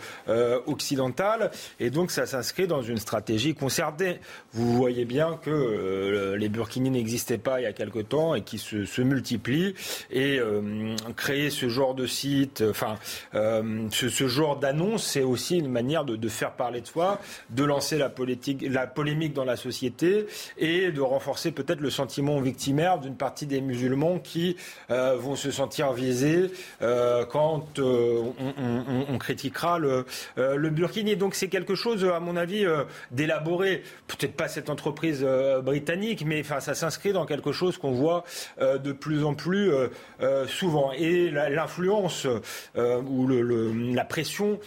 [0.66, 1.52] occidentale.
[1.80, 4.20] Et donc ça s'inscrit dans une stratégie concertée.
[4.54, 8.44] Vous voyez bien que euh, les burkinis n'existaient pas il y a quelque temps et
[8.44, 9.76] qui se, multiplient.
[10.10, 12.96] Et euh, créer ce genre de site, enfin,
[13.36, 17.20] euh, ce, genre d'annonce, c'est aussi une manière de, faire parler de soi,
[17.50, 20.28] de lancer la, politique, la polémique dans la société
[20.58, 24.56] et de renforcer peut-être le sentiment victimaire d'une partie des musulmans qui
[24.90, 30.06] vont se sentir visés quand on, critiquera le,
[30.38, 31.18] le burkini.
[31.18, 32.66] Donc c'est quelque chose, à mon avis,
[33.12, 33.84] d'élaboré.
[34.08, 38.24] Peut-être pas cette entreprise euh, britannique, mais enfin, ça s'inscrit dans quelque chose qu'on voit
[38.60, 40.92] euh, de plus en plus euh, souvent.
[40.92, 42.28] Et l'influence
[42.76, 44.60] ou le, la pression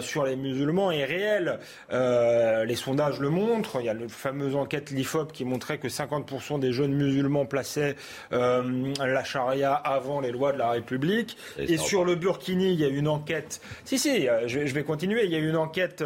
[0.00, 1.58] sur les musulmans est réelle.
[1.90, 3.80] les sondages le montrent.
[3.80, 7.96] Il y a la fameuse enquête l'IFOP qui montrait que 50% des jeunes musulmans plaçaient
[8.30, 11.36] la charia avant les lois de la République.
[11.58, 13.60] Et, sur le Burkini, il y a une enquête.
[13.84, 15.24] Si, si, je, vais continuer.
[15.24, 16.04] Il y a une enquête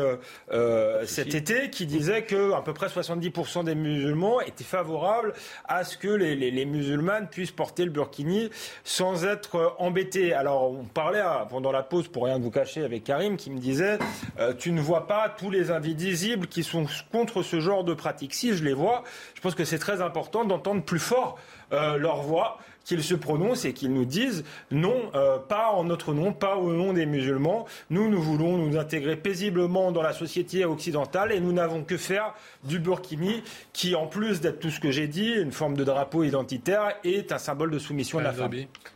[1.06, 5.34] cet été qui disait que à peu près 70% des musulmans étaient favorables
[5.66, 8.50] à ce que les, musulmanes puissent porter le burkini
[8.84, 10.32] sans être embêtés.
[10.32, 13.98] Alors, on parlait pendant la pause, pour rien vous cacher, avec Karim, qui me disait
[14.38, 18.34] euh, Tu ne vois pas tous les invisibles qui sont contre ce genre de pratique.
[18.34, 19.04] Si, je les vois.
[19.34, 21.38] Je pense que c'est très important d'entendre plus fort
[21.72, 22.58] euh, leur voix
[22.90, 24.42] qu'ils se prononcent et qu'ils nous disent
[24.72, 27.64] non, euh, pas en notre nom, pas au nom des musulmans.
[27.88, 32.34] Nous, nous voulons nous intégrer paisiblement dans la société occidentale et nous n'avons que faire
[32.64, 36.24] du burkini qui, en plus d'être tout ce que j'ai dit, une forme de drapeau
[36.24, 38.50] identitaire, est un symbole de soumission de la femme.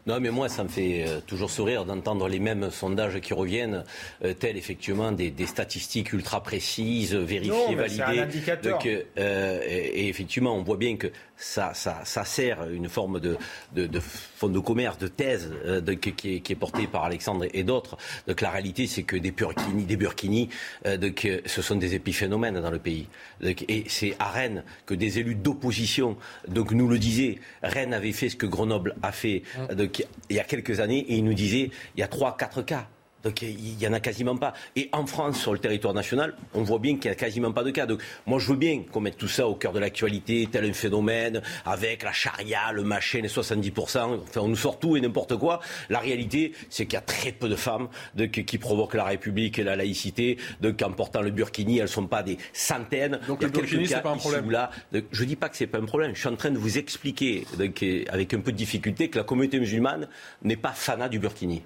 [0.06, 3.84] Non, mais moi, ça me fait euh, toujours sourire d'entendre les mêmes sondages qui reviennent,
[4.24, 8.26] euh, tels effectivement des, statistiques ultra précises, vérifiées, validées.
[8.64, 13.36] Donc, et, effectivement, on voit bien que ça, ça, ça sert une forme de,
[13.74, 17.04] de, de fonds de commerce, de thèse euh, de, qui, est, qui, est, portée par
[17.04, 17.96] Alexandre et d'autres.
[18.26, 20.48] Donc la réalité, c'est que des burkinis, des burkinis,
[20.86, 23.08] euh, donc, ce sont des épiphénomènes dans le pays.
[23.40, 26.16] Donc, et c'est à Rennes que des élus d'opposition,
[26.48, 29.42] donc nous le disaient, Rennes avait fait ce que Grenoble a fait
[29.74, 32.62] donc, il y a quelques années, et il nous disait, il y a trois, quatre
[32.62, 32.88] cas.
[33.24, 34.52] Donc il n'y en a quasiment pas.
[34.76, 37.64] Et en France, sur le territoire national, on voit bien qu'il n'y a quasiment pas
[37.64, 37.86] de cas.
[37.86, 40.72] Donc moi, je veux bien qu'on mette tout ça au cœur de l'actualité, tel un
[40.72, 45.36] phénomène, avec la charia, le machin, les 70%, enfin on nous sort tout et n'importe
[45.36, 45.60] quoi.
[45.88, 49.58] La réalité, c'est qu'il y a très peu de femmes de, qui provoquent la République
[49.58, 53.18] et la laïcité, donc en portant le burkini, elles ne sont pas des centaines.
[53.26, 54.50] Donc le burkini, c'est pas un problème.
[54.50, 54.70] Là.
[54.92, 56.14] je ne dis pas que c'est pas un problème.
[56.14, 59.24] Je suis en train de vous expliquer, donc, avec un peu de difficulté, que la
[59.24, 60.08] communauté musulmane
[60.42, 61.62] n'est pas fanat du burkini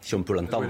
[0.00, 0.66] si on peut l'entendre.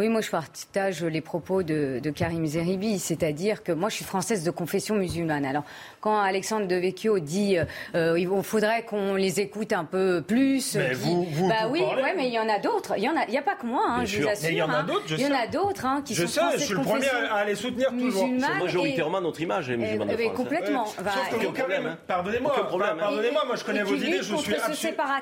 [0.00, 4.42] Oui, moi je partage les propos de, Karim Zeribi, c'est-à-dire que moi je suis française
[4.44, 5.44] de confession musulmane.
[5.44, 5.64] Alors
[6.00, 7.58] quand Alexandre de Vecchio dit
[7.94, 12.14] euh, il faudrait qu'on les écoute un peu plus, mais vous, vous, bah oui, ouais,
[12.16, 12.94] mais il y en a d'autres.
[12.96, 14.48] Il y en a, il y a pas que moi, hein, je vous assure.
[14.48, 14.84] Mais il y en a hein.
[14.84, 15.04] d'autres.
[15.10, 17.44] Il y en a d'autres hein, qui je sont sais, je suis le premier à
[17.44, 18.26] les soutenir toujours.
[18.26, 20.26] C'est majoritairement notre image les musulmans de France.
[20.30, 20.34] Hein.
[20.34, 20.86] Complètement.
[20.86, 24.54] Sauf que Karim, pardonnez-moi, pardonnez-moi, moi je connais vos idées, je suis,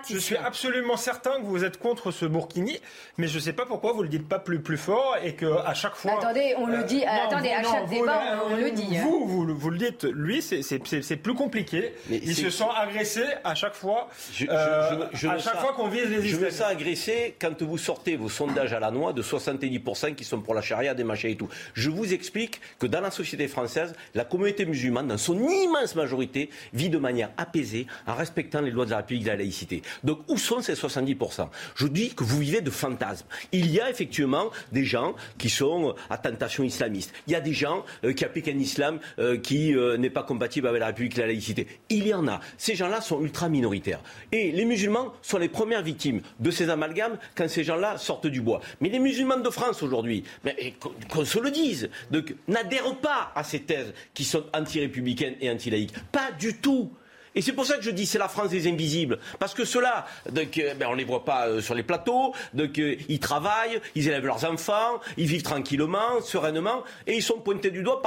[0.09, 2.79] je suis absolument certain que vous êtes contre ce Burkini,
[3.17, 5.47] mais je ne sais pas pourquoi vous le dites pas plus plus fort et que
[5.65, 6.19] à chaque fois.
[6.19, 7.03] Attendez, on le dit.
[7.03, 8.21] attendez, à chaque débat,
[8.51, 8.99] on, le dit.
[8.99, 9.03] Hein.
[9.03, 10.05] Vous, vous, vous, le dites.
[10.05, 11.95] Lui, c'est plus compliqué.
[12.11, 14.11] il se sent agressé à chaque fois.
[14.47, 18.75] à chaque fois qu'on vise les Je me sens agressé quand vous sortez vos sondages
[18.75, 21.49] à la noix de 70% qui sont pour la charia, des machins et tout.
[21.73, 26.51] Je vous explique que dans la société française, la communauté musulmane, dans son immense majorité,
[26.75, 29.81] vit de manière apaisée en respectant les lois de la République de la laïcité.
[30.05, 33.27] Donc où sont ces 70% Je dis que vous vivez de fantasmes.
[33.53, 37.13] Il y a effectivement des gens qui sont à tentation islamiste.
[37.27, 40.23] Il y a des gens euh, qui appliquent un islam euh, qui euh, n'est pas
[40.23, 41.67] compatible avec la République de la laïcité.
[41.89, 42.41] Il y en a.
[42.57, 44.01] Ces gens-là sont ultra minoritaires.
[44.33, 48.41] Et les musulmans sont les premières victimes de ces amalgames quand ces gens-là sortent du
[48.41, 48.61] bois.
[48.81, 50.25] Mais les musulmans de France aujourd'hui,
[51.09, 51.91] qu'on se le dise,
[52.47, 55.95] n'adhèrent pas à ces thèses qui sont anti-républicaines et anti-laïques.
[56.13, 56.91] Pas du tout.
[57.39, 59.21] Et c'est pour ça que je dis c'est la France des invisibles.
[59.39, 60.49] Parce que ceux-là, ben,
[60.89, 64.45] on ne les voit pas euh, sur les plateaux, donc, ils travaillent, ils élèvent leurs
[64.45, 68.03] enfants, ils vivent tranquillement, sereinement, et ils sont pointés du doigt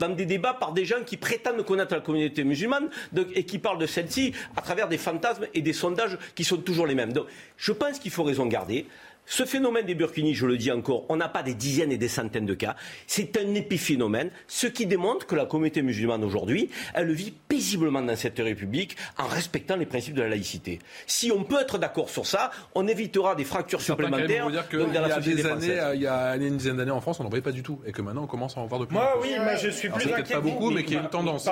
[0.00, 2.90] dans des débats par des gens qui prétendent connaître la communauté musulmane
[3.36, 6.88] et qui parlent de celle-ci à travers des fantasmes et des sondages qui sont toujours
[6.88, 7.12] les mêmes.
[7.12, 7.26] Donc
[7.58, 8.88] je pense qu'il faut raison garder.
[9.24, 12.08] Ce phénomène des burkinis, je le dis encore, on n'a pas des dizaines et des
[12.08, 12.76] centaines de cas.
[13.06, 18.16] C'est un épiphénomène, ce qui démontre que la communauté musulmane aujourd'hui, elle vit paisiblement dans
[18.16, 20.80] cette République en respectant les principes de la laïcité.
[21.06, 24.50] Si on peut être d'accord sur ça, on évitera des fractures supplémentaires.
[24.50, 27.20] Dire que il y a des années, il y a une dizaine d'années en France,
[27.20, 28.86] on n'en voyait pas du tout, et que maintenant on commence à en voir de
[28.86, 28.94] plus.
[28.94, 30.34] Moi, oui, mais je suis plus inquiet.
[30.34, 31.44] Pas beaucoup, mais qu'il y a une tendance.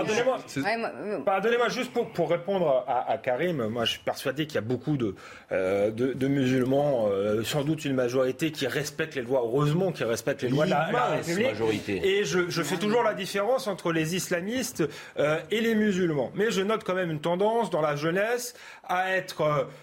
[1.24, 3.68] Pardonnez-moi, juste pour, répondre à, Karim.
[3.68, 5.14] Moi, je suis persuadé qu'il y a beaucoup de,
[5.52, 7.08] euh, de, musulmans.
[7.10, 10.70] Euh, sans doute une majorité qui respecte les lois, heureusement qui respecte les lois de
[10.70, 11.46] la, République.
[11.48, 12.18] Majorité.
[12.18, 14.82] Et je, je, fais toujours la différence entre les islamistes
[15.18, 16.32] euh, et les musulmans.
[16.34, 18.54] Mais je note quand même une tendance dans la jeunesse
[18.88, 19.42] à être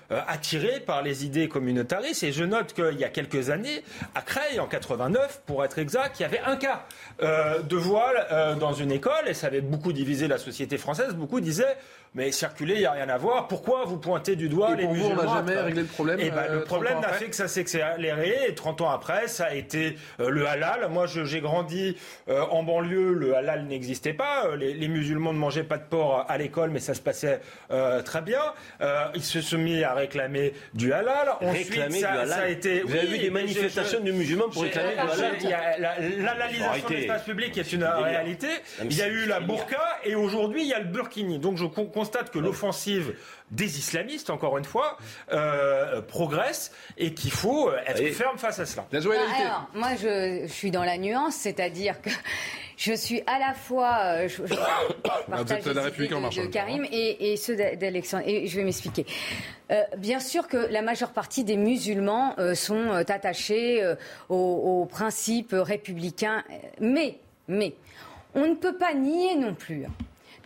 [0.10, 2.24] euh, attiré par les idées communautaristes.
[2.24, 3.84] Et je note qu'il y a quelques années,
[4.16, 6.86] à Creil, en 89, pour être exact, il y avait un cas
[7.22, 11.14] euh, de voile dans une école et ça avait beaucoup divisé la société française.
[11.14, 11.78] Beaucoup disaient
[12.16, 13.48] mais circuler, il n'y a rien à voir.
[13.48, 16.20] Pourquoi vous pointez du doigt les musulmans vous, on n'a jamais réglé le problème.
[16.20, 18.36] Et eh ben, le euh, problème n'a fait que ça s'est accéléré.
[18.50, 20.88] Et 30 ans après, ça a été euh, le halal.
[20.90, 21.96] Moi, j'ai grandi
[22.30, 23.14] euh, en banlieue.
[23.14, 24.56] Le halal n'existait pas.
[24.56, 27.42] Les, musulmans ne mangeaient pas de porc à l'école, mais ça se passait
[28.06, 28.42] très bien.
[29.14, 31.30] ils se sont mis à réclamer du halal.
[31.42, 32.30] Ensuite, réclamer ça, du halal.
[32.30, 34.94] Ça a été, vous avez vu des manifestations de musulmans pour réclamer
[35.40, 38.48] du halal L'halalisation de l'espace public est une réalité.
[38.84, 41.40] Il y a eu la burqa et aujourd'hui, il y a le burkini.
[41.40, 41.66] Donc, je
[41.98, 43.16] constate que l'offensive
[43.50, 45.00] des islamistes, encore une fois,
[45.32, 48.86] euh, progresse et qu'il faut euh, être ferme face à cela.
[48.92, 52.12] La Alors, moi, je, suis dans la nuance, c'est-à-dire que
[52.78, 53.98] je suis à la fois.
[54.04, 54.44] Euh, je,
[55.28, 56.36] partage la République en marche.
[56.36, 58.26] De Karim et, ceux d'Alexandre.
[58.28, 59.08] Et je vais m'expliquer.
[59.98, 63.84] bien sûr que la majeure partie des musulmans sont attachés
[64.30, 66.44] aux, aux, principes républicains,
[66.80, 67.18] mais,
[67.48, 67.74] mais
[68.36, 69.88] on ne peut pas nier non plus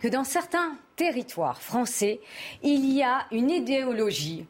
[0.02, 2.20] que dans certains territoires français,
[2.64, 4.46] il y a une idéologie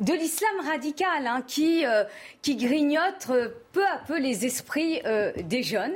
[0.00, 2.02] de l'islam radical hein, qui, euh,
[2.42, 5.94] qui grignote euh, peu à peu les esprits euh, des jeunes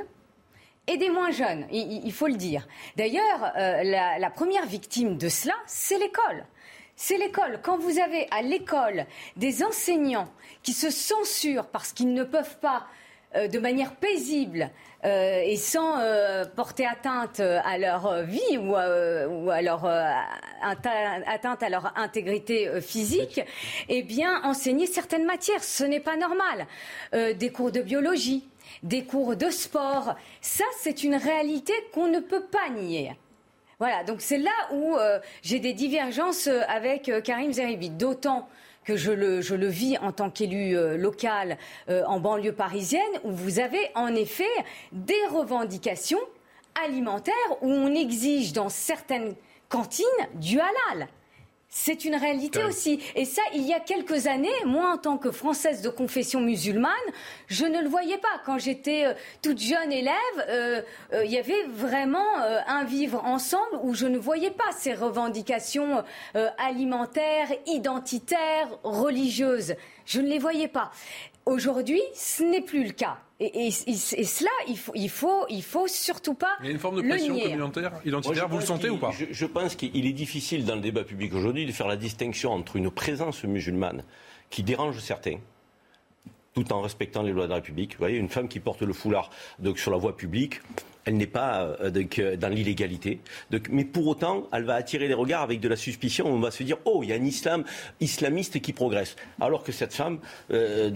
[0.87, 2.67] et des moins jeunes, il, faut le dire.
[2.95, 6.47] D'ailleurs, la, la première victime de cela, c'est l'école.
[6.95, 7.59] C'est l'école.
[7.61, 10.33] Quand vous avez à l'école des enseignants
[10.63, 12.87] qui se censurent parce qu'ils ne peuvent pas
[13.35, 14.71] de manière paisible
[15.05, 20.03] euh, et sans euh, porter atteinte à leur vie ou, ou à leur euh,
[20.61, 23.41] atteinte à leur intégrité physique,
[23.87, 26.67] eh bien enseigner certaines matières, ce n'est pas normal.
[27.13, 28.43] des cours de biologie,
[28.83, 33.15] des cours de sport, ça c'est une réalité qu'on ne peut pas nier.
[33.79, 34.97] Voilà, donc c'est là où
[35.41, 38.49] j'ai des divergences avec Karim Zeribi, d'autant
[38.89, 39.11] que je
[39.53, 41.57] le, vis en tant qu'élu euh, local
[41.89, 44.43] euh, en banlieue parisienne, où vous avez en effet
[44.91, 46.19] des revendications
[46.83, 49.35] alimentaires où on exige dans certaines
[49.67, 51.07] cantines du halal.
[51.71, 52.99] C'est une réalité aussi.
[53.15, 56.89] Et ça, il y a quelques années, moi, en tant que Française de confession musulmane,
[57.45, 58.41] je ne le voyais pas.
[58.43, 60.13] Quand j'étais euh, toute jeune élève,
[60.47, 60.81] euh,
[61.13, 62.25] euh, il y avait vraiment
[62.65, 66.03] un vivre ensemble où je ne voyais pas ces revendications
[66.57, 69.75] alimentaires, identitaires, religieuses.
[70.05, 70.91] Je ne les voyais pas.
[71.49, 73.17] Aujourd'hui, ce n'est plus le cas.
[73.39, 76.57] Et, cela, il faut, il faut, il faut surtout pas.
[76.59, 78.47] Il y a une forme de pression communautaire, identitaire.
[78.47, 81.33] vous le sentez ou pas je, je, pense qu'il est difficile dans le débat public
[81.33, 84.03] aujourd'hui de faire la distinction entre une présence musulmane
[84.51, 85.37] qui dérange certains,
[86.53, 87.93] tout en respectant les lois de la République.
[87.93, 90.61] Vous voyez, une femme qui porte le foulard donc, sur la voie publique,
[91.05, 93.19] elle n'est pas euh, euh, dans l'illégalité.
[93.69, 96.27] Mais pour autant, elle va attirer les regards avec de la suspicion.
[96.27, 97.63] On va se dire, oh, il y a un islam
[97.99, 99.15] islamiste qui progresse.
[99.39, 100.19] Alors que cette femme,
[100.51, 100.89] euh,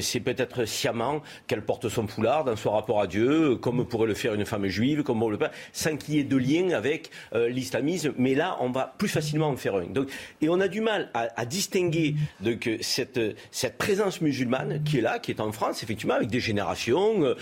[0.00, 4.14] c'est peut-être sciemment qu'elle porte son foulard dans son rapport à Dieu, comme pourrait le
[4.14, 7.10] faire une femme juive, comme on le peut, sans qu'il y ait de lien avec
[7.32, 8.12] l'islamisme.
[8.18, 9.86] Mais là, on va plus facilement en faire un.
[10.40, 12.14] et on a du mal à, distinguer
[12.80, 13.20] cette,
[13.78, 17.34] présence musulmane qui est là, qui est en France, effectivement, avec des générations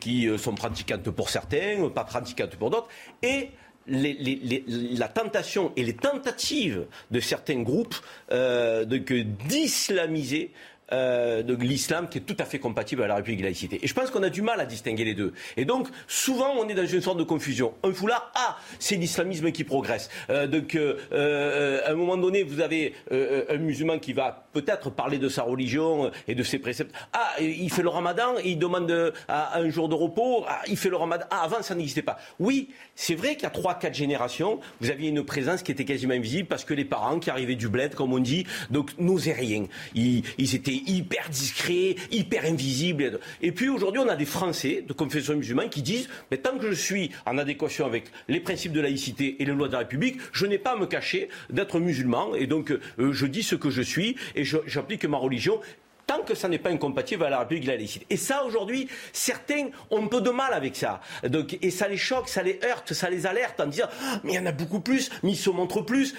[0.00, 2.88] qui sont pratiquantes pour certains, pas pratiquantes pour d'autres,
[3.22, 3.50] et
[3.86, 7.96] la tentation et les tentatives de certains groupes
[8.30, 10.52] euh, d'islamiser
[10.92, 13.78] euh, de l'islam qui est tout à fait compatible à la République laïcité.
[13.82, 15.32] Et je pense qu'on a du mal à distinguer les deux.
[15.56, 17.74] Et donc, souvent, on est dans une sorte de confusion.
[17.82, 20.10] Un foulard, ah, c'est l'islamisme qui progresse.
[20.30, 24.90] Euh, donc, euh, euh, à un moment donné, vous avez un musulman qui va peut-être
[24.90, 26.94] parler de sa religion et de ses préceptes.
[27.12, 30.44] Ah, il fait le ramadan il demande à, un jour de repos.
[30.48, 31.24] Ah, il fait le ramadan.
[31.30, 32.18] Ah, avant, ça n'existait pas.
[32.38, 35.84] Oui, c'est vrai qu'il y a trois, quatre générations, vous aviez une présence qui était
[35.84, 39.32] quasiment invisible parce que les parents qui arrivaient du bled, comme on dit, donc n'osaient
[39.32, 39.66] rien.
[39.94, 43.20] Ils étaient hyper discret, hyper invisible.
[43.42, 46.68] Et puis aujourd'hui, on a des Français de confession musulmane qui disent mais tant que
[46.68, 50.18] je suis en adéquation avec les principes de laïcité et les lois de la République,
[50.32, 52.34] je n'ai pas à me cacher d'être musulman.
[52.34, 55.60] Et donc, euh, je dis ce que je suis et j'applique ma religion
[56.06, 58.04] tant que ça n'est pas incompatible avec la République de la laïcité.
[58.10, 61.00] Et ça, aujourd'hui, certains ont un peu de mal avec ça.
[61.22, 64.32] Donc, et ça les choque, ça les heurte, ça les alerte en disant ah, mais
[64.32, 66.16] il y en a beaucoup plus, mais ils se montrent plus.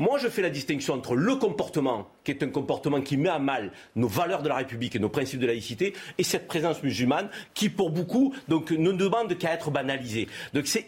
[0.00, 3.38] Moi, je fais la distinction entre le comportement, qui est un comportement qui met à
[3.38, 7.28] mal nos valeurs de la République et nos principes de laïcité, et cette présence musulmane
[7.52, 10.26] qui, pour beaucoup, ne demande qu'à être banalisée.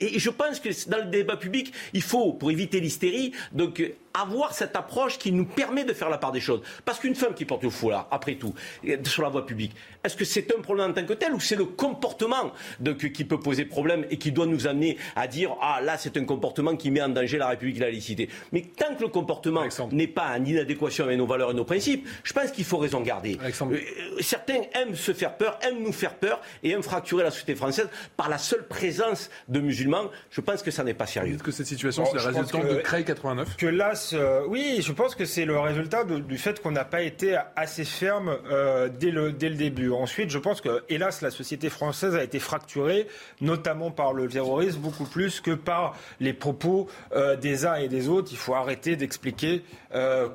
[0.01, 3.33] Et je pense que dans le débat public, il faut, pour éviter l'hystérie,
[4.15, 6.63] avoir cette approche qui nous permet de faire la part des choses.
[6.85, 8.55] Parce qu'une femme qui porte le foulard, après tout,
[9.05, 9.75] sur la voie publique,
[10.05, 12.53] est-ce que c'est un problème en tant que tel ou c'est le comportement
[13.13, 16.25] qui peut poser problème et qui doit nous amener à dire ah là c'est un
[16.25, 18.29] comportement qui met en danger la République et la laïcité.
[18.53, 22.09] Mais tant que le comportement n'est pas en inadéquation avec nos valeurs et nos principes,
[22.25, 23.39] je pense qu'il faut raison garder.
[23.43, 23.79] Euh,
[24.21, 27.89] certains aiment se faire peur, aiment nous faire peur et aiment fracturer la société française
[28.17, 30.11] par la seule présence de musulmans.
[30.31, 31.35] Je pense que ça n'est pas sérieux.
[31.35, 34.93] Est-ce que cette situation c'est la résultante de CREI 89 Que là euh, oui, je
[34.93, 39.11] pense que c'est le résultat du fait qu'on n'a pas été assez ferme euh, dès,
[39.11, 39.91] le, début.
[39.91, 43.07] Ensuite, je pense que, hélas, la société française a été fracturée,
[43.41, 48.09] notamment par le terrorisme, beaucoup plus que par les propos euh, des uns et des
[48.09, 48.29] autres.
[48.33, 49.63] Il faut arrêter d'expliquer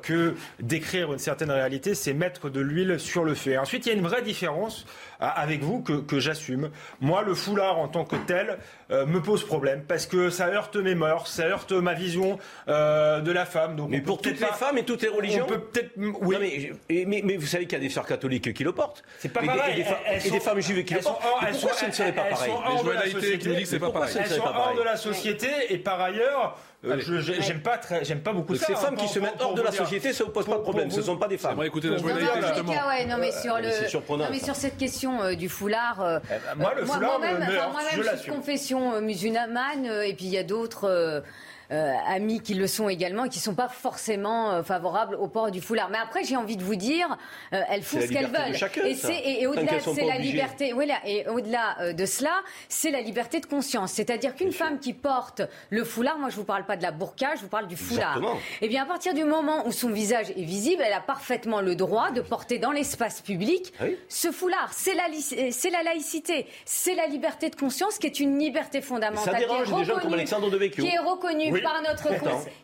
[0.04, 3.58] que décrire une certaine réalité, c'est mettre de l'huile sur le feu.
[3.58, 4.86] ensuite, il y a une vraie différence
[5.20, 6.70] avec vous que, que j'assume.
[7.02, 8.58] Moi, le foulard en tant que tel
[8.92, 12.38] euh, me pose problème parce que ça heurte mes mœurs, ça heurte ma vision
[12.68, 13.76] euh, de la femme.
[13.76, 15.92] Donc mais pour toutes les femmes et toutes les religions On peut peut-être.
[15.98, 16.74] Oui.
[16.90, 19.04] mais, mais, vous savez qu'il y a des sœurs catholiques qui le portent.
[19.20, 19.86] C'est pas pareil.
[20.24, 21.22] Et des, femmes juives qui le portent.
[21.52, 26.58] pourquoi ce ne serait pas pareil Elles sont hors de la société et par ailleurs
[26.92, 28.68] euh, j'aime pas très, j'aime pas beaucoup ça.
[28.68, 30.92] Ces femmes qui se mettent hors de la société, ça vous pose pas de problème.
[30.92, 31.62] Ce sont pas des femmes.
[31.64, 32.74] écoutez la justement.
[33.08, 36.02] Non mais sur le, non mais sur cette question euh, du foulard.
[36.02, 37.48] Euh, eh ben, moi le foulard, moi-même,
[37.96, 41.22] je suis confession musulmane et puis il y a d'autres euh,
[41.70, 45.52] amis qui le sont également et qui ne sont pas forcément euh, favorables au port
[45.52, 45.90] du foulard.
[45.90, 47.18] Mais après, j'ai envie de vous dire,
[47.54, 48.56] euh, elles font ce qu'elles veulent.
[48.86, 50.74] et, et, au-delà, c'est la liberté.
[50.74, 52.32] Voilà, et au-delà de cela,
[52.70, 53.92] c'est la liberté de conscience.
[53.92, 57.36] C'est-à-dire qu'une femme qui porte le foulard, moi je vous parle pas de la burqa,
[57.36, 58.18] je vous parle du foulard.
[58.62, 61.62] Et eh bien à partir du moment où son visage est visible, elle a parfaitement
[61.62, 64.72] le droit de porter dans l'espace public ah ce foulard.
[64.74, 65.04] C'est la,
[65.52, 69.34] c'est la laïcité, c'est la liberté de conscience qui est une liberté fondamentale.
[69.34, 70.84] Ça dérange des gens comme Alexandre Devecchio.
[70.84, 72.10] Qui est reconnue par notre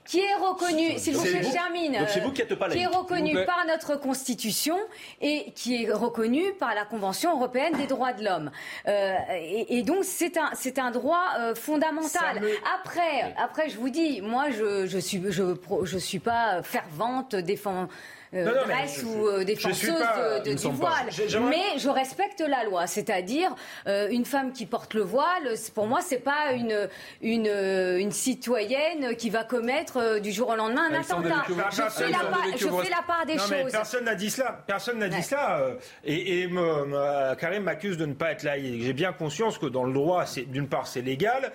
[0.06, 3.34] qui est reconnu, s'il vous plaît, termine, c'est vous qui êtes pas qui est reconnu
[3.46, 4.78] par notre constitution
[5.22, 8.52] et qui est reconnu par la Convention européenne des droits de l'homme.
[8.88, 9.16] Euh,
[9.70, 12.42] et, donc c'est un c'est un droit euh, fondamental.
[12.82, 17.88] Après après je vous dis, moi je je suis je je suis pas fervente défend
[18.34, 18.64] euh,
[19.06, 19.94] ou euh, défenseuse
[20.46, 21.10] de, du voile.
[21.50, 23.56] Mais je respecte la loi, c'est-à-dire
[23.88, 26.90] euh, une femme qui porte le voile, pour moi, c'est pas une,
[27.22, 31.44] une, une citoyenne qui va commettre du jour au lendemain un attentat.
[31.48, 31.54] Je,
[31.90, 32.20] fais la,
[32.56, 33.72] je fais la, part des choses.
[33.72, 34.64] personne n'a dit cela.
[34.66, 35.76] Personne n'a dit cela.
[36.04, 38.84] Et, et me, Karim m'accuse de ne pas être laïque.
[38.84, 41.52] J'ai bien conscience que dans le droit, d'une part, c'est légal,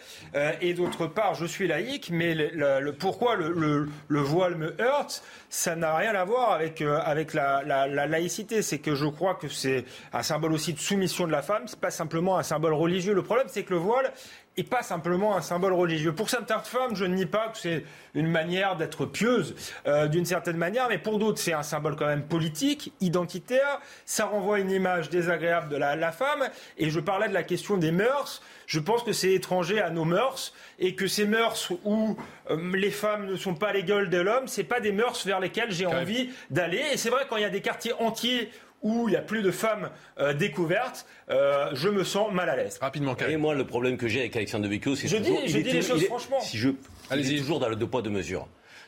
[0.60, 5.23] et d'autre part, je suis laïque, mais le, pourquoi le, le, le voile me heurte,
[5.51, 7.62] ça n'a rien à voir avec avec, la,
[8.07, 8.62] laïcité.
[8.62, 11.62] C'est que je crois que c'est un symbole aussi de soumission de la femme.
[11.67, 13.15] C'est pas simplement un symbole religieux.
[13.15, 14.12] Le problème, c'est que le voile
[14.59, 16.12] et pas simplement un symbole religieux.
[16.12, 19.55] Pour certaines femmes, je ne nie pas que c'est une manière d'être pieuse
[19.87, 23.81] euh, d'une certaine manière, mais pour d'autres, c'est un symbole quand même politique, identitaire.
[24.05, 26.43] Ça renvoie une image désagréable de la, la femme.
[26.77, 28.43] Et je parlais de la question des mœurs.
[28.67, 32.17] Je pense que c'est étranger à nos mœurs et que ces mœurs où
[32.51, 35.39] euh, les femmes ne sont pas les gueules de l'homme, c'est pas des mœurs vers
[35.39, 36.83] lesquelles j'ai envie d'aller.
[36.93, 38.51] Et c'est vrai quand il y a des quartiers entiers
[38.82, 42.57] où il n'y a plus de femmes euh, découvertes, euh, je me sens mal à
[42.57, 42.78] l'aise.
[42.81, 45.48] Rapidement, Et moi, le problème que j'ai avec Alexandre de Vecchio, c'est Je toujours- dis-
[45.48, 46.40] je dis les choses est- franchement.
[46.40, 46.70] Si je,
[47.15, 48.47] il est toujours dans le deux poids deux mesures.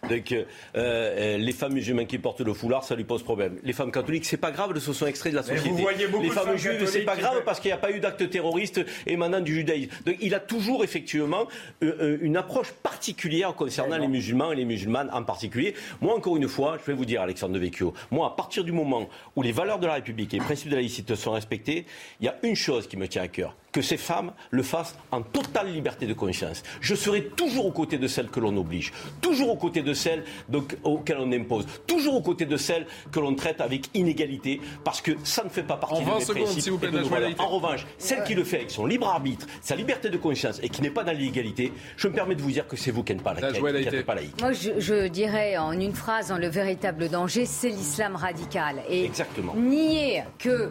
[0.08, 0.44] Donc, euh,
[0.76, 3.58] euh, les femmes musulmanes qui portent le foulard, ça lui pose problème.
[3.62, 5.70] Les femmes catholiques, c'est pas grave, elles se sont extraites de la société.
[5.70, 7.90] vous voyez beaucoup les femmes femmes juives, c'est pas grave parce qu'il n'y a pas
[7.90, 9.90] eu d'acte terroriste émanant du judaïsme.
[10.06, 11.46] Donc, il a toujours effectivement
[11.82, 15.74] euh, une approche particulière concernant les musulmans et les musulmanes en particulier.
[16.00, 18.72] Moi, encore une fois, je vais vous dire, Alexandre de Vecchio, moi, à partir du
[18.72, 21.86] moment où les valeurs de la République et les principes de la laïcité sont respectés,
[22.20, 24.96] il y a une chose qui me tient à cœur que ces femmes le fassent
[25.12, 26.62] en totale liberté de conscience.
[26.80, 30.24] Je serai toujours aux côtés de celles que l'on oblige, toujours aux côtés de celles
[30.48, 35.00] donc, auxquelles on impose, toujours aux côtés de celles que l'on traite avec inégalité, parce
[35.00, 37.40] que ça ne fait pas partie En de 20 mes secondes, principes vous et de.
[37.40, 40.68] En revanche, celle qui le fait avec son libre arbitre, sa liberté de conscience et
[40.68, 43.14] qui n'est pas dans l'illégalité, je me permets de vous dire que c'est vous qui
[43.14, 44.40] n'êtes pas, la- laïque.
[44.40, 48.82] Moi, je, je dirais en une phrase, hein, le véritable danger, c'est l'islam radical.
[48.88, 49.54] Et Exactement.
[49.54, 50.70] nier que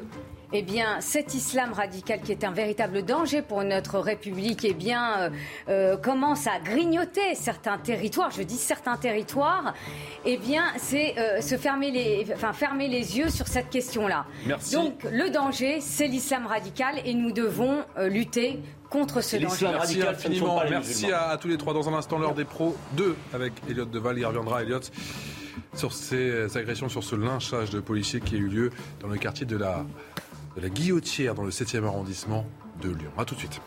[0.51, 5.19] eh bien, cet islam radical qui est un véritable danger pour notre République, eh bien,
[5.19, 5.29] euh,
[5.69, 8.31] euh, commence à grignoter certains territoires.
[8.31, 9.73] Je dis certains territoires.
[10.25, 14.25] Eh bien, c'est euh, se fermer les, enfin, fermer les yeux sur cette question-là.
[14.47, 14.73] Merci.
[14.73, 19.67] Donc, le danger, c'est l'islam radical, et nous devons euh, lutter contre ce danger.
[19.71, 20.61] Merci infiniment.
[20.67, 21.73] Merci à, à tous les trois.
[21.73, 24.17] Dans un instant, l'heure des pros 2 avec Elliot Deval.
[24.17, 24.79] Il reviendra, Elliot,
[25.75, 29.45] sur ces agressions, sur ce lynchage de policiers qui a eu lieu dans le quartier
[29.45, 29.85] de la,
[30.59, 32.45] la Guillotière, dans le 7e arrondissement
[32.81, 33.11] de Lyon.
[33.17, 33.61] A tout de suite.